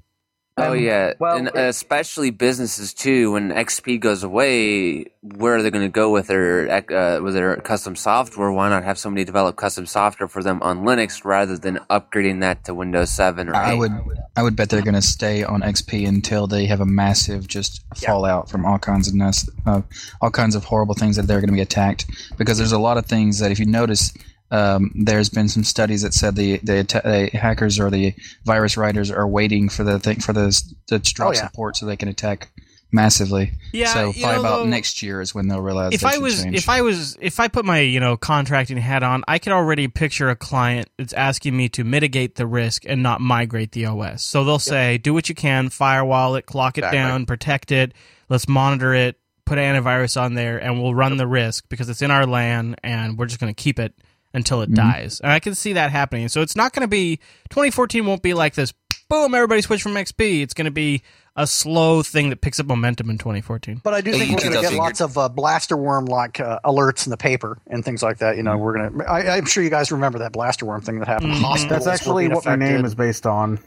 Oh 0.59 0.73
Um, 0.73 0.79
yeah, 0.79 1.13
well, 1.19 1.37
and 1.37 1.47
it- 1.47 1.55
especially 1.55 2.29
businesses 2.31 2.93
too. 2.93 3.31
When 3.31 3.51
XP 3.51 3.99
goes 3.99 4.23
away, 4.23 5.05
where 5.21 5.55
are 5.55 5.61
they 5.63 5.69
going 5.71 5.85
to 5.85 5.91
go 5.91 6.11
with 6.11 6.27
their 6.27 6.69
uh, 6.69 7.21
with 7.21 7.33
their 7.33 7.55
custom 7.57 7.95
software? 7.95 8.51
Why 8.51 8.69
not 8.69 8.83
have 8.83 8.97
somebody 8.97 9.23
develop 9.25 9.55
custom 9.55 9.85
software 9.85 10.27
for 10.27 10.43
them 10.43 10.61
on 10.61 10.83
Linux 10.83 11.23
rather 11.25 11.57
than 11.57 11.79
upgrading 11.89 12.41
that 12.41 12.63
to 12.65 12.73
Windows 12.73 13.09
Seven 13.11 13.49
or 13.49 13.55
I 13.55 13.73
would 13.73 13.91
I 14.35 14.43
would 14.43 14.55
bet 14.55 14.69
they're 14.69 14.81
going 14.81 14.93
to 14.95 15.01
stay 15.01 15.43
on 15.43 15.61
XP 15.61 16.07
until 16.07 16.47
they 16.47 16.65
have 16.65 16.79
a 16.81 16.85
massive 16.85 17.47
just 17.47 17.83
fallout 17.95 18.49
from 18.49 18.65
all 18.65 18.79
kinds 18.79 19.07
of 19.07 19.13
ness, 19.15 19.49
uh, 19.65 19.81
all 20.21 20.31
kinds 20.31 20.55
of 20.55 20.63
horrible 20.65 20.95
things 20.95 21.15
that 21.15 21.23
they're 21.27 21.39
going 21.41 21.49
to 21.49 21.53
be 21.53 21.61
attacked 21.61 22.05
because 22.37 22.57
there's 22.57 22.71
a 22.71 22.79
lot 22.79 22.97
of 22.97 23.05
things 23.05 23.39
that 23.39 23.51
if 23.51 23.59
you 23.59 23.65
notice 23.65 24.13
um, 24.51 24.91
there's 24.95 25.29
been 25.29 25.47
some 25.49 25.63
studies 25.63 26.01
that 26.01 26.13
said 26.13 26.35
the 26.35 26.57
the, 26.63 26.79
atta- 26.79 27.01
the 27.31 27.37
hackers 27.37 27.79
or 27.79 27.89
the 27.89 28.13
virus 28.45 28.77
writers 28.77 29.11
are 29.11 29.27
waiting 29.27 29.69
for 29.69 29.83
the 29.83 29.99
thing 29.99 30.19
for 30.19 30.33
the 30.33 30.49
to 30.87 30.99
drop 30.99 31.29
Oh, 31.29 31.33
yeah. 31.33 31.47
support 31.47 31.77
so 31.77 31.85
they 31.85 31.97
can 31.97 32.09
attack 32.09 32.49
massively. 32.91 33.51
Yeah, 33.71 33.93
so 33.93 33.99
probably 34.13 34.21
know, 34.21 34.39
about 34.39 34.57
though, 34.59 34.65
next 34.65 35.03
year 35.03 35.21
is 35.21 35.35
when 35.35 35.47
they'll 35.47 35.61
realize 35.61 35.93
if 35.93 36.03
i 36.03 36.17
was 36.17 36.41
change. 36.41 36.55
if 36.55 36.69
i 36.69 36.81
was 36.81 37.15
if 37.21 37.39
i 37.39 37.47
put 37.47 37.63
my 37.63 37.81
you 37.81 37.99
know 37.99 38.17
contracting 38.17 38.77
hat 38.77 39.03
on 39.03 39.23
i 39.27 39.37
could 39.37 39.53
already 39.53 39.87
picture 39.87 40.29
a 40.31 40.35
client 40.35 40.89
that's 40.97 41.13
asking 41.13 41.55
me 41.55 41.69
to 41.69 41.83
mitigate 41.83 42.33
the 42.33 42.47
risk 42.47 42.83
and 42.87 43.03
not 43.03 43.21
migrate 43.21 43.73
the 43.73 43.85
os 43.85 44.23
so 44.23 44.43
they'll 44.43 44.57
say 44.57 44.97
do 44.97 45.13
what 45.13 45.29
you 45.29 45.35
can 45.35 45.69
firewall 45.69 46.33
it 46.35 46.47
clock 46.47 46.79
it 46.79 46.81
Exactly. 46.81 46.97
down 46.97 47.25
protect 47.27 47.71
it 47.71 47.93
let's 48.27 48.47
monitor 48.47 48.95
it 48.95 49.19
put 49.45 49.59
antivirus 49.59 50.19
on 50.19 50.33
there 50.33 50.57
and 50.57 50.81
we'll 50.81 50.95
run 50.95 51.15
the 51.17 51.27
risk 51.27 51.65
because 51.69 51.89
it's 51.89 52.01
in 52.01 52.09
our 52.09 52.25
LAN 52.25 52.75
and 52.83 53.19
we're 53.19 53.25
just 53.27 53.39
going 53.39 53.53
to 53.53 53.63
keep 53.63 53.77
it 53.77 53.93
until 54.33 54.61
it 54.61 54.69
Mhm. 54.71 54.75
dies 54.75 55.19
and 55.21 55.31
i 55.31 55.39
can 55.39 55.55
see 55.55 55.73
that 55.73 55.91
happening 55.91 56.27
so 56.29 56.41
it's 56.41 56.55
not 56.55 56.73
going 56.73 56.81
to 56.81 56.87
be 56.87 57.17
2014 57.49 58.05
won't 58.05 58.21
be 58.21 58.33
like 58.33 58.53
this 58.55 58.73
boom 59.09 59.33
everybody 59.33 59.61
switch 59.61 59.81
from 59.81 59.93
xp 59.93 60.41
it's 60.41 60.53
going 60.53 60.65
to 60.65 60.71
be 60.71 61.01
a 61.35 61.47
slow 61.47 62.03
thing 62.03 62.29
that 62.29 62.41
picks 62.41 62.59
up 62.59 62.65
momentum 62.65 63.09
in 63.09 63.17
2014 63.17 63.79
But 63.83 63.93
I 63.93 64.01
do 64.01 64.11
think 64.11 64.31
we're 64.31 64.49
going 64.49 64.61
to 64.61 64.69
get 64.69 64.73
lots 64.77 64.99
of 64.99 65.17
uh, 65.17 65.29
blaster 65.29 65.77
worm 65.77 66.05
like 66.05 66.39
uh, 66.41 66.59
alerts 66.65 67.05
in 67.05 67.11
the 67.11 67.17
paper 67.17 67.57
and 67.67 67.85
things 67.85 68.03
like 68.03 68.17
that. 68.17 68.35
You 68.35 68.43
know, 68.43 68.57
we're 68.57 68.73
going 68.77 68.99
to. 68.99 69.09
I'm 69.09 69.45
sure 69.45 69.63
you 69.63 69.69
guys 69.69 69.89
remember 69.89 70.19
that 70.19 70.33
blaster 70.33 70.65
worm 70.65 70.81
thing 70.81 70.99
that 70.99 71.07
happened. 71.07 71.35
Mhm. 71.35 71.69
That's 71.69 71.87
actually 71.87 72.25
being 72.25 72.35
what 72.35 72.45
my 72.45 72.57
name 72.57 72.83
is 72.83 72.93
based 72.93 73.25
on. 73.25 73.59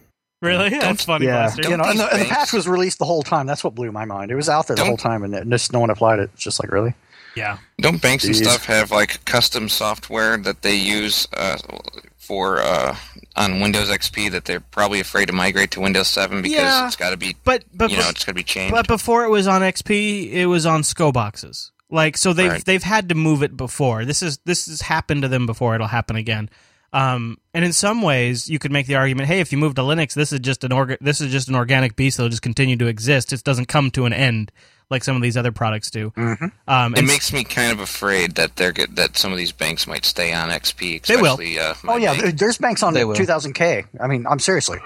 Really? 0.42 0.68
That's 0.70 1.04
funny, 1.04 1.26
yeah, 1.26 1.44
Buster. 1.46 1.70
you 1.70 1.76
know, 1.78 1.84
and 1.84 1.98
the, 1.98 2.12
and 2.12 2.20
the 2.22 2.26
patch 2.26 2.52
was 2.52 2.68
released 2.68 2.98
the 2.98 3.06
whole 3.06 3.22
time. 3.22 3.46
That's 3.46 3.64
what 3.64 3.74
blew 3.74 3.90
my 3.90 4.04
mind. 4.04 4.30
It 4.30 4.34
was 4.34 4.50
out 4.50 4.66
there 4.66 4.76
the 4.76 4.84
whole 4.84 4.98
time, 4.98 5.22
and 5.22 5.50
just 5.50 5.72
no 5.72 5.80
one 5.80 5.88
applied 5.88 6.18
it. 6.18 6.28
It's 6.34 6.42
just 6.42 6.62
like 6.62 6.70
really. 6.70 6.92
Yeah. 7.34 7.58
Don't 7.80 8.00
banks 8.02 8.24
and 8.24 8.36
stuff 8.36 8.66
have 8.66 8.90
like 8.90 9.24
custom 9.24 9.68
software 9.68 10.36
that 10.38 10.62
they 10.62 10.74
use 10.76 11.26
uh, 11.36 11.56
for 12.16 12.60
uh, 12.60 12.96
on 13.36 13.60
Windows 13.60 13.88
XP 13.88 14.30
that 14.32 14.44
they're 14.44 14.60
probably 14.60 15.00
afraid 15.00 15.26
to 15.26 15.32
migrate 15.32 15.70
to 15.72 15.80
Windows 15.80 16.08
7 16.08 16.42
because 16.42 16.58
Yeah, 16.58 16.86
it's 16.86 16.96
got 16.96 17.10
to 17.10 17.16
be, 17.16 17.36
But 17.44 17.64
but 17.74 17.90
you 17.90 17.96
know, 17.96 18.08
it's 18.08 18.24
got 18.24 18.32
to 18.32 18.34
be 18.34 18.42
changed. 18.42 18.72
But 18.74 18.86
before 18.86 19.24
it 19.24 19.30
was 19.30 19.46
on 19.46 19.62
XP, 19.62 20.30
it 20.32 20.46
was 20.46 20.66
on 20.66 20.82
SCO 20.82 21.10
boxes. 21.12 21.72
Like 21.90 22.16
so 22.16 22.32
they've 22.32 22.50
Right. 22.50 22.64
they've 22.64 22.82
had 22.82 23.08
to 23.10 23.14
move 23.14 23.42
it 23.42 23.56
before. 23.56 24.04
This 24.04 24.22
is 24.22 24.38
this 24.44 24.66
has 24.66 24.82
happened 24.82 25.22
to 25.22 25.28
them 25.28 25.46
before. 25.46 25.74
It'll 25.74 25.86
happen 25.88 26.16
again. 26.16 26.48
Um, 26.94 27.38
and 27.54 27.64
in 27.64 27.72
some 27.72 28.02
ways, 28.02 28.50
you 28.50 28.58
could 28.58 28.70
make 28.70 28.86
the 28.86 28.96
argument, 28.96 29.26
hey, 29.28 29.40
if 29.40 29.50
you 29.50 29.56
move 29.56 29.74
to 29.76 29.80
Linux, 29.82 30.12
this 30.12 30.30
is 30.30 30.40
just 30.40 30.62
an 30.62 30.72
orga- 30.72 30.98
this 31.00 31.22
is 31.22 31.32
just 31.32 31.48
an 31.48 31.54
organic 31.54 31.96
beast 31.96 32.18
that'll 32.18 32.28
just 32.28 32.42
continue 32.42 32.76
to 32.76 32.86
exist. 32.86 33.32
It 33.32 33.42
doesn't 33.44 33.66
come 33.68 33.90
to 33.92 34.04
an 34.04 34.12
end 34.12 34.52
like 34.92 35.02
some 35.02 35.16
of 35.16 35.22
these 35.22 35.36
other 35.36 35.50
products 35.50 35.90
do. 35.90 36.10
Mm-hmm. 36.16 36.46
Um, 36.68 36.94
it 36.94 37.02
makes 37.04 37.32
me 37.32 37.42
kind 37.42 37.72
of 37.72 37.80
afraid 37.80 38.36
that 38.36 38.54
they're 38.54 38.70
get, 38.72 38.94
that 38.94 39.16
some 39.16 39.32
of 39.32 39.38
these 39.38 39.50
banks 39.50 39.88
might 39.88 40.04
stay 40.04 40.32
on 40.32 40.50
XP. 40.50 41.04
They 41.06 41.16
will. 41.16 41.32
Especially, 41.34 41.58
Uh, 41.58 41.74
Oh 41.88 41.96
yeah, 41.96 42.14
bank. 42.20 42.38
there's 42.38 42.58
banks 42.58 42.82
on 42.84 42.94
2000K. 42.94 43.86
I 44.00 44.06
mean, 44.06 44.26
I'm 44.28 44.38
seriously. 44.38 44.78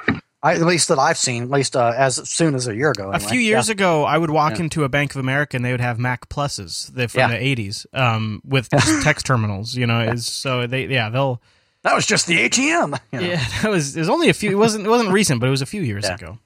I, 0.43 0.55
at 0.55 0.61
least 0.63 0.89
that 0.89 0.99
I've 0.99 1.17
seen, 1.19 1.43
at 1.45 1.51
least 1.51 1.75
uh, 1.75 1.93
as 1.97 2.17
soon 2.29 2.55
as 2.55 2.69
a 2.69 2.75
year 2.77 2.91
ago. 2.93 3.11
a 3.13 3.19
few 3.19 3.41
years 3.41 3.69
Yeah. 3.69 3.73
ago, 3.73 4.05
I 4.05 4.17
would 4.17 4.31
walk 4.31 4.55
Yeah. 4.55 4.61
into 4.65 4.85
a 4.85 4.89
Bank 4.89 5.11
of 5.13 5.17
America 5.21 5.57
and 5.57 5.65
they 5.65 5.73
would 5.73 5.81
have 5.81 5.99
Mac 5.99 6.29
Pluses 6.29 6.87
from 7.11 7.19
Yeah. 7.21 7.29
the 7.29 7.39
'80s 7.39 7.87
um, 7.93 8.41
with 8.45 8.71
just 8.71 9.03
text 9.03 9.27
terminals. 9.27 9.75
You 9.75 9.87
know, 9.89 10.01
is 10.01 10.25
so 10.27 10.67
they 10.69 10.87
yeah 10.87 11.09
they'll 11.09 11.43
that 11.83 11.95
was 11.95 12.07
just 12.07 12.27
the 12.29 12.39
ATM. 12.49 12.97
you 13.13 13.21
know. 13.21 13.27
yeah 13.27 13.45
that 13.63 13.71
was 13.71 13.97
it 13.97 14.01
was 14.01 14.09
only 14.09 14.29
a 14.29 14.35
few. 14.35 14.51
It 14.53 14.57
wasn't 14.57 14.87
it 14.87 14.89
wasn't 14.91 15.11
recent, 15.11 15.41
but 15.41 15.47
it 15.47 15.51
was 15.51 15.63
a 15.63 15.67
few 15.67 15.83
years 15.83 16.05
Yeah. 16.05 16.15
ago. 16.15 16.39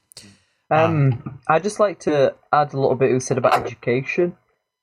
Um, 0.70 1.40
I'd 1.48 1.62
just 1.62 1.80
like 1.80 2.00
to 2.00 2.34
add 2.52 2.72
a 2.74 2.80
little 2.80 2.96
bit 2.96 3.10
you 3.10 3.20
said 3.20 3.38
about 3.38 3.54
education. 3.54 4.36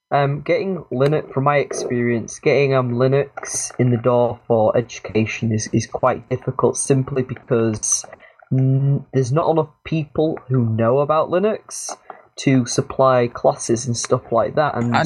Um, 0.10 0.42
getting 0.42 0.86
Linux, 0.92 1.34
from 1.34 1.44
my 1.44 1.58
experience, 1.58 2.40
getting 2.40 2.74
um 2.74 2.92
Linux 2.94 3.72
in 3.78 3.92
the 3.92 3.98
door 3.98 4.40
for 4.48 4.76
education 4.78 5.52
is, 5.52 5.68
is 5.74 5.86
quite 5.86 6.30
difficult 6.30 6.78
simply 6.78 7.24
because 7.24 8.06
mm, 8.52 9.06
there's 9.14 9.34
not 9.34 9.50
enough 9.50 9.70
people 9.84 10.40
who 10.48 10.66
know 10.66 11.00
about 11.00 11.30
Linux 11.30 11.92
to 12.38 12.66
supply 12.66 13.28
classes 13.28 13.86
and 13.86 13.98
stuff 13.98 14.32
like 14.32 14.56
that. 14.56 14.78
And 14.78 14.96
I- 14.96 15.04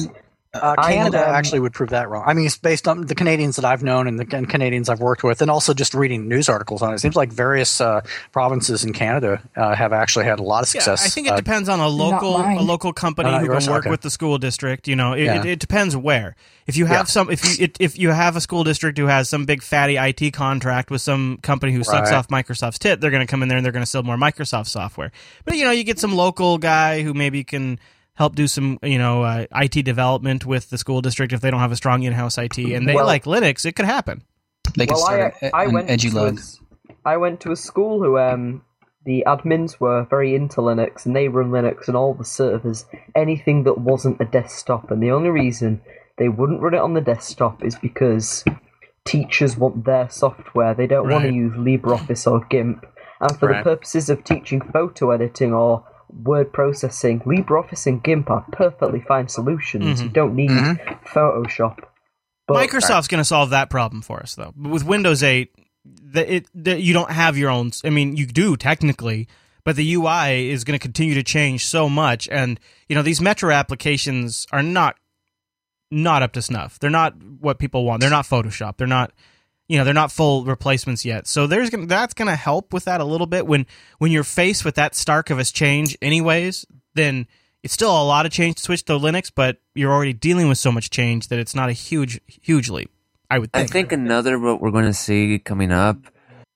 Uh, 0.54 0.74
Canada 0.82 1.16
would, 1.18 1.28
um, 1.28 1.34
actually 1.34 1.60
would 1.60 1.72
prove 1.72 1.88
that 1.90 2.10
wrong. 2.10 2.24
I 2.26 2.34
mean, 2.34 2.44
it's 2.44 2.58
based 2.58 2.86
on 2.86 3.06
the 3.06 3.14
Canadians 3.14 3.56
that 3.56 3.64
I've 3.64 3.82
known 3.82 4.06
and 4.06 4.20
the 4.20 4.36
and 4.36 4.46
Canadians 4.46 4.90
I've 4.90 5.00
worked 5.00 5.24
with, 5.24 5.40
and 5.40 5.50
also 5.50 5.72
just 5.72 5.94
reading 5.94 6.28
news 6.28 6.50
articles 6.50 6.82
on 6.82 6.92
it. 6.92 6.96
It 6.96 6.98
seems 6.98 7.16
like 7.16 7.32
various 7.32 7.80
uh, 7.80 8.02
provinces 8.32 8.84
in 8.84 8.92
Canada 8.92 9.40
uh, 9.56 9.74
have 9.74 9.94
actually 9.94 10.26
had 10.26 10.40
a 10.40 10.42
lot 10.42 10.62
of 10.62 10.68
success. 10.68 11.00
Yeah, 11.00 11.06
I 11.06 11.08
think 11.08 11.26
it 11.28 11.32
uh, 11.32 11.36
depends 11.36 11.70
on 11.70 11.80
a 11.80 11.88
local 11.88 12.36
a 12.36 12.60
local 12.60 12.92
company 12.92 13.30
Uh, 13.30 13.38
who 13.38 13.46
yours? 13.46 13.64
can 13.64 13.72
work 13.72 13.84
Okay. 13.84 13.90
with 13.90 14.02
the 14.02 14.10
school 14.10 14.36
district. 14.36 14.88
You 14.88 14.96
know, 14.96 15.14
it, 15.14 15.24
Yeah. 15.24 15.36
it, 15.40 15.46
it 15.46 15.58
depends 15.58 15.96
where. 15.96 16.36
If 16.66 16.76
you 16.76 16.84
have 16.84 17.06
Yeah. 17.06 17.12
some, 17.12 17.30
if 17.30 17.42
you 17.58 17.64
it, 17.64 17.78
if 17.80 17.98
you 17.98 18.10
have 18.10 18.36
a 18.36 18.40
school 18.42 18.62
district 18.62 18.98
who 18.98 19.06
has 19.06 19.30
some 19.30 19.46
big 19.46 19.62
fatty 19.62 19.96
IT 19.96 20.32
contract 20.34 20.90
with 20.90 21.00
some 21.00 21.38
company 21.42 21.72
who 21.72 21.82
sucks 21.82 22.10
Right. 22.10 22.18
off 22.18 22.28
Microsoft's 22.28 22.78
tit, 22.78 23.00
they're 23.00 23.10
going 23.10 23.26
to 23.26 23.30
come 23.30 23.42
in 23.42 23.48
there 23.48 23.56
and 23.56 23.64
they're 23.64 23.72
going 23.72 23.84
to 23.84 23.90
sell 23.90 24.02
more 24.02 24.16
Microsoft 24.18 24.66
software. 24.66 25.12
But 25.46 25.56
you 25.56 25.64
know, 25.64 25.70
you 25.70 25.82
get 25.82 25.98
some 25.98 26.14
local 26.14 26.58
guy 26.58 27.00
who 27.00 27.14
maybe 27.14 27.42
can 27.42 27.80
help 28.14 28.34
do 28.34 28.46
some 28.46 28.78
you 28.82 28.98
know 28.98 29.22
uh, 29.22 29.46
IT 29.56 29.84
development 29.84 30.44
with 30.46 30.70
the 30.70 30.78
school 30.78 31.00
district 31.00 31.32
if 31.32 31.40
they 31.40 31.50
don't 31.50 31.60
have 31.60 31.72
a 31.72 31.76
strong 31.76 32.02
in-house 32.02 32.38
IT 32.38 32.58
and 32.58 32.88
they 32.88 32.94
Well- 32.94 33.06
like 33.06 33.24
Linux, 33.24 33.64
it 33.64 33.76
could 33.76 33.86
happen. 33.86 34.22
They 34.76 34.86
could 34.86 34.94
well, 34.94 35.04
start 35.04 35.34
I, 35.42 35.46
a- 35.46 35.50
I 35.54 35.64
an 35.64 35.72
went 35.72 35.88
to 35.88 35.94
a, 35.94 35.96
edulug. 35.98 36.60
went 37.20 37.40
to 37.40 37.52
a 37.52 37.56
school 37.56 38.02
who 38.02 38.18
um 38.18 38.62
the 39.04 39.24
admins 39.26 39.80
were 39.80 40.04
very 40.08 40.34
into 40.34 40.60
Linux 40.60 41.04
and 41.06 41.16
they 41.16 41.26
run 41.28 41.50
Linux 41.50 41.88
and 41.88 41.96
all 41.96 42.14
the 42.14 42.24
servers, 42.24 42.84
anything 43.16 43.64
that 43.64 43.78
wasn't 43.78 44.20
a 44.20 44.24
desktop. 44.24 44.92
And 44.92 45.02
the 45.02 45.10
only 45.10 45.28
reason 45.30 45.80
they 46.18 46.28
wouldn't 46.28 46.60
run 46.60 46.74
it 46.74 46.78
on 46.80 46.94
the 46.94 47.00
desktop 47.00 47.64
is 47.64 47.74
because 47.74 48.44
teachers 49.04 49.56
want 49.56 49.84
their 49.84 50.08
software. 50.08 50.72
They 50.74 50.86
don't 50.86 51.08
want 51.10 51.24
to 51.24 51.32
use 51.34 51.52
LibreOffice 51.54 52.30
or 52.30 52.44
GIMP. 52.48 52.86
And 53.20 53.38
for 53.38 53.48
Right. 53.48 53.58
the 53.64 53.70
purposes 53.70 54.08
of 54.08 54.22
teaching 54.24 54.60
photo 54.60 55.10
editing 55.10 55.52
or 55.52 55.84
word 56.24 56.52
processing, 56.52 57.20
LibreOffice 57.20 57.86
and 57.86 58.02
GIMP 58.02 58.30
are 58.30 58.44
perfectly 58.52 59.00
fine 59.00 59.28
solutions. 59.28 60.00
Mhm. 60.00 60.04
You 60.04 60.08
don't 60.10 60.34
need 60.34 60.50
Photoshop. 60.50 61.78
But 62.46 62.56
Microsoft's 62.68 63.08
going 63.08 63.20
to 63.20 63.24
solve 63.24 63.50
that 63.50 63.70
problem 63.70 64.02
for 64.02 64.20
us, 64.20 64.34
though. 64.34 64.52
With 64.56 64.84
Windows 64.84 65.22
8, 65.22 65.50
the, 65.84 66.34
it, 66.34 66.46
the, 66.54 66.80
you 66.80 66.92
don't 66.92 67.10
have 67.10 67.38
your 67.38 67.50
own. 67.50 67.70
I 67.84 67.90
mean, 67.90 68.16
you 68.16 68.26
do 68.26 68.56
technically, 68.56 69.28
but 69.64 69.76
the 69.76 69.94
UI 69.94 70.50
is 70.50 70.64
going 70.64 70.78
to 70.78 70.82
continue 70.82 71.14
to 71.14 71.22
change 71.22 71.66
so 71.66 71.88
much, 71.88 72.28
and 72.30 72.58
you 72.88 72.94
know 72.96 73.02
these 73.02 73.20
Metro 73.20 73.52
applications 73.52 74.46
are 74.52 74.62
not 74.62 74.96
not 75.90 76.22
up 76.22 76.32
to 76.32 76.42
snuff. 76.42 76.78
They're 76.78 76.90
not 76.90 77.14
what 77.22 77.58
people 77.58 77.84
want. 77.84 78.00
They're 78.00 78.10
not 78.10 78.26
Photoshop. 78.26 78.76
They're 78.76 78.86
not. 78.86 79.12
You 79.72 79.78
know 79.78 79.84
they're 79.84 79.94
not 79.94 80.12
full 80.12 80.44
replacements 80.44 81.02
yet, 81.02 81.26
so 81.26 81.46
there's 81.46 81.70
gonna, 81.70 81.86
that's 81.86 82.12
going 82.12 82.28
to 82.28 82.36
help 82.36 82.74
with 82.74 82.84
that 82.84 83.00
a 83.00 83.04
little 83.06 83.26
bit. 83.26 83.46
When 83.46 83.64
when 83.96 84.12
you're 84.12 84.22
faced 84.22 84.66
with 84.66 84.74
that 84.74 84.94
stark 84.94 85.30
of 85.30 85.38
a 85.38 85.44
change, 85.44 85.96
anyways, 86.02 86.66
then 86.92 87.26
it's 87.62 87.72
still 87.72 87.90
a 87.90 88.04
lot 88.04 88.26
of 88.26 88.32
change 88.32 88.56
to 88.56 88.62
switch 88.62 88.84
to 88.84 88.92
Linux, 88.92 89.32
but 89.34 89.62
you're 89.74 89.90
already 89.90 90.12
dealing 90.12 90.46
with 90.48 90.58
so 90.58 90.70
much 90.70 90.90
change 90.90 91.28
that 91.28 91.38
it's 91.38 91.54
not 91.54 91.70
a 91.70 91.72
huge 91.72 92.20
huge 92.26 92.68
leap. 92.68 92.90
I 93.30 93.38
would 93.38 93.48
I 93.54 93.60
think. 93.60 93.70
think 93.70 93.92
another 93.92 94.38
what 94.38 94.60
we're 94.60 94.72
going 94.72 94.84
to 94.84 94.92
see 94.92 95.38
coming 95.38 95.72
up 95.72 95.96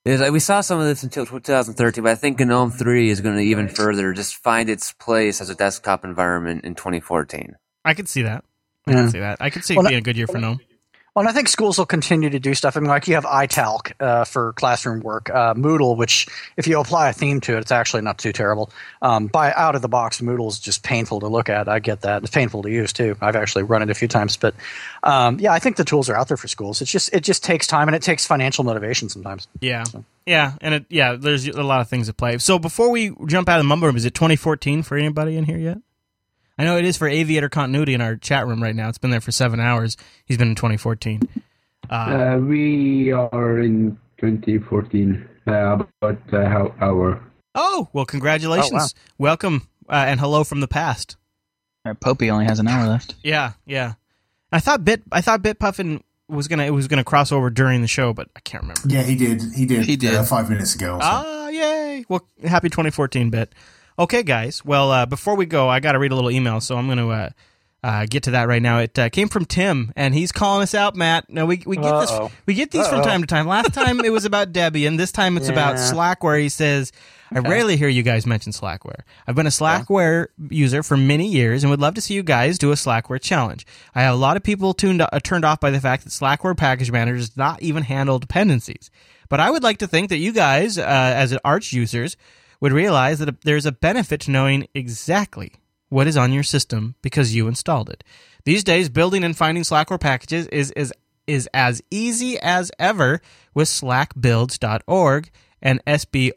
is 0.04 0.20
like 0.20 0.32
we 0.32 0.38
saw 0.38 0.60
some 0.60 0.78
of 0.78 0.84
this 0.84 1.02
until 1.02 1.24
2013, 1.24 2.04
but 2.04 2.10
I 2.10 2.16
think 2.16 2.38
GNOME 2.38 2.70
3 2.70 3.08
is 3.08 3.22
going 3.22 3.36
to 3.36 3.42
even 3.42 3.68
further 3.68 4.12
just 4.12 4.36
find 4.36 4.68
its 4.68 4.92
place 4.92 5.40
as 5.40 5.48
a 5.48 5.54
desktop 5.54 6.04
environment 6.04 6.66
in 6.66 6.74
2014. 6.74 7.56
I 7.82 7.94
could 7.94 8.08
see 8.08 8.22
that. 8.22 8.44
I 8.86 8.90
Yeah. 8.90 9.02
could 9.02 9.10
see 9.12 9.20
that. 9.20 9.38
I 9.40 9.48
could 9.48 9.64
see 9.64 9.74
it 9.74 9.82
being 9.82 9.94
a 9.94 10.02
good 10.02 10.18
year 10.18 10.26
for 10.26 10.38
GNOME. 10.38 10.60
Well, 11.16 11.22
and 11.22 11.30
I 11.30 11.32
think 11.32 11.48
schools 11.48 11.78
will 11.78 11.86
continue 11.86 12.28
to 12.28 12.38
do 12.38 12.52
stuff. 12.52 12.76
I 12.76 12.80
mean, 12.80 12.90
like 12.90 13.08
you 13.08 13.14
have 13.14 13.24
iTalc 13.24 13.90
uh, 14.00 14.24
for 14.26 14.52
classroom 14.52 15.00
work, 15.00 15.30
uh, 15.30 15.54
Moodle, 15.54 15.96
which 15.96 16.26
if 16.58 16.66
you 16.66 16.78
apply 16.78 17.08
a 17.08 17.14
theme 17.14 17.40
to 17.40 17.56
it, 17.56 17.60
it's 17.60 17.72
actually 17.72 18.02
not 18.02 18.18
too 18.18 18.34
terrible. 18.34 18.70
Um, 19.00 19.28
by 19.28 19.50
out 19.54 19.74
of 19.74 19.80
the 19.80 19.88
box, 19.88 20.20
Moodle 20.20 20.48
is 20.48 20.58
just 20.58 20.82
painful 20.82 21.20
to 21.20 21.28
look 21.28 21.48
at. 21.48 21.70
I 21.70 21.78
get 21.78 22.02
that. 22.02 22.22
It's 22.22 22.30
painful 22.30 22.64
to 22.64 22.70
use 22.70 22.92
too. 22.92 23.16
I've 23.22 23.34
actually 23.34 23.62
run 23.62 23.80
it 23.80 23.88
a 23.88 23.94
few 23.94 24.08
times, 24.08 24.36
but 24.36 24.54
um, 25.04 25.40
yeah, 25.40 25.54
I 25.54 25.58
think 25.58 25.76
the 25.76 25.84
tools 25.84 26.10
are 26.10 26.16
out 26.16 26.28
there 26.28 26.36
for 26.36 26.48
schools. 26.48 26.82
It's 26.82 26.92
just 26.92 27.10
it 27.14 27.20
just 27.20 27.42
takes 27.42 27.66
time 27.66 27.88
and 27.88 27.94
it 27.94 28.02
takes 28.02 28.26
financial 28.26 28.64
motivation 28.64 29.08
sometimes. 29.08 29.48
Yeah. 29.58 29.84
Yeah, 30.26 30.52
and 30.60 30.74
it 30.74 30.86
yeah, 30.90 31.14
there's 31.14 31.46
a 31.46 31.62
lot 31.62 31.80
of 31.80 31.88
things 31.88 32.10
at 32.10 32.18
play. 32.18 32.36
So 32.38 32.58
before 32.58 32.90
we 32.90 33.16
jump 33.24 33.48
out 33.48 33.58
of 33.58 33.64
the 33.64 33.68
mumble 33.68 33.86
room, 33.86 33.96
is 33.96 34.04
it 34.04 34.12
2014 34.12 34.82
for 34.82 34.98
anybody 34.98 35.38
in 35.38 35.44
here 35.44 35.56
yet? 35.56 35.78
I 36.58 36.64
know 36.64 36.78
it 36.78 36.84
is 36.84 36.96
for 36.96 37.06
Aviator 37.06 37.48
Continuity 37.48 37.92
in 37.94 38.00
our 38.00 38.16
chat 38.16 38.46
room 38.46 38.62
right 38.62 38.74
now. 38.74 38.88
It's 38.88 38.98
been 38.98 39.10
there 39.10 39.20
for 39.20 39.32
seven 39.32 39.60
hours. 39.60 39.96
He's 40.24 40.38
been 40.38 40.48
in 40.48 40.54
2014. 40.54 41.20
Uh, 41.90 41.92
Uh, 41.92 42.38
we 42.38 43.12
are 43.12 43.58
in 43.60 43.98
2014, 44.18 45.28
uh, 45.46 45.52
about 45.52 46.18
uh, 46.32 46.48
how 46.48 46.74
our 46.80 47.22
oh, 47.54 47.88
well, 47.92 48.06
congratulations. 48.06 48.94
Welcome 49.18 49.68
uh, 49.88 50.04
and 50.08 50.18
hello 50.18 50.44
from 50.44 50.60
the 50.60 50.68
past. 50.68 51.16
All 51.84 51.92
right, 51.92 52.00
Popey 52.00 52.30
only 52.30 52.46
has 52.46 52.58
an 52.58 52.66
hour 52.68 52.88
left. 52.88 53.14
Yeah, 53.22 53.52
yeah. 53.66 53.94
I 54.50 54.58
thought 54.60 54.84
Bit 54.84 55.02
I 55.12 55.20
thought 55.20 55.42
Bit 55.42 55.58
Puffin 55.58 56.02
was 56.28 56.48
gonna 56.48 56.64
it 56.64 56.70
was 56.70 56.88
gonna 56.88 57.04
cross 57.04 57.30
over 57.30 57.50
during 57.50 57.82
the 57.82 57.86
show, 57.88 58.12
but 58.12 58.28
I 58.34 58.40
can't 58.40 58.62
remember. 58.62 58.80
Yeah, 58.86 59.02
he 59.02 59.14
did. 59.14 59.42
He 59.54 59.66
did. 59.66 59.84
He 59.84 59.96
did. 59.96 60.14
Uh, 60.14 60.24
five 60.24 60.48
minutes 60.50 60.74
ago. 60.74 60.94
or 60.96 61.02
so. 61.02 61.06
Ah, 61.06 61.48
yay! 61.48 62.04
Well, 62.08 62.26
happy 62.42 62.68
2014 62.70 63.30
bit. 63.30 63.52
Okay, 63.98 64.22
guys. 64.22 64.62
Well, 64.64 64.90
uh, 64.90 65.06
before 65.06 65.36
we 65.36 65.46
go, 65.46 65.68
I 65.68 65.80
got 65.80 65.92
to 65.92 65.98
read 65.98 66.12
a 66.12 66.14
little 66.14 66.30
email, 66.30 66.60
so 66.60 66.76
I'm 66.76 66.86
going 66.86 66.98
to 66.98 67.08
uh, 67.08 67.30
uh, 67.82 68.04
get 68.04 68.24
to 68.24 68.32
that 68.32 68.46
right 68.46 68.60
now. 68.60 68.80
It 68.80 68.98
uh, 68.98 69.08
came 69.08 69.28
from 69.28 69.46
Tim, 69.46 69.90
and 69.96 70.14
he's 70.14 70.32
calling 70.32 70.62
us 70.62 70.74
out, 70.74 70.96
Matt. 70.96 71.30
No, 71.30 71.46
we 71.46 71.62
we 71.64 71.76
get 71.76 71.86
Uh-oh. 71.86 72.00
this 72.24 72.36
we 72.44 72.52
get 72.52 72.70
these 72.72 72.86
from 72.88 73.00
Uh-oh. 73.00 73.04
time 73.04 73.22
to 73.22 73.26
time. 73.26 73.46
Last 73.46 73.72
time 73.72 74.00
it 74.00 74.12
was 74.12 74.26
about 74.26 74.52
Debian. 74.52 74.98
This 74.98 75.12
time 75.12 75.38
it's 75.38 75.48
about 75.48 75.76
Slackware. 75.76 76.40
He 76.40 76.50
says, 76.50 76.92
"I 77.32 77.38
rarely 77.38 77.78
hear 77.78 77.88
you 77.88 78.02
guys 78.02 78.26
mention 78.26 78.52
Slackware. 78.52 79.00
I've 79.26 79.34
been 79.34 79.46
a 79.46 79.50
Slackware 79.50 80.26
user 80.50 80.82
for 80.82 80.98
many 80.98 81.28
years, 81.28 81.64
and 81.64 81.70
would 81.70 81.80
love 81.80 81.94
to 81.94 82.02
see 82.02 82.12
you 82.12 82.22
guys 82.22 82.58
do 82.58 82.72
a 82.72 82.74
Slackware 82.74 83.20
challenge. 83.20 83.66
I 83.94 84.02
have 84.02 84.14
a 84.14 84.18
lot 84.18 84.36
of 84.36 84.42
people 84.42 84.74
tuned 84.74 85.00
uh, 85.00 85.08
turned 85.22 85.46
off 85.46 85.60
by 85.60 85.70
the 85.70 85.80
fact 85.80 86.04
that 86.04 86.10
Slackware 86.10 86.56
Package 86.56 86.90
Manager 86.90 87.16
does 87.16 87.36
not 87.36 87.62
even 87.62 87.82
handle 87.82 88.18
dependencies." 88.18 88.90
But 89.28 89.40
I 89.40 89.50
would 89.50 89.62
like 89.62 89.78
to 89.78 89.86
think 89.86 90.10
that 90.10 90.18
you 90.18 90.32
guys, 90.32 90.76
uh, 90.76 90.82
as 90.84 91.36
Arch 91.44 91.72
users, 91.72 92.16
would 92.60 92.72
realize 92.72 93.18
that 93.18 93.42
there's 93.42 93.66
a 93.66 93.72
benefit 93.72 94.20
to 94.22 94.30
knowing 94.30 94.68
exactly 94.74 95.52
what 95.88 96.06
is 96.06 96.16
on 96.16 96.32
your 96.32 96.42
system 96.42 96.94
because 97.02 97.34
you 97.34 97.48
installed 97.48 97.90
it. 97.90 98.02
These 98.44 98.64
days, 98.64 98.88
building 98.88 99.24
and 99.24 99.36
finding 99.36 99.64
Slackware 99.64 100.00
packages 100.00 100.46
is, 100.48 100.70
is, 100.72 100.92
is 101.26 101.48
as 101.52 101.82
easy 101.90 102.38
as 102.38 102.70
ever 102.78 103.20
with 103.54 103.68
slackbuilds.org 103.68 105.30
and 105.62 105.84
sbopkg.org. 105.84 106.32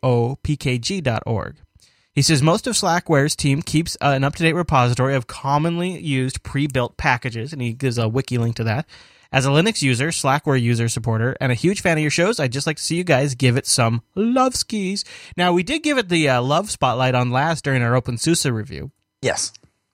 He 2.14 2.22
says 2.22 2.42
most 2.42 2.68
of 2.68 2.76
Slackware's 2.76 3.36
team 3.36 3.62
keeps 3.62 3.96
an 4.02 4.24
up 4.24 4.36
to 4.36 4.44
date 4.44 4.54
repository 4.54 5.16
of 5.16 5.28
commonly 5.28 5.98
used 6.00 6.44
pre 6.44 6.68
built 6.68 6.98
packages, 6.98 7.54
and 7.54 7.62
he 7.62 7.74
gives 7.74 7.98
a 7.98 8.10
wiki 8.10 8.38
link 8.38 8.56
to 8.58 8.64
that. 8.66 8.86
As 9.32 9.46
a 9.46 9.50
Linux 9.50 9.82
user, 9.84 10.08
Slackware 10.08 10.60
user 10.60 10.90
supporter, 10.90 11.38
and 11.40 11.52
a 11.52 11.56
huge 11.56 11.82
fan 11.82 11.98
of 11.98 12.02
your 12.02 12.10
shows, 12.10 12.40
I'd 12.40 12.52
just 12.52 12.66
like 12.66 12.78
to 12.78 12.84
see 12.84 12.96
you 12.96 13.04
guys 13.04 13.36
give 13.36 13.58
it 13.58 13.68
some 13.68 14.02
love 14.16 14.56
skis. 14.56 15.06
Now, 15.38 15.54
we 15.54 15.62
did 15.62 15.84
give 15.84 16.00
it 16.00 16.10
the 16.10 16.28
uh, 16.30 16.42
love 16.42 16.72
spotlight 16.72 17.14
on 17.14 17.30
last 17.30 17.64
during 17.64 17.84
our 17.84 17.92
OpenSUSE 18.02 18.52
review. 18.52 18.90
Yes. 19.22 19.54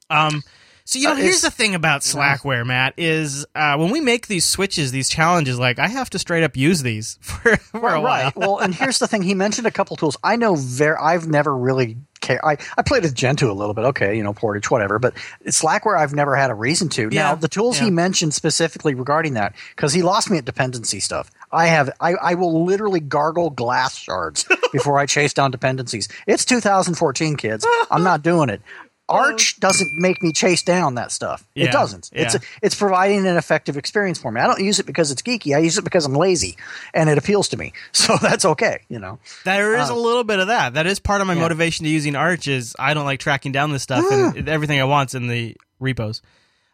Um, 0.09 0.41
so 0.86 0.99
you 0.99 1.05
know, 1.05 1.13
Uh, 1.13 1.15
here's 1.17 1.41
the 1.41 1.51
thing 1.51 1.75
about 1.75 2.01
Slackware, 2.01 2.65
Matt, 2.65 2.93
is 2.97 3.45
uh, 3.55 3.75
when 3.75 3.89
we 3.91 3.99
make 3.99 4.27
these 4.27 4.45
switches, 4.45 4.91
these 4.93 5.09
challenges, 5.09 5.59
like 5.59 5.79
I 5.79 5.88
have 5.89 6.09
to 6.11 6.19
straight 6.19 6.43
up 6.43 6.55
use 6.55 6.81
these 6.83 7.17
for, 7.21 7.57
for 7.57 7.89
a 7.93 7.99
while. 7.99 8.25
right. 8.25 8.36
well, 8.38 8.59
and 8.59 8.73
here's 8.73 8.99
the 8.99 9.07
thing. 9.07 9.21
He 9.23 9.33
mentioned 9.33 9.67
a 9.67 9.71
couple 9.71 9.97
tools. 9.97 10.15
I 10.23 10.36
know 10.38 10.55
very. 10.55 10.95
I've 10.95 11.27
never 11.27 11.55
really 11.57 11.97
care. 12.26 12.45
I, 12.45 12.57
I 12.78 12.82
played 12.82 13.03
with 13.03 13.15
Gentoo 13.15 13.49
a 13.49 13.53
little 13.53 13.73
bit. 13.73 13.86
Okay, 13.86 14.15
you 14.17 14.23
know, 14.23 14.34
Portage, 14.34 14.69
whatever. 14.69 14.99
But 14.99 15.13
Slackware, 15.45 15.97
I've 15.97 16.13
never 16.13 16.36
had 16.36 16.51
a 16.51 16.53
reason 16.53 16.89
to. 16.89 17.09
Yeah, 17.11 17.30
Now, 17.30 17.36
the 17.36 17.47
tools 17.47 17.78
yeah. 17.78 17.86
he 17.86 17.91
mentioned 17.91 18.34
specifically 18.34 18.93
regarding 18.93 19.34
that, 19.36 19.55
because 19.76 19.93
he 19.93 20.01
lost 20.01 20.30
me 20.30 20.38
at 20.38 20.45
dependency 20.45 20.99
stuff. 20.99 21.32
I 21.51 21.67
have. 21.67 21.89
I, 22.01 22.15
I 22.15 22.34
will 22.34 22.65
literally 22.65 22.99
gargle 22.99 23.49
glass 23.49 23.95
shards 23.95 24.45
before 24.73 24.99
I 24.99 25.05
chase 25.05 25.34
down 25.34 25.51
dependencies. 25.51 26.09
It's 26.28 26.43
2014, 26.45 27.38
kids. 27.38 27.65
I'm 27.89 28.03
not 28.03 28.21
doing 28.23 28.49
it. 28.49 28.61
Arch 29.08 29.60
doesn't 29.60 29.93
make 29.93 30.24
me 30.24 30.32
chase 30.32 30.64
down 30.64 30.95
that 30.95 31.12
stuff. 31.12 31.45
Yeah, 31.53 31.66
it 31.66 31.72
doesn't. 31.72 32.10
It's 32.12 32.34
yeah. 32.34 32.39
it's 32.62 32.76
providing 32.76 33.28
an 33.28 33.38
effective 33.38 33.78
experience 33.78 34.18
for 34.18 34.32
me. 34.32 34.41
I 34.41 34.47
don't 34.47 34.62
use 34.62 34.80
it 34.80 34.86
because 34.86 35.12
it's 35.12 35.22
geeky. 35.22 35.56
I 35.56 35.60
use 35.60 35.78
it 35.78 35.84
because 35.84 36.06
I'm 36.06 36.14
lazy, 36.16 36.58
and 36.93 37.10
it 37.10 37.18
appeals 37.18 37.49
to 37.49 37.58
me. 37.58 37.74
So 37.93 38.18
that's 38.22 38.45
okay. 38.45 38.82
You 38.89 38.99
know. 38.99 39.20
There 39.45 39.76
is 39.78 39.89
Uh, 39.89 39.93
a 39.93 39.95
little 39.95 40.24
bit 40.24 40.39
of 40.39 40.47
that. 40.47 40.76
That 40.76 40.86
is 40.86 40.99
part 40.99 41.22
of 41.22 41.28
my 41.28 41.34
yeah. 41.34 41.41
motivation 41.41 41.86
to 41.86 41.89
using 41.89 42.16
Arch. 42.16 42.47
Is 42.47 42.76
I 42.78 42.93
don't 42.93 43.06
like 43.06 43.20
tracking 43.20 43.51
down 43.51 43.72
this 43.72 43.84
stuff 43.84 44.06
and 44.12 44.47
everything 44.47 44.80
I 44.80 44.84
want's 44.84 45.16
in 45.16 45.28
the 45.28 45.56
repos. 45.80 46.22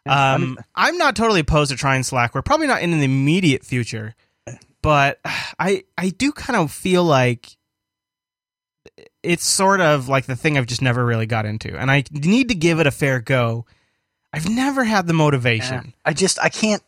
Um, 0.05 0.57
I'm 0.75 0.97
not 0.97 1.15
totally 1.15 1.41
opposed 1.41 1.71
to 1.71 1.77
trying 1.77 2.01
Slackware. 2.01 2.43
Probably 2.43 2.67
not 2.67 2.81
in 2.81 2.91
the 2.91 3.03
immediate 3.05 3.63
future, 3.63 4.15
but 4.81 5.19
I 5.59 5.83
I 5.97 6.09
do 6.09 6.31
kind 6.31 6.57
of 6.57 6.71
feel 6.71 7.03
like 7.03 7.55
it's 9.23 9.45
sort 9.45 9.81
of 9.81 10.09
like 10.09 10.25
the 10.25 10.35
thing 10.35 10.57
I've 10.57 10.65
just 10.65 10.81
never 10.81 11.05
really 11.05 11.25
got 11.25 11.45
into, 11.45 11.77
and 11.77 11.91
I 11.91 12.03
need 12.11 12.49
to 12.49 12.55
give 12.55 12.79
it 12.79 12.87
a 12.87 12.91
fair 12.91 13.19
go. 13.19 13.65
I've 14.33 14.49
never 14.49 14.83
had 14.83 15.07
the 15.07 15.13
motivation. 15.13 15.93
I 16.05 16.13
just 16.13 16.39
I 16.39 16.49
can't. 16.49 16.81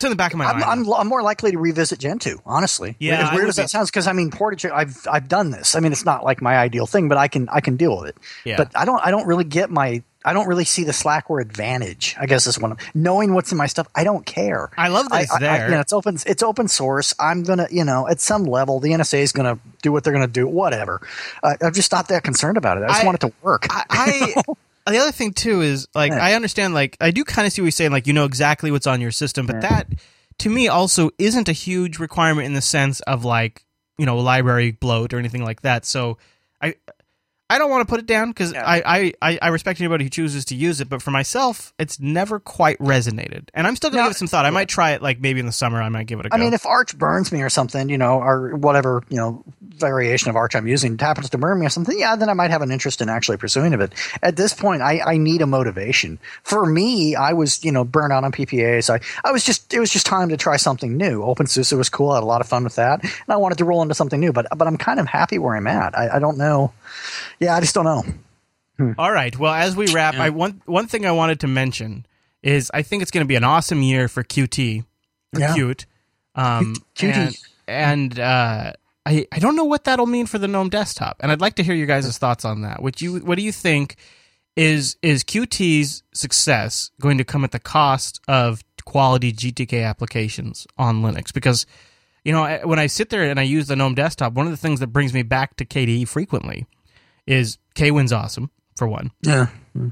It's 0.00 0.04
in 0.06 0.10
the 0.10 0.16
back 0.16 0.32
of 0.32 0.38
my 0.38 0.46
I'm, 0.46 0.60
mind. 0.60 0.86
I'm, 0.86 0.92
I'm 0.94 1.06
more 1.08 1.22
likely 1.22 1.50
to 1.50 1.58
revisit 1.58 1.98
Gentoo, 1.98 2.38
honestly. 2.46 2.96
Yeah, 2.98 3.28
as 3.28 3.36
weird 3.36 3.50
as 3.50 3.56
that 3.56 3.64
be- 3.64 3.68
sounds, 3.68 3.90
because 3.90 4.06
I 4.06 4.14
mean, 4.14 4.30
Portage, 4.30 4.64
I've 4.64 4.96
I've 5.06 5.28
done 5.28 5.50
this. 5.50 5.74
I 5.74 5.80
mean, 5.80 5.92
it's 5.92 6.06
not 6.06 6.24
like 6.24 6.40
my 6.40 6.56
ideal 6.56 6.86
thing, 6.86 7.10
but 7.10 7.18
I 7.18 7.28
can 7.28 7.50
I 7.50 7.60
can 7.60 7.76
deal 7.76 7.98
with 8.00 8.08
it. 8.08 8.16
Yeah. 8.46 8.56
But 8.56 8.74
I 8.74 8.86
don't 8.86 8.98
I 9.04 9.10
don't 9.10 9.26
really 9.26 9.44
get 9.44 9.68
my 9.68 10.02
I 10.24 10.32
don't 10.32 10.48
really 10.48 10.64
see 10.64 10.84
the 10.84 10.92
Slackware 10.92 11.42
advantage. 11.42 12.16
I 12.18 12.24
guess 12.24 12.46
is 12.46 12.58
one 12.58 12.72
of 12.72 12.78
knowing 12.94 13.34
what's 13.34 13.52
in 13.52 13.58
my 13.58 13.66
stuff. 13.66 13.88
I 13.94 14.04
don't 14.04 14.24
care. 14.24 14.70
I 14.78 14.88
love 14.88 15.10
that 15.10 15.14
I, 15.16 15.20
it's 15.20 15.32
I- 15.32 15.36
I- 15.36 15.38
there. 15.40 15.68
you 15.68 15.74
know, 15.74 15.80
it's 15.80 15.92
open. 15.92 16.16
It's 16.24 16.42
open 16.42 16.68
source. 16.68 17.14
I'm 17.20 17.42
gonna, 17.42 17.68
you 17.70 17.84
know, 17.84 18.08
at 18.08 18.20
some 18.20 18.44
level, 18.44 18.80
the 18.80 18.92
NSA 18.92 19.18
is 19.18 19.32
gonna 19.32 19.58
do 19.82 19.92
what 19.92 20.02
they're 20.04 20.14
gonna 20.14 20.26
do. 20.26 20.46
Whatever. 20.46 21.06
Uh, 21.42 21.56
I'm 21.60 21.74
just 21.74 21.92
not 21.92 22.08
that 22.08 22.24
concerned 22.24 22.56
about 22.56 22.78
it. 22.78 22.84
I 22.84 22.88
just 22.88 23.02
I- 23.02 23.04
want 23.04 23.22
it 23.22 23.26
to 23.26 23.32
work. 23.42 23.66
I 23.70 24.34
the 24.86 24.98
other 24.98 25.12
thing 25.12 25.32
too 25.32 25.60
is 25.62 25.86
like 25.94 26.12
Yeah. 26.12 26.24
I 26.24 26.34
understand 26.34 26.74
like 26.74 26.96
I 27.00 27.10
do 27.10 27.24
kind 27.24 27.46
of 27.46 27.52
see 27.52 27.62
what 27.62 27.66
you're 27.66 27.72
saying 27.72 27.92
like 27.92 28.06
you 28.06 28.12
know 28.12 28.24
exactly 28.24 28.70
what's 28.70 28.86
on 28.86 29.00
your 29.00 29.12
system, 29.12 29.46
but 29.46 29.60
that 29.60 29.86
to 30.38 30.50
me 30.50 30.68
also 30.68 31.10
isn't 31.18 31.48
a 31.48 31.52
huge 31.52 31.98
requirement 31.98 32.46
in 32.46 32.54
the 32.54 32.62
sense 32.62 33.00
of 33.00 33.24
like 33.24 33.64
you 33.98 34.06
know 34.06 34.18
library 34.18 34.70
bloat 34.72 35.12
or 35.12 35.18
anything 35.18 35.44
like 35.44 35.62
that. 35.62 35.84
So 35.84 36.18
I 36.62 36.74
I 37.50 37.58
don't 37.58 37.68
want 37.68 37.86
to 37.86 37.90
put 37.90 37.98
it 37.98 38.06
down 38.06 38.30
because 38.30 38.54
I, 38.54 38.82
I, 38.86 39.12
I 39.20 39.38
I 39.42 39.48
respect 39.48 39.80
anybody 39.80 40.04
who 40.04 40.10
chooses 40.10 40.44
to 40.46 40.54
use 40.54 40.80
it, 40.80 40.88
but 40.88 41.02
for 41.02 41.10
myself, 41.10 41.74
it's 41.78 41.98
never 41.98 42.38
quite 42.38 42.78
resonated, 42.78 43.48
and 43.52 43.66
I'm 43.66 43.74
still 43.76 43.90
gonna 43.90 44.04
give 44.04 44.12
it 44.12 44.18
some 44.18 44.28
thought. 44.28 44.46
I 44.46 44.50
might 44.50 44.68
try 44.68 44.92
it 44.92 45.02
like 45.02 45.20
maybe 45.20 45.40
in 45.40 45.46
the 45.46 45.52
summer. 45.52 45.82
I 45.82 45.88
might 45.88 46.06
give 46.06 46.20
it 46.20 46.26
a 46.26 46.28
go. 46.28 46.36
I 46.36 46.38
mean, 46.38 46.54
if 46.54 46.64
Arch 46.64 46.96
burns 46.96 47.32
me 47.32 47.42
or 47.42 47.50
something, 47.50 47.88
you 47.88 47.98
know, 47.98 48.20
or 48.20 48.54
whatever, 48.56 49.02
you 49.08 49.16
know, 49.16 49.44
variation 49.80 50.30
of 50.30 50.36
Arch 50.36 50.54
I'm 50.54 50.66
using 50.66 50.96
happens 50.98 51.30
to 51.30 51.38
burn 51.38 51.58
me 51.58 51.66
or 51.66 51.70
something, 51.70 51.98
yeah, 51.98 52.14
then 52.14 52.28
I 52.28 52.34
might 52.34 52.50
have 52.50 52.62
an 52.62 52.70
interest 52.70 53.00
in 53.00 53.08
actually 53.08 53.38
pursuing 53.38 53.72
it. 53.72 53.92
At 54.22 54.36
this 54.36 54.54
point, 54.54 54.82
I, 54.82 55.00
I 55.00 55.16
need 55.16 55.42
a 55.42 55.46
motivation. 55.46 56.18
For 56.44 56.64
me, 56.64 57.16
I 57.16 57.32
was, 57.32 57.64
you 57.64 57.72
know, 57.72 57.84
burned 57.84 58.12
out 58.12 58.24
on 58.24 58.32
PPAs. 58.32 58.90
I, 58.90 59.00
I 59.26 59.32
was 59.32 59.44
just, 59.44 59.72
it 59.74 59.80
was 59.80 59.90
just 59.90 60.06
time 60.06 60.28
to 60.28 60.36
try 60.36 60.56
something 60.56 60.96
new. 60.96 61.22
OpenSUSE 61.22 61.76
was 61.76 61.88
cool. 61.88 62.10
I 62.10 62.16
had 62.16 62.22
a 62.22 62.26
lot 62.26 62.40
of 62.40 62.48
fun 62.48 62.64
with 62.64 62.76
that. 62.76 63.02
And 63.02 63.12
I 63.28 63.36
wanted 63.36 63.58
to 63.58 63.64
roll 63.64 63.82
into 63.82 63.94
something 63.94 64.20
new, 64.20 64.32
but, 64.32 64.46
but 64.56 64.68
I'm 64.68 64.76
kind 64.76 65.00
of 65.00 65.06
happy 65.06 65.38
where 65.38 65.56
I'm 65.56 65.66
at. 65.66 65.96
I, 65.96 66.16
I 66.16 66.18
don't 66.18 66.38
know. 66.38 66.72
Yeah, 67.40 67.56
I 67.56 67.60
just 67.60 67.74
don't 67.74 67.84
know. 67.84 68.94
All 68.98 69.12
right. 69.12 69.36
Well, 69.38 69.52
as 69.52 69.76
we 69.76 69.92
wrap, 69.92 70.14
I 70.14 70.30
one 70.30 70.62
one 70.66 70.86
thing 70.86 71.04
I 71.06 71.12
wanted 71.12 71.40
to 71.40 71.46
mention 71.46 72.06
is 72.42 72.70
I 72.72 72.82
think 72.82 73.02
it's 73.02 73.10
going 73.10 73.24
to 73.24 73.28
be 73.28 73.34
an 73.36 73.44
awesome 73.44 73.82
year 73.82 74.08
for 74.08 74.22
QT, 74.22 74.84
for 75.34 75.40
Yeah. 75.40 75.54
Qt. 75.54 75.84
Um, 76.34 76.74
QT. 76.94 77.12
and, 77.14 77.36
and 77.68 78.18
uh, 78.20 78.72
I 79.04 79.26
I 79.32 79.38
don't 79.38 79.56
know 79.56 79.64
what 79.64 79.84
that'll 79.84 80.06
mean 80.06 80.26
for 80.26 80.38
the 80.38 80.48
GNOME 80.48 80.70
desktop, 80.70 81.16
and 81.20 81.30
I'd 81.30 81.40
like 81.42 81.56
to 81.56 81.62
hear 81.62 81.74
your 81.74 81.86
guys' 81.86 82.16
thoughts 82.16 82.44
on 82.44 82.62
that. 82.62 82.82
What 82.82 83.02
you 83.02 83.18
what 83.18 83.36
do 83.36 83.42
you 83.42 83.52
think 83.52 83.96
is 84.56 84.96
is 85.02 85.24
QT's 85.24 86.02
success 86.14 86.90
going 87.00 87.18
to 87.18 87.24
come 87.24 87.44
at 87.44 87.52
the 87.52 87.58
cost 87.60 88.20
of 88.28 88.62
quality 88.86 89.32
GTK 89.32 89.84
applications 89.86 90.66
on 90.78 91.02
Linux? 91.02 91.34
Because 91.34 91.66
you 92.24 92.32
know 92.32 92.44
I- 92.44 92.64
when 92.64 92.78
I 92.78 92.86
sit 92.86 93.10
there 93.10 93.24
and 93.24 93.38
I 93.38 93.42
use 93.42 93.66
the 93.66 93.76
GNOME 93.76 93.94
desktop, 93.94 94.32
one 94.32 94.46
of 94.46 94.52
the 94.52 94.56
things 94.58 94.80
that 94.80 94.86
brings 94.88 95.12
me 95.12 95.22
back 95.22 95.56
to 95.56 95.66
KDE 95.66 96.08
frequently 96.08 96.66
is 97.30 97.58
KWin's 97.74 98.12
awesome 98.12 98.50
for 98.76 98.88
one. 98.88 99.12
Yeah. 99.22 99.46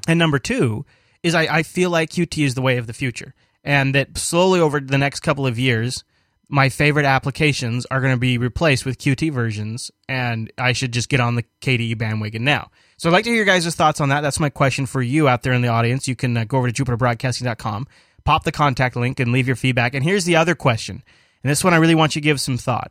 And 0.06 0.18
number 0.18 0.38
two 0.38 0.84
is 1.22 1.34
I, 1.34 1.58
I 1.58 1.62
feel 1.62 1.90
like 1.90 2.10
QT 2.10 2.44
is 2.44 2.54
the 2.54 2.62
way 2.62 2.78
of 2.78 2.86
the 2.86 2.92
future. 2.92 3.34
And 3.62 3.94
that 3.94 4.18
slowly 4.18 4.60
over 4.60 4.80
the 4.80 4.98
next 4.98 5.20
couple 5.20 5.46
of 5.46 5.58
years, 5.58 6.04
my 6.48 6.68
favorite 6.68 7.04
applications 7.04 7.86
are 7.86 8.00
going 8.00 8.14
to 8.14 8.18
be 8.18 8.38
replaced 8.38 8.86
with 8.86 8.98
QT 8.98 9.30
versions, 9.32 9.90
and 10.08 10.50
I 10.56 10.72
should 10.72 10.92
just 10.92 11.10
get 11.10 11.20
on 11.20 11.34
the 11.34 11.44
KDE 11.60 11.98
bandwagon 11.98 12.42
now. 12.42 12.70
So 12.96 13.08
I'd 13.08 13.12
like 13.12 13.24
to 13.24 13.30
hear 13.30 13.36
your 13.36 13.44
guys' 13.44 13.74
thoughts 13.74 14.00
on 14.00 14.08
that. 14.08 14.22
That's 14.22 14.40
my 14.40 14.48
question 14.48 14.86
for 14.86 15.02
you 15.02 15.28
out 15.28 15.42
there 15.42 15.52
in 15.52 15.60
the 15.60 15.68
audience. 15.68 16.08
You 16.08 16.16
can 16.16 16.36
uh, 16.36 16.44
go 16.44 16.58
over 16.58 16.70
to 16.70 16.84
jupiterbroadcasting.com, 16.84 17.86
pop 18.24 18.44
the 18.44 18.52
contact 18.52 18.96
link, 18.96 19.20
and 19.20 19.30
leave 19.30 19.46
your 19.46 19.56
feedback. 19.56 19.94
And 19.94 20.02
here's 20.02 20.24
the 20.24 20.36
other 20.36 20.54
question. 20.54 21.02
And 21.42 21.50
this 21.50 21.62
one 21.62 21.74
I 21.74 21.78
really 21.78 21.94
want 21.94 22.16
you 22.16 22.22
to 22.22 22.24
give 22.24 22.40
some 22.40 22.56
thought. 22.56 22.90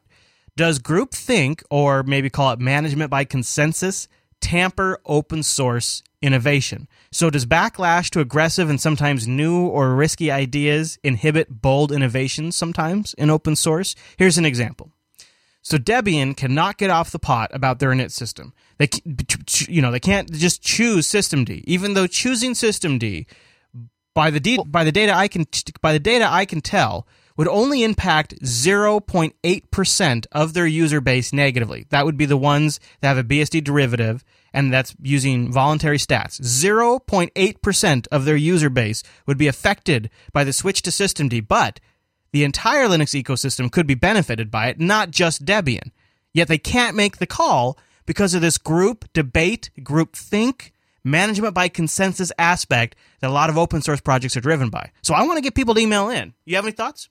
Does 0.55 0.79
groupthink, 0.79 1.63
or 1.71 2.03
maybe 2.03 2.29
call 2.29 2.51
it 2.51 2.59
management 2.59 3.09
by 3.09 3.25
consensus, 3.25 4.07
tamper 4.41 4.99
open 5.05 5.43
source 5.43 6.03
innovation? 6.21 6.87
So, 7.11 7.29
does 7.29 7.45
backlash 7.45 8.09
to 8.11 8.19
aggressive 8.19 8.69
and 8.69 8.79
sometimes 8.79 9.27
new 9.27 9.67
or 9.67 9.95
risky 9.95 10.31
ideas 10.31 10.97
inhibit 11.03 11.61
bold 11.61 11.91
innovations 11.91 12.55
sometimes 12.55 13.13
in 13.15 13.29
open 13.29 13.55
source? 13.55 13.95
Here's 14.17 14.37
an 14.37 14.45
example. 14.45 14.91
So 15.67 15.77
Debian 15.77 16.37
cannot 16.37 16.77
get 16.77 16.89
off 16.89 17.11
the 17.11 17.19
pot 17.19 17.51
about 17.53 17.79
their 17.79 17.89
init 17.89 18.11
system. 18.11 18.53
They, 18.77 18.87
you 19.67 19.81
know, 19.81 19.91
they 19.91 19.99
can't 19.99 20.31
just 20.31 20.61
choose 20.61 21.05
systemd, 21.05 21.49
even 21.65 21.93
though 21.93 22.07
choosing 22.07 22.53
systemd 22.53 23.25
by 24.15 24.29
the 24.29 24.39
de- 24.39 24.63
by 24.63 24.85
the 24.85 24.93
data 24.93 25.13
I 25.13 25.27
can 25.27 25.45
by 25.81 25.91
the 25.91 25.99
data 25.99 26.25
I 26.25 26.45
can 26.45 26.61
tell 26.61 27.05
would 27.37 27.47
only 27.47 27.83
impact 27.83 28.39
0.8% 28.41 30.25
of 30.31 30.53
their 30.53 30.67
user 30.67 30.99
base 30.99 31.31
negatively. 31.31 31.85
That 31.89 32.03
would 32.03 32.17
be 32.17 32.25
the 32.25 32.35
ones 32.35 32.79
that 32.99 33.07
have 33.09 33.17
a 33.17 33.23
BSD 33.23 33.63
derivative 33.63 34.23
and 34.53 34.73
that's 34.73 34.95
using 35.01 35.51
voluntary 35.51 35.97
stats. 35.97 36.41
0.8% 36.41 38.07
of 38.11 38.25
their 38.25 38.35
user 38.35 38.69
base 38.69 39.03
would 39.27 39.37
be 39.37 39.47
affected 39.47 40.09
by 40.33 40.43
the 40.43 40.53
switch 40.53 40.81
to 40.81 40.89
systemd, 40.89 41.47
but 41.47 41.79
the 42.31 42.43
entire 42.43 42.87
Linux 42.87 43.21
ecosystem 43.21 43.71
could 43.71 43.87
be 43.87 43.95
benefited 43.95 44.49
by 44.49 44.67
it, 44.67 44.79
not 44.79 45.11
just 45.11 45.45
Debian. 45.45 45.91
Yet 46.33 46.47
they 46.47 46.57
can't 46.57 46.95
make 46.95 47.17
the 47.17 47.27
call 47.27 47.77
because 48.05 48.33
of 48.33 48.41
this 48.41 48.57
group 48.57 49.05
debate, 49.13 49.69
group 49.83 50.15
think, 50.15 50.73
management 51.03 51.53
by 51.53 51.67
consensus 51.67 52.31
aspect 52.37 52.95
that 53.21 53.29
a 53.29 53.33
lot 53.33 53.49
of 53.49 53.57
open 53.57 53.81
source 53.81 54.01
projects 54.01 54.35
are 54.37 54.41
driven 54.41 54.69
by. 54.69 54.91
So 55.01 55.13
I 55.13 55.23
want 55.23 55.37
to 55.37 55.41
get 55.41 55.55
people 55.55 55.73
to 55.75 55.81
email 55.81 56.09
in. 56.09 56.33
You 56.45 56.55
have 56.55 56.65
any 56.65 56.73
thoughts? 56.73 57.09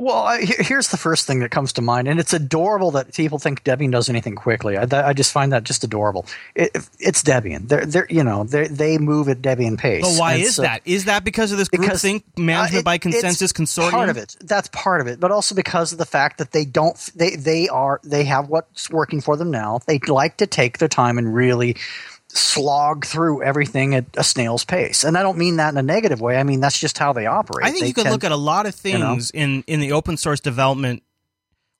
Well, 0.00 0.14
I, 0.16 0.42
here's 0.42 0.88
the 0.88 0.96
first 0.96 1.26
thing 1.26 1.40
that 1.40 1.50
comes 1.50 1.72
to 1.72 1.82
mind, 1.82 2.06
and 2.06 2.20
it's 2.20 2.32
adorable 2.32 2.92
that 2.92 3.12
people 3.12 3.40
think 3.40 3.64
Debian 3.64 3.90
does 3.90 4.08
anything 4.08 4.36
quickly. 4.36 4.76
I, 4.76 4.86
I 4.92 5.12
just 5.12 5.32
find 5.32 5.52
that 5.52 5.64
just 5.64 5.82
adorable. 5.82 6.24
It, 6.54 6.70
it's 7.00 7.24
Debian. 7.24 7.66
They're, 7.66 7.84
they're, 7.84 8.06
you 8.08 8.22
know, 8.22 8.44
they 8.44 8.68
they 8.68 8.98
move 8.98 9.28
at 9.28 9.42
Debian 9.42 9.76
pace. 9.76 10.02
But 10.04 10.20
why 10.20 10.34
And 10.34 10.42
is 10.42 10.54
so- 10.54 10.62
that? 10.62 10.82
Is 10.84 11.06
that 11.06 11.24
because 11.24 11.50
of 11.50 11.58
this 11.58 11.68
group 11.68 11.82
Because, 11.82 12.00
think 12.00 12.22
management 12.38 12.76
uh, 12.76 12.78
it- 12.78 12.84
by 12.84 12.98
consensus 12.98 13.52
consortium? 13.52 13.90
Part 13.90 14.08
of 14.08 14.16
it. 14.16 14.36
That's 14.40 14.68
part 14.68 15.00
of 15.00 15.08
it, 15.08 15.18
but 15.18 15.32
also 15.32 15.56
because 15.56 15.90
of 15.90 15.98
the 15.98 16.06
fact 16.06 16.38
that 16.38 16.52
they 16.52 16.64
don't. 16.64 16.96
They 17.16 17.34
they 17.34 17.68
are 17.68 18.00
they 18.04 18.22
have 18.22 18.48
what's 18.48 18.88
working 18.90 19.20
for 19.20 19.36
them 19.36 19.50
now. 19.50 19.80
They 19.88 19.98
like 20.06 20.36
to 20.36 20.46
take 20.46 20.78
their 20.78 20.86
time 20.88 21.18
and 21.18 21.34
really 21.34 21.76
slog 22.30 23.06
through 23.06 23.42
everything 23.42 23.94
at 23.94 24.04
a 24.16 24.22
snail's 24.24 24.64
pace. 24.64 25.02
And 25.04 25.16
I 25.16 25.22
don't 25.22 25.38
mean 25.38 25.56
that 25.56 25.70
in 25.70 25.78
a 25.78 25.82
negative 25.82 26.20
way. 26.20 26.36
I 26.36 26.42
mean 26.42 26.60
that's 26.60 26.78
just 26.78 26.98
how 26.98 27.12
they 27.12 27.26
operate. 27.26 27.66
I 27.66 27.70
think 27.70 27.80
They 27.82 27.88
you 27.88 27.94
could 27.94 28.04
tend- 28.04 28.12
look 28.12 28.24
at 28.24 28.32
a 28.32 28.36
lot 28.36 28.66
of 28.66 28.78
you 28.84 28.98
know? 28.98 29.12
things 29.14 29.30
in 29.30 29.64
in 29.66 29.80
the 29.80 29.92
open 29.92 30.16
source 30.16 30.40
development 30.40 31.02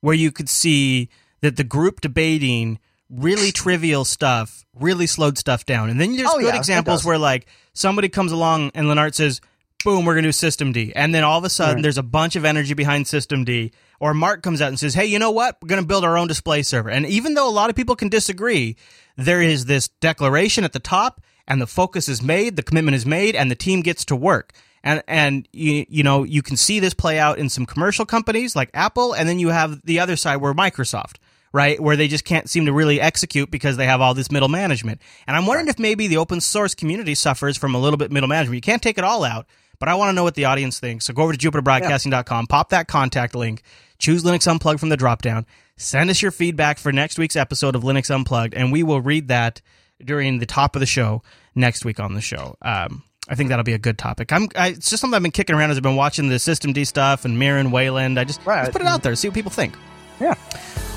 where 0.01 0.15
you 0.15 0.31
could 0.33 0.49
see 0.49 1.09
that 1.43 1.57
the 1.57 1.65
group 1.65 2.01
debating 2.01 2.79
really 3.11 3.53
trivial 3.53 4.05
stuff 4.05 4.65
really 4.79 5.07
slowed 5.07 5.39
stuff 5.39 5.65
down. 5.67 5.91
And 5.91 6.01
then 6.01 6.17
there's 6.17 6.29
Oh, 6.31 6.39
good 6.39 6.55
yeah, 6.55 6.57
examples 6.57 7.05
where 7.05 7.19
like 7.19 7.47
somebody 7.73 8.09
comes 8.09 8.33
along 8.33 8.71
and 8.75 8.87
Lennart 8.87 9.15
says, 9.15 9.41
boom, 9.85 10.05
we're 10.05 10.15
going 10.15 10.25
to 10.25 10.29
do 10.29 10.33
systemd. 10.33 10.93
And 10.97 11.15
then 11.15 11.25
all 11.25 11.39
of 11.39 11.45
a 11.45 11.51
sudden, 11.51 11.77
Right. 11.77 11.83
there's 11.83 11.99
a 11.99 12.03
bunch 12.03 12.37
of 12.37 12.45
energy 12.45 12.75
behind 12.75 13.07
systemd. 13.07 13.73
Or 14.01 14.15
Mark 14.15 14.43
comes 14.43 14.61
out 14.61 14.69
and 14.69 14.79
says, 14.79 14.95
hey, 14.95 15.07
you 15.07 15.19
know 15.19 15.31
what? 15.31 15.57
We're 15.63 15.69
going 15.69 15.81
to 15.83 15.87
build 15.87 16.05
our 16.05 16.17
own 16.17 16.29
display 16.29 16.63
server. 16.63 16.91
And 16.91 17.07
even 17.07 17.35
though 17.35 17.49
a 17.49 17.51
lot 17.51 17.71
of 17.71 17.77
people 17.77 17.97
can 17.97 18.09
disagree, 18.09 18.77
there 19.17 19.43
is 19.43 19.65
this 19.65 19.89
declaration 19.89 20.65
at 20.65 20.73
the 20.73 20.79
top, 20.79 21.21
and 21.47 21.61
the 21.61 21.67
focus 21.67 22.09
is 22.09 22.23
made, 22.23 22.57
the 22.57 22.63
commitment 22.63 22.95
is 22.95 23.07
made, 23.07 23.35
and 23.35 23.51
the 23.51 23.55
team 23.57 23.81
gets 23.81 24.05
to 24.07 24.17
work. 24.17 24.53
And 24.85 25.03
and 25.09 25.49
you 25.53 25.85
you 25.89 26.05
know 26.05 26.23
you 26.23 26.41
can 26.41 26.57
see 26.57 26.79
this 26.79 26.95
play 26.95 27.19
out 27.19 27.39
in 27.39 27.49
some 27.49 27.67
commercial 27.67 28.07
companies 28.07 28.55
like 28.55 28.71
Apple, 28.75 29.13
and 29.13 29.29
then 29.29 29.41
you 29.41 29.49
have 29.49 29.83
the 29.85 29.99
other 29.99 30.15
side 30.15 30.37
where 30.37 30.55
Microsoft, 30.55 31.17
right, 31.53 31.81
where 31.81 31.97
they 31.97 32.07
just 32.07 32.25
can't 32.25 32.49
seem 32.49 32.67
to 32.67 32.73
really 32.73 33.01
execute 33.01 33.51
because 33.51 33.77
they 33.77 33.87
have 33.87 34.01
all 34.01 34.15
this 34.15 34.31
middle 34.31 34.49
management. 34.49 35.01
And 35.27 35.37
I'm 35.37 35.47
wondering 35.47 35.67
if 35.67 35.81
maybe 35.81 36.07
the 36.07 36.19
open 36.19 36.41
source 36.41 36.77
community 36.77 37.17
suffers 37.17 37.57
from 37.57 37.75
a 37.75 37.79
little 37.81 37.97
bit 37.97 38.13
middle 38.13 38.29
management. 38.29 38.55
You 38.55 38.61
can't 38.61 38.81
take 38.81 38.99
it 38.99 39.05
all 39.05 39.25
out, 39.25 39.47
but 39.79 39.89
I 39.89 39.95
want 39.95 40.11
to 40.11 40.13
know 40.13 40.25
what 40.25 40.35
the 40.35 40.47
audience 40.47 40.81
thinks. 40.81 41.07
So 41.07 41.13
go 41.13 41.23
over 41.23 41.33
to 41.33 41.51
jupiterbroadcasting.com, 41.51 42.47
pop 42.47 42.71
that 42.71 42.89
contact 42.89 43.35
link, 43.35 43.63
choose 43.99 44.25
Linux 44.25 44.47
Unplugged 44.51 44.81
from 44.81 44.89
the 44.89 44.97
dropdown, 44.97 45.45
send 45.77 46.11
us 46.11 46.21
your 46.23 46.31
feedback 46.31 46.79
for 46.79 46.93
next 46.93 47.19
week's 47.19 47.37
episode 47.37 47.75
of 47.75 47.83
Linux 47.83 48.15
Unplugged, 48.15 48.55
and 48.55 48.73
we 48.73 48.83
will 48.83 49.01
read 49.01 49.29
that 49.29 49.61
during 50.05 50.39
the 50.39 50.47
top 50.47 50.77
of 50.77 50.81
the 50.81 50.87
show 50.87 51.23
next 51.55 51.85
week 51.85 52.01
on 52.01 52.15
the 52.15 52.21
show. 52.21 52.57
Um, 52.63 53.03
I 53.29 53.35
think 53.35 53.51
that'll 53.51 53.65
be 53.65 53.75
a 53.75 53.79
good 53.79 53.99
topic. 53.99 54.33
I'm. 54.33 54.49
I, 54.57 54.69
it's 54.69 54.89
just 54.89 55.03
something 55.03 55.15
I've 55.15 55.23
been 55.23 55.33
kicking 55.33 55.55
around 55.55 55.71
as 55.71 55.77
I've 55.77 55.83
been 55.83 55.97
watching 55.97 56.29
the 56.29 56.37
systemd 56.37 56.87
stuff 56.87 57.27
and 57.27 57.39
Mir 57.39 57.59
and 57.59 57.73
Wayland. 57.73 58.19
I 58.19 58.25
just, 58.25 58.41
just 58.43 58.73
put 58.73 58.81
it 58.81 58.87
out 58.87 59.03
there, 59.03 59.15
see 59.17 59.29
what 59.29 59.35
people 59.35 59.51
think. 59.51 59.77
Yeah. 60.19 60.35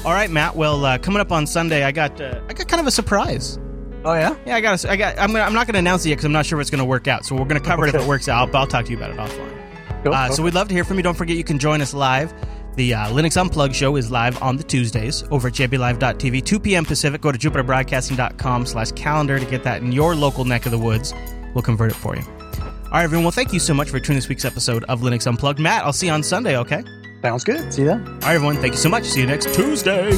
All 0.05 0.13
right, 0.13 0.29
Matt. 0.31 0.55
Well, 0.55 0.83
uh, 0.85 0.97
coming 0.97 1.19
up 1.19 1.31
on 1.31 1.45
Sunday, 1.45 1.83
I 1.83 1.91
got 1.91 2.19
uh, 2.21 2.39
I 2.47 2.53
got 2.53 2.67
kind 2.69 2.79
of 2.79 2.87
a 2.87 2.91
surprise. 2.91 3.59
Oh 4.03 4.13
yeah. 4.13 4.35
Yeah, 4.45 4.55
I 4.55 4.61
got. 4.61 4.85
I 4.85 4.95
got. 4.95 5.19
I'm. 5.19 5.31
Gonna, 5.31 5.43
I'm 5.43 5.53
not 5.53 5.67
going 5.67 5.73
to 5.73 5.79
announce 5.79 6.05
it 6.05 6.09
yet 6.09 6.15
because 6.15 6.25
I'm 6.25 6.31
not 6.31 6.45
sure 6.45 6.59
if 6.59 6.61
it's 6.61 6.71
going 6.71 6.79
to 6.79 6.85
work 6.85 7.07
out. 7.07 7.25
So 7.25 7.35
we're 7.35 7.45
going 7.45 7.61
to 7.61 7.67
cover 7.67 7.85
it 7.85 7.93
if 7.93 8.01
it 8.01 8.07
works 8.07 8.27
out. 8.27 8.51
But 8.51 8.59
I'll 8.59 8.67
talk 8.67 8.85
to 8.85 8.91
you 8.91 8.97
about 8.97 9.11
it 9.11 9.17
offline. 9.17 10.03
Cool, 10.03 10.13
uh, 10.13 10.27
cool. 10.27 10.35
So 10.35 10.43
we'd 10.43 10.53
love 10.53 10.67
to 10.69 10.73
hear 10.73 10.83
from 10.83 10.97
you. 10.97 11.03
Don't 11.03 11.15
forget 11.15 11.37
you 11.37 11.43
can 11.43 11.59
join 11.59 11.81
us 11.81 11.93
live. 11.93 12.33
The 12.75 12.93
uh, 12.93 13.07
Linux 13.09 13.39
Unplugged 13.39 13.75
show 13.75 13.95
is 13.97 14.09
live 14.09 14.41
on 14.41 14.55
the 14.55 14.63
Tuesdays 14.63 15.23
over 15.29 15.49
at 15.49 15.53
jblive.tv, 15.53 16.43
2 16.43 16.59
p.m. 16.59 16.85
Pacific. 16.85 17.21
Go 17.21 17.31
to 17.31 17.37
jupiterbroadcasting.com 17.37 18.65
slash 18.65 18.91
calendar 18.93 19.37
to 19.37 19.45
get 19.45 19.63
that 19.63 19.81
in 19.81 19.91
your 19.91 20.15
local 20.15 20.45
neck 20.45 20.65
of 20.65 20.71
the 20.71 20.79
woods. 20.79 21.13
We'll 21.53 21.63
convert 21.63 21.91
it 21.91 21.95
for 21.95 22.15
you. 22.15 22.23
All 22.23 22.97
right, 22.97 23.03
everyone. 23.03 23.25
Well, 23.25 23.31
thank 23.31 23.53
you 23.53 23.59
so 23.59 23.73
much 23.73 23.89
for 23.89 23.99
tuning 23.99 24.17
this 24.17 24.29
week's 24.29 24.45
episode 24.45 24.83
of 24.85 25.01
Linux 25.01 25.27
Unplugged. 25.27 25.59
Matt, 25.59 25.83
I'll 25.83 25.93
see 25.93 26.07
you 26.07 26.13
on 26.13 26.23
Sunday, 26.23 26.57
okay? 26.57 26.83
Sounds 27.21 27.43
good. 27.43 27.73
See 27.73 27.81
you 27.81 27.87
then. 27.87 28.05
All 28.05 28.13
right, 28.19 28.35
everyone. 28.35 28.57
Thank 28.57 28.73
you 28.73 28.79
so 28.79 28.89
much. 28.89 29.03
See 29.05 29.19
you 29.19 29.27
next 29.27 29.53
Tuesday. 29.53 30.11